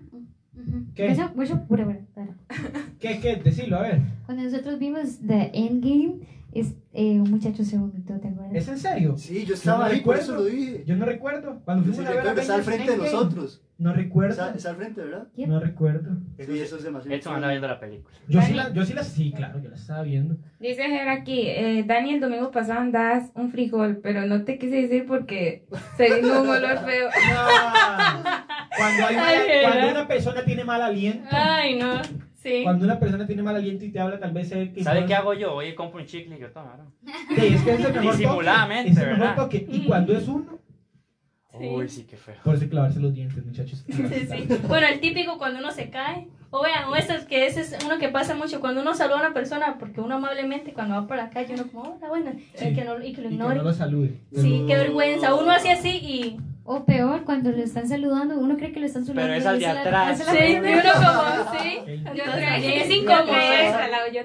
¿Qué? 0.95 1.07
Eso- 1.11 1.31
eso, 1.43 1.65
pura, 1.67 1.85
pura, 1.85 1.99
pura. 2.15 2.29
¿Qué, 3.01 3.21
qué? 3.21 3.37
Decilo, 3.37 3.77
a 3.79 3.83
ver. 3.83 4.01
Cuando 4.27 4.45
nosotros 4.45 4.79
vimos 4.79 5.19
The 5.27 5.51
Endgame, 5.55 6.21
es, 6.53 6.75
eh, 6.95 7.21
un 7.21 7.31
muchacho 7.31 7.63
se 7.65 7.77
vomitó, 7.77 8.15
¿te 8.19 8.29
acuerdas? 8.29 8.55
¿Es 8.55 8.69
en 8.69 8.79
serio? 8.79 9.17
Sí, 9.19 9.45
yo 9.45 9.55
estaba 9.55 9.85
no 9.87 9.93
ahí, 9.93 10.01
por 10.01 10.17
eso 10.17 10.33
recuerdo. 10.33 10.45
lo 10.51 10.57
dije. 10.57 10.85
Yo 10.87 10.97
no 10.97 11.05
recuerdo. 11.05 11.61
Cuando 11.65 11.85
Sí, 11.85 11.91
fuimos 11.91 12.07
a 12.07 12.09
ver 12.11 12.19
recuerdo, 12.21 12.41
está 12.41 12.55
al 12.55 12.63
frente 12.63 12.91
de 12.93 12.97
nosotros. 12.99 13.63
No 13.77 13.93
recuerdo. 13.93 14.33
Está, 14.33 14.55
está 14.57 14.71
al 14.71 14.77
frente, 14.77 15.01
¿verdad? 15.03 15.29
¿Quién? 15.37 15.51
No 15.51 15.61
recuerdo. 15.61 16.17
Sí, 16.39 16.59
eso 16.59 16.77
es 16.79 16.83
demasiado. 16.83 17.15
Edson 17.17 17.35
anda 17.37 17.49
viendo 17.49 17.69
la 17.69 17.79
película. 17.79 18.17
Yo 18.29 18.43
sí, 18.43 18.55
la, 18.55 18.73
yo 18.73 18.85
sí 18.85 18.93
la, 18.93 19.05
sí, 19.05 19.31
claro, 19.33 19.61
yo 19.63 19.69
la 19.69 19.77
estaba 19.77 20.03
viendo. 20.03 20.37
Dice 20.59 20.83
Ger 20.83 21.09
aquí, 21.11 21.43
eh, 21.47 21.85
Dani 21.87 22.15
el 22.15 22.21
domingo 22.21 22.51
pasado 22.51 22.81
andabas 22.81 23.31
un 23.35 23.53
frijol, 23.53 23.99
pero 24.03 24.27
no 24.27 24.43
te 24.43 24.59
quise 24.59 24.77
decir 24.83 25.05
porque 25.07 25.67
se 25.97 26.13
vino 26.13 26.43
un 26.43 26.49
olor 26.49 26.79
feo. 26.85 27.09
Ah, 27.37 28.47
cuando, 28.79 29.07
hay 29.07 29.17
mala- 29.17 29.29
Ay, 29.29 29.63
cuando 29.63 29.89
una 29.91 30.09
persona 30.09 30.45
tiene 30.45 30.65
mal 30.65 30.83
aliento, 30.83 31.29
Ay, 31.31 31.77
no. 31.79 32.01
Sí. 32.43 32.61
cuando 32.63 32.85
una 32.85 32.99
persona 33.01 33.27
tiene 33.27 33.43
mal 33.43 33.57
aliento 33.57 33.85
y 33.85 33.91
te 33.91 33.99
habla, 33.99 34.19
tal 34.21 34.33
vez 34.33 34.49
se 34.49 34.73
que 34.73 34.83
¿Sabe 34.85 35.01
no- 35.03 35.07
qué 35.07 35.15
hago 35.15 35.35
yo? 35.35 35.55
Voy 35.55 35.67
y 35.69 35.75
compro 35.75 36.01
un 36.01 36.07
chicle 36.07 36.37
y 36.37 36.41
yo 36.41 36.51
tomo. 36.53 36.71
¿no? 36.79 37.13
Sí, 37.37 37.47
es 37.55 37.63
que 37.63 37.73
es 37.73 37.85
el 37.85 37.93
mejor 37.93 38.13
Disimuladamente, 38.17 38.91
toque. 38.91 38.93
Es 38.93 38.99
el 38.99 39.05
mejor 39.11 39.19
¿verdad? 39.21 39.37
toque. 39.37 39.67
Y 39.71 39.87
cuando 39.87 40.17
es 40.17 40.29
uno, 40.29 40.59
Sí. 41.59 41.67
Uy, 41.67 41.89
sí, 41.89 42.07
qué 42.09 42.17
feo. 42.17 42.37
por 42.45 42.55
eso 42.55 42.63
hay 42.65 42.69
que 42.69 42.77
lavarse 42.77 43.01
los 43.01 43.13
dientes, 43.13 43.45
muchachos. 43.45 43.85
Sí, 43.89 43.95
sí. 43.97 44.59
Bueno, 44.69 44.87
el 44.87 45.01
típico 45.01 45.39
cuando 45.39 45.59
uno 45.59 45.73
se 45.73 45.91
cae. 45.91 46.29
O 46.51 46.63
vean, 46.63 46.85
o 46.89 46.95
eso 46.97 47.13
es 47.15 47.25
que 47.27 47.47
ese 47.47 47.61
es 47.63 47.77
uno 47.85 47.99
que 47.99 48.09
pasa 48.11 48.35
mucho 48.37 48.61
cuando 48.61 48.81
uno 48.81 48.95
saluda 48.95 49.17
a 49.19 49.21
una 49.23 49.35
persona, 49.35 49.77
porque 49.79 50.01
uno 50.01 50.15
amablemente 50.15 50.73
cuando 50.73 50.95
va 50.95 51.07
por 51.07 51.17
la 51.17 51.29
calle 51.31 51.55
uno 51.55 51.67
como, 51.67 51.83
hola, 51.97 52.09
buena, 52.09 52.33
Sí. 52.55 52.69
y, 52.69 52.75
que 52.75 52.85
no, 52.85 53.03
y 53.05 53.13
que 53.13 53.21
lo 53.23 53.27
Y 53.27 53.31
que 53.31 53.35
ignore. 53.35 53.57
no 53.57 53.63
lo 53.65 53.73
salude. 53.73 54.21
Sí, 54.33 54.65
qué 54.69 54.77
vergüenza. 54.77 55.35
Uno 55.35 55.51
hace 55.51 55.73
así 55.73 55.91
y... 55.91 56.37
O 56.71 56.85
peor, 56.85 57.25
cuando 57.25 57.51
lo 57.51 57.63
están 57.63 57.89
saludando, 57.89 58.39
uno 58.39 58.57
cree 58.59 58.73
que 58.73 58.81
lo 58.81 58.85
están 58.87 59.07
saludando. 59.07 59.29
Pero 59.33 59.41
es 59.41 59.47
al 59.47 59.57
y 59.57 59.61
de 59.61 59.67
atrás. 59.67 60.19
la- 60.19 60.33
Sí, 60.33 60.57
uno 60.59 60.93
como, 60.93 61.59
sí. 61.63 62.03
Yo 62.15 62.25
traía, 62.25 62.75
Es 62.85 62.91
incómodo 62.91 63.27
yo. 63.27 64.21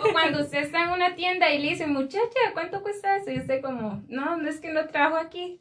O 0.00 0.12
cuando 0.12 0.40
usted 0.42 0.58
está 0.58 0.84
en 0.84 0.90
una 0.90 1.16
tienda 1.16 1.50
y 1.52 1.58
le 1.60 1.70
dice, 1.70 1.88
muchacha, 1.88 2.38
¿cuánto 2.54 2.82
cuesta 2.82 3.16
eso? 3.16 3.32
Y 3.32 3.38
usted 3.38 3.60
como, 3.62 4.00
no, 4.08 4.36
no 4.36 4.48
es 4.48 4.60
que 4.60 4.72
no 4.72 4.86
trabajo 4.86 5.16
aquí. 5.16 5.60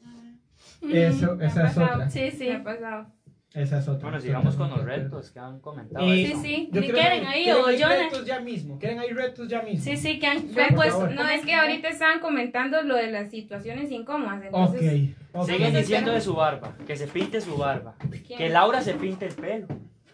Eso, 0.91 1.41
esa 1.41 1.67
es 1.67 1.73
pasado. 1.73 1.95
otra. 1.95 2.09
Sí, 2.11 2.29
sí. 2.31 2.49
Me 2.49 2.55
ha 2.55 2.63
pasado. 2.63 3.07
Esa 3.55 3.79
es 3.79 3.87
otra. 3.87 4.01
Bueno, 4.09 4.19
sigamos 4.19 4.55
con 4.55 4.69
los 4.69 4.83
retos 4.83 5.31
que 5.31 5.39
han 5.39 5.59
comentado. 5.61 6.05
Eh, 6.05 6.25
Sí, 6.27 6.33
sí. 6.43 6.69
Yo 6.73 6.81
quieren 6.81 7.25
ahí 7.25 7.43
quieren 7.45 7.63
o 7.63 7.67
hay 7.67 7.81
Jonah. 7.81 7.95
retos 7.95 8.25
ya 8.25 8.39
mismo. 8.41 8.77
¿Quieren 8.77 8.99
hay 8.99 9.09
retos 9.11 9.47
ya 9.47 9.61
mismo? 9.61 9.81
Sí, 9.81 9.95
sí, 9.95 10.19
que 10.19 10.27
han, 10.27 10.41
que 10.49 10.61
favor. 10.73 11.11
No, 11.11 11.27
es 11.29 11.45
que 11.45 11.53
ahorita 11.53 11.87
estaban 11.87 12.19
comentando 12.19 12.83
lo 12.83 12.95
de 12.95 13.11
las 13.11 13.31
situaciones 13.31 13.89
incómodas. 13.91 14.43
Entonces, 14.43 15.09
ok. 15.31 15.45
Siguen 15.47 15.73
diciendo 15.73 16.11
de 16.11 16.19
su 16.19 16.35
barba, 16.35 16.75
que 16.85 16.97
se 16.97 17.07
pinte 17.07 17.39
su 17.39 17.55
barba. 17.57 17.95
¿quién? 18.27 18.37
Que 18.37 18.49
Laura 18.49 18.81
se 18.81 18.93
pinte 18.95 19.25
el 19.27 19.33
pelo. 19.35 19.67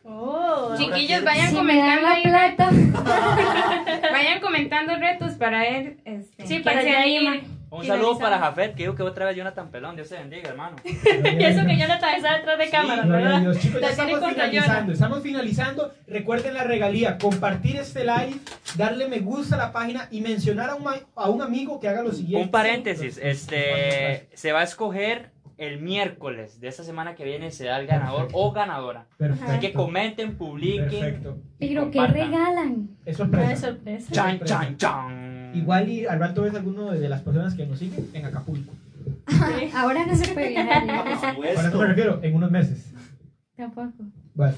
Oh, 0.03 0.75
Chiquillos, 0.77 1.23
vayan 1.23 1.49
Si 1.49 1.55
comentando 1.55 2.01
la 2.01 2.11
ahí, 2.13 2.23
plata. 2.23 2.69
vayan 4.11 4.41
comentando 4.41 4.95
retos 4.97 5.33
para 5.33 5.61
ver 5.61 5.97
este, 6.05 6.45
Sí, 6.47 6.59
para 6.59 6.81
se 6.81 6.91
ya 6.91 7.01
anima. 7.01 7.35
Un 7.71 7.85
saludo 7.85 8.19
para 8.19 8.37
Jafet, 8.37 8.75
que 8.75 8.83
dijo 8.83 8.95
que 8.95 9.03
otra 9.03 9.25
vez 9.25 9.35
Jonathan 9.37 9.69
Pelón. 9.71 9.95
Dios 9.95 10.09
se 10.09 10.17
bendiga, 10.17 10.49
hermano. 10.49 10.75
Y 10.83 11.43
eso 11.43 11.65
que 11.65 11.77
yo 11.77 11.87
no 11.87 11.93
estaba 11.93 12.13
detrás 12.15 12.57
de 12.59 12.69
cámara, 12.69 13.03
¿verdad? 13.05 13.39
Dios. 13.41 13.59
Chicos, 13.59 13.79
ya 13.81 13.87
La 13.89 13.95
tiene 13.95 14.11
estamos 14.11 14.33
finalizando. 14.33 14.91
Estamos 14.93 15.23
finalizando. 15.23 15.93
Recuerden 16.05 16.53
la 16.53 16.63
regalía: 16.65 17.17
compartir 17.17 17.77
este 17.77 18.03
live, 18.03 18.35
darle 18.75 19.07
me 19.07 19.19
gusta 19.19 19.55
a 19.55 19.57
la 19.57 19.71
página 19.71 20.07
y 20.11 20.19
mencionar 20.19 20.69
a 20.69 20.75
un, 20.75 20.83
ma- 20.83 20.99
a 21.15 21.29
un 21.29 21.41
amigo 21.41 21.79
que 21.79 21.87
haga 21.87 22.01
lo 22.03 22.11
siguiente. 22.11 22.43
Un 22.45 22.51
paréntesis, 22.51 23.17
este 23.17 24.27
se 24.33 24.51
va 24.51 24.59
a 24.59 24.63
escoger 24.63 25.31
el 25.57 25.79
miércoles 25.79 26.59
de 26.59 26.67
esta 26.67 26.83
semana 26.83 27.15
que 27.15 27.23
viene, 27.23 27.51
se 27.51 27.65
da 27.65 27.79
el 27.79 27.87
ganador 27.87 28.27
o 28.33 28.51
ganadora. 28.51 29.05
Perfecto. 29.17 29.45
Así 29.49 29.59
que 29.61 29.71
comenten, 29.73 30.35
publiquen. 30.35 30.89
Perfecto. 30.89 31.37
Pero 31.59 31.89
que 31.91 31.99
compartan. 31.99 32.13
regalan. 32.31 32.89
Es 33.05 33.17
No 33.19 33.25
sorpresa. 33.25 33.51
es 33.53 33.59
sorpresa. 33.61 34.11
Chan, 34.11 34.39
chan, 34.43 34.77
chan. 34.77 35.30
Igual 35.53 35.89
y 35.89 36.05
al 36.05 36.19
rato 36.19 36.43
ves 36.43 36.55
alguno 36.55 36.91
de 36.91 37.09
las 37.09 37.21
personas 37.21 37.53
que 37.55 37.65
nos 37.65 37.79
siguen 37.79 38.09
en 38.13 38.25
Acapulco. 38.25 38.73
Ahora 39.75 40.05
no 40.05 40.15
se 40.15 40.33
puede 40.33 40.49
viajar. 40.49 41.35
Por 41.35 41.45
eso 41.45 41.77
me 41.79 41.87
refiero, 41.87 42.19
en 42.21 42.35
unos 42.35 42.51
meses. 42.51 42.93
Tampoco. 43.55 44.05
Bueno, 44.33 44.55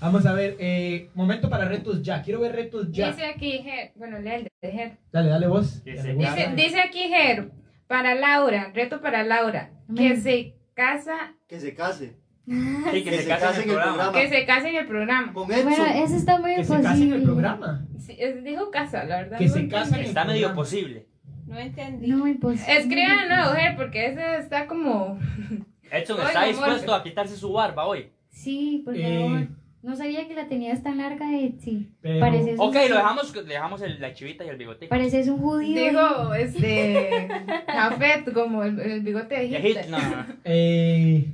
vamos 0.00 0.26
a 0.26 0.32
ver. 0.32 0.56
eh, 0.58 1.10
momento 1.14 1.48
para 1.48 1.66
retos 1.66 2.02
ya. 2.02 2.22
Quiero 2.22 2.40
ver 2.40 2.52
retos 2.52 2.90
ya. 2.90 3.08
Dice 3.08 3.26
aquí, 3.26 3.58
Ger, 3.62 3.92
bueno, 3.96 4.18
lea 4.18 4.36
el 4.36 4.48
de 4.60 4.70
Ger. 4.70 4.98
Dale, 5.12 5.28
dale 5.30 5.46
vos. 5.46 5.82
Dice, 5.84 6.14
dice 6.56 6.80
aquí 6.80 7.08
Ger, 7.08 7.50
para 7.86 8.14
Laura, 8.14 8.70
reto 8.74 9.00
para 9.00 9.22
Laura, 9.24 9.70
que 9.96 10.16
se 10.16 10.54
casa, 10.74 11.34
Que 11.46 11.60
se 11.60 11.74
case. 11.74 12.16
Sí, 12.46 13.02
que, 13.04 13.18
se 13.22 13.28
case 13.28 13.62
en 13.62 13.70
el 13.70 13.74
programa. 13.76 14.12
que 14.12 14.28
se 14.28 14.44
case 14.46 14.68
en 14.68 14.76
el 14.76 14.86
programa. 14.86 15.32
Con 15.32 15.46
Bueno, 15.46 15.70
eso 15.70 16.16
está 16.16 16.38
muy 16.38 16.54
Que 16.56 16.64
se 16.64 16.72
imposible. 16.74 16.88
case 16.90 17.02
en 17.04 17.12
el 17.14 17.22
programa. 17.22 17.86
Sí, 17.98 18.16
es- 18.18 18.44
dijo 18.44 18.70
casa, 18.70 19.04
la 19.04 19.16
verdad. 19.22 19.38
Que 19.38 19.46
no 19.46 19.52
se 19.54 19.60
en- 19.60 19.72
Está 20.04 20.24
medio 20.24 20.54
posible. 20.54 21.06
No 21.46 21.58
entendí. 21.58 22.06
No, 22.08 22.26
imposible. 22.26 22.78
Escriban 22.78 23.28
nuevo, 23.28 23.52
Ger, 23.54 23.76
porque 23.76 24.06
ese 24.06 24.38
está 24.38 24.66
como... 24.66 25.18
Edson 25.90 26.20
está 26.26 26.44
dispuesto 26.44 26.94
a 26.94 27.02
quitarse 27.02 27.36
su 27.36 27.52
barba 27.52 27.86
hoy. 27.86 28.08
Sí, 28.30 28.82
por 28.84 28.94
Eh, 28.96 29.02
favor. 29.22 29.48
No 29.82 29.94
sabía 29.96 30.26
que 30.26 30.34
la 30.34 30.48
tenías 30.48 30.82
tan 30.82 30.96
larga, 30.98 31.38
Etsy. 31.38 31.90
Pero- 32.00 32.20
Pareces 32.20 32.56
Ok, 32.58 32.74
lo 32.88 32.96
dejamos, 32.96 33.34
le 33.36 33.42
dejamos 33.42 33.82
el- 33.82 34.00
la 34.00 34.12
chivita 34.14 34.44
y 34.44 34.48
el 34.48 34.56
bigotito. 34.56 34.88
Pareces 34.88 35.28
un 35.28 35.38
judío. 35.38 35.82
Dijo, 35.90 36.34
este... 36.34 37.28
Jafet, 37.68 38.32
como 38.32 38.62
el, 38.64 38.80
el 38.80 39.00
bigote 39.02 39.34
de 39.34 39.44
Hitler. 39.46 39.88
No, 39.90 39.98
no. 39.98 40.26
Eh, 40.44 41.26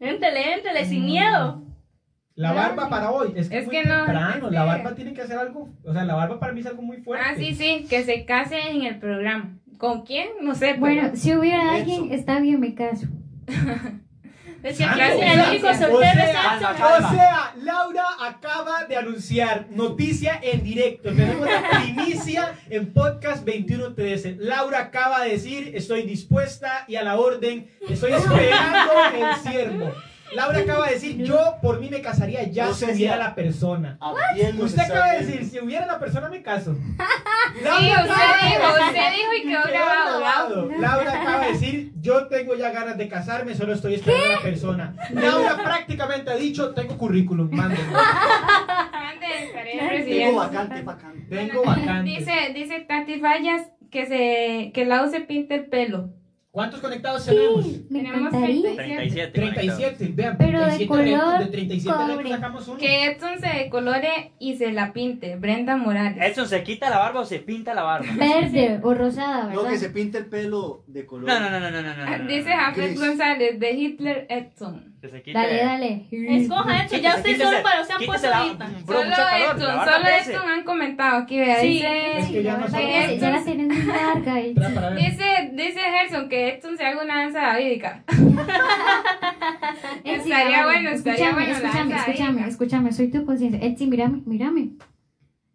Éntele, 0.00 0.54
éntele, 0.54 0.84
sin 0.86 1.04
miedo. 1.04 1.62
la 2.34 2.52
barba 2.52 2.88
para 2.88 3.10
hoy. 3.10 3.32
Es 3.36 3.48
que, 3.48 3.58
Es 3.58 3.66
muy 3.66 3.76
que 3.76 3.84
no, 3.84 3.96
temprano. 4.06 4.46
es 4.48 4.52
La 4.52 4.64
barba 4.64 4.94
tiene 4.94 5.12
que 5.12 5.22
hacer 5.22 5.38
algo. 5.38 5.68
O 5.84 5.92
sea, 5.92 6.04
la 6.04 6.14
barba 6.14 6.40
para 6.40 6.52
mí 6.52 6.60
es 6.60 6.66
algo 6.66 6.82
muy 6.82 6.96
fuerte. 6.98 7.24
Ah, 7.28 7.34
sí, 7.36 7.54
sí, 7.54 7.86
que 7.88 8.02
se 8.04 8.24
case 8.24 8.58
en 8.70 8.82
el 8.82 8.98
programa. 8.98 9.58
¿Con 9.78 10.02
quién? 10.02 10.28
No 10.42 10.54
sé. 10.54 10.74
Bueno, 10.74 11.10
si 11.14 11.34
hubiera 11.36 11.62
Eso. 11.62 11.70
alguien, 11.76 12.12
está 12.12 12.40
bien, 12.40 12.60
me 12.60 12.74
caso. 12.74 13.06
Decía 14.62 14.88
Santo, 14.88 15.00
que 15.00 15.10
o 15.10 15.22
el 15.22 15.34
sea, 15.34 15.50
único 15.50 15.66
o 15.68 15.74
soltero 15.74 16.22
es 16.22 16.32
sea. 16.32 17.54
O 17.54 17.60
Laura 17.62 18.04
acaba 18.20 18.84
de 18.84 18.96
anunciar 18.96 19.66
noticia 19.70 20.38
en 20.42 20.62
directo. 20.62 21.10
Tenemos 21.14 21.46
la 21.46 21.62
primicia 21.80 22.54
en 22.68 22.92
podcast 22.92 23.44
2113. 23.44 24.36
Laura 24.38 24.80
acaba 24.80 25.22
de 25.22 25.30
decir, 25.30 25.72
estoy 25.74 26.02
dispuesta 26.02 26.84
y 26.88 26.96
a 26.96 27.02
la 27.02 27.16
orden, 27.18 27.70
estoy 27.88 28.12
esperando 28.12 28.92
el 29.14 29.50
siervo. 29.50 29.92
Laura 30.34 30.58
acaba 30.60 30.86
de 30.86 30.94
decir, 30.94 31.22
yo 31.22 31.56
por 31.60 31.80
mí 31.80 31.88
me 31.90 32.00
casaría 32.00 32.44
ya 32.44 32.66
No 32.66 32.74
si 32.74 32.80
sé 32.80 32.86
si 32.86 32.92
hubiera 32.92 33.16
la 33.16 33.34
persona. 33.34 33.98
¿A 34.00 34.14
quién 34.34 34.56
nos 34.56 34.66
Usted 34.70 34.82
acaba 34.82 35.12
de 35.12 35.24
decir, 35.24 35.44
si 35.44 35.58
hubiera 35.60 35.86
la 35.86 35.98
persona 35.98 36.28
me 36.28 36.42
caso. 36.42 36.76
Sí, 37.52 37.64
Laura 37.64 38.02
usted 38.02 38.12
acaba 38.12 38.36
de 38.36 38.48
dijo, 38.48 38.86
usted 38.86 39.10
dijo 39.10 39.34
y 39.36 39.42
quedó 39.42 39.62
Quedó 39.62 39.72
grabado. 39.72 40.18
grabado. 40.20 40.70
Laura 40.78 41.20
acaba 41.22 41.44
de 41.46 41.52
decir, 41.52 41.92
yo 42.00 42.26
tengo 42.28 42.54
ya 42.54 42.70
ganas 42.70 42.96
de 42.96 43.08
casarme, 43.08 43.54
solo 43.56 43.72
estoy 43.72 43.94
esperando 43.94 44.26
a 44.26 44.36
la 44.36 44.42
persona. 44.42 44.94
Laura 45.10 45.56
prácticamente 45.56 46.30
ha 46.30 46.36
dicho, 46.36 46.72
tengo 46.74 46.96
currículum, 46.96 47.50
mándenlo. 47.50 47.98
Tengo 50.04 50.36
vacante, 50.36 50.82
vacante. 50.82 51.36
Tengo 51.36 51.62
vacante. 51.64 52.10
Dice, 52.10 52.32
dice 52.54 52.80
Tati 52.80 53.20
Fallas 53.20 53.62
que 53.90 54.06
se 54.06 54.72
que 54.72 54.84
Lau 54.84 55.10
se 55.10 55.20
pinte 55.20 55.54
el 55.54 55.66
pelo. 55.66 56.10
¿Cuántos 56.52 56.80
conectados 56.80 57.24
tenemos? 57.24 57.64
Me 57.88 58.00
Tenemos 58.02 58.34
encantaría. 58.34 58.74
37. 58.74 59.30
37, 59.40 60.10
vean, 60.14 60.36
Pero 60.36 60.58
de 60.58 60.64
37 60.66 60.86
color 60.88 61.04
retos, 61.06 61.38
de 61.38 61.46
37 61.46 61.98
retos 61.98 62.16
cobre. 62.16 62.28
sacamos 62.30 62.68
uno. 62.68 62.76
Que 62.78 63.04
Edson 63.06 63.38
se 63.40 63.46
decolore 63.48 64.32
y 64.40 64.56
se 64.56 64.72
la 64.72 64.92
pinte. 64.92 65.36
Brenda 65.36 65.76
Morales. 65.76 66.18
Edson, 66.20 66.48
¿se 66.48 66.64
quita 66.64 66.90
la 66.90 66.98
barba 66.98 67.20
o 67.20 67.24
se 67.24 67.38
pinta 67.38 67.72
la 67.72 67.82
barba? 67.84 68.06
Verde 68.16 68.80
o 68.82 68.94
rosada, 68.94 69.46
¿verdad? 69.46 69.62
No, 69.62 69.68
que 69.68 69.78
se 69.78 69.90
pinte 69.90 70.18
el 70.18 70.26
pelo 70.26 70.82
de 70.88 71.06
color. 71.06 71.28
No, 71.28 71.38
no, 71.38 71.50
no, 71.50 71.60
no, 71.60 71.70
no, 71.70 71.82
no, 71.82 71.94
no, 71.94 72.04
no, 72.06 72.18
no. 72.18 72.26
Dice 72.28 72.50
Jafet 72.50 72.84
Gris. 72.88 72.98
González 73.00 73.60
de 73.60 73.70
Hitler 73.70 74.26
Edson. 74.28 74.96
Que 75.00 75.08
se 75.08 75.22
quite. 75.22 75.38
Dale, 75.38 75.56
dale. 75.56 76.06
Escoja 76.10 76.84
Edson, 76.84 77.00
ya 77.00 77.16
usted 77.16 77.30
Quítese- 77.30 77.44
solo 77.44 77.62
para 77.62 77.80
usted 77.80 77.94
han 77.94 78.04
puesto 78.06 78.28
ahorita. 78.34 78.70
Solo 78.86 78.98
barba 79.10 79.58
solo 79.84 80.04
crece. 80.04 80.32
Edson 80.32 80.48
han 80.50 80.64
comentado 80.64 81.16
aquí, 81.18 81.38
vea. 81.38 81.60
Sí. 81.60 81.68
Dice, 81.68 82.18
Es 82.18 82.26
que 82.26 82.42
ya 82.42 82.52
no 82.58 82.60
la 82.60 82.68
sé. 82.68 82.76
verdad, 82.76 83.14
ya 83.18 83.30
la 83.30 83.44
tienes 83.44 83.66
muy 83.68 83.86
larga. 83.86 84.34
Ver. 84.34 84.96
dice, 84.96 85.50
dice 85.54 85.80
Gerson 85.80 86.28
que 86.28 86.48
Edson 86.50 86.76
se 86.76 86.84
haga 86.84 87.02
una 87.02 87.16
danza 87.22 87.40
davídica. 87.40 88.04
Etsy, 90.04 90.30
Estaría 90.32 90.64
bueno, 90.64 90.90
estaría 90.90 91.30
Escúchame, 91.30 91.32
bueno 91.32 91.52
Escúchame, 91.52 91.94
escúchame, 91.96 92.48
escúchame, 92.48 92.92
soy 92.92 93.10
tu 93.10 93.24
conciencia. 93.24 93.60
Etsy, 93.62 93.86
mírame, 93.86 94.22
mírame. 94.26 94.70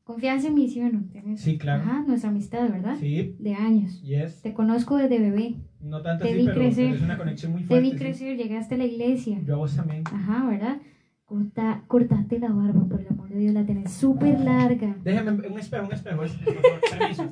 Confianza 0.04 0.48
en 0.50 0.54
mí, 0.56 0.70
¿sí 0.70 0.82
o 0.82 0.90
no? 0.90 1.04
¿Tienes? 1.12 1.42
Sí, 1.42 1.58
claro. 1.58 1.82
Ajá, 1.84 2.04
nuestra 2.06 2.30
amistad, 2.30 2.70
¿verdad? 2.70 2.96
Sí, 3.00 3.36
De 3.40 3.56
años. 3.56 4.02
yes. 4.04 4.42
Te 4.44 4.54
conozco 4.54 4.98
desde 4.98 5.18
bebé. 5.20 5.56
No 5.86 6.02
tanto 6.02 6.24
Te 6.24 6.30
así, 6.32 6.40
vi 6.40 6.46
pero, 6.46 6.58
crecer. 6.60 6.86
pero 6.86 6.96
es 6.98 7.02
una 7.04 7.18
conexión 7.18 7.52
muy 7.52 7.62
Te 7.62 7.68
fuerte. 7.68 7.84
vi 7.84 7.92
sí. 7.92 7.98
crecer, 7.98 8.38
llegaste 8.38 8.76
a 8.76 8.78
la 8.80 8.86
iglesia. 8.86 9.40
Yo 9.46 9.54
a 9.54 9.58
vos 9.58 9.76
también. 9.76 10.04
Ajá, 10.12 10.46
¿verdad? 10.50 10.78
Corta, 11.26 11.84
cortaste 11.88 12.40
la 12.40 12.50
barba, 12.50 12.86
por 12.90 13.02
el 13.02 13.08
amor 13.08 13.30
de 13.30 13.38
Dios, 13.40 13.54
la 13.54 13.66
tenés 13.66 13.92
súper 13.92 14.40
larga. 14.40 14.96
Déjame 15.04 15.32
un 15.48 15.60
espejo, 15.60 15.86
un 15.86 15.94
espejo. 15.94 16.24
es- 16.24 16.32
por 16.34 16.54
favor, 16.56 16.82
Permiso. 17.00 17.32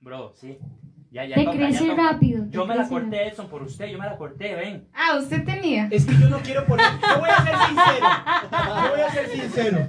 Bro, 0.00 0.32
sí. 0.34 0.56
Ya, 1.10 1.24
ya 1.24 1.36
Te 1.36 1.44
toca, 1.44 1.56
crece 1.56 1.94
rápido. 1.94 2.44
te 2.44 2.50
Yo 2.50 2.66
me 2.66 2.74
la 2.74 2.88
corté, 2.88 3.28
Edson, 3.28 3.48
por 3.48 3.62
usted. 3.62 3.86
Yo 3.86 3.98
me 3.98 4.04
la 4.06 4.16
corté, 4.16 4.54
ven. 4.56 4.84
Ah, 4.92 5.16
usted 5.18 5.44
tenía. 5.44 5.86
Es 5.92 6.04
que 6.06 6.14
yo 6.18 6.28
no 6.28 6.38
quiero 6.38 6.64
poner. 6.66 6.84
Yo 7.08 7.20
voy 7.20 7.28
a 7.30 7.42
ser 7.44 7.54
sincero. 7.68 8.06
Yo 8.84 8.90
voy 8.90 9.00
a 9.00 9.10
ser 9.10 9.28
sincero. 9.28 9.86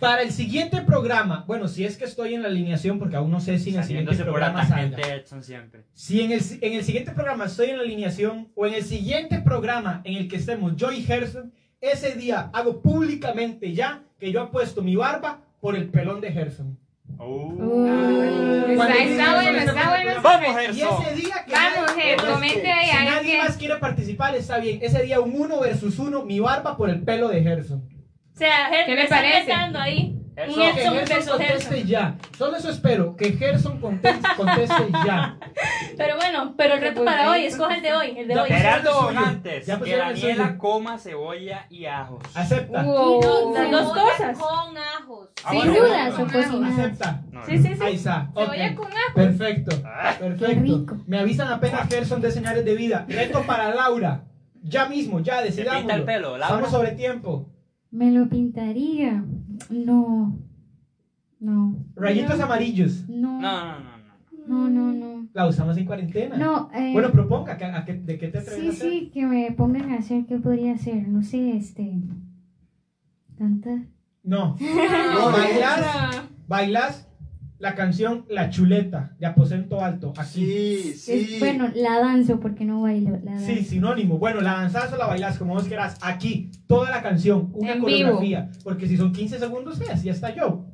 Para 0.00 0.22
el 0.22 0.30
siguiente 0.32 0.80
programa, 0.82 1.44
bueno, 1.46 1.68
si 1.68 1.84
es 1.84 1.96
que 1.96 2.04
estoy 2.04 2.34
en 2.34 2.42
la 2.42 2.48
alineación, 2.48 2.98
porque 2.98 3.16
aún 3.16 3.30
no 3.30 3.40
sé 3.40 3.58
si 3.58 3.70
en 3.70 3.76
el 3.78 3.84
siguiente 3.84 4.14
programa 4.24 4.66
salga. 4.66 4.98
siempre. 5.42 5.84
Si 5.92 6.20
en 6.20 6.32
el, 6.32 6.42
en 6.60 6.72
el 6.74 6.84
siguiente 6.84 7.12
programa 7.12 7.46
estoy 7.46 7.70
en 7.70 7.76
la 7.78 7.82
alineación 7.82 8.48
o 8.54 8.66
en 8.66 8.74
el 8.74 8.84
siguiente 8.84 9.40
programa 9.40 10.00
en 10.04 10.16
el 10.16 10.28
que 10.28 10.36
estemos 10.36 10.76
yo 10.76 10.92
y 10.92 11.02
Gerson, 11.02 11.52
ese 11.80 12.14
día 12.14 12.50
hago 12.52 12.80
públicamente 12.82 13.72
ya 13.72 14.02
que 14.18 14.32
yo 14.32 14.40
apuesto 14.42 14.82
mi 14.82 14.96
barba 14.96 15.40
por 15.60 15.76
el 15.76 15.88
pelón 15.88 16.20
de 16.20 16.32
Gerson. 16.32 16.78
Oh. 17.18 17.46
Uh. 17.52 17.86
Está, 18.70 18.94
está 19.04 19.34
bueno, 19.34 19.58
está 19.58 19.90
bueno. 19.90 20.22
Vamos, 20.22 20.48
Y 20.48 20.76
Gerson. 20.76 21.02
ese 21.02 21.14
día 21.16 21.44
que 21.46 21.52
Vamos, 21.52 21.96
nadie- 21.96 22.16
comente 22.16 22.70
ahí, 22.70 22.90
Si 22.90 23.04
nadie 23.04 23.32
que- 23.32 23.38
más 23.38 23.56
quiere 23.56 23.76
participar, 23.76 24.34
está 24.36 24.58
bien. 24.58 24.78
Ese 24.82 25.02
día 25.02 25.18
un 25.20 25.32
uno 25.40 25.60
versus 25.60 25.98
uno, 25.98 26.24
mi 26.24 26.38
barba 26.38 26.76
por 26.76 26.90
el 26.90 27.00
pelo 27.02 27.28
de 27.28 27.42
Gerson. 27.42 27.82
O 28.38 28.40
sea, 28.40 28.70
Ger- 28.70 28.86
¿Qué 28.86 28.94
le 28.94 29.02
está 29.02 29.16
parece? 29.16 29.52
ahí. 29.52 30.14
Edson 30.36 30.54
que 30.54 30.72
Gerson 30.72 31.28
conteste 31.38 31.44
Gerson. 31.44 31.86
ya. 31.88 32.14
Solo 32.38 32.56
eso 32.56 32.70
espero, 32.70 33.16
que 33.16 33.32
Gerson 33.32 33.80
conteste, 33.80 34.28
conteste 34.36 34.86
ya. 35.04 35.36
Pero 35.96 36.14
bueno, 36.14 36.54
pero 36.56 36.74
el 36.74 36.80
reto 36.80 37.02
Pues 37.02 37.06
para 37.12 37.30
hoy, 37.32 37.46
escoja 37.46 37.74
el 37.74 37.82
de 37.82 37.92
hoy, 37.92 38.14
el 38.16 38.28
de 38.28 38.34
Ya, 38.36 38.42
hoy. 38.44 38.48
Gerardo 38.48 39.08
el 39.10 39.16
Bonantes, 39.16 39.64
suyo. 39.66 39.78
Ya 39.78 39.84
que 39.84 39.96
Daniela 39.96 40.56
coma 40.58 40.96
cebolla 40.96 41.66
y 41.68 41.86
ajos. 41.86 42.22
Acepta. 42.36 42.84
Wow. 42.84 43.52
Las 43.54 43.70
dos 43.72 43.92
cosas. 43.92 44.38
Con 44.38 44.78
ajos. 44.78 45.28
Ah, 45.42 45.50
Sin 45.50 45.58
bueno, 45.58 45.74
dudas, 45.74 46.16
bueno. 46.16 46.22
o 46.22 46.32
cocinadas. 46.32 46.78
Acepta. 46.78 47.22
No, 47.32 47.44
Sí, 47.44 47.56
no. 47.56 47.62
sí, 47.64 47.74
sí. 47.74 47.82
Ahí 47.82 47.94
está. 47.96 48.30
ok. 48.32 48.44
Cebolla 48.44 48.74
con 48.76 48.86
ajo. 48.86 49.14
Perfecto. 49.16 49.76
Ah. 49.84 50.14
Perfecto. 50.20 50.62
Rico. 50.62 50.96
Me 51.08 51.18
avisan 51.18 51.48
apenas 51.48 51.88
Gerson 51.88 52.20
de 52.20 52.30
señales 52.30 52.64
de 52.64 52.74
vida. 52.76 53.04
Reto 53.08 53.42
para 53.42 53.74
Laura. 53.74 54.20
Ya 54.62 54.86
mismo, 54.86 55.18
ya 55.18 55.42
decidamos. 55.42 55.80
pinta 55.80 55.94
el 55.96 56.04
pelo, 56.04 56.38
Laura. 56.38 56.46
Estamos 56.46 56.70
sobre 56.70 56.92
tiempo. 56.92 57.48
Me 57.90 58.10
lo 58.10 58.28
pintaría. 58.28 59.24
No. 59.70 60.38
No. 61.40 61.84
Rayitos 61.96 62.38
amarillos. 62.40 63.08
No. 63.08 63.40
No, 63.40 63.78
no, 63.80 63.80
no, 63.80 63.98
no. 63.98 64.46
No, 64.46 64.68
no, 64.70 64.92
no. 64.92 65.28
La 65.34 65.46
usamos 65.46 65.76
en 65.76 65.84
cuarentena. 65.84 66.36
No, 66.36 66.70
eh, 66.74 66.92
Bueno, 66.92 67.10
proponga. 67.12 67.52
¿a 67.52 67.56
qué- 67.58 67.64
a 67.66 67.84
qué- 67.84 67.94
¿De 67.94 68.18
qué 68.18 68.28
te 68.28 68.38
atreves 68.38 68.60
sí, 68.60 68.66
a 68.66 68.70
hacer? 68.70 68.90
sí, 68.90 69.10
que 69.12 69.26
me 69.26 69.52
pongan 69.52 69.90
a 69.92 69.98
hacer, 69.98 70.24
¿qué 70.26 70.38
podría 70.38 70.72
hacer? 70.74 71.06
No 71.08 71.22
sé, 71.22 71.56
este. 71.56 72.00
Tanta. 73.36 73.84
No. 74.22 74.56
No, 75.14 75.30
Bailas, 75.32 76.22
bailas 76.48 77.07
la 77.58 77.74
canción 77.74 78.24
La 78.28 78.50
Chuleta 78.50 79.14
de 79.18 79.26
Aposento 79.26 79.82
Alto. 79.84 80.12
Aquí. 80.16 80.44
Sí, 80.44 80.90
Es- 80.90 81.02
sí. 81.02 81.36
bueno, 81.40 81.70
la 81.74 81.98
danzo 82.00 82.38
porque 82.40 82.64
no 82.64 82.82
bailo. 82.82 83.18
La 83.24 83.32
danzo. 83.32 83.46
Sí, 83.46 83.64
sinónimo. 83.64 84.18
Bueno, 84.18 84.40
la 84.40 84.52
danzas 84.52 84.92
o 84.92 84.96
la 84.96 85.06
bailas 85.06 85.38
como 85.38 85.54
vos 85.54 85.64
quieras. 85.64 85.98
Aquí, 86.02 86.50
toda 86.66 86.90
la 86.90 87.02
canción, 87.02 87.50
una 87.54 87.72
En 87.72 87.80
coreografía. 87.80 88.50
Porque 88.62 88.86
si 88.86 88.96
son 88.96 89.12
15 89.12 89.38
segundos, 89.38 89.78
ya, 89.80 89.94
ya 89.94 90.12
está 90.12 90.34
yo. 90.34 90.64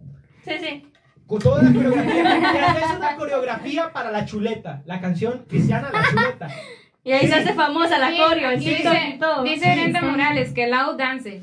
Sí, 0.45 0.53
sí. 0.61 0.83
Con 1.27 1.41
toda 1.41 1.63
la 1.63 1.73
coreografía. 1.73 2.71
Haces 2.71 2.97
una 2.99 3.17
coreografía 3.17 3.93
para 3.93 4.11
la 4.11 4.27
chuleta. 4.27 4.83
La 4.85 5.01
canción 5.01 5.45
cristiana 5.49 5.89
La 5.93 6.03
Chuleta. 6.11 6.49
Y 7.07 7.13
ahí 7.13 7.27
Sí. 7.27 7.29
se 7.29 7.35
hace 7.35 7.53
famosa 7.53 7.99
la 7.99 8.09
Sí, 8.11 8.17
coreo, 8.17 8.51
dice-. 8.59 8.77
Dice 9.45 9.73
Brenda. 9.75 10.01
Morales 10.03 10.53
que 10.55 10.67
Lau 10.67 10.97
dance. 10.97 11.43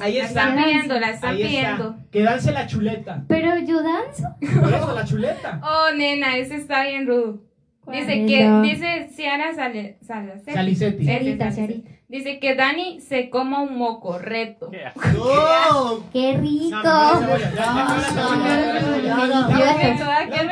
Ahí 0.00 0.18
la. 0.18 0.24
Están 0.24 0.56
viendo, 0.56 1.00
la 1.00 1.10
están 1.10 1.34
Ahí 1.36 1.46
viendo. 1.46 1.90
Está. 1.90 2.10
Que 2.10 2.22
dance 2.22 2.52
la 2.52 2.66
chuleta. 2.66 3.24
Pero 3.28 3.58
yo 3.58 3.82
danzo. 3.82 4.36
Por 4.60 4.72
eso, 4.72 4.94
la 4.94 5.04
chuleta. 5.04 5.60
Oh, 5.62 5.94
nena, 5.96 6.36
ese 6.36 6.56
está 6.56 6.84
bien 6.84 7.06
rudo. 7.06 7.40
Dice 7.90 8.26
que, 8.26 8.60
dice 8.62 9.10
Ciara 9.14 9.54
Sal, 9.54 9.96
Sal, 10.02 10.40
Sal, 10.44 10.54
Salicetti. 10.54 11.84
Dice 12.08 12.40
que 12.40 12.56
Dani 12.56 13.00
se 13.00 13.30
coma 13.30 13.62
un 13.62 13.78
moco, 13.78 14.18
reto. 14.18 14.70
Yeah. 14.72 14.92
¡Qué 16.12 16.36
rico! 16.36 16.76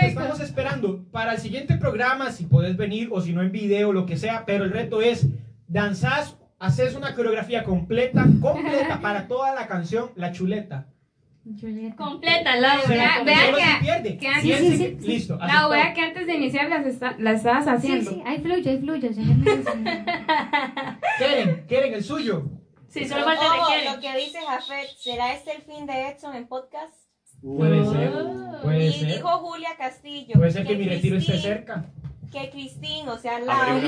Estamos 0.01 0.41
esperando 0.41 1.05
para 1.11 1.33
el 1.33 1.39
siguiente 1.39 1.77
programa, 1.77 2.31
si 2.31 2.47
podés 2.47 2.77
venir 2.77 3.09
o 3.11 3.21
si 3.21 3.33
no 3.33 3.43
en 3.43 3.51
video, 3.51 3.93
lo 3.93 4.07
que 4.07 4.17
sea, 4.17 4.45
pero 4.47 4.65
el 4.65 4.71
reto 4.71 5.03
es, 5.03 5.27
danzás 5.67 6.37
haces 6.59 6.95
una 6.95 7.15
coreografía 7.15 7.65
completa, 7.65 8.25
completa 8.41 8.99
para 9.03 9.29
toda 9.29 9.55
la 9.55 9.67
canción 9.67 10.11
La 10.17 10.33
Chuleta. 10.33 10.87
Completa, 11.97 12.57
la 12.57 12.79
Se- 12.83 12.89
vea- 12.93 13.23
vea 13.25 14.03
que- 14.03 14.19
que 14.19 14.29
antes- 14.29 14.59
Sí, 14.59 14.77
se- 14.77 14.77
sí, 14.77 14.97
Listo. 15.01 15.37
La 15.39 15.45
aceptado. 15.47 15.71
wea 15.71 15.95
que 15.95 16.01
antes 16.03 16.27
de 16.27 16.35
iniciar 16.35 16.69
las, 16.69 16.85
esta- 16.85 17.17
las 17.19 17.37
estabas 17.37 17.65
Sí, 17.65 17.71
haciendo. 17.71 18.11
sí, 18.11 18.23
ahí 18.27 18.39
fluye, 18.41 18.69
ahí 18.71 18.79
fluye. 18.79 19.11
¿Quieren? 21.19 21.65
¿Quieren 21.67 21.95
el 21.95 22.05
suyo? 22.05 22.45
Sí, 22.89 23.07
solo 23.07 23.25
falta 23.25 23.45
de 23.45 23.91
lo 23.95 24.01
que 24.01 24.17
dice 24.19 24.39
Jafet, 24.47 24.89
¿será 24.99 25.33
este 25.33 25.53
el 25.57 25.63
fin 25.63 25.87
de 25.87 26.09
Edson 26.09 26.35
en 26.35 26.47
podcast? 26.49 26.95
Puede 27.43 27.85
ser. 27.87 28.13
Puede 28.63 28.87
y 28.87 28.93
ser. 28.93 29.15
dijo 29.15 29.29
Julia 29.39 29.71
Castillo. 29.79 30.35
Puede 30.35 30.51
ser 30.51 30.67
que 30.67 30.77
mi 30.77 30.89
retiro 30.89 31.17
esté 31.19 31.39
cerca. 31.39 31.85
Que 32.31 32.51
Cristín, 32.51 33.09
o 33.09 33.17
sea, 33.17 33.39
la 33.39 33.81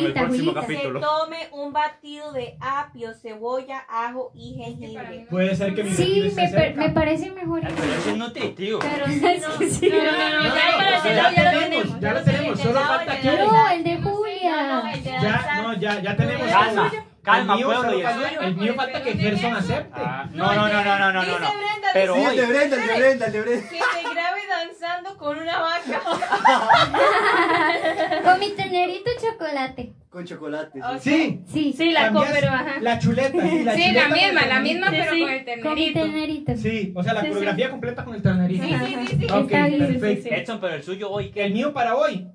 se 0.67 0.79
tome 0.99 1.37
un 1.53 1.73
batido 1.75 2.33
de 2.33 2.57
apio, 2.61 3.13
cebolla, 3.13 3.85
ajo 3.89 4.31
y 4.35 4.55
jengibre. 4.55 5.27
Puede 5.29 5.55
ser 5.55 5.75
que 5.75 5.85
mi 5.85 5.91
Sí, 5.91 6.33
me, 6.35 6.49
cerca. 6.49 6.81
me 6.81 6.91
parece 6.91 7.31
mejor. 7.33 7.61
Pero 7.61 7.93
eso 7.93 8.11
es 8.11 8.17
nutritivo. 8.17 8.79
Pero 8.79 9.07
sí, 9.07 9.21
no. 9.21 9.69
Sí, 9.71 9.91
no, 9.91 9.97
no, 9.99 10.13
no, 10.13 10.49
No, 10.49 10.55
ya 10.55 10.71
no, 10.71 10.77
para 10.79 10.91
no, 10.91 10.97
hacerlo 10.97 11.23
ya 11.23 11.33
ya 11.35 11.45
lo 11.53 11.61
tenemos, 11.61 11.83
tenemos. 11.83 12.01
ya 12.01 12.13
lo 12.15 12.23
tenemos, 12.25 12.61
solo 12.61 12.81
falta 12.81 13.21
que 13.21 13.31
No, 13.37 13.69
el 13.69 13.85
de 13.85 13.97
Julia. 14.03 14.93
Ya, 15.05 15.63
no, 15.63 15.75
ya, 15.75 16.01
ya 16.01 16.17
tenemos. 16.17 16.49
Calma, 16.49 16.93
calma, 17.23 17.55
el 17.55 17.59
mío, 17.59 17.67
pueblo, 17.67 17.99
y 17.99 18.03
el 18.03 18.45
el 18.45 18.57
mío 18.57 18.75
falta 18.75 19.03
que 19.03 19.13
Gerson 19.15 19.55
acepte. 19.55 20.01
Ah, 20.03 20.29
no, 20.33 20.55
no, 20.55 20.69
no, 20.69 20.85
no, 20.85 20.99
no, 20.99 21.13
no, 21.13 21.23
no, 21.23 21.39
no. 21.39 21.47
Pero 21.93 22.15
Sí, 22.15 22.21
el 22.23 22.37
de 22.37 22.47
Brenda, 22.47 22.77
el 22.77 22.87
de 22.87 22.97
Brenda, 22.99 23.27
el 23.27 23.33
de 23.33 23.41
Brenda. 23.43 23.69
Que 23.69 23.77
se 23.79 24.03
grabe 24.15 24.41
danzando 24.49 25.17
con 25.19 25.39
una 25.39 25.59
vaca. 25.59 26.01
Con 28.25 28.41
mi 28.41 28.51
tenerito 28.51 29.11
chocolate. 29.21 29.93
Con 30.09 30.25
chocolate. 30.25 30.81
Sí. 31.01 31.41
Sí, 31.53 31.75
Sí, 31.77 31.91
la 31.93 32.13
copa, 32.13 32.29
pero 32.33 32.49
ajá. 32.49 32.81
La 32.81 32.99
chuleta, 32.99 33.41
sí, 33.41 33.63
la 33.65 33.75
Sí, 33.75 33.93
la 33.93 34.09
con 34.09 34.19
el 34.19 34.25
misma, 34.25 34.47
la 34.47 34.61
misma, 34.61 34.87
pero 34.91 35.13
sí. 35.13 35.21
con 35.21 35.31
el 35.31 35.45
con 35.63 35.75
mi 35.75 35.93
ternerito. 35.93 36.01
tenerito. 36.01 36.57
Sí, 36.57 36.93
o 36.95 37.03
sea, 37.03 37.13
la 37.15 37.21
Sí, 37.21 37.27
sí. 37.27 37.33
coreografía 37.33 37.71
completa 37.71 38.05
con 38.05 38.15
el 38.15 38.23
ternerito. 38.23 38.65
Sí, 38.65 38.75
sí, 38.75 38.97
sí, 39.09 39.17
sí. 39.19 39.25
Ok, 39.31 39.45
Está 39.53 39.67
bien, 39.69 39.81
sí, 39.81 39.87
sí, 39.87 39.93
perfecto. 39.99 40.29
sí. 40.29 40.35
Edson, 40.35 40.61
pero 40.61 40.75
el 40.75 40.83
suyo 40.83 41.11
hoy, 41.11 41.33
El 41.35 41.53
mío 41.53 41.73
para 41.73 41.97
hoy, 41.97 42.27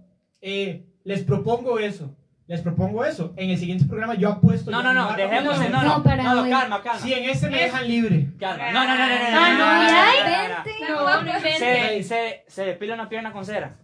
eh, 0.42 0.84
les 1.04 1.24
propongo 1.24 1.80
eso. 1.80 2.16
Les 2.48 2.62
propongo 2.62 3.04
eso. 3.04 3.34
En 3.38 3.50
el 3.50 3.58
siguiente 3.58 3.86
programa 3.86 4.14
yo 4.16 4.30
apuesto. 4.30 4.70
No, 4.70 4.84
no, 4.84 4.94
no, 4.94 5.06
barra 5.06 5.18
dejemos, 5.18 5.60
no, 5.70 5.82
no, 5.82 5.98
No, 5.98 6.04
calma, 6.04 6.82
calma. 6.84 7.00
Si 7.00 7.12
en 7.14 7.28
este 7.30 7.50
me 7.50 7.58
dejan 7.58 7.88
libre. 7.88 8.28
Calma. 8.40 8.72
No, 8.72 8.84
no, 8.84 8.96
no, 8.96 9.08
no, 9.08 9.16
no, 9.16 9.32
no, 9.32 9.38
Ah, 9.38 9.50
no, 9.50 9.58
no, 9.58 9.84
no, 9.84 9.90
ya, 9.90 10.06
no, 10.06 10.30
no, 10.30 10.48
no, 10.48 10.58
no. 10.58 10.64
vente. 10.64 10.92
No, 10.92 11.22
no 11.24 11.38
inventes. 11.38 11.58
Se, 11.58 12.04
se, 12.04 12.44
se 12.48 12.66
depila 12.66 12.94
una 12.94 13.10
pierna 13.10 13.32
con 13.32 13.44
cera. 13.46 13.76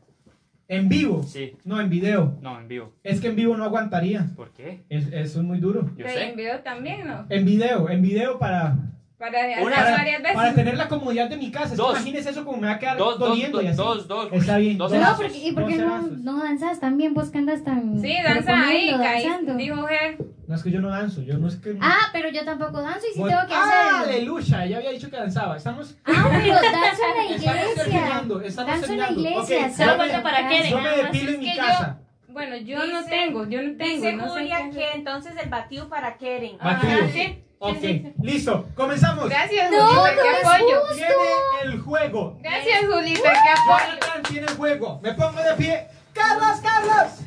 En 0.68 0.88
vivo. 0.90 1.24
Sí. 1.24 1.58
No, 1.66 1.82
en 1.82 1.90
video. 1.90 2.38
No, 2.42 2.60
en 2.60 2.68
vivo. 2.68 2.94
Es 3.04 3.20
que 3.20 3.28
en 3.30 3.36
vivo 3.36 3.58
no 3.58 3.64
aguantaría. 3.66 4.28
¿Por 4.36 4.52
qué? 4.52 4.84
Es, 4.90 5.08
eso 5.08 5.40
es 5.40 5.46
muy 5.46 5.58
duro. 5.60 5.90
Yo 5.98 6.06
Pero 6.06 6.20
en 6.20 6.30
sé. 6.30 6.36
video 6.36 6.60
también, 6.60 7.08
¿no? 7.08 7.26
En 7.30 7.44
video, 7.44 7.90
en 7.90 8.02
video 8.04 8.38
para, 8.40 8.78
Para 9.22 9.40
hacer 9.44 9.64
Una- 9.64 9.76
para, 9.76 9.92
varias 9.98 10.22
veces. 10.24 10.36
para 10.36 10.54
tener 10.56 10.78
la 10.78 10.88
comodidad 10.88 11.30
de 11.30 11.38
mi 11.38 11.52
casa. 11.52 11.76
Dos. 11.76 11.92
imagínese 11.92 12.32
eso 12.32 12.44
como 12.44 12.58
me 12.58 12.66
va 12.68 12.74
a 12.74 12.80
quedar 12.80 12.98
Dos, 12.98 13.20
dos, 13.20 13.30
doliendo 13.30 13.62
y 13.62 13.68
dos, 13.68 13.72
así. 13.74 13.78
dos, 13.78 14.08
dos. 14.08 14.30
Está 14.34 14.58
bien. 14.58 14.78
Dos. 14.80 14.92
No, 14.92 15.16
porque, 15.16 15.38
¿y 15.38 15.52
por 15.52 15.68
qué 15.68 15.76
no, 15.78 16.02
no 16.02 16.44
danzas 16.44 16.80
también? 16.80 17.14
Vos 17.14 17.30
que 17.30 17.38
andas 17.38 17.64
tan. 17.64 18.02
Sí, 18.02 18.16
danza 18.24 18.68
ahí, 18.68 18.90
danzando. 18.92 19.54
Dijo 19.54 19.86
Ger. 19.86 20.18
No 20.48 20.56
es 20.56 20.64
que 20.64 20.72
yo 20.72 20.82
no 20.82 20.90
danzo, 20.90 21.22
yo 21.22 21.38
no 21.38 21.48
es 21.48 21.56
que. 21.58 21.78
Ah, 21.80 22.10
pero 22.12 22.30
yo 22.30 22.44
tampoco 22.44 22.82
danzo 22.82 23.06
y 23.08 23.14
sí 23.14 23.24
tengo 23.24 23.30
que 23.48 23.54
¡Ah, 23.54 24.00
hacerlo. 24.00 24.14
aleluya! 24.16 24.66
Ya 24.66 24.78
había 24.78 24.90
dicho 24.90 25.10
que 25.12 25.18
danzaba. 25.18 25.56
Estamos. 25.56 25.96
Ah, 26.04 26.28
pero 26.32 26.56
danzo 26.56 27.02
en 27.06 27.30
la 27.30 27.36
Estamos 27.36 27.62
iglesia. 27.62 27.84
terminando, 27.84 28.42
estamos 28.42 28.72
Danzo 28.72 28.92
en 28.92 29.00
la 29.00 29.12
iglesia. 29.12 29.66
Ok, 29.68 29.72
Solo 29.72 29.92
yo 29.92 29.98
falta 29.98 30.18
me- 30.18 30.24
para 30.24 30.50
Keren. 30.50 30.72
Yo 30.72 30.80
me 30.82 30.90
depilo 30.98 31.32
en 31.32 31.40
mi 31.40 31.46
que 31.52 31.56
yo- 31.58 31.62
casa. 31.64 31.98
Bueno, 32.28 32.56
yo 32.58 32.86
no 32.86 33.04
tengo, 33.06 33.48
yo 33.50 33.62
no 33.62 33.78
tengo. 33.78 33.94
Dice 34.08 34.18
Julia 34.18 34.58
qué 34.64 34.70
que 34.78 34.86
hacer. 34.86 34.98
entonces 34.98 35.34
el 35.44 35.50
batido 35.50 35.90
para 35.90 36.18
Keren. 36.18 36.58
Batido. 36.58 37.42
Ok, 37.64 37.84
listo. 38.24 38.66
Comenzamos. 38.76 39.30
Gracias, 39.30 39.70
No, 39.70 39.86
Julita, 39.86 40.16
no 40.16 40.22
qué 40.24 40.30
apoyo. 40.48 40.80
justo. 40.82 40.96
Viene 40.96 41.74
el 41.74 41.80
juego. 41.80 42.38
Gracias, 42.42 42.80
Julita, 42.92 43.22
qué 43.34 43.50
apoyo. 43.62 43.86
Jonathan 44.00 44.24
tiene 44.24 44.48
el 44.48 44.54
juego. 44.58 45.00
Me 45.04 45.14
pongo 45.14 45.42
de 45.44 45.54
pie. 45.54 45.88
¡Carlos, 46.12 46.60
Carlos! 46.64 47.20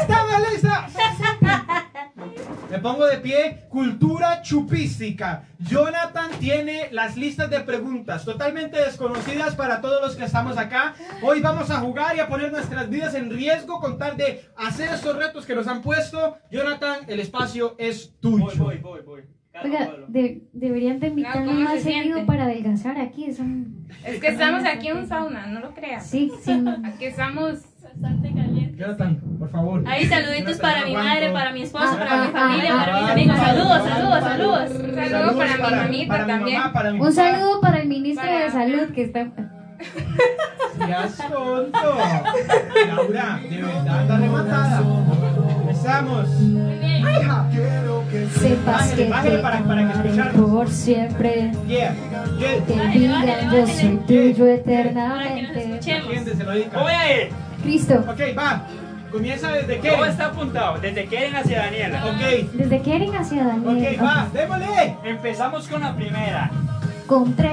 ¡Estamos 0.00 0.52
listos! 0.52 0.72
Me 2.70 2.78
pongo 2.78 3.04
de 3.06 3.18
pie. 3.18 3.66
Cultura 3.68 4.40
chupística. 4.42 5.42
Jonathan 5.58 6.30
tiene 6.38 6.88
las 6.92 7.16
listas 7.16 7.50
de 7.50 7.58
preguntas 7.60 8.24
totalmente 8.24 8.80
desconocidas 8.80 9.56
para 9.56 9.80
todos 9.80 10.00
los 10.00 10.14
que 10.14 10.24
estamos 10.26 10.56
acá. 10.58 10.94
Hoy 11.22 11.40
vamos 11.40 11.70
a 11.70 11.80
jugar 11.80 12.16
y 12.16 12.20
a 12.20 12.28
poner 12.28 12.52
nuestras 12.52 12.88
vidas 12.88 13.14
en 13.14 13.28
riesgo 13.30 13.80
con 13.80 13.98
tal 13.98 14.16
de 14.16 14.48
hacer 14.56 14.92
estos 14.94 15.16
retos 15.16 15.44
que 15.44 15.56
nos 15.56 15.66
han 15.66 15.82
puesto. 15.82 16.38
Jonathan, 16.52 17.00
el 17.08 17.18
espacio 17.18 17.74
es 17.78 18.12
tuyo. 18.20 18.44
Voy, 18.44 18.56
voy, 18.56 18.78
voy, 18.78 19.00
voy. 19.02 19.39
Oiga, 19.64 19.90
de- 20.08 20.42
deberían 20.52 21.00
de 21.00 21.08
invitarme 21.08 21.46
¿cómo 21.46 21.60
más 21.60 21.74
se 21.74 21.92
seguido 21.92 22.24
para 22.24 22.44
adelgazar 22.44 22.98
aquí. 22.98 23.32
Son... 23.32 23.86
Es 24.04 24.20
que 24.20 24.28
estamos 24.28 24.64
aquí 24.64 24.88
en 24.88 24.98
un 24.98 25.06
sauna, 25.08 25.46
no 25.48 25.60
lo 25.60 25.74
creas. 25.74 26.06
Sí, 26.06 26.30
sí. 26.42 26.64
Aquí 26.84 27.06
estamos. 27.06 27.58
Bastante 27.82 28.32
caliente. 28.32 28.76
Jonathan, 28.78 29.20
por 29.38 29.50
favor. 29.50 29.82
Ahí 29.86 30.04
saluditos 30.06 30.56
Jonathan, 30.58 30.60
para 30.60 30.80
no 30.80 30.86
mi 30.86 30.94
madre, 30.94 31.30
para 31.32 31.52
mi 31.52 31.62
esposo, 31.62 31.88
Ah, 31.90 31.96
para 31.98 32.24
mi 32.24 32.28
familia, 32.32 32.70
ah, 32.72 32.84
para 32.84 33.00
mis 33.00 33.10
amigos. 33.10 33.36
Saludos, 33.38 33.88
saludos, 33.88 34.20
saludos. 34.20 34.70
Un 34.70 34.94
saludo 35.10 35.36
para 35.36 35.56
mi 35.56 35.58
mamita 35.82 36.08
para 36.08 36.24
mi 36.24 36.30
también. 36.32 36.58
mamá, 36.60 36.72
para 36.72 36.90
mi 36.92 36.98
Un 37.00 37.00
papá. 37.00 37.12
saludo 37.12 37.60
para 37.60 37.78
el 37.82 37.88
ministro 37.88 38.24
Para- 38.26 38.44
de 38.44 38.50
Salud 38.50 38.94
que 38.94 39.02
está. 39.02 39.32
Seas 40.86 41.16
tonto. 41.16 41.98
Laura, 42.86 43.40
de 43.48 43.56
verdad, 43.56 43.98
anda 44.00 44.16
rematada. 44.18 44.82
Empezamos. 45.80 46.28
Sepas 48.38 48.88
que 48.90 49.04
te 49.04 49.10
para- 49.10 49.40
para 49.40 49.58
que 49.58 50.08
amaré 50.08 50.30
por 50.32 50.68
siempre. 50.70 51.52
Yeah. 51.66 51.94
Que 52.38 52.62
Yeah. 52.68 52.90
digan 52.92 53.50
yo 53.50 53.66
soy 53.66 53.96
tuyo 54.06 54.06
Para 54.06 54.26
que 54.26 54.34
nos 54.44 54.58
eternamente. 54.58 55.60
escuchemos. 55.64 56.08
¿Quién 56.10 56.24
se 56.38 56.44
lo 56.44 56.52
diga? 56.52 56.68
¿Cómo 56.70 56.82
voy 56.84 56.92
a 56.92 57.22
ir? 57.22 57.28
Cristo, 57.62 58.04
Ok, 58.08 58.20
va. 58.38 58.66
Comienza 59.10 59.50
desde 59.52 59.78
¿Cómo 59.78 60.02
qué. 60.04 60.08
está 60.10 60.26
apuntado? 60.26 60.78
Desde 60.80 61.06
Keren 61.06 61.34
hacia 61.34 61.58
Daniela. 61.62 62.04
Ok, 62.06 62.50
desde 62.52 62.82
Keren 62.82 63.14
hacia 63.16 63.44
Daniel. 63.44 63.96
ok, 63.96 64.02
va. 64.04 64.28
Démosle. 64.32 64.96
Empezamos 65.04 65.66
con 65.66 65.80
la 65.80 65.96
primera. 65.96 66.50
Contra. 67.06 67.52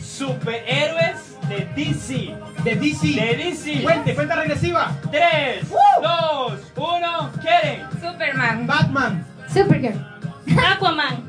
Superhéroes 0.00 1.25
de 1.48 1.66
DC. 1.76 2.34
De 2.64 2.74
DC. 2.76 3.02
De 3.14 3.36
DC. 3.36 3.82
Cuente, 3.82 4.14
cuenta 4.14 4.34
regresiva. 4.36 4.90
3, 5.10 5.68
2, 5.68 6.72
1, 6.76 7.30
Keren. 7.42 7.86
Superman, 8.00 8.66
Batman. 8.66 9.26
Supergirl. 9.52 9.96
Aquaman. 10.66 11.24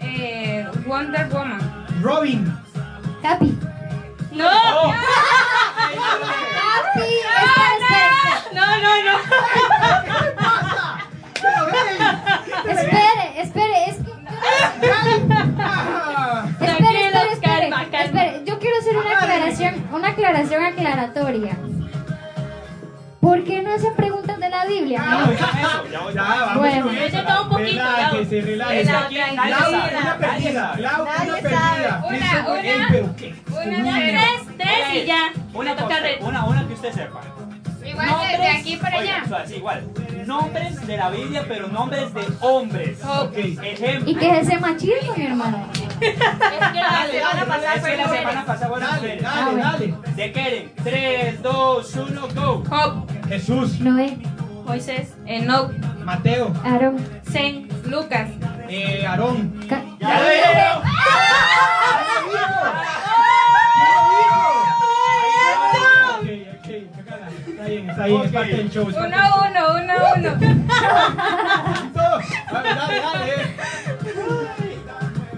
eh, 0.00 0.66
Wonder 0.86 1.28
Woman, 1.32 1.60
Robin. 2.02 2.52
Capi. 3.22 3.58
No, 4.32 4.46
Oh, 4.48 4.92
Capi. 6.56 7.10
Espera, 7.78 8.44
no, 8.52 8.66
no, 8.82 8.92
no. 9.04 9.14
¿Qué 10.04 10.30
pasa? 10.36 10.98
Pero, 11.40 11.60
hey. 11.72 11.98
espere. 12.68 13.26
Espere, 13.42 13.42
espere. 13.42 13.78
Es 13.88 13.96
que. 13.96 14.12
aclaración 20.26 20.64
aclaratoria. 20.64 21.56
¿Por 23.20 23.42
qué 23.44 23.60
no 23.62 23.74
hacen 23.74 23.94
preguntas 23.96 24.38
de 24.38 24.48
la 24.48 24.66
Biblia? 24.66 25.00
Ah, 25.04 25.10
No. 25.24 25.28
oigan 25.30 25.58
eso, 25.58 25.84
ya 25.90 26.00
voy. 26.00 26.14
Ya, 26.14 26.22
vamos 26.22 26.56
Bueno. 26.58 26.86
con 26.86 26.94
eso. 26.96 27.16
Yo 27.16 27.24
tengo 27.26 27.42
un 27.42 27.48
poquito, 27.48 27.68
Relájese, 27.70 28.40
relájese. 28.42 28.90
Una 28.90 29.00
nadie 29.00 29.18
perdida. 29.24 29.92
una 29.98 30.18
perdida. 30.18 30.74
Una, 30.76 30.92
una. 32.06 32.88
una 33.72 33.96
tres, 33.98 34.56
tres 34.56 34.94
y 34.94 35.06
ya. 35.06 35.32
Una 35.54 35.74
una, 36.20 36.44
una 36.44 36.66
que 36.68 36.74
usted 36.74 36.92
sepa. 36.92 37.20
Igual 38.04 38.30
de, 38.30 38.38
de 38.38 38.48
aquí 38.48 38.76
para 38.76 38.98
allá. 38.98 39.22
igual. 39.56 39.84
Nombres 40.26 40.86
de 40.86 40.96
la 40.96 41.08
Biblia, 41.10 41.44
pero 41.48 41.68
nombres 41.68 42.12
de 42.12 42.24
hombres. 42.40 42.98
Ok. 43.04 43.36
Ejemplo. 43.36 44.10
¿Y 44.10 44.14
qué 44.16 44.30
es 44.40 44.48
ese 44.48 44.58
machismo, 44.58 45.14
mi 45.16 45.26
hermano? 45.26 45.68
Es 46.00 46.12
que 46.12 46.78
la 46.80 46.90
Dale, 46.90 47.12
semana 47.12 47.34
dale, 47.34 47.46
pasada 47.46 47.74
Es 47.74 47.80
fue 47.80 47.90
que 47.90 47.96
la 47.96 48.02
mujeres. 48.02 48.20
semana 48.28 48.46
pasada 48.46 48.68
fueron 48.68 48.90
Dale. 48.90 49.20
Ah. 49.24 49.76
De 50.14 50.32
Keren. 50.32 50.72
3, 50.84 51.42
2, 51.42 51.96
1, 51.96 52.28
go. 52.34 52.64
Job, 52.68 53.06
Jesús, 53.28 53.80
Noé, 53.80 54.18
Moisés, 54.66 55.14
Enoch, 55.26 55.72
Mateo, 56.04 56.52
Aarón, 56.64 56.96
Zen, 57.30 57.68
Lucas, 57.86 58.28
eh, 58.68 59.06
Aarón. 59.06 59.58
Ca- 59.68 59.82
¡Ya 60.00 60.20
lo 60.20 60.26
Está 67.66 67.74
bien, 67.74 67.90
está 67.90 68.06
bien, 68.06 68.22
es 68.22 68.30
parte 68.32 68.56
del 68.56 68.70
show. 68.70 68.84
uno, 68.84 68.94
show. 68.94 69.08
uno, 69.50 69.62
uno, 69.74 69.94
uno. 70.16 70.30
Listo. 71.82 72.06
Dale, 72.52 72.68
dale, 72.74 73.00
dale. 73.00 73.32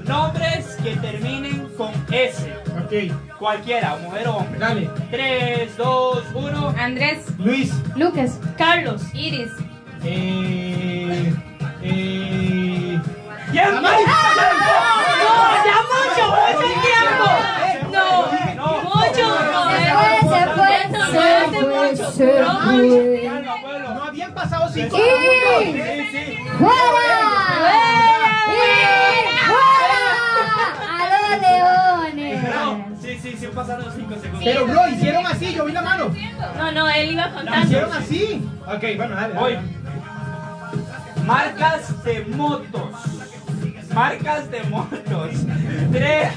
Nombres 0.05 0.77
que 0.83 0.97
terminen 0.97 1.69
con 1.77 1.91
S. 2.11 2.53
Ok. 2.85 2.93
Cualquiera, 3.39 3.97
mujer 4.03 4.29
o 4.29 4.37
hombre. 4.37 4.59
Dale. 4.59 4.91
3, 5.11 5.77
2, 5.77 6.25
1. 6.35 6.75
Andrés, 6.79 7.25
Luis. 7.39 7.73
Lucas. 7.97 8.39
Carlos. 8.59 9.03
Iris, 9.15 9.51
Eh. 10.05 11.35
Eh. 11.83 13.01
¡Tiempo! 13.53 13.81
No, 13.81 13.89
ya 15.65 15.79
mucho, 15.89 16.25
mucho 16.29 16.69
tiempo. 16.83 17.27
No, 17.91 18.07
se 20.90 20.97
fue, 21.12 21.51
se 21.51 21.60
fue, 21.65 21.97
se 21.97 22.05
fue. 22.05 23.23
Calma, 23.24 23.55
pueblo. 23.62 23.94
No 23.94 24.02
habían 24.05 24.32
pasado 24.35 24.69
cinco 24.73 24.97
Sí. 24.97 25.02
segundos. 25.02 25.62
Sí, 25.62 26.09
sí. 26.12 26.39
¡Fuera! 26.59 27.20
¡Y 28.48 28.59
fuera! 29.47 30.12
¡A 30.89 31.01
los 31.10 31.43
No, 31.43 32.09
leones! 32.15 33.01
sí, 33.01 33.19
sí, 33.23 33.36
sí 33.39 33.47
pasaron 33.55 33.85
5 33.94 34.15
segundos. 34.20 34.40
Pero 34.44 34.66
bro, 34.66 34.89
hicieron 34.89 35.27
así, 35.27 35.52
yo 35.55 35.65
vi 35.65 35.73
la 35.73 35.82
mano. 35.82 36.10
No, 36.56 36.73
no, 36.73 36.89
él 36.89 37.12
iba 37.12 37.31
contando. 37.32 37.66
Hicieron 37.66 37.93
así. 37.93 38.48
Ok, 38.66 38.85
bueno, 38.97 39.15
dale. 39.16 39.35
Voy. 39.35 39.55
dale. 39.55 39.69
Marcas 41.24 42.05
de 42.05 42.24
motos. 42.27 42.90
Marcas 43.94 44.51
de 44.51 44.62
motos. 44.65 45.01
3, 45.93 46.36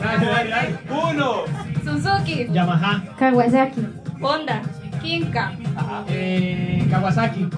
Dale, 0.00 0.26
dale, 0.26 0.50
dale. 0.50 0.78
1. 0.90 1.44
Suzuki, 1.84 2.46
Yamaha. 2.52 3.02
Kawasaki. 3.18 3.86
Honda. 4.20 4.62
Kinka, 5.02 5.52
Eh, 6.08 6.86
Kawasaki. 6.90 7.48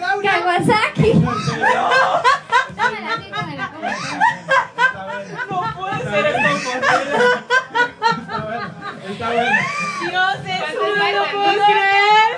Laura. 0.00 0.32
Kawasaki. 0.32 1.12
No, 5.50 5.62
puede 5.76 5.98
ser 6.04 6.32
bueno. 6.32 7.51
Está 9.08 9.30
bueno. 9.30 9.50
Dios, 10.00 10.34
eso 10.46 10.78
¿Cuántos 10.80 10.96
no 10.98 11.12
lo 11.12 11.24
puedo 11.32 11.64
creer. 11.66 12.30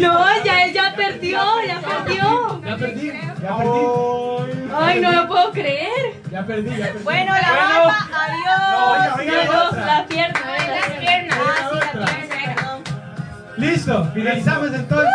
No, 0.00 0.44
ya 0.44 0.64
él 0.64 0.72
ya 0.72 0.94
perdió, 0.96 1.40
ya 1.66 1.80
perdió. 1.80 2.62
Ya 2.64 2.76
perdí. 2.76 3.12
Ya 3.12 3.56
perdí. 3.56 3.80
Ay, 4.74 5.00
no 5.00 5.12
lo 5.12 5.28
puedo 5.28 5.52
creer. 5.52 6.14
Ya 6.30 6.46
perdí, 6.46 6.70
ya 6.76 6.86
perdí. 6.86 7.04
Bueno, 7.04 7.32
la 7.34 7.40
Bueno. 7.52 7.84
barba, 7.84 8.08
adiós. 8.24 9.18
oiga, 9.18 9.34
oiga, 9.34 9.44
No, 9.52 9.86
la 9.86 10.06
pierna. 10.06 10.40
Las 10.40 10.66
pierna. 10.86 11.00
piernas. 11.00 11.38
Ah, 11.40 11.70
sí, 11.72 11.79
Listo, 13.60 14.10
finalizamos 14.14 14.72
entonces. 14.72 15.08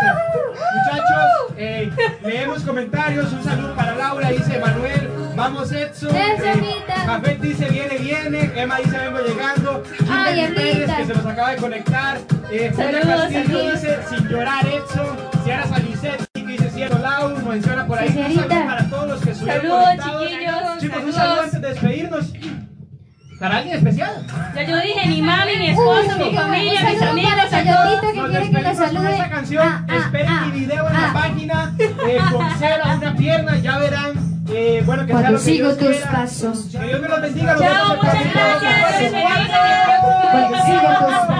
Muchachos, 0.75 1.55
eh, 1.57 1.91
leemos 2.23 2.61
comentarios. 2.63 3.31
Un 3.33 3.43
saludo 3.43 3.75
para 3.75 3.95
Laura, 3.95 4.29
dice 4.29 4.59
Manuel. 4.59 5.09
Vamos, 5.35 5.71
Edson. 5.71 6.15
Eh. 6.15 6.83
Jafet 7.05 7.39
dice 7.41 7.65
viene, 7.69 7.97
viene. 7.97 8.51
Emma 8.55 8.77
dice 8.77 8.97
vengo 8.97 9.19
llegando. 9.19 9.83
Ay, 10.09 10.51
Pérez, 10.55 10.91
que 10.95 11.05
se 11.05 11.13
nos 11.13 11.25
acaba 11.25 11.51
de 11.51 11.57
conectar. 11.57 12.17
Eh, 12.51 12.71
Julia 12.73 13.01
Saludos, 13.01 13.21
Castillo 13.33 13.71
dice 13.71 13.99
sin 14.09 14.27
llorar, 14.27 14.65
Edson. 14.65 15.17
Ciara 15.43 15.67
Salicetti 15.67 16.25
que 16.41 16.45
dice 16.51 16.69
cielo 16.69 16.97
Lau. 16.99 17.35
Menciona 17.47 17.85
por 17.87 17.97
ahí. 17.99 18.09
Sí, 18.09 18.17
Un 18.19 18.23
saludo 18.25 18.39
señorita. 18.43 18.65
para 18.67 18.89
todos 18.89 19.07
los 19.09 19.21
que 19.21 19.31
estuvieron 19.31 19.61
Saludos, 19.61 19.83
conectados. 19.85 20.29
chiquillos. 20.29 20.77
Chicos, 20.81 21.03
un 21.03 21.13
Saludos. 21.13 21.15
saludo 21.15 21.41
antes 21.41 21.61
de 21.61 21.67
despedirnos. 21.69 22.25
¿Para 23.45 23.57
alguien 23.57 23.77
especial? 23.77 24.25
Ya 24.55 24.63
yo 24.63 24.75
dije, 24.77 25.07
mi 25.07 25.21
mami, 25.21 25.55
mi 25.57 25.69
esposo, 25.69 26.17
Uy, 26.17 26.31
mi 26.31 26.35
familia, 26.35 26.81
mis 26.81 26.99
amigos, 26.99 27.31
a 27.51 27.63
todos. 27.63 28.01
Que 28.01 28.13
Nos 28.17 28.29
quiere 28.31 28.49
que 28.49 28.61
la 28.63 28.73
salude. 28.73 28.97
Con 28.97 29.07
esta 29.13 29.29
canción, 29.29 29.67
ah, 29.67 29.85
ah, 29.87 29.95
esperen 29.97 30.29
ah, 30.31 30.45
mi 30.47 30.59
video 30.59 30.87
en 30.87 30.93
la 30.93 31.09
ah. 31.09 31.13
página, 31.13 31.75
eh, 31.77 32.19
con 32.31 32.57
cera, 32.57 32.95
una 32.95 33.15
pierna, 33.15 33.55
ya 33.59 33.77
verán. 33.77 34.41
Eh, 34.49 34.81
bueno, 34.83 35.05
que 35.05 35.11
Cuando 35.11 35.27
sea 35.27 35.31
lo 35.31 35.37
que 35.37 35.43
sigo 35.43 35.75
Dios 35.75 36.01
tus 36.01 36.11
pasos. 36.11 36.67
Que 36.71 36.87
Dios 36.87 37.01
me 37.01 37.07
los 37.07 37.21
bendiga. 37.21 37.53
Los 37.53 37.61
Chao, 37.61 37.95
muchas 37.97 38.33
gracias. 38.33 39.11
Cuando 40.31 40.65
sigo 40.65 41.05
tus 41.05 41.17
pasos. 41.27 41.34